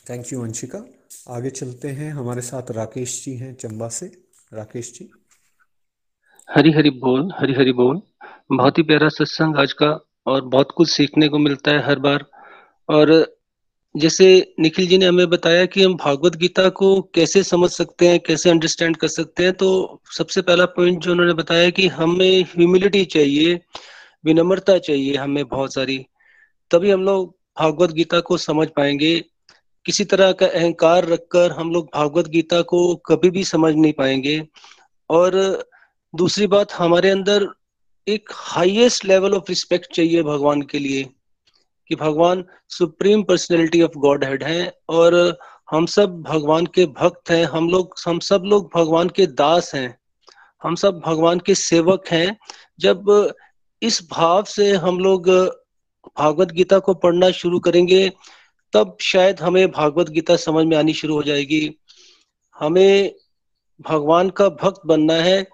थैंक 0.09 0.33
यू 0.33 0.41
वंशिका 0.41 0.85
आगे 1.29 1.49
चलते 1.49 1.87
हैं। 1.87 2.11
हमारे 2.11 2.41
साथ 2.41 2.71
राकेश 2.71 3.25
जी 3.25 3.35
हैं 3.35 3.55
चंबा 3.55 3.89
से। 3.89 4.05
राकेश 4.53 4.93
जी। 4.93 5.09
हरी 6.55 6.71
हरी 6.71 6.89
बोल, 6.89 7.31
हरी 7.39 7.53
हरी 7.53 7.71
बोल। 7.71 8.01
बहुत 8.51 8.77
ही 8.77 8.83
प्यारा 8.83 9.09
सत्संग 9.09 9.55
आज 9.55 9.73
का 9.73 10.05
और 10.27 10.41
बहुत 10.41 10.71
कुछ 10.71 10.89
सीखने 10.89 11.27
को 11.27 11.37
मिलता 11.37 11.71
है 11.71 11.85
हर 11.85 11.99
बार। 11.99 12.25
और 12.89 13.37
जैसे 13.97 14.53
निखिल 14.59 14.87
जी 14.87 14.97
ने 14.97 15.05
हमें 15.05 15.29
बताया 15.29 15.65
कि 15.65 15.83
हम 15.83 15.95
भागवत 15.95 16.35
गीता 16.35 16.69
को 16.69 17.01
कैसे 17.01 17.43
समझ 17.43 17.69
सकते 17.69 18.07
हैं, 18.07 18.19
कैसे 18.19 18.49
अंडरस्टैंड 18.49 18.97
कर 18.97 19.07
सकते 19.07 19.43
हैं 19.43 19.53
तो 19.53 20.01
सबसे 20.17 20.41
पहला 20.41 20.65
पॉइंट 20.65 20.99
जो 20.99 21.11
उन्होंने 21.11 21.33
बताया 21.33 21.69
कि 21.69 21.87
हमें 21.87 22.43
ह्यूमिलिटी 22.43 23.05
चाहिए, 23.05 23.59
विनम्रता 24.25 24.77
चाहिए 24.77 25.15
हमें 25.15 25.47
बहुत 25.47 25.73
सारी। 25.73 26.05
तभी 26.71 26.91
हम 26.91 27.03
लोग 27.03 27.37
भागवत 27.59 27.91
गीता 27.91 28.19
को 28.19 28.37
समझ 28.37 28.67
पाएँगे। 28.67 29.25
किसी 29.89 30.03
तरह 30.05 30.31
का 30.31 30.45
अहंकार 30.45 31.05
रखकर 31.05 31.51
हम 31.51 31.71
लोग 31.71 31.85
भागवत 31.95 32.27
गीता 32.27 32.61
को 32.61 32.95
कभी 32.95 33.29
भी 33.29 33.43
समझ 33.43 33.73
नहीं 33.75 33.93
पाएँगे। 33.93 34.47
और 35.09 35.63
दूसरी 36.13 36.47
बात, 36.47 36.73
हमारे 36.73 37.09
अंदर 37.09 37.47
एक 38.07 38.29
हाईएस्ट 38.33 39.05
लेवल 39.05 39.33
ऑफ़ 39.33 39.43
रिस्पेक्ट 39.49 39.95
चाहिए 39.95 40.23
भगवान 40.23 40.61
के 40.61 40.79
लिए, 40.79 41.03
कि 41.87 41.95
भगवान 41.95 42.45
supreme 42.69 43.23
personality 43.23 43.81
of 43.81 43.97
God 43.97 44.25
head 44.25 44.43
है 44.43 44.71
और 44.89 45.37
हम 45.71 45.85
सब 45.85 46.21
भगवान 46.21 46.65
के 46.65 46.85
भक्त 46.85 47.31
हैं, 47.31 47.43
हम 47.45 47.69
लोग, 47.69 47.95
हम 48.07 48.19
सब 48.19 48.43
लोग 48.45 48.71
भगवान 48.75 49.09
के 49.09 49.27
दास 49.27 49.75
हैं, 49.75 49.97
हम 50.63 50.75
सब 50.75 51.01
भगवान 51.05 51.39
के 51.39 51.55
सेवक 51.55 52.07
हैं। 52.07 52.37
जब 52.79 53.33
इस 53.81 54.07
भाव 54.11 54.43
से 54.43 54.71
हम 54.77 54.99
लोग 54.99 55.29
भागवत 56.19 56.51
गीता 56.51 56.79
को 56.79 56.93
पढ़ना 56.93 57.31
शुरू 57.31 57.59
करेंगे 57.59 58.11
तब 58.73 58.97
शायद 59.01 59.39
हमें 59.39 59.71
भागवत 59.71 60.09
गीता 60.09 60.35
समझ 60.35 60.65
में 60.65 60.77
आनी 60.77 60.93
शुरू 60.93 61.15
हो 61.15 61.23
जाएगी। 61.23 61.75
हमें 62.59 63.15
भगवान 63.81 64.29
का 64.29 64.49
भक्त 64.49 64.81
बनना 64.85 65.13
है। 65.13 65.47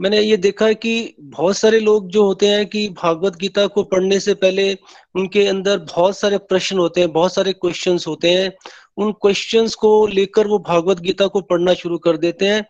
मैंने 0.00 0.20
ये 0.20 0.36
देखा 0.36 0.66
है 0.66 0.74
कि 0.74 1.14
बहुत 1.20 1.56
सारे 1.56 1.80
लोग 1.80 2.08
जो 2.08 2.24
होते 2.24 2.46
हैं 2.46 2.66
कि 2.66 2.88
भागवत 2.88 3.36
गीता 3.36 3.66
को 3.66 3.82
पढ़ने 3.82 4.20
से 4.20 4.34
पहले 4.34 4.78
उनके 5.14 5.46
अंदर 5.46 5.78
बहुत 5.78 6.18
सारे 6.18 6.38
प्रश्न 6.38 6.78
होते 6.78 7.00
हैं, 7.00 7.12
बहुत 7.12 7.34
सारे 7.34 7.52
क्वेश्चंस 7.52 8.06
होते 8.06 8.30
हैं। 8.30 8.52
उन 8.96 9.12
क्वेश्चंस 9.12 9.74
को 9.74 10.06
लेकर 10.06 10.46
वो 10.46 10.58
भागवत 10.58 11.00
गीता 11.00 11.26
को 11.26 11.40
पढ़ना 11.40 11.74
शुरू 11.74 11.98
कर 11.98 12.16
देते 12.16 12.46
हैं। 12.46 12.66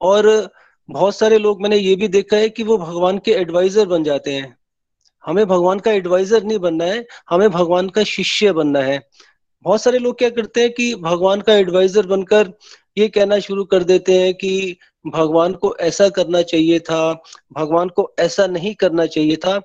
और 0.00 0.50
बहुत 0.90 1.16
सारे 1.16 1.38
लोग, 1.38 1.62
मैंने 1.62 1.76
ये 1.76 1.94
भी 1.96 2.08
देखा 2.08 2.36
है 2.36 2.48
कि 2.48 2.62
वो 2.62 2.78
भगवान 2.78 3.18
के 3.18 3.32
एडवाइजर 3.32 3.86
बन 3.86 4.04
जाते 4.04 4.32
हैं। 4.32 4.56
हमें 5.26 5.46
भगवान 5.46 5.78
का 5.78 5.92
एडवाइजर 5.92 6.42
नहीं 6.42 6.58
बनना 6.58 6.84
है, 6.84 7.06
हमें 7.30 7.50
भगवान 7.50 7.88
का 7.88 8.02
शिष्य 8.02 8.52
बनना 8.52 8.78
है। 8.78 9.08
बहुत 9.66 9.82
सारे 9.82 9.98
लोग 9.98 10.18
क्या 10.18 10.30
करते 10.30 10.60
हैं 10.60 10.72
कि 10.72 10.94
भगवान 10.94 11.40
का 11.40 11.54
एडवाइजर 11.54 12.06
बनकर 12.06 12.52
ये 12.98 13.08
कहना 13.08 13.38
शुरू 13.38 13.64
कर 13.64 13.84
देते 13.84 14.18
हैं 14.20 14.34
कि 14.34 14.76
भगवान 15.06 15.52
को 15.52 15.74
ऐसा 15.76 16.08
करना 16.08 16.42
चाहिए 16.42 16.78
था, 16.80 17.22
भगवान 17.52 17.88
को 17.88 18.14
ऐसा 18.18 18.46
नहीं 18.46 18.74
करना 18.74 19.06
चाहिए 19.06 19.36
था। 19.36 19.58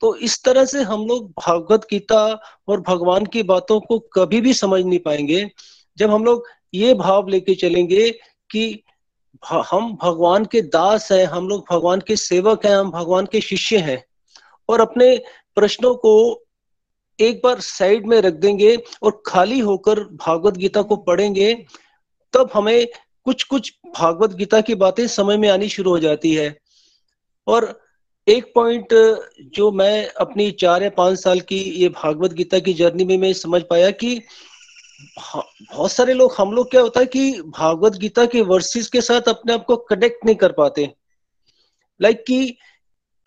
तो 0.00 0.14
इस 0.16 0.42
तरह 0.44 0.64
से 0.64 0.82
हम 0.82 1.06
लोग 1.06 1.30
भागवत 1.30 1.86
गीता 1.90 2.40
और 2.68 2.80
भगवान 2.80 3.26
की 3.26 3.42
बातों 3.42 3.80
को 3.80 3.98
कभी 3.98 4.40
भी 4.40 4.52
समझ 4.54 4.84
नहीं 4.84 4.98
पाएँगे। 4.98 5.50
जब 5.98 6.10
हम 6.10 6.24
लोग 6.24 6.44
ये 6.74 6.94
भाव 6.94 7.28
लेके 7.28 7.54
चलेंगे 7.54 8.10
कि 8.50 8.82
हम 9.42 9.96
भगवान 10.02 10.44
के 10.44 10.62
दास 10.62 11.10
हैं, 11.12 11.24
हम 11.24 11.48
लोग 11.48 11.64
भगवान 11.70 12.00
के 12.00 12.16
सेवक 12.16 12.66
हैं, 12.66 12.76
हम 12.76 12.90
भगवान 12.90 13.26
के 13.26 13.40
शिष्य 13.40 13.78
हैं 13.78 14.04
और 14.68 14.80
अपने 14.80 15.16
प्रश्नों 15.54 15.94
को 15.94 16.44
एक 17.20 17.40
बार 17.44 17.60
साइड 17.60 18.06
में 18.06 18.20
रख 18.20 18.34
देंगे 18.34 18.76
और 19.02 19.22
खाली 19.26 19.58
होकर 19.58 20.00
भागवत 20.00 20.56
गीता 20.56 20.82
को 20.82 20.96
पढ़ेंगे, 20.96 21.54
तब 22.34 22.50
हमें 22.54 22.86
कुछ 23.24 23.42
कुछ 23.42 23.72
भागवत 23.98 24.34
गीता 24.34 24.60
की 24.60 24.74
बातें 24.74 25.06
समझ 25.06 25.38
में 25.38 25.48
आनी 25.48 25.68
शुरू 25.68 25.90
हो 25.90 25.98
जाती 25.98 26.34
है। 26.34 26.56
और 27.46 27.80
एक 28.26 28.52
पॉइंट 28.54 28.88
जो 29.54 29.70
मैं 29.72 30.06
अपनी 30.10 30.50
चार 30.50 30.82
या 30.82 30.90
पाँच 30.90 31.18
साल 31.18 31.40
की 31.40 31.58
ये 31.58 31.88
भागवत 31.88 32.32
गीता 32.32 32.58
की 32.58 32.74
जर्नी 32.74 33.04
में 33.04 33.16
मैं 33.18 33.32
समझ 33.32 33.62
पाया 33.62 33.90
कि 33.90 34.20
बहुत 35.32 35.92
सारे 35.92 36.12
लोग, 36.12 36.34
हम 36.38 36.52
लोग 36.52 36.70
क्या 36.70 36.80
होता 36.80 37.00
है 37.00 37.06
कि 37.06 37.42
भागवत 37.42 37.92
गीता 37.92 38.26
के 38.26 38.40
वर्सेस 38.40 38.88
के 38.88 39.00
साथ 39.00 39.28
अपने 39.28 39.52
आप 39.52 39.64
को 39.64 39.76
कनेक्ट 39.76 40.24
नहीं 40.24 40.36
कर 40.36 40.52
पाते। 40.52 40.94
लाइक 42.00 42.16
like 42.16 42.26
कि 42.26 42.58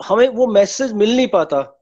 हमें 0.00 0.28
वो 0.28 0.46
मैसेज 0.46 0.92
मिल 0.92 1.16
नहीं 1.16 1.28
पाता। 1.28 1.81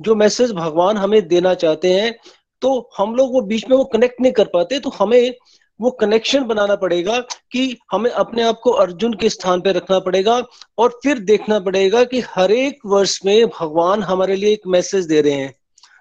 जो 0.00 0.14
मैसेज 0.14 0.52
भगवान 0.52 0.96
हमें 0.96 1.28
देना 1.28 1.54
चाहते 1.54 1.92
हैं 1.92 2.18
तो 2.62 2.90
हम 2.98 3.14
लोग 3.14 3.32
वो 3.32 3.40
बीच 3.40 3.64
में 3.70 3.76
वो 3.76 3.84
कनेक्ट 3.84 4.20
नहीं 4.20 4.32
कर 4.32 4.44
पाते 4.44 4.78
तो 4.78 4.90
हमें 4.90 5.34
वो 5.80 5.90
कनेक्शन 5.90 6.44
बनाना 6.44 6.74
पड़ेगा 6.76 7.20
कि 7.52 7.76
हमें 7.92 8.10
अपने 8.10 8.42
आप 8.42 8.60
को 8.62 8.70
अर्जुन 8.70 9.14
के 9.14 9.28
स्थान 9.28 9.60
पर 9.60 9.74
रखना 9.74 9.98
पड़ेगा 9.98 10.42
और 10.78 11.00
फिर 11.02 11.18
देखना 11.18 11.58
पड़ेगा 11.60 12.04
कि 12.04 12.20
हर 12.20 12.52
एक 12.52 12.78
वर्ष 12.86 13.20
में 13.24 13.46
भगवान 13.46 14.02
हमारे 14.02 14.36
लिए 14.36 14.52
एक 14.52 14.66
मैसेज 14.66 15.06
दे 15.06 15.20
रहे 15.20 15.32
हैं। 15.32 15.54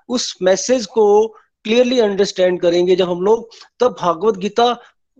उस 0.10 0.36
मैसेज 0.42 0.86
को 0.86 1.28
क्लियरली 1.64 2.00
अंडरस्टैंड 2.00 2.62
करेंगे 2.62 2.96
जब 2.96 3.10
हम 3.10 3.22
लोग, 3.22 3.50
तब 3.80 3.96
भागवत 4.02 4.38
गीता 4.38 4.74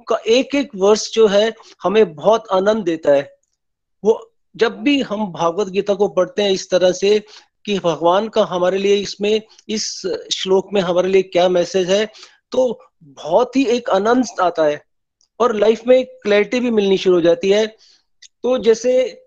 का 0.08 0.20
एक 0.28 0.56
एक 0.56 0.70
वर्ष 0.76 1.14
जो 1.14 1.28
है 1.28 1.54
हमें 1.84 2.16
बहुत 2.16 2.44
आनंद 2.52 2.84
देता 2.84 3.12
है। 3.12 3.38
वो 4.04 4.32
जब 4.56 4.80
भी 4.80 5.02
हम 5.02 5.32
भागवत 5.32 5.68
गीता 5.68 5.94
को 5.94 6.08
पढ़ते 6.08 6.44
हैं 6.44 6.52
इस 6.52 6.70
तरह 6.70 6.92
से 6.92 7.24
कि 7.66 7.78
भगवान 7.80 8.28
का 8.28 8.44
हमारे 8.46 8.78
लिए 8.78 8.96
इसमें, 8.96 9.42
इस 9.70 9.86
श्लोक 10.34 10.70
में 10.74 10.82
हमारे 10.82 11.10
लिए 11.10 11.22
क्या 11.24 11.48
मैसेज 11.50 11.90
है 11.90 12.06
तो 12.52 12.80
बहुत 13.04 13.56
ही 13.56 13.64
एक 13.68 13.90
आनंद 13.90 14.26
आता 14.42 14.64
है 14.66 14.82
और 15.40 15.56
लाइफ 15.56 15.82
में 15.88 16.06
क्लैरिटी 16.24 16.60
भी 16.60 16.72
मिलनी 16.72 16.98
शुरू 16.98 17.16
हो 17.16 17.22
जाती 17.22 17.50
है। 17.50 17.66
तो 17.68 18.58
जैसे 18.58 19.26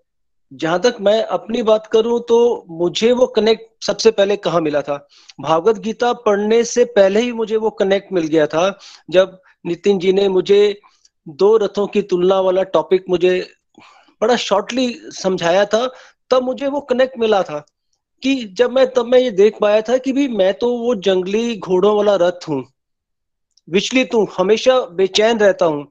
जहाँ 0.51 0.79
तक 0.81 0.95
मैं 1.01 1.21
अपनी 1.25 1.61
बात 1.63 1.87
करूँ 1.87 2.19
तो 2.19 2.65
मुझे 2.69 3.11
वो 3.11 3.27
कनेक्ट 3.27 3.85
सबसे 3.85 4.11
पहले 4.11 4.35
कहा 4.37 4.59
मिला 4.59 4.81
था? 4.81 4.95
भागवत 5.41 5.77
गीता 5.77 6.11
पढ़ने 6.15 6.63
से 6.63 6.85
पहले 6.87 7.21
ही 7.21 7.31
मुझे 7.31 7.57
वो 7.57 7.69
कनेक्ट 7.71 8.11
मिल 8.13 8.27
गया 8.27 8.47
था, 8.47 8.79
जब 9.09 9.39
नितिन 9.65 9.99
जी 9.99 10.13
ने 10.13 10.27
मुझे 10.29 10.79
दो 11.27 11.55
रथों 11.57 11.87
की 11.87 12.01
तुलना 12.01 12.39
वाला 12.39 12.63
टॉपिक 12.69 13.05
मुझे 13.09 13.39
बड़ा 14.21 14.35
शॉर्टली 14.37 14.93
समझाया 15.13 15.65
था, 15.65 15.87
तब 16.31 16.43
मुझे 16.43 16.67
वो 16.67 16.81
कनेक्ट 16.81 17.17
मिला 17.19 17.41
था। 17.43 17.65
कि 18.23 18.35
जब 18.53 18.71
मैं, 18.71 18.85
तब 18.87 19.05
मैं 19.05 19.19
ये 19.19 19.31
देख 19.31 19.57
पाया 19.61 19.81
था 19.81 19.97
कि 19.97 20.11
भी 20.11 20.27
मैं 20.27 20.53
तो 20.53 20.69
वो 20.77 20.93
जंगली 20.97 21.57
घोड़ों 21.57 21.95
वाला 21.97 22.15
रथ 22.21 22.47
हूँ, 22.49 22.63
विचलित 23.67 24.13
हूँ, 24.13 24.27
हमेशा 24.37 24.79
बेचैन 24.91 25.39
रहता 25.39 25.65
हूँ। 25.65 25.87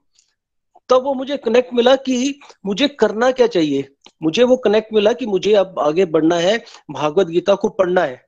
तब 0.89 1.03
वो 1.03 1.13
मुझे 1.13 1.37
कनेक्ट 1.37 1.73
मिला 1.73 1.95
कि 1.95 2.39
मुझे 2.65 2.87
करना 2.89 3.31
क्या 3.31 3.47
चाहिए? 3.47 3.87
मुझे 4.23 4.43
वो 4.43 4.57
कनेक्ट 4.57 4.93
मिला 4.93 5.13
कि 5.13 5.25
मुझे 5.25 5.53
अब 5.53 5.79
आगे 5.79 6.05
बढ़ना 6.05 6.35
है, 6.35 6.57
भागवत 6.91 7.27
गीता 7.27 7.55
को 7.55 7.69
पढ़ना 7.69 8.03
है। 8.03 8.21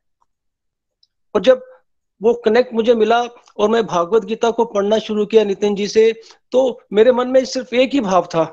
और 1.36 1.42
जब 1.42 1.64
वो 2.22 2.34
कनेक्ट 2.46 2.74
मुझे 2.74 2.94
मिला 2.96 3.22
और 3.58 3.70
मैं 3.70 3.86
भागवत 3.86 4.26
गीता 4.26 4.52
को 4.52 4.66
पढ़ना 4.66 4.98
शुरू 5.00 5.26
किया 5.26 5.44
नितिन 5.44 5.76
जी 5.76 5.88
से 5.88 6.12
तो 6.52 6.80
मेरे 6.94 7.12
मन 7.12 7.28
में 7.28 7.44
सिर्फ़ 7.46 7.76
एक 7.76 7.94
ही 7.94 8.00
भाव 8.00 8.26
था। 8.26 8.44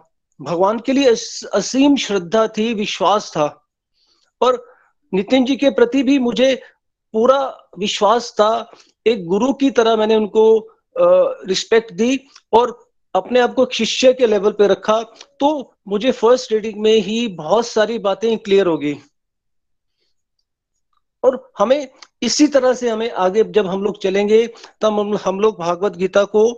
भगवान 0.41 0.79
के 0.79 0.93
लिए 0.93 1.11
असीम 1.55 1.97
श्रद्धा 1.97 2.47
थी, 2.49 2.73
विश्वास 2.75 3.31
था। 3.31 3.47
और 4.41 4.65
नितिन 5.13 5.45
जी 5.45 5.57
के 5.57 5.71
प्रति 5.71 6.03
भी 6.03 6.19
मुझे 6.19 6.55
पूरा 7.15 7.41
विश्वास 7.79 8.31
था। 8.33 8.71
एक 9.07 9.27
गुरु 9.27 9.53
की 9.53 9.71
तरह 9.71 9.97
मैंने 9.97 10.17
उनको 10.17 10.45
रिस्पेक्ट 11.49 11.93
दी 11.93 12.21
और 12.53 12.79
अपने 13.15 13.41
आप 13.41 13.55
को 13.55 13.67
शिष्य 13.73 14.13
के 14.13 14.27
लेवल 14.27 14.53
पे 14.53 14.67
रखा। 14.67 15.01
तो 15.41 15.75
मुझे 15.89 16.13
फ़र्स्ट 16.13 16.53
रीडिंग 16.53 16.81
में 16.83 16.95
ही 16.95 17.27
बहुत 17.29 17.67
सारी 17.67 17.99
बातें 17.99 18.37
क्लियर 18.39 18.67
हो 18.67 18.77
गई। 18.79 18.95
और 21.23 21.53
हमें 21.59 21.89
इसी 22.23 22.47
तरह 22.47 22.73
से 22.75 22.89
हमें 22.91 23.11
आगे 23.11 23.43
जब 23.45 23.67
हम 23.67 23.83
लोग 23.83 24.01
चलेंगे 24.03 24.47
तब 24.81 24.99
हम, 24.99 25.17
हम 25.25 25.41
लोग 25.41 25.59
भागवत 25.59 25.97
गीता 25.97 26.25
को 26.25 26.51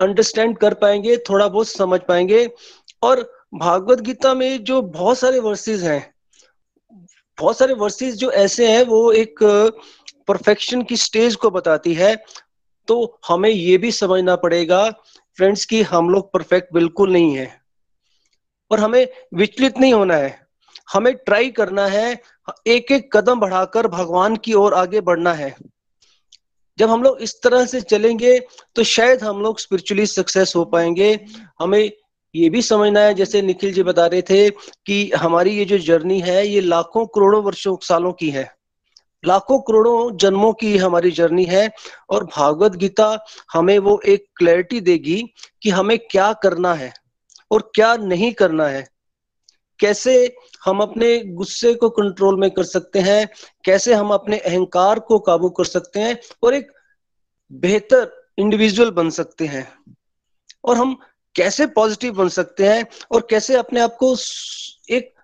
अंडरस्टैंड 0.00 0.56
कर 0.58 0.74
पाएँगे 0.74 1.16
थोड़ा 1.30 1.48
बहुत 1.48 1.68
समझ 1.68 2.00
पाएँगे। 2.08 2.48
और 3.02 3.20
भागवत 3.54 4.00
गीता 4.00 4.34
में 4.34 4.64
जो 4.64 4.80
बहुत 4.82 5.18
सारे 5.18 5.40
वर्सेस 5.40 5.82
हैं 5.82 6.15
बहुत 7.38 7.58
सारे 7.58 7.74
वर्सेस 7.74 8.14
जो 8.14 8.30
ऐसे 8.30 8.70
हैं, 8.72 8.82
वो 8.84 9.12
एक 9.12 9.38
परफेक्शन 10.28 10.82
की 10.82 10.96
स्टेज 10.96 11.36
को 11.36 11.50
बताती 11.50 11.94
है। 11.94 12.14
तो 12.88 13.18
हमें 13.28 13.50
ये 13.50 13.76
भी 13.78 13.90
समझना 13.92 14.36
पड़ेगा 14.36 14.88
फ्रेंड्स 15.38 15.64
की 15.64 15.82
हम 15.82 16.10
लोग 16.10 16.32
परफेक्ट 16.32 16.72
बिल्कुल 16.72 17.12
नहीं 17.12 17.36
है। 17.36 17.48
और 18.70 18.80
हमें 18.80 19.06
विचलित 19.34 19.78
नहीं 19.78 19.94
होना 19.94 20.14
है। 20.14 20.46
हमें 20.92 21.14
ट्राई 21.16 21.50
करना 21.50 21.86
है 21.86 22.20
एक 22.66 22.92
एक 22.92 23.16
कदम 23.16 23.40
बढ़ाकर 23.40 23.86
भगवान 23.88 24.36
की 24.36 24.52
ओर 24.52 24.74
आगे 24.74 25.00
बढ़ना 25.00 25.32
है। 25.34 25.54
जब 26.78 26.90
हम 26.90 27.02
लोग 27.02 27.20
इस 27.20 27.40
तरह 27.42 27.64
से 27.66 27.80
चलेंगे 27.80 28.38
तो 28.76 28.82
शायद 28.84 29.22
हम 29.22 29.40
लोग 29.42 29.58
स्पिरिचुअली 29.58 30.06
सक्सेस 30.06 30.52
हो 30.56 30.64
पाएँगे। 30.64 31.12
हमें 31.60 31.90
ये 32.36 32.50
भी 32.50 32.62
समझना 32.62 33.00
है, 33.00 33.14
जैसे 33.14 33.42
निखिल 33.42 33.72
जी 33.72 33.82
बता 33.82 34.06
रहे 34.06 34.22
थे 34.22 34.50
कि 34.50 35.10
हमारी 35.10 35.50
ये 35.50 35.64
जो 35.64 35.78
जर्नी 35.78 36.20
है, 36.20 36.46
ये 36.48 36.60
लाखों 36.60 37.06
करोड़ों 37.06 37.42
वर्षों, 37.42 37.76
सालों 37.82 38.12
की 38.12 38.30
है। 38.30 38.56
लाखों 39.24 39.58
करोड़ों 39.58 40.16
जन्मों 40.16 40.52
की 40.52 40.76
हमारी 40.76 41.10
जर्नी 41.10 41.44
है 41.44 41.70
और 42.10 42.24
भागवत 42.24 42.72
गीता 42.72 43.24
हमें 43.52 43.78
वो 43.78 44.00
एक 44.06 44.26
क्लैरिटी 44.36 44.80
देगी 44.80 45.22
कि 45.62 45.70
हमें 45.70 45.98
क्या 45.98 46.32
करना 46.32 46.74
है 46.74 46.92
और 47.50 47.72
क्या 47.74 47.96
नहीं 47.96 48.32
करना 48.32 48.66
है। 48.66 48.86
कैसे 49.78 50.36
हम 50.64 50.80
अपने 50.80 51.18
गुस्से 51.18 51.74
को 51.74 51.90
कंट्रोल 51.90 52.40
में 52.40 52.50
कर 52.50 52.64
सकते 52.64 52.98
हैं, 52.98 53.28
कैसे 53.64 53.94
हम 53.94 54.10
अपने 54.10 54.38
अहंकार 54.38 54.98
को 54.98 55.18
काबू 55.18 55.50
कर 55.50 55.64
सकते 55.64 56.00
हैं 56.00 56.18
और 56.42 56.54
एक 56.54 56.72
बेहतर 57.52 58.30
इंडिविजुअल 58.38 58.90
बन 58.90 59.10
सकते 59.10 59.46
हैं। 59.46 59.68
और 60.64 60.76
हम 60.76 60.96
कैसे 61.36 61.66
पॉजिटिव 61.66 62.14
बन 62.14 62.28
सकते 62.28 62.68
हैं 62.68 62.86
और 63.12 63.26
कैसे 63.30 63.56
अपने 63.56 63.80
आप 63.80 63.96
को 64.02 64.12
एक 64.90 65.14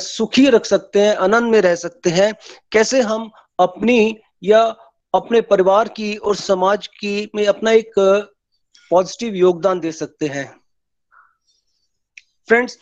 सुखी 0.00 0.48
रख 0.50 0.64
सकते 0.64 1.00
हैं, 1.00 1.14
आनंद 1.16 1.52
में 1.52 1.60
रह 1.60 1.74
सकते 1.74 2.10
हैं, 2.10 2.34
कैसे 2.72 3.00
हम 3.00 3.30
अपनी 3.60 4.18
या 4.42 4.62
अपने 5.14 5.40
परिवार 5.40 5.88
की 5.88 6.16
और 6.16 6.36
समाज 6.36 6.86
की 6.86 7.30
में 7.34 7.46
अपना 7.46 7.70
एक 7.70 7.92
पॉजिटिव 8.90 9.34
योगदान 9.34 9.80
दे 9.80 9.92
सकते 9.92 10.26
हैं। 10.26 10.60
फ्रेंड्स, 12.48 12.78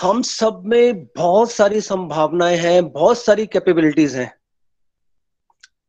हम 0.00 0.22
सब 0.22 0.62
में 0.66 1.04
बहुत 1.06 1.50
सारी 1.50 1.80
संभावनाएँ 1.80 2.56
हैं, 2.56 2.88
बहुत 2.92 3.18
सारी 3.18 3.46
कैपेबिलिटीज 3.46 4.14
हैं। 4.14 4.32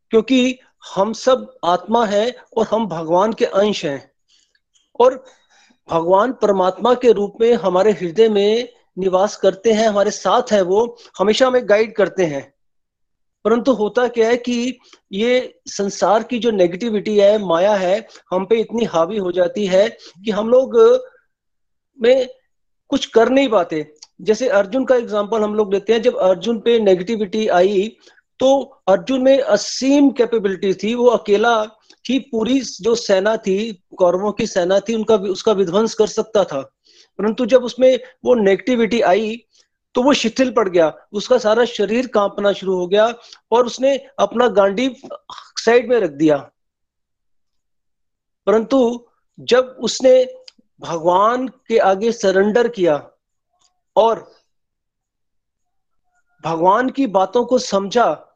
क्योंकि 0.09 0.59
हम 0.95 1.13
सब 1.13 1.57
आत्मा 1.65 2.05
है 2.05 2.37
और 2.57 2.67
हम 2.71 2.87
भगवान 2.87 3.33
के 3.33 3.45
अंश 3.45 3.85
हैं। 3.85 4.16
और 4.99 5.23
भगवान 5.89 6.31
परमात्मा 6.31 6.93
के 6.93 7.11
रूप 7.11 7.37
में 7.41 7.53
हमारे 7.55 7.91
हृदय 7.91 8.29
में 8.29 8.69
निवास 8.97 9.35
करते 9.35 9.71
हैं, 9.71 9.87
हमारे 9.87 10.11
साथ 10.11 10.51
है, 10.51 10.61
वो 10.61 10.97
हमेशा 11.19 11.47
हमें 11.47 11.69
गाइड 11.69 11.95
करते 11.95 12.25
हैं। 12.25 12.53
परंतु 13.45 13.71
होता 13.71 14.07
क्या 14.07 14.27
है 14.27 14.37
कि 14.37 14.79
ये 15.13 15.59
संसार 15.67 16.23
की 16.23 16.39
जो 16.39 16.51
नेगेटिविटी 16.51 17.17
है, 17.19 17.37
माया 17.37 17.75
है, 17.75 18.07
हम 18.31 18.45
पे 18.45 18.59
इतनी 18.59 18.85
हावी 18.85 19.17
हो 19.17 19.31
जाती 19.31 19.65
है 19.65 19.87
कि 20.25 20.31
हम 20.31 20.49
लोग 20.49 20.75
में 21.99 22.27
कुछ 22.91 23.05
कर 23.05 23.29
नहीं 23.29 23.49
पाते। 23.49 23.85
जैसे 24.21 24.47
अर्जुन 24.49 24.85
का 24.85 24.95
एग्ज़ाम्पल 24.95 25.43
हम 25.43 25.55
लोग 25.55 25.73
लेते 25.73 25.93
हैं, 25.93 26.01
जब 26.01 26.15
अर्जुन 26.17 26.59
पे 26.59 26.79
नेगेटिविटी 26.79 27.47
आई 27.47 27.97
तो 28.39 28.61
अर्जुन 28.87 29.21
में 29.21 29.39
असीम 29.39 30.09
कैपेबिलिटी 30.09 30.73
थी, 30.73 30.93
वो 30.95 31.05
अकेला 31.07 31.63
ही 32.09 32.19
पूरी 32.19 32.59
जो 32.61 32.95
सेना 32.95 33.37
थी, 33.37 33.83
कौरवों 33.97 34.31
की 34.31 34.47
सेना 34.47 34.79
थी, 34.79 34.95
उनका 34.95 35.15
उसका 35.15 35.51
विध्वंस 35.51 35.93
कर 35.93 36.07
सकता 36.07 36.43
था। 36.43 36.61
परंतु 37.17 37.45
जब 37.45 37.63
उसमें 37.63 37.99
वो 38.25 38.35
नेगेटिविटी 38.35 39.01
आई 39.01 39.43
तो 39.95 40.03
वो 40.03 40.13
शिथिल 40.13 40.51
पड़ 40.51 40.69
गया। 40.69 40.93
उसका 41.11 41.37
सारा 41.37 41.65
शरीर 41.65 42.07
कांपना 42.07 42.53
शुरू 42.53 42.75
हो 42.75 42.87
गया 42.87 43.13
और 43.51 43.65
उसने 43.65 43.97
अपना 44.19 44.47
गांडी 44.47 44.95
साइड 45.33 45.89
में 45.89 45.99
रख 45.99 46.09
दिया। 46.09 46.51
परंतु 48.45 49.07
जब 49.39 49.77
उसने 49.79 50.43
भगवान 50.79 51.47
के 51.47 51.77
आगे 51.77 52.11
सरेंडर 52.11 52.67
किया 52.67 53.11
और 53.95 54.31
भगवान 56.45 56.89
की 56.89 57.07
बातों 57.07 57.45
को 57.45 57.59
समझा 57.59 58.26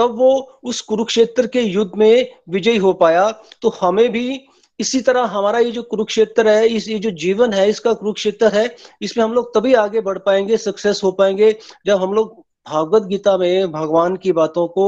तब 0.00 0.14
वो 0.18 0.60
उस 0.64 0.80
कुरुक्षेत्र 0.80 1.46
के 1.46 1.60
युद्ध 1.60 1.90
में 1.96 2.32
विजयी 2.48 2.76
हो 2.76 2.92
पाया। 2.92 3.30
तो 3.62 3.68
हमें 3.80 4.08
भी 4.12 4.40
इसी 4.78 5.00
तरह 5.00 5.24
हमारा 5.28 5.58
ये 5.58 5.70
जो 5.70 5.82
कुरुक्षेत्र 5.82 6.48
है, 6.48 6.68
इस, 6.68 6.88
ये 6.88 6.98
जो 6.98 7.10
जीवन 7.10 7.52
है, 7.52 7.68
इसका 7.68 7.92
कुरुक्षेत्र 7.92 8.48
है, 8.54 8.76
इसमें 9.02 9.24
हम 9.24 9.32
लोग 9.32 9.54
तभी 9.54 9.74
आगे 9.74 10.00
बढ़ 10.00 10.18
पाएँगे 10.18 10.56
सक्सेस 10.56 11.00
हो 11.04 11.10
पाएँगे, 11.12 11.52
जब 11.86 12.02
हम 12.02 12.14
लोग 12.14 12.38
भागवत 12.66 13.02
गीता 13.02 13.36
में 13.38 13.72
भगवान 13.72 14.16
की 14.16 14.32
बातों 14.32 14.66
को 14.68 14.86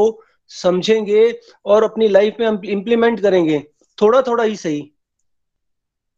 समझेंगे 0.50 1.40
और 1.64 1.84
अपनी 1.84 2.08
लाइफ 2.08 2.36
में 2.40 2.46
इम्प्लीमेंट 2.46 3.20
करेंगे। 3.20 3.58
थोड़ा 3.98 4.22
थोड़ा 4.22 4.44
ही 4.44 4.56
सही। 4.56 4.82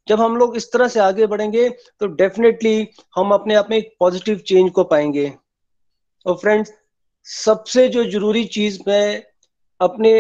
जब 0.09 0.21
हम 0.21 0.37
लोग 0.37 0.57
इस 0.57 0.73
तरह 0.73 0.89
से 0.89 1.01
आगे 1.01 1.27
बढ़ेंगे 1.27 1.69
तो 1.69 2.07
डेफिनेटली 2.07 2.89
हम 3.17 3.31
अपने 3.31 3.55
आप 3.55 3.71
में 3.71 3.77
एक 3.79 3.95
पॉजिटिव 4.01 4.39
चेंज 4.39 4.71
को 4.71 4.85
पाएँगे। 4.85 5.33
और 6.27 6.35
फ्रेंड्स 6.35 6.73
सबसे 7.27 7.87
जो 7.89 8.05
ज़रूरी 8.05 8.45
चीज़ 8.45 8.79
मैं 8.89 9.23
अपने 9.81 10.11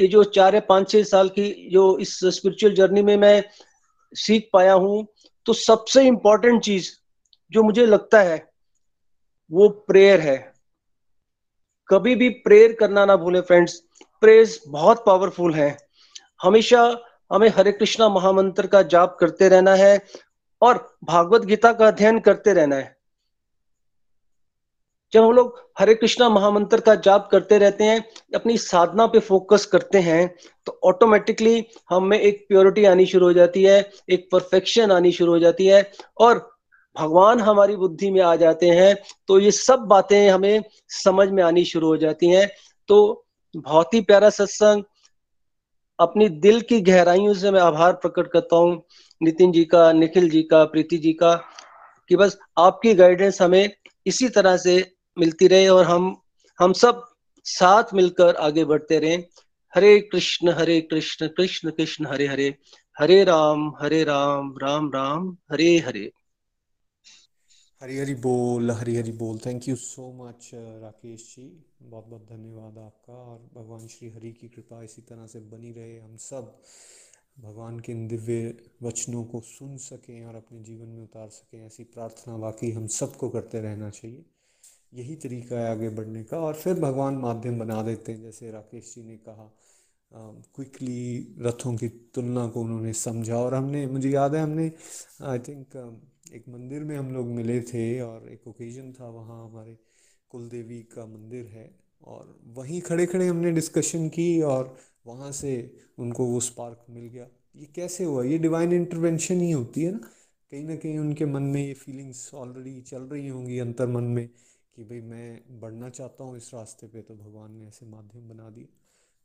ये 0.00 0.06
जो 0.06 0.22
चार 0.24 0.54
या 0.54 0.60
पाँच, 0.60 0.90
छह 0.90 1.02
साल 1.02 1.28
की 1.28 1.68
जो 1.72 1.98
इस 1.98 2.18
स्पिरिचुअल 2.26 2.74
जर्नी 2.74 3.02
में 3.02 3.16
मैं 3.16 3.42
सीख 4.12 4.48
पाया 4.52 4.72
हूँ 4.72 5.06
तो 5.46 5.52
सबसे 5.52 6.04
इंपॉर्टेंट 6.06 6.62
चीज़ 6.62 6.90
जो 7.52 7.62
मुझे 7.62 7.86
लगता 7.86 8.20
है, 8.20 8.36
वो 9.50 9.68
प्रेयर 9.68 10.20
है। 10.20 10.36
कभी 11.88 12.14
भी 12.14 12.28
प्रेयर 12.44 12.72
करना 12.72 13.04
ना 13.04 13.16
भूले 13.16 13.40
फ्रेंड्स 13.40 13.74
प्रेयर्स 14.22 14.60
बहुत 14.68 15.04
पावरफुल 15.06 15.54
है। 15.54 15.76
हमेशा 16.42 16.82
हमें 17.32 17.48
हरे 17.48 17.72
कृष्णा 17.72 18.08
महामंत्र 18.08 18.66
का 18.66 18.82
जाप 18.82 19.16
करते 19.20 19.48
रहना 19.48 19.74
है 19.74 19.98
और 20.62 20.78
भागवत 21.04 21.44
गीता 21.44 21.72
का 21.72 21.86
अध्ययन 21.86 22.18
करते 22.20 22.52
रहना 22.52 22.76
है। 22.76 22.93
जब 25.14 25.24
हम 25.24 25.32
लोग 25.32 25.58
हरे 25.78 25.94
कृष्णा 25.94 26.28
महामंत्र 26.28 26.80
का 26.80 26.94
जाप 26.96 27.28
करते 27.32 27.58
रहते 27.58 27.84
हैं, 27.84 28.04
अपनी 28.34 28.56
साधना 28.58 29.06
पे 29.06 29.18
फोकस 29.18 29.66
करते 29.66 29.98
हैं 29.98 30.34
तो 30.66 30.78
ऑटोमेटिकली 30.84 31.64
हम 31.90 32.04
में 32.04 32.18
एक 32.18 32.44
प्योरिटी 32.48 32.84
आनी 32.84 33.06
शुरू 33.06 33.26
हो 33.26 33.32
जाती 33.32 33.62
है, 33.62 33.90
एक 34.10 34.28
परफेक्शन 34.32 34.92
आनी 34.92 35.12
शुरू 35.12 35.32
हो 35.32 35.38
जाती 35.38 35.66
है 35.66 35.90
और 36.18 36.38
भगवान 36.96 37.40
हमारी 37.40 37.76
बुद्धि 37.76 38.10
में 38.10 38.20
आ 38.22 38.34
जाते 38.36 38.70
हैं 38.70 38.96
तो 39.28 39.38
ये 39.38 39.50
सब 39.50 39.84
बातें 39.88 40.28
हमें 40.30 40.62
समझ 40.88 41.28
में 41.28 41.42
आनी 41.42 41.64
शुरू 41.64 41.86
हो 41.86 41.96
जाती 41.96 42.28
हैं। 42.28 42.48
तो 42.88 43.26
बहुत 43.54 43.94
ही 43.94 44.00
प्यारा 44.00 44.30
सत्संग। 44.30 44.82
अपनी 45.98 46.28
दिल 46.28 46.60
की 46.60 46.80
गहराइयों 46.80 47.34
से 47.34 47.50
मैं 47.50 47.60
आभार 47.60 47.92
प्रकट 47.92 48.30
करता 48.32 48.56
हूँ, 48.56 48.82
नितिन 49.20 49.52
जी 49.52 49.64
का, 49.64 49.90
निखिल 49.92 50.28
जी 50.30 50.42
का, 50.42 50.64
प्रीति 50.64 50.98
जी 50.98 51.12
का, 51.12 51.34
कि 52.10 52.16
बस 52.16 52.38
आपकी 52.58 52.94
गाइडेंस 52.94 53.40
हमें 53.42 53.70
इसी 54.06 54.28
तरह 54.28 54.56
से 54.56 54.93
मिलती 55.18 55.46
रहे 55.46 55.68
और 55.68 55.84
हम 55.84 56.20
हम 56.58 56.72
सब 56.72 57.04
साथ 57.44 57.84
मिलकर 57.94 58.34
आगे 58.34 58.64
बढ़ते 58.64 58.98
रहें। 58.98 59.24
हरे 59.74 60.00
कृष्ण 60.00 60.48
हरे 60.48 60.80
कृष्ण 60.80 61.28
कृष्ण 61.28 61.70
कृष्ण, 61.70 62.06
हरे 62.06 62.26
हरे। 62.26 62.54
हरे 62.98 63.24
राम 63.24 63.72
हरे 63.80 64.04
राम 64.04 64.54
राम 64.62 64.90
राम, 64.94 65.36
हरे 65.52 65.78
हरे। 65.78 66.12
हरी 67.82 67.98
हरी 67.98 68.14
बोल 68.14 68.70
हरी 68.70 68.96
हरी 68.96 69.12
बोल 69.12 69.38
thank 69.38 69.68
you 69.68 69.76
so 69.76 70.28
much 70.28 70.50
Rakesh 70.54 71.34
ji. 71.36 71.64
बहुत 71.82 72.06
बहुत 72.06 72.22
धन्यवाद 72.22 72.78
आपका। 72.78 73.14
और 73.14 73.50
भगवान 73.54 73.86
श्री 73.88 74.10
हरि 74.10 74.32
की 74.32 74.48
कृपा 74.48 74.82
इसी 74.82 75.02
तरह 75.02 75.26
से 75.26 75.40
बनी 75.40 75.72
रहे। 75.72 75.98
हम 75.98 76.16
सब 76.16 76.60
भगवान 77.38 77.80
के 77.80 77.92
इन 77.92 78.08
दिव्य 78.08 78.56
वचनों 78.82 79.24
को 79.24 79.40
सुन 79.40 79.76
सकें 79.76 80.26
और 80.26 80.34
अपने 80.34 80.60
जीवन 80.60 80.88
में 80.88 81.02
उतार 81.02 81.28
सकें। 81.28 81.66
ऐसी 81.66 81.84
प्रार्थना 81.84 82.36
वाकई 82.36 82.70
हम 82.70 82.86
सबको 82.86 83.28
करते 83.28 83.60
रहना 83.60 83.90
चाहिए। 83.90 84.24
यही 84.94 85.14
तरीका 85.16 85.58
है 85.58 85.70
आगे 85.70 85.88
बढ़ने 85.88 86.22
का। 86.24 86.38
और 86.38 86.54
फिर 86.54 86.74
भगवान 86.80 87.14
माध्यम 87.18 87.58
बना 87.58 87.82
देते 87.82 88.12
हैं, 88.12 88.22
जैसे 88.22 88.50
राकेश 88.50 88.94
जी 88.94 89.02
ने 89.02 89.16
कहा 89.18 89.52
क्विकली 90.10 91.36
रथों 91.40 91.74
की 91.76 91.88
तुलना 92.14 92.46
को 92.48 92.60
उन्होंने 92.60 92.92
समझा। 92.92 93.36
और 93.36 93.54
हमने, 93.54 93.86
मुझे 93.86 94.10
याद 94.10 94.34
है, 94.34 94.42
हमने 94.42 94.70
आई 95.22 95.38
थिंक 95.38 96.02
एक 96.34 96.48
मंदिर 96.48 96.84
में 96.84 96.96
हम 96.96 97.12
लोग 97.14 97.26
मिले 97.28 97.60
थे 97.62 98.00
और 98.00 98.28
एक 98.28 98.46
ओकेजन 98.48 98.92
था, 98.92 99.08
वहाँ 99.08 99.44
हमारे 99.44 99.76
कुल 100.30 100.48
देवी 100.48 100.80
का 100.94 101.06
मंदिर 101.06 101.46
है। 101.46 101.70
और 102.02 102.38
वहीं 102.54 102.80
खड़े 102.80 103.06
खड़े 103.06 103.26
हमने 103.26 103.50
डिस्कशन 103.52 104.08
की 104.08 104.40
और 104.42 104.76
वहाँ 105.06 105.30
से 105.32 105.52
उनको 105.98 106.24
वो 106.26 106.40
स्पार्क 106.40 106.84
मिल 106.90 107.04
गया। 107.04 107.26
ये 107.56 107.66
कैसे 107.74 108.04
हुआ? 108.04 108.24
ये 108.24 108.38
डिवाइन 108.38 108.72
इंटरवेंशन 108.72 109.40
ही 109.40 109.50
होती 109.50 109.82
है 109.82 109.92
ना। 109.92 109.98
कहीं 110.52 110.64
ना 110.64 110.76
कहीं 110.76 110.98
उनके 110.98 111.24
मन 111.26 111.42
में 111.42 111.66
ये 111.66 111.74
फीलिंग्स 111.74 112.30
ऑलरेडी 112.34 112.80
चल 112.82 113.02
रही 113.02 113.28
होंगी, 113.28 113.58
अंतर 113.58 113.86
मन 113.86 114.04
में। 114.04 114.28
कि 114.76 114.84
भाई 114.84 115.00
मैं 115.00 115.60
बढ़ना 115.60 115.88
चाहता 115.90 116.24
हूँ 116.24 116.36
इस 116.36 116.50
रास्ते 116.54 116.86
पे 116.86 117.02
तो 117.02 117.14
भगवान 117.14 117.52
ने 117.52 117.66
ऐसे 117.68 117.86
माध्यम 117.86 118.28
बना 118.28 118.48
दिए। 118.50 118.68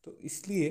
तो 0.05 0.17
इसलिए 0.23 0.69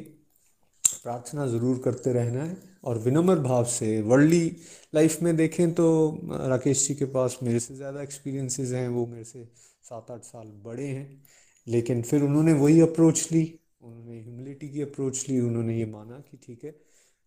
प्रार्थना 0.84 1.46
ज़रूर 1.46 1.78
करते 1.78 2.12
रहना 2.12 2.44
है 2.44 2.56
और 2.84 2.98
विनम्र 2.98 3.38
भाव 3.40 3.64
से 3.66 4.00
वर्ल्डली 4.02 4.56
लाइफ 4.94 5.22
में 5.22 5.34
देखें 5.36 5.72
तो 5.74 5.88
राकेश 6.24 6.86
जी 6.88 6.94
के 6.94 7.04
पास 7.06 7.38
मेरे 7.42 7.60
से 7.60 7.74
ज़्यादा 7.76 8.02
एक्सपीरियंसेस 8.02 8.72
हैं, 8.72 8.88
वो 8.88 9.06
मेरे 9.06 9.24
से 9.24 9.44
सात 9.84 10.10
आठ 10.10 10.22
साल 10.22 10.46
बड़े 10.64 10.86
हैं। 10.86 11.22
लेकिन 11.66 12.02
फिर 12.02 12.22
उन्होंने 12.22 12.52
वही 12.52 12.80
अप्रोच 12.80 13.28
ली, 13.32 13.42
उन्होंने 13.82 14.20
ह्यूमिलिटी 14.20 14.68
की 14.68 14.82
अप्रोच 14.82 15.24
ली, 15.28 15.38
उन्होंने 15.40 15.76
ये 15.78 15.86
माना 15.86 16.18
कि 16.20 16.36
ठीक 16.36 16.64
है, 16.64 16.74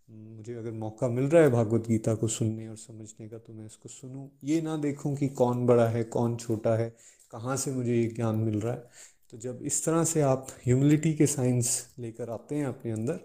मुझे 0.08 0.54
अगर 0.56 0.72
मौका 0.74 1.08
मिल 1.10 1.26
रहा 1.26 1.44
है 1.44 1.50
भागवत 1.50 1.88
गीता 1.88 2.16
को 2.16 2.28
सुनने 2.30 2.68
और 2.68 2.78
समझने 2.78 3.28
का 3.30 3.38
तो 3.38 3.54
मैं 3.54 3.66
इसको 3.66 3.90
सुनूं। 3.90 4.28
ये 4.44 4.62
ना 4.62 4.76
देखूँ 4.78 5.16
कि 5.16 5.28
कौन 5.30 5.66
बड़ा 5.66 5.88
है, 5.88 6.04
कौन 6.06 6.36
छोटा 6.38 6.76
है 6.76 6.94
कहाँ 7.32 7.56
से 7.58 7.72
मुझे 7.72 7.96
ये 7.96 8.08
ज्ञान 8.08 8.36
मिल 8.36 8.60
रहा 8.62 8.74
है? 8.74 8.90
तो 9.30 9.38
जब 9.38 9.60
इस 9.64 9.84
तरह 9.86 10.04
से 10.04 10.22
आप 10.22 10.48
ह्यूमिलिटी 10.66 11.14
के 11.14 11.26
साइंस 11.28 11.96
लेकर 12.00 12.30
आते 12.30 12.56
हैं 12.56 12.66
अपने 12.66 12.92
अंदर 12.92 13.20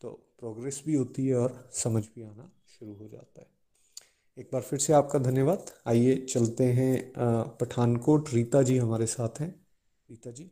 तो 0.00 0.10
प्रोग्रेस 0.38 0.82
भी 0.86 0.94
होती 0.94 1.26
है 1.26 1.34
और 1.34 1.68
समझ 1.72 2.02
भी 2.04 2.22
आना 2.22 2.50
शुरू 2.68 2.94
हो 2.94 3.08
जाता 3.08 3.40
है। 3.40 3.46
एक 4.38 4.48
बार 4.52 4.62
फिर 4.62 4.78
से 4.78 4.92
आपका 4.92 5.18
धन्यवाद। 5.18 5.70
आइए 5.86 6.16
चलते 6.16 6.64
हैं 6.64 7.12
पठानकोट। 7.60 8.32
रीता 8.34 8.62
जी 8.62 8.76
हमारे 8.78 9.06
साथ 9.06 9.40
हैं। 9.40 9.54
रीता 10.10 10.30
जी। 10.30 10.50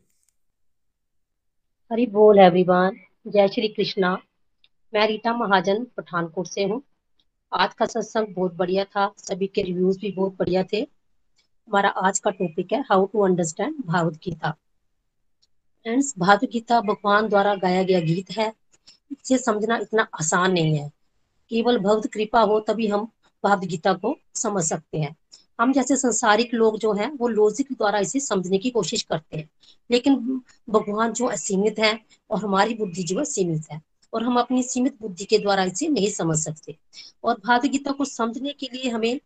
हरी 1.91 2.07
बोल 2.07 2.39
एवरीवन 2.39 2.97
जय 3.27 3.49
श्री 3.49 3.69
कृष्णा। 3.69 4.15
मैं 4.95 5.07
रीता 5.07 5.33
महाजन, 5.37 5.85
पठानकोट 5.97 6.47
से 6.47 6.65
हूँ। 6.65 6.83
आज 7.53 7.75
का 7.75 7.87
सत्संग 7.87 8.35
बहुत 8.35 8.55
बढ़िया 8.55 8.85
था। 8.85 9.13
सभी 9.19 9.47
के 9.47 9.63
रिव्यूज़ 9.63 9.99
भी 10.01 10.13
बहुत 10.13 10.37
बढ़िया 10.39 10.65
थे। 10.73 10.83
हमारा 11.71 11.89
आज 11.89 12.19
का 12.19 12.31
टॉपिक 12.31 12.73
है 12.73 12.81
how 12.81 13.05
to 13.07 13.21
understand 13.21 13.75
Bhagavad 13.87 14.15
Gita 14.25 14.51
friends 14.51 16.13
Bhagavad 16.19 16.51
Gita 16.51 16.81
भगवान 16.81 17.29
द्वारा 17.29 17.55
गाया 17.55 17.83
गया 17.83 18.01
गीत 18.01 18.31
है। 18.31 18.53
इसे 19.13 19.39
समझना 19.39 19.77
इतना 19.77 20.07
आसान 20.21 20.53
नहीं 20.53 20.77
है। 20.79 20.89
केवल 21.51 21.79
भक्त 21.79 22.09
कृपा 22.13 22.41
हो 22.41 22.59
तभी 22.61 22.87
हम 22.87 23.05
भागवत 23.45 23.65
गीता 23.65 23.93
को 23.93 24.17
समझ 24.35 24.65
सकते 24.65 24.99
हैं। 24.99 25.15
हम 25.61 25.73
जैसे 25.73 25.97
संसारिक 25.97 26.55
लोग 26.55 26.79
जो 26.79 26.93
हैं, 26.93 27.11
वो 27.13 27.29
लॉजिक 27.29 27.73
द्वारा 27.73 27.99
इसे 27.99 28.21
समझने 28.21 28.59
की 28.59 28.71
कोशिश 28.71 29.03
करते 29.03 29.37
हैं। 29.37 29.49
लेकिन 29.91 30.43
भगवान 30.71 31.13
जो 31.13 31.27
असीमित 31.27 31.79
है 31.79 31.99
और 32.31 32.45
हमारी 32.45 32.75
बुद्धि 32.75 33.03
जो 33.03 33.19
है 33.19 33.25
सीमित 33.25 33.71
है 33.73 33.83
और 34.13 34.23
हम 34.23 34.41
अपनी 34.41 34.63
सीमित 34.63 35.01
बुद्धि 35.03 35.25
के 35.25 35.39
द्वारा 35.39 35.65
इसे 35.65 35.89
नहीं 35.89 36.11
समझ 36.11 36.39
सकते। 36.39 36.77
और 37.25 37.41
भागवत 37.47 37.71
गीता 37.71 37.93
को 37.93 38.05
समझने 38.05 38.53
के 38.53 38.69
लिए 38.73 38.91
हमें 38.91 39.21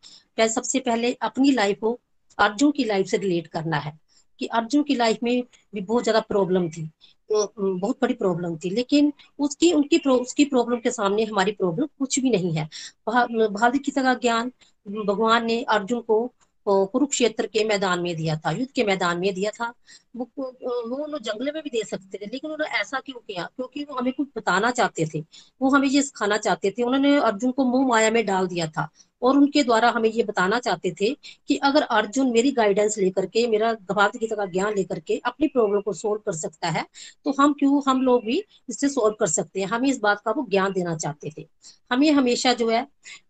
सबसे 0.49 0.81
पहले 0.81 1.13
अपनी 1.23 1.51
लाइफ 1.51 1.79
को 1.81 1.99
अर्जुन 2.39 2.71
की 2.73 2.85
लाइफ 2.85 3.07
से 3.07 3.17
रिलेट 3.17 3.47
करना 3.47 3.77
है 3.79 3.99
कि 4.41 4.47
अर्जुन 4.55 4.83
की 4.83 4.95
लाइफ 4.95 5.19
में 5.23 5.43
भी 5.75 5.81
बहुत 5.81 6.03
ज़्यादा 6.03 6.21
प्रॉब्लम 6.29 6.69
थी 6.71 6.87
तो 7.31 7.53
बहुत 7.59 7.99
बड़ी 8.03 8.15
प्रॉब्लम 8.15 8.57
थी 8.57 8.71
लेकिन 8.71 9.13
उसकी 9.39 9.73
उनकी 9.73 9.99
प्रो, 9.99 10.15
उसकी 10.17 10.45
प्रॉब्लम 10.45 10.79
के 10.81 10.91
सामने 10.91 11.25
हमारी 11.25 11.53
प्रॉब्लम 11.53 11.87
कुछ 11.99 12.19
भी 12.21 12.31
नहीं 12.31 12.53
है। 12.57 12.65
भारत 13.09 13.81
की 13.85 13.91
तरह 13.93 14.15
ज्ञान 14.17 14.53
भगवान 14.87 15.47
ने 15.47 15.63
अर्जुन 15.65 16.01
को 16.03 16.27
कुरुक्षेत्र 16.67 17.47
के 17.47 17.65
मैदान 17.65 18.01
में 18.03 18.15
दिया 18.17 18.37
था 18.37 18.51
युद्ध 18.51 18.71
के 18.75 18.85
मैदान 18.85 19.19
में 19.21 19.33
दिया 19.35 19.51
था। 19.51 19.73
वो 20.17 20.29
वो 20.37 21.19
जंगल 21.19 21.51
में 21.55 21.63
भी 21.63 21.71
दे 21.71 21.83
सकते 21.85 22.19
थे 22.19 22.27
लेकिन 22.27 22.51
उन्होंने 22.51 22.79
ऐसा 22.81 23.01
क्यों 23.01 23.21
किया? 23.21 23.45
क्योंकि 23.57 23.85
वो 23.85 23.95
हमें 23.97 24.13
कुछ 24.13 24.29
बताना 24.37 24.71
चाहते 24.73 25.07
थे 25.15 25.21
वो 25.61 25.71
हमें 25.71 25.89
ये 25.89 26.03
सिखाना 26.03 26.37
चाहते 26.39 26.71
थे। 26.71 26.83
उन्होंने 26.83 27.17
अर्जुन 27.21 27.51
को 27.53 27.65
मुँह 27.67 27.87
माया 27.89 28.11
में 28.11 28.25
डाल 28.27 28.47
दिया 28.49 28.67
था 28.69 28.89
और 29.25 29.37
उनके 29.39 29.63
द्वारा 29.65 29.91
हमें 29.91 30.09
ये 30.11 30.23
बताना 30.25 30.59
चाहते 30.59 30.95
थे 31.01 31.13
कि 31.49 31.57
अगर 31.65 31.83
अर्जुन 31.83 32.33
मेरी 32.33 32.51
गाइडेंस 32.53 32.99
लेकर 32.99 33.27
के, 33.27 33.47
मेरा 33.47 33.73
भगवत 33.75 34.17
गीता 34.17 34.37
का 34.37 34.45
ज्ञान 34.47 34.75
लेकर 34.75 35.01
के 35.01 35.21
अपनी 35.27 35.49
प्रॉब्लम 35.49 35.81
को 35.81 35.93
सोल्व 35.95 36.21
कर 36.27 36.33
सकता 36.35 36.69
है 36.69 36.85
तो 37.25 37.35
हम 37.41 37.53
क्यों, 37.53 37.83
हम 37.89 38.03
लोग 38.03 38.25
भी 38.25 38.43
इससे 38.69 38.89
सोल्व 38.89 39.17
कर 39.21 39.27
सकते 39.29 39.61
हैं? 39.61 39.67
हमें 39.69 39.89
इस 39.89 40.01
बात 40.01 40.21
का 40.25 40.31
वो 40.31 40.47
ज्ञान 40.51 40.73
देना 40.73 40.97
चाहते 40.97 41.33
थे। 41.39 41.47
हमें 41.91 42.11
हमेशा 42.13 42.53
जो 42.55 42.69
है 42.71 42.81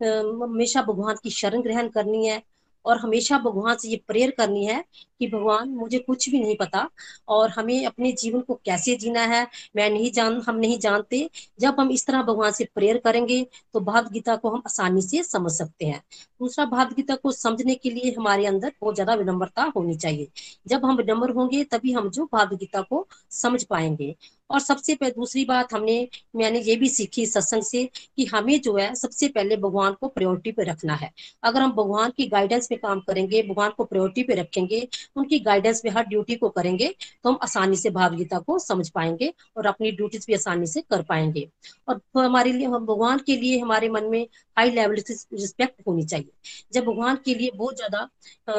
हमेशा 0.03 0.83
भगवान 0.83 1.17
की 1.23 1.31
शरण 1.33 1.63
ग्रहण 1.63 1.89
करनी 1.89 2.27
है। 2.27 2.43
और 2.85 2.99
हमेशा 2.99 3.39
भगवान 3.41 3.77
से 3.77 3.89
ये 3.89 3.97
प्रेयर 4.09 4.31
करनी 4.31 4.65
है 4.67 4.83
कि 5.21 5.27
भगवान, 5.29 5.69
मुझे 5.71 5.99
कुछ 5.99 6.29
भी 6.31 6.41
नहीं 6.41 6.57
पता 6.57 6.89
और 7.29 7.51
हमें 7.51 7.87
अपने 7.87 8.13
जीवन 8.13 8.41
को 8.41 8.55
कैसे 8.65 8.95
जीना 8.97 9.21
है, 9.25 9.47
मैं 9.77 9.89
नहीं 9.91 10.11
जान, 10.13 10.41
हम 10.49 10.57
नहीं 10.57 10.79
जानते। 10.79 11.29
जब 11.61 11.81
हम 11.81 11.91
इस 11.91 12.07
तरह 12.07 12.23
भगवान 12.23 12.53
से 12.53 12.65
प्रेयर 12.75 12.99
करेंगे 12.99 13.43
तो 13.75 13.81
भागवत 13.81 14.13
गीता 14.13 14.37
को 14.37 14.51
हम 14.51 14.63
आसानी 14.67 15.03
से 15.03 15.23
समझ 15.25 15.53
सकते 15.53 15.87
हैं। 15.87 16.03
दूसरा 16.41 16.65
भागवत 16.67 16.97
गीता 16.97 17.15
को 17.17 17.33
समझने 17.33 17.75
के 17.75 17.91
लिए 17.91 18.15
हमारे 18.19 18.47
अंदर 18.47 18.73
बहुत 18.81 18.95
ज़्यादा 18.95 19.15
विनम्रता 19.15 19.73
होनी 19.77 19.95
चाहिए। 19.97 20.29
जब 20.69 20.85
हम 20.85 20.97
विनम्र 20.97 21.31
होंगे, 21.31 21.63
तभी 21.65 21.93
हम 21.93 22.11
जो 22.11 22.25
भागवत 22.27 22.59
गीता 22.59 22.81
को 22.83 23.07
समझ 23.33 23.63
पाएँगे। 23.65 24.15
और 24.55 24.61
सबसे 24.61 24.95
पहले 24.95 25.11
दूसरी 25.13 25.45
बात 25.45 25.73
हमने, 25.75 25.97
मैंने 26.37 26.61
ये 26.61 26.77
भी 26.77 26.89
सीखी 26.91 27.27
सत्संग 27.27 27.63
से 27.65 27.85
कि 28.17 28.25
हमें 28.27 28.61
जो 28.61 28.77
है, 28.77 28.95
सबसे 28.95 29.29
पहले 29.29 29.57
भगवान 29.59 29.93
को 30.01 30.09
प्रायोरिटी 30.09 30.53
पे 30.53 30.65
रखना 30.65 30.95
है। 30.95 31.11
अगर 31.43 31.61
हम 31.61 31.73
भगवान 31.73 32.11
की 32.17 32.27
गाइडेंस 32.29 32.67
पे 32.69 32.77
काम 32.77 33.01
करेंगे, 33.03 33.43
भगवान 33.45 33.71
को 33.77 33.85
प्रायोरिटी 33.85 34.23
पे 34.23 34.35
रखेंगे, 34.35 34.87
उनकी 35.17 35.39
गाइडेंस 35.41 35.83
में 35.85 35.91
हर 35.93 36.07
ड्यूटी 36.07 36.35
को 36.37 36.49
करेंगे 36.51 36.95
तो 37.25 37.29
हम 37.29 37.39
आसानी 37.43 37.77
से 37.77 37.91
भाव 37.91 38.15
गीता 38.17 38.39
को 38.41 38.59
समझ 38.61 38.89
पाएँगे 38.91 39.33
और 39.57 39.67
अपनी 39.67 39.91
ड्यूटीज़ 39.93 40.27
भी 40.27 40.35
आसानी 40.35 40.67
से 40.67 40.81
कर 40.83 41.03
पाएँगे। 41.05 41.49
और 41.89 42.01
हमारे 42.17 42.53
लिए, 42.53 42.67
हम 42.67 42.87
भगवान 42.87 43.19
के 43.27 43.37
लिए 43.37 43.59
हमारे 43.61 43.89
मन 43.91 44.05
में 44.05 44.27
हाई 44.57 44.71
लेवल 44.71 45.01
से 45.01 45.15
रिस्पेक्ट 45.35 45.83
होनी 45.89 46.05
चाहिए। 46.05 46.31
जब 46.73 46.85
भगवान 46.85 47.19
के 47.25 47.35
लिए 47.35 47.51
बहुत 47.55 47.77
ज़्यादा 47.77 48.09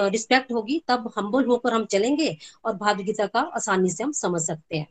रिस्पेक्ट 0.09 0.51
होगी, 0.51 0.81
तब 0.87 1.11
हम्बल 1.17 1.45
होकर 1.45 1.73
हम 1.73 1.85
चलेंगे 1.87 2.35
और 2.65 2.75
भाव 2.75 2.95
गीता 2.97 3.25
का 3.27 3.39
आसानी 3.55 3.89
से 3.89 4.03
हम 4.03 4.11
समझ 4.13 4.41
सकते 4.41 4.77
हैं। 4.77 4.87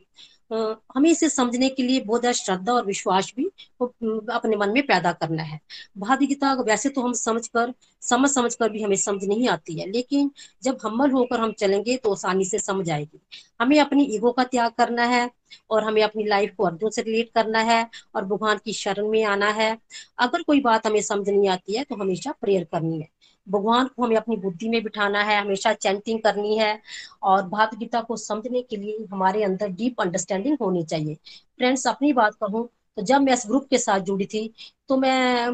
हमें 0.51 1.09
इसे 1.09 1.29
समझने 1.29 1.69
के 1.69 1.83
लिए 1.83 1.99
बहुत 2.01 2.21
ज़्यादा 2.21 2.33
श्रद्धा 2.33 2.73
और 2.73 2.85
विश्वास 2.85 3.31
भी 3.37 3.45
अपने 3.81 4.55
मन 4.57 4.69
में 4.69 4.85
पैदा 4.87 5.11
करना 5.13 5.43
है। 5.43 5.59
भादी 5.97 6.27
गीता 6.27 6.53
वैसे 6.61 6.89
तो 6.89 7.01
हम 7.01 7.13
समझ 7.15 7.47
कर 7.47 7.73
समझ 8.03 8.29
समझ 8.31 8.53
कर 8.55 8.69
भी 8.69 8.83
हमें 8.83 8.95
समझ 8.97 9.23
नहीं 9.23 9.47
आती 9.49 9.79
है, 9.79 9.89
लेकिन 9.91 10.31
जब 10.63 10.77
हम्बल 10.85 11.11
होकर 11.11 11.39
हम 11.39 11.51
चलेंगे 11.59 11.97
तो 11.97 12.11
आसानी 12.11 12.45
से 12.45 12.59
समझ 12.59 12.89
आएगी। 12.89 13.19
हमें 13.61 13.79
अपनी 13.79 14.03
ईगो 14.15 14.31
का 14.31 14.43
त्याग 14.45 14.71
करना 14.77 15.05
है 15.05 15.29
और 15.69 15.83
हमें 15.83 16.01
अपनी 16.03 16.23
लाइफ 16.23 16.53
को 16.57 16.63
अर्जुन 16.63 16.89
से 16.89 17.01
रिलेट 17.01 17.31
करना 17.35 17.59
है 17.61 17.85
और 18.15 18.25
भगवान 18.25 18.59
की 18.65 18.73
शरण 18.73 19.07
में 19.09 19.23
आना 19.25 19.49
है। 19.51 19.77
अगर 20.19 20.43
कोई 20.43 20.61
बात 20.61 20.87
हमें 20.87 21.01
समझ 21.01 21.29
नहीं 21.29 21.49
आती 21.49 21.77
है 21.77 21.83
तो 21.83 21.95
हमेशा 21.95 22.31
प्रेयर 22.41 22.63
करनी 22.63 22.99
है। 23.01 23.07
भगवान 23.47 23.87
को 23.87 24.03
हमें 24.03 24.15
अपनी 24.17 24.35
बुद्धि 24.37 24.69
में 24.69 24.81
बिठाना 24.83 25.21
है, 25.23 25.39
हमेशा 25.41 25.73
चैंटिंग 25.73 26.19
करनी 26.21 26.57
है 26.57 26.79
और 27.23 27.41
भागवत 27.43 27.79
गीता 27.79 28.01
को 28.01 28.17
समझने 28.17 28.61
के 28.61 28.77
लिए 28.77 29.05
हमारे 29.11 29.43
अंदर 29.43 29.67
डीप 29.69 30.01
अंडरस्टैंडिंग 30.01 30.57
होनी 30.61 30.83
चाहिए। 30.83 31.15
फ्रेंड्स 31.57 31.87
अपनी 31.87 32.13
बात 32.13 32.35
कहूँ 32.43 32.67
तो 32.97 33.01
जब 33.01 33.21
मैं 33.21 33.33
इस 33.33 33.43
ग्रुप 33.47 33.67
के 33.69 33.77
साथ 33.77 33.99
जुड़ी 33.99 34.25
थी 34.25 34.47
तो 34.89 34.97
मैं 34.97 35.49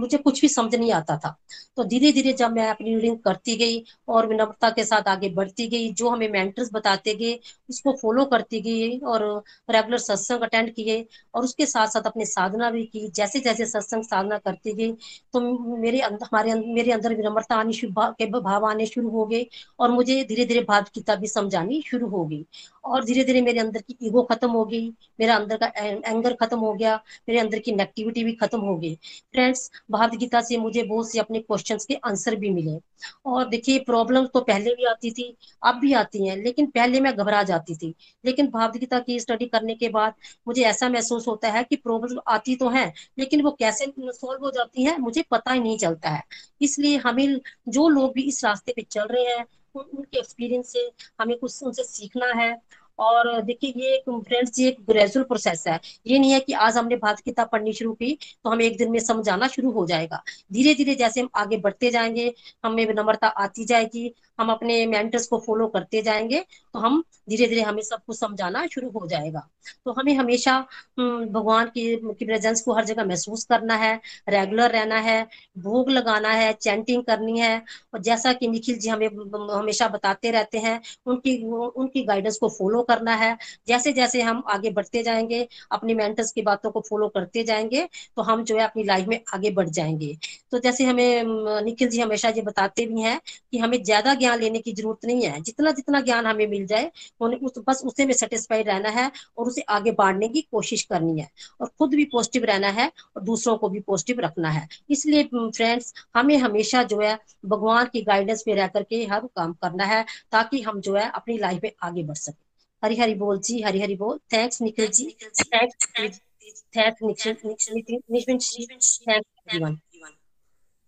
मुझे 0.00 0.18
कुछ 0.18 0.40
भी 0.40 0.48
समझ 0.48 0.74
नहीं 0.74 0.92
आता 0.92 1.16
था। 1.18 1.34
तो 1.76 1.84
धीरे 1.84 2.10
धीरे 2.12 2.32
जब 2.32 2.52
मैं 2.52 2.68
अपनी 2.70 2.94
रीडिंग 2.94 3.16
करती 3.18 3.56
गई 3.56 3.82
और 4.08 4.26
विनम्रता 4.28 4.70
के 4.70 4.84
साथ 4.84 5.08
आगे 5.08 5.28
बढ़ती 5.30 5.66
गई, 5.68 5.92
जो 5.92 6.08
हमें 6.08 6.28
मेंटर्स 6.30 6.70
बताते 6.72 7.14
गए, 7.14 7.38
उसको 7.70 7.92
फॉलो 8.02 8.24
करती 8.26 8.60
गई 8.60 8.98
और 9.00 9.22
रेगुलर 9.70 9.98
सत्संग 9.98 10.42
अटेंड 10.42 10.72
किए 10.74 11.04
और 11.34 11.44
उसके 11.44 11.66
साथ 11.66 11.86
साथ 11.88 12.06
अपनी 12.06 12.24
साधना 12.26 12.70
भी 12.70 12.84
की। 12.86 13.06
जैसे 13.10 13.40
जैसे 13.40 13.66
सत्संग 13.66 14.02
साधना 14.04 14.38
करती 14.38 14.72
गई 14.74 14.92
तो 15.34 15.40
मेरे 15.78 16.00
अंदर 16.00 16.26
हमारे 16.26 16.54
मेरे 16.54 16.92
अंदर 16.92 17.14
विनम्रता 17.14 17.56
आनी 17.56 17.72
के 17.92 18.26
भाव 18.32 18.64
आने 18.66 18.86
शुरू 18.86 19.08
हो 19.10 19.24
गए 19.26 19.46
और 19.78 19.90
मुझे 19.90 20.22
धीरे 20.24 20.44
धीरे 20.44 20.60
भाव 20.68 20.82
गीता 20.94 21.14
भी 21.16 21.26
समझानी 21.28 21.82
शुरू 21.86 22.08
हो 22.08 22.24
गई 22.24 22.44
और 22.84 23.04
धीरे 23.04 23.24
धीरे 23.24 23.40
मेरे 23.42 23.60
अंदर 23.60 23.80
की 23.80 23.96
ईगो 24.02 24.22
खत्म 24.22 24.50
हो 24.50 24.64
गई, 24.64 24.88
मेरा 25.20 25.34
अंदर 25.36 25.56
का 25.56 25.66
एंगर 25.78 26.32
खत्म 26.34 26.58
हो 26.58 26.72
गया, 26.74 26.96
मेरे 27.28 27.40
अंदर 27.40 27.58
की 27.58 27.72
नेगेटिविटी 27.72 28.11
नेगेटिविटी 28.12 28.24
भी 28.24 28.32
खत्म 28.36 28.60
हो 28.60 28.76
गई 28.76 28.94
फ्रेंड्स 29.32 29.70
भागवत 29.90 30.18
गीता 30.18 30.40
से 30.40 30.56
मुझे 30.56 30.82
बहुत 30.82 31.10
से 31.10 31.18
अपने 31.18 31.38
क्वेश्चंस 31.40 31.84
के 31.84 31.94
आंसर 32.04 32.36
भी 32.36 32.50
मिले। 32.50 32.78
और 33.26 33.48
देखिए 33.48 33.78
प्रॉब्लम 33.78 34.26
तो 34.26 34.40
पहले 34.40 34.74
भी 34.74 34.84
आती 34.84 35.10
थी, 35.10 35.36
अब 35.62 35.78
भी 35.78 35.92
आती 35.92 36.26
हैं, 36.28 36.36
लेकिन 36.36 36.66
पहले 36.66 37.00
मैं 37.00 37.14
घबरा 37.16 37.42
जाती 37.42 37.74
थी। 37.76 37.94
लेकिन 38.24 38.46
भागवत 38.48 38.76
गीता 38.76 38.98
की 39.00 39.18
स्टडी 39.20 39.46
करने 39.46 39.74
के 39.74 39.88
बाद 39.88 40.14
मुझे 40.48 40.62
ऐसा 40.62 40.88
महसूस 40.88 41.28
होता 41.28 41.50
है 41.50 41.64
कि 41.64 41.76
प्रॉब्लम 41.76 42.20
आती 42.28 42.56
तो 42.56 42.68
है, 42.68 42.92
लेकिन 43.18 43.42
वो 43.42 43.50
कैसे 43.50 43.86
सोल्व 43.98 44.44
हो 44.44 44.50
जाती 44.50 44.84
है, 44.84 44.98
मुझे 44.98 45.22
पता 45.30 45.52
ही 45.52 45.60
नहीं 45.60 45.78
चलता 45.78 46.10
है। 46.10 46.22
इसलिए 46.60 46.96
हमें 46.96 47.40
जो 47.68 47.88
लोग 47.88 48.12
भी 48.14 48.22
इस 48.22 48.44
रास्ते 48.44 48.72
पे 48.76 48.82
चल 48.82 49.06
रहे 49.06 49.24
हैं 49.26 49.44
उनके 49.74 50.18
एक्सपीरियंस 50.18 50.72
से 50.72 50.90
हमें 51.20 51.38
कुछ 51.38 51.62
उनसे 51.62 51.84
सीखना 51.84 52.26
है। 52.26 52.52
और 52.98 53.40
देखिए, 53.42 53.72
ये 53.76 54.02
फ्रेंड्स 54.08 54.58
ये 54.58 54.68
एक 54.68 54.76
ग्रेजुअल 54.88 55.24
प्रोसेस 55.24 55.64
है। 55.68 55.78
ये 56.06 56.18
नहीं 56.18 56.32
है 56.32 56.40
कि 56.40 56.52
आज 56.54 56.76
हमने 56.76 56.96
भारत 56.96 57.20
किताब 57.20 57.48
पढ़नी 57.52 57.72
शुरू 57.72 57.92
की 57.94 58.12
तो 58.44 58.50
हमें 58.50 58.64
एक 58.64 58.76
दिन 58.78 58.90
में 58.90 58.98
समझ 59.00 59.28
आना 59.28 59.46
शुरू 59.48 59.70
हो 59.70 59.86
जाएगा। 59.86 60.22
धीरे 60.52 60.74
धीरे 60.74 60.94
जैसे 60.94 61.20
हम 61.20 61.28
आगे 61.36 61.56
बढ़ते 61.58 61.90
जाएँगे, 61.90 62.32
हमें 62.64 62.84
विनम्रता 62.86 63.26
आती 63.28 63.64
जाएगी, 63.64 64.12
हम 64.38 64.50
अपने 64.52 64.84
मेंटर्स 64.86 65.26
को 65.28 65.38
फॉलो 65.46 65.66
करते 65.68 66.02
जाएँगे 66.02 66.44
तो 66.74 66.78
हम 66.78 67.02
धीरे 67.30 67.46
धीरे 67.48 67.62
हमें 67.62 67.82
सब 67.82 68.00
कुछ 68.06 68.18
समझाना 68.18 68.66
शुरू 68.66 68.88
हो 68.90 69.06
जाएगा। 69.08 69.40
तो 69.84 69.92
हमें 69.92 70.14
हमेशा 70.16 70.58
भगवान 70.98 71.66
की, 71.68 71.96
की 71.96 72.24
प्रेजेंस 72.24 72.60
को 72.60 72.72
हर 72.74 72.84
जगह 72.84 73.04
महसूस 73.04 73.44
करना 73.46 73.74
है 73.76 73.94
रेगुलर 74.28 74.70
रहना 74.70 74.98
है 75.00 75.22
भोग 75.58 75.90
लगाना 75.90 76.28
है 76.32 76.52
चैंटिंग 76.54 77.02
करनी 77.04 77.38
है। 77.40 77.56
और 77.94 78.00
जैसा 78.02 78.32
कि 78.32 78.48
निखिल 78.48 78.78
जी 78.78 78.88
हमें 78.88 79.06
हमेशा 79.52 79.88
बताते 79.88 80.30
रहते 80.30 80.58
हैं 80.58 80.80
उनकी 81.06 81.36
उनकी 81.46 82.02
गाइडेंस 82.04 82.38
को 82.38 82.48
फॉलो 82.50 82.82
करना 82.82 83.14
है। 83.16 83.36
जैसे 83.68 83.92
जैसे 83.92 84.22
हम 84.22 84.42
आगे 84.48 84.70
बढ़ते 84.72 85.02
जाएँगे 85.02 85.46
अपनी 85.72 85.94
मेंटर्स 85.94 86.32
की 86.32 86.42
बातों 86.42 86.70
को 86.70 86.80
फॉलो 86.90 87.08
करते 87.10 87.44
जाएँगे 87.44 87.88
तो 88.16 88.22
हम 88.22 88.44
जो 88.44 88.56
है 88.58 88.64
अपनी 88.64 88.84
लाइफ 88.84 89.08
में 89.08 89.18
आगे 89.34 89.50
बढ़ 89.52 89.68
जाएँगे। 89.70 90.16
तो 90.52 90.58
जैसे 90.60 90.84
हमें 90.84 91.24
निखिल 91.64 91.88
जी 91.88 92.00
हमेशा 92.00 92.28
ये 92.30 92.42
बताते 92.42 92.86
भी 92.86 93.00
हैं 93.02 93.20
कि 93.52 93.58
हमें 93.58 93.82
ज़्यादा 93.84 94.14
ज्ञान 94.14 94.38
लेने 94.40 94.58
की 94.60 94.72
ज़रूरत 94.72 95.04
नहीं 95.06 95.22
है। 95.24 95.40
जितना 95.42 95.70
जितना 95.72 96.00
ज्ञान 96.02 96.26
हमें 96.26 96.46
मिल 96.48 96.61
जाए 96.66 96.92
उन्हें 97.20 97.40
उस, 97.40 97.52
बस 97.68 97.82
उसे 97.84 98.06
में 98.06 98.14
सेटिस्फाइड 98.14 98.68
रहना 98.68 98.88
है 98.88 99.12
और 99.38 99.46
उसे 99.46 99.60
आगे 99.60 99.92
बढ़ने 99.92 100.28
की 100.28 100.40
कोशिश 100.42 100.82
करनी 100.82 101.20
है। 101.20 101.30
और 101.60 101.68
खुद 101.78 101.90
भी 101.90 102.04
पॉजिटिव 102.04 102.44
रहना 102.44 102.68
है 102.68 102.92
और 103.16 103.22
दूसरों 103.22 103.56
को 103.58 103.68
भी 103.68 103.80
पॉजिटिव 103.80 104.20
रखना 104.20 104.50
है। 104.50 104.68
इसलिए 104.90 105.24
फ्रेंड्स 105.34 105.94
हमें 106.16 106.36
हमेशा 106.38 106.82
जो 106.82 107.00
है 107.00 107.18
भगवान 107.46 107.86
की 107.86 108.02
गाइडेंस 108.02 108.44
में 108.48 108.54
रह 108.54 108.66
करके 108.66 109.04
हर 109.04 109.20
काम 109.20 109.52
करना 109.52 109.84
है 109.84 110.04
ताकि 110.32 110.62
हम 110.62 110.80
जो 110.80 110.96
है 110.96 111.10
अपनी 111.10 111.38
लाइफ 111.38 111.60
में 111.64 111.72
आगे 111.82 112.02
बढ़ 112.02 112.16
सके। 112.16 112.52
हरी 112.84 112.96
हरी 112.96 113.14
बोल। 113.14 113.38
जी। 113.38 113.62
हरी 113.62 113.80
हरी 113.80 113.94
बोल 113.94 114.18
थैंक्स 114.18 114.62
निखिल 114.62 114.88
जी। 114.88 115.16
थैंक्स 115.42 116.20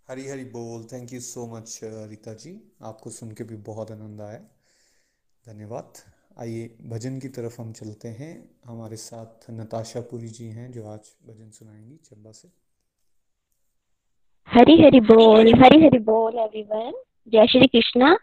हरी 0.08 0.28
हरी 0.28 0.44
बोल। 0.44 0.84
Thank 0.84 1.12
you 1.12 1.20
so 1.20 1.46
much 1.46 1.80
Rita 1.84 2.34
ji. 2.34 2.72
आपको 2.82 3.10
सुन 3.10 3.32
के 3.32 3.44
भी 3.44 3.56
बहुत 3.56 3.90
आनंद 3.90 4.20
आया। 4.20 4.40
धन्यवाद। 5.48 5.92
आइए 6.40 6.76
भजन 6.86 7.18
की 7.18 7.28
तरफ़ 7.28 7.62
हम 7.62 7.72
चलते 7.72 8.08
हैं। 8.08 8.50
हमारे 8.64 8.96
साथ 8.96 9.50
नताशा 9.50 10.00
पुरी 10.00 10.28
जी 10.28 10.44
हैं, 10.44 10.72
जो 10.72 10.86
आज 10.86 11.00
भजन 11.28 11.50
सुनाएँगी 11.50 11.96
चंबा 11.96 12.30
से। 12.30 12.48
हरी 14.48 14.82
हरी 14.82 15.00
बोल, 15.00 15.54
हरी 15.54 15.86
हरी 15.86 15.98
बोल 15.98 16.38
एवरीवन 16.38 16.92
जय 17.28 17.46
श्री 17.46 17.66
कृष्णा। 17.66 18.18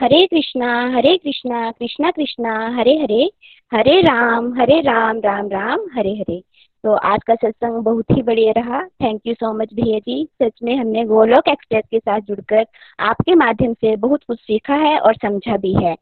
हरे 0.00 0.26
कृष्णा 0.26 0.92
हरे 0.94 1.18
कृष्णा 1.18 1.70
कृष्णा 1.70 2.10
कृष्णा, 2.10 2.76
हरे 2.76 2.98
हरे। 2.98 3.32
हरे 3.74 4.00
राम 4.00 4.60
हरे 4.60 4.80
राम 4.80 5.18
राम 5.18 5.48
राम, 5.48 5.80
हरे 5.94 6.12
हरे। 6.12 6.42
तो 6.84 6.92
आज 6.92 7.20
का 7.26 7.34
सत्संग 7.34 7.82
बहुत 7.82 8.04
ही 8.12 8.22
बढ़िया 8.22 8.52
रहा। 8.56 8.82
थैंक 8.82 9.22
यू 9.26 9.34
सो 9.34 9.52
मच 9.52 9.74
भैया 9.74 9.98
जी। 9.98 10.28
सच 10.42 10.52
में 10.62 10.76
हमने 10.76 11.04
गोलोक 11.04 11.48
एक्सप्रेस 11.48 11.84
के 11.90 11.98
साथ 11.98 12.20
जुड़कर 12.20 12.66
आपके 13.00 13.34
माध्यम 13.34 13.74
से 13.74 13.96
बहुत 13.96 14.24
कुछ 14.24 14.40
सीखा 14.40 14.74
है 14.74 14.98
और 14.98 15.14
समझा 15.14 15.56
भी 15.56 15.84
है। 15.84 15.96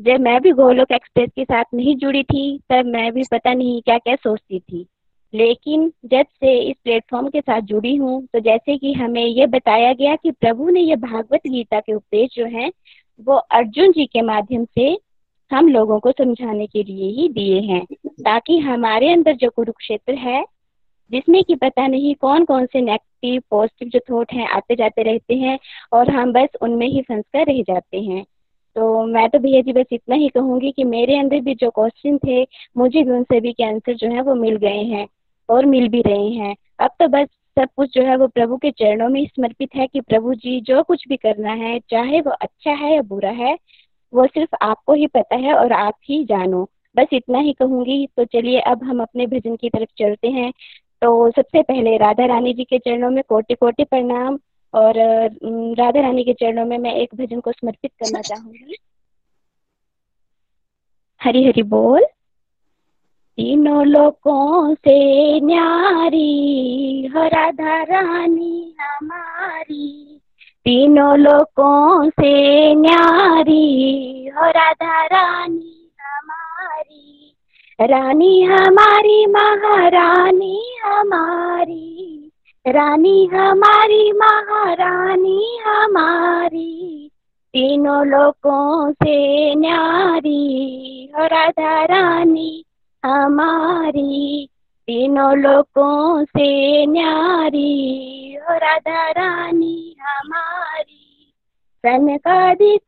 जब 0.00 0.20
मैं 0.20 0.40
भी 0.40 0.50
गोलोक 0.52 0.92
एक्सप्रेस 0.92 1.30
के 1.36 1.44
साथ 1.44 1.64
नहीं 1.74 1.94
जुड़ी 1.96 2.22
थी, 2.22 2.58
तब 2.70 2.86
मैं 2.86 3.12
भी 3.12 3.22
पता 3.32 3.52
नहीं 3.54 3.80
क्या 3.82 3.98
क्या 3.98 4.14
सोचती 4.14 4.58
थी। 4.60 4.86
लेकिन 5.34 5.92
जब 6.04 6.26
से 6.40 6.58
इस 6.60 6.76
प्लेटफॉर्म 6.84 7.28
के 7.28 7.40
साथ 7.40 7.60
जुड़ी 7.60 7.94
हूँ 7.96 8.26
तो 8.26 8.40
जैसे 8.40 8.76
कि 8.78 8.92
हमें 8.92 9.24
ये 9.24 9.46
बताया 9.46 9.92
गया 9.92 10.16
कि 10.16 10.30
प्रभु 10.30 10.68
ने 10.70 10.80
ये 10.80 10.96
भागवत 10.96 11.46
गीता 11.46 11.80
के 11.80 11.94
उपदेश 11.94 12.30
जो 12.36 12.46
हैं, 12.46 12.70
वो 13.20 13.34
अर्जुन 13.34 13.92
जी 13.92 14.06
के 14.06 14.22
माध्यम 14.22 14.64
से 14.64 14.98
हम 15.50 15.68
लोगों 15.68 15.98
को 16.00 16.12
समझाने 16.12 16.66
के 16.66 16.82
लिए 16.82 17.10
ही 17.10 17.28
दिए 17.28 17.60
हैं, 17.60 17.84
ताकि 18.06 18.58
हमारे 18.58 19.12
अंदर 19.12 19.32
जो 19.32 19.50
कुरुक्षेत्र 19.50 20.14
है, 20.14 20.44
जिसमें 21.10 21.42
कि 21.44 21.54
पता 21.54 21.86
नहीं 21.86 22.14
कौन 22.14 22.44
कौन 22.44 22.66
से 22.66 22.80
नेगेटिव 22.80 23.42
पॉजिटिव 23.50 23.88
जो 23.88 24.00
थॉट 24.10 24.32
हैं 24.32 24.48
आते 24.48 24.76
जाते 24.76 25.02
रहते 25.02 25.34
हैं, 25.34 25.58
और 25.92 26.10
हम 26.10 26.32
बस 26.32 26.48
उनमें 26.62 26.86
ही 26.86 27.02
फंस 27.02 27.24
कर 27.32 27.46
रह 27.46 27.62
जाते 27.62 28.00
हैं। 28.00 28.24
तो 28.76 29.06
मैं 29.06 29.28
तो 29.30 29.38
भैया 29.38 29.60
जी 29.60 29.72
बस 29.72 29.86
इतना 29.92 30.14
ही 30.16 30.28
कहूँगी 30.28 30.72
कि 30.72 30.84
मेरे 30.84 31.18
अंदर 31.18 31.40
भी 31.40 31.54
जो 31.54 31.70
क्वेश्चन 31.70 32.18
थे, 32.18 32.42
मुझे 32.76 33.02
भी 33.02 33.10
उनसे 33.10 33.40
भी 33.40 33.52
के 33.52 33.64
आंसर 33.64 33.94
जो 33.94 34.08
है 34.08 34.20
वो 34.22 34.34
मिल 34.34 34.56
गए 34.56 34.82
हैं 34.84 35.06
और 35.48 35.66
मिल 35.66 35.88
भी 35.88 36.00
रहे 36.02 36.28
हैं। 36.28 36.54
अब 36.80 36.90
तो 37.00 37.08
बस 37.08 37.28
सब 37.58 37.68
कुछ 37.76 37.94
जो 37.94 38.02
है 38.02 38.16
वो 38.16 38.26
प्रभु 38.26 38.56
के 38.56 38.70
चरणों 38.70 39.08
में 39.08 39.26
समर्पित 39.26 39.68
है 39.76 39.86
कि 39.86 40.00
प्रभु 40.00 40.34
जी 40.34 40.60
जो 40.60 40.82
कुछ 40.82 41.08
भी 41.08 41.16
करना 41.16 41.52
है, 41.52 41.78
चाहे 41.90 42.20
वो 42.20 42.30
अच्छा 42.30 42.70
है 42.70 42.94
या 42.94 43.02
बुरा 43.02 43.30
है, 43.30 43.56
वो 44.12 44.26
सिर्फ़ 44.26 44.56
आपको 44.62 44.94
ही 44.94 45.06
पता 45.06 45.36
है 45.36 45.54
और 45.54 45.72
आप 45.72 45.94
ही 46.04 46.24
जानो। 46.24 46.68
बस 46.96 47.06
इतना 47.12 47.38
ही 47.38 47.52
कहूँगी। 47.52 48.06
तो 48.16 48.24
चलिए 48.24 48.60
अब 48.60 48.84
हम 48.84 49.02
अपने 49.02 49.26
भजन 49.26 49.56
की 49.56 49.68
तरफ़ 49.70 49.90
चलते 49.98 50.28
हैं। 50.28 50.52
तो 51.02 51.30
सबसे 51.30 51.62
पहले 51.62 51.96
राधा 51.96 52.26
रानी 52.26 52.54
जी 52.54 52.64
के 52.64 52.78
चरणों 52.78 53.10
में 53.10 53.22
कोटि 53.28 53.54
कोटि 53.54 53.84
प्रणाम। 53.84 54.38
और 54.74 54.94
राधा 55.78 56.00
रानी 56.00 56.24
के 56.24 56.32
चरणों 56.32 56.64
में 56.64 56.78
मैं 56.78 56.94
एक 56.94 57.14
भजन 57.14 57.40
को 57.40 57.52
समर्पित 57.52 57.90
करना 58.02 58.20
चाहूँगी। 58.20 58.76
हरी 61.22 61.46
हरी 61.46 61.62
बोल। 61.62 62.04
तीनों 63.36 63.86
लोगों 63.86 64.74
से 64.74 65.40
न्यारी 65.40 67.06
राधा 67.16 67.82
रानी 67.82 68.74
हमारी। 68.80 70.20
तीनों 70.64 71.18
लोगों 71.18 72.10
से 72.10 72.74
न्यारी 72.74 74.28
राधा 74.28 75.06
रानी 75.06 75.90
हमारी। 76.00 77.36
रानी 77.80 78.42
हमारी 78.42 79.26
महारानी 79.26 80.76
हमारी। 80.84 82.23
रानी 82.66 83.26
हमारी, 83.26 84.12
महारानी 84.12 85.58
हमारी, 85.66 87.10
तीनों 87.52 88.06
लोगों 88.06 88.92
से 88.92 89.54
न्यारी। 89.54 91.10
राधा 91.18 91.84
रानी 91.84 92.64
हमारी, 93.04 94.48
तीनों 94.86 95.36
लोगों 95.36 96.24
से 96.24 96.86
न्यारी। 96.86 98.36
राधा 98.50 99.10
रानी 99.10 99.96
हमारी, 100.00 101.32
सन 101.78 102.16
का 102.16 102.54
दिक 102.54 102.86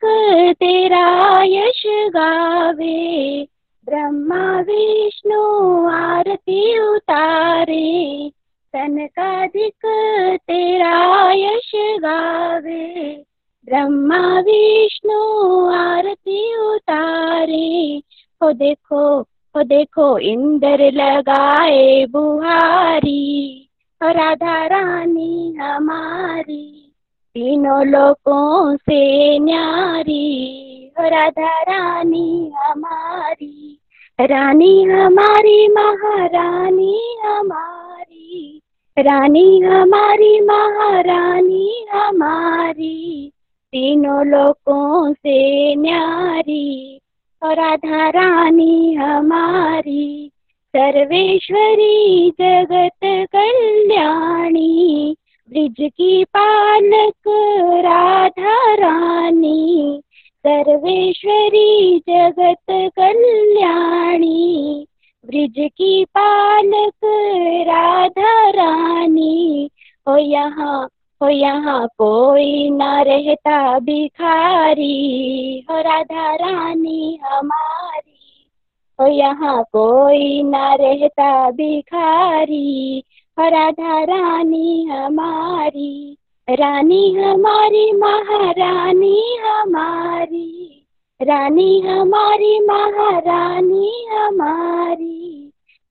तेरा 0.61 1.43
यश 1.43 1.83
गावे। 1.87 3.43
ब्रह्मा, 3.87 4.61
विष्णु 4.61 5.87
आरती 5.89 6.79
उतारे। 6.79 8.33
सन 8.77 9.07
का 9.07 9.47
दिक 9.47 9.87
तेरा 10.39 11.33
यश 11.33 11.73
गावे। 11.77 13.23
ब्रह्मा, 13.65 14.41
विष्णु, 14.41 15.65
आरती 15.67 16.57
उतारे। 16.57 18.03
हो 18.43 18.53
देखो 18.53 19.21
हो 19.23 19.63
देखो, 19.63 20.19
इंद्र 20.19 20.93
लगाए 20.93 22.07
बुहारी। 22.07 23.69
राधा 24.03 24.67
रानी 24.67 25.55
हमारी। 25.55 26.93
तीनों 27.35 27.87
लोगों 27.87 28.77
से 28.77 29.39
न्यारी। 29.39 30.53
राधा 30.99 31.63
रानी 31.63 32.53
हमारी। 32.57 33.81
रानी 34.21 34.83
हमारी, 34.83 35.69
महारानी 35.69 37.17
हमारी। 37.25 37.86
रानी 38.99 39.61
हमारी, 39.61 40.41
महारानी 40.41 41.87
हमारी, 41.93 43.33
तीनों 43.73 44.27
लोगों 44.27 45.13
से 45.13 45.75
न्यारी, 45.75 47.01
और 47.43 47.55
राधा 47.55 48.09
रानी 48.09 48.95
हमारी, 48.95 50.31
सर्वेश्वरी 50.77 52.31
जगत 52.31 53.29
कल्याणी, 53.33 55.17
ब्रिज 55.51 55.75
की 55.81 56.25
पालक 56.25 57.15
राधा 57.85 58.75
रानी, 58.75 60.01
सर्वेश्वरी 60.47 61.99
जगत 61.99 62.93
कल्याणी, 62.97 64.87
ब्रिज 65.27 65.55
की 65.59 66.05
पालक 66.05 67.01
राधा 67.69 68.46
रानी 68.67 69.71
हो 70.09 70.17
यहाँ 70.17 70.89
हो 71.23 71.29
यहाँ 71.29 71.89
कोई 71.89 72.71
न 72.71 72.83
रहता 72.83 73.79
भिखारी। 73.79 75.67
हो 75.71 75.81
राधा 75.81 76.35
रानी 76.35 77.21
हमारी। 77.23 78.51
हो 79.01 79.07
यहाँ 79.07 79.63
कोई 79.63 80.43
न 80.43 80.55
रहता 80.57 81.51
भिखारी। 81.51 83.03
हो 83.39 83.49
राधा 83.49 84.05
रानी 84.05 84.85
हमारी। 84.85 86.17
रानी 86.51 87.15
हमारी, 87.15 87.93
महारानी 87.93 89.37
हमारी। 89.37 90.87
रानी 91.23 91.81
हमारी, 91.81 92.61
महारानी 92.61 94.07
हमारी। 94.07 95.46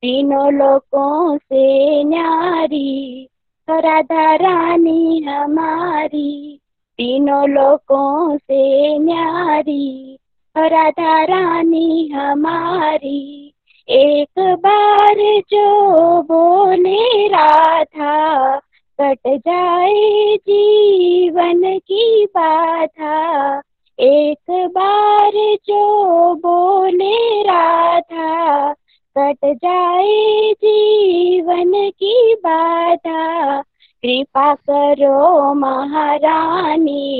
तीनों 0.06 0.54
लोगों 0.54 1.38
से 1.38 2.04
न्यारी, 2.04 3.30
राधा 3.70 4.36
रानी 4.36 5.20
हमारी। 5.20 6.60
तीनों 6.98 7.50
लोगों 7.50 8.38
से 8.38 8.98
न्यारी, 9.00 10.20
राधा 10.58 11.24
रानी 11.24 12.08
हमारी। 12.08 13.54
एक 13.90 14.40
बार 14.40 15.42
जो 15.50 16.22
बोले 16.22 17.28
राधा, 17.28 18.58
कट 19.02 19.20
जाए 19.28 20.38
जीवन 20.38 21.80
की 21.80 22.26
बाधा। 22.26 23.62
एक 24.00 24.52
बार 24.52 25.32
जो 25.68 26.36
बोले 26.36 27.42
राधा 27.42 28.76
कट 29.18 29.38
जाए 29.46 30.54
जीवन 30.54 31.90
की 31.90 32.36
बाधा। 32.36 33.62
कृपा 34.02 34.56
करो 34.56 35.54
महारानी, 35.54 37.16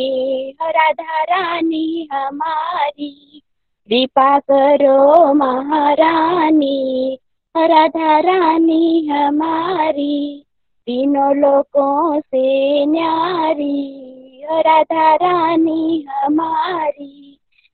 राधा 0.62 1.24
रानी 1.24 2.08
हमारी। 2.14 3.42
कृपा 3.90 4.40
करो 4.40 5.34
महारानी, 5.34 7.18
राधा 7.58 8.20
रानी 8.20 9.08
हमारी। 9.08 10.46
तीनों 10.86 11.36
लोगों 11.36 12.20
से 12.20 12.86
न्यारी, 12.86 14.02
राधा 14.52 15.16
रानी 15.16 16.06
हमारी। 16.10 17.25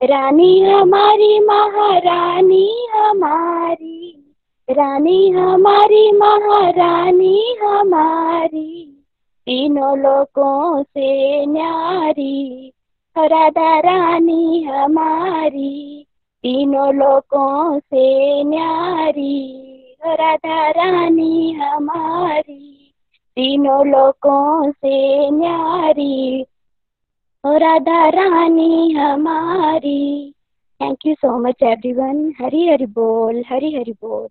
रानी 0.03 0.61
हमारी, 0.61 1.39
महारानी 1.39 2.87
हमारी। 2.95 4.33
रानी 4.69 5.29
हमारी, 5.29 6.11
महारानी 6.11 7.55
हमारी। 7.63 9.03
तीनों 9.45 9.97
लोगों 9.97 10.83
से 10.83 11.45
न्यारी। 11.45 12.73
राधा 13.17 13.79
रानी 13.79 14.63
हमारी। 14.63 16.05
तीनों 16.43 16.93
लोगों 16.93 17.79
से 17.79 18.43
न्यारी। 18.43 19.57
राधा 20.05 20.69
रानी 20.69 21.51
हमारी। 21.51 22.93
तीनों 23.35 23.87
लोगों 23.87 24.71
से 24.71 25.29
न्यारी। 25.31 26.45
राधा 27.43 28.07
रानी 28.09 28.91
हमारी। 28.93 30.33
Thank 30.81 31.05
you 31.05 31.13
so 31.13 31.37
much 31.39 31.63
everyone 31.63 32.17
Hari 32.41 32.67
Hari 32.67 32.85
बोल, 32.87 33.43
हरी 33.49 33.73
हरी 33.75 33.91
बोल। 33.91 34.27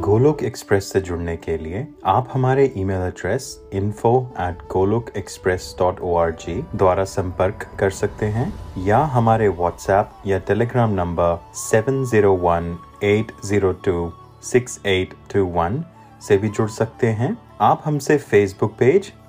गोलोक 0.00 0.42
एक्सप्रेस 0.42 0.92
से 0.92 1.00
जुड़ने 1.00 1.36
के 1.36 1.56
लिए 1.58 1.86
आप 2.06 2.28
हमारे 2.32 2.72
email 2.76 3.02
address 3.06 3.46
info 3.74 4.12
at 4.40 4.62
Golok 4.72 5.10
express 5.16 5.74
dot 5.78 6.00
O 6.00 6.14
R 6.16 6.30
G 6.40 6.54
द्वारा 6.74 7.04
संपर्क 7.04 7.66
कर 7.80 7.90
सकते 7.92 8.26
हैं, 8.26 8.52
या 8.78 8.98
हमारे 9.14 9.48
व्हाट्सएप 9.50 10.12
या 10.26 10.38
Telegram 10.48 10.94
number 10.94 11.38
seven 11.60 12.04
zero 12.04 12.34
one 12.42 12.76
eight 13.04 13.32
zero 13.44 13.72
two 13.86 14.10
six 14.42 14.80
eight 14.86 15.14
two 15.32 15.44
one 15.56 15.82
से 16.22 16.36
भी 16.38 16.48
जुड़ 16.50 16.68
सकते 16.70 17.06
हैं। 17.20 17.36
आप 17.60 17.82
हमसे 17.84 18.16
फेसबुक 18.20 18.72
पेज 18.78 19.12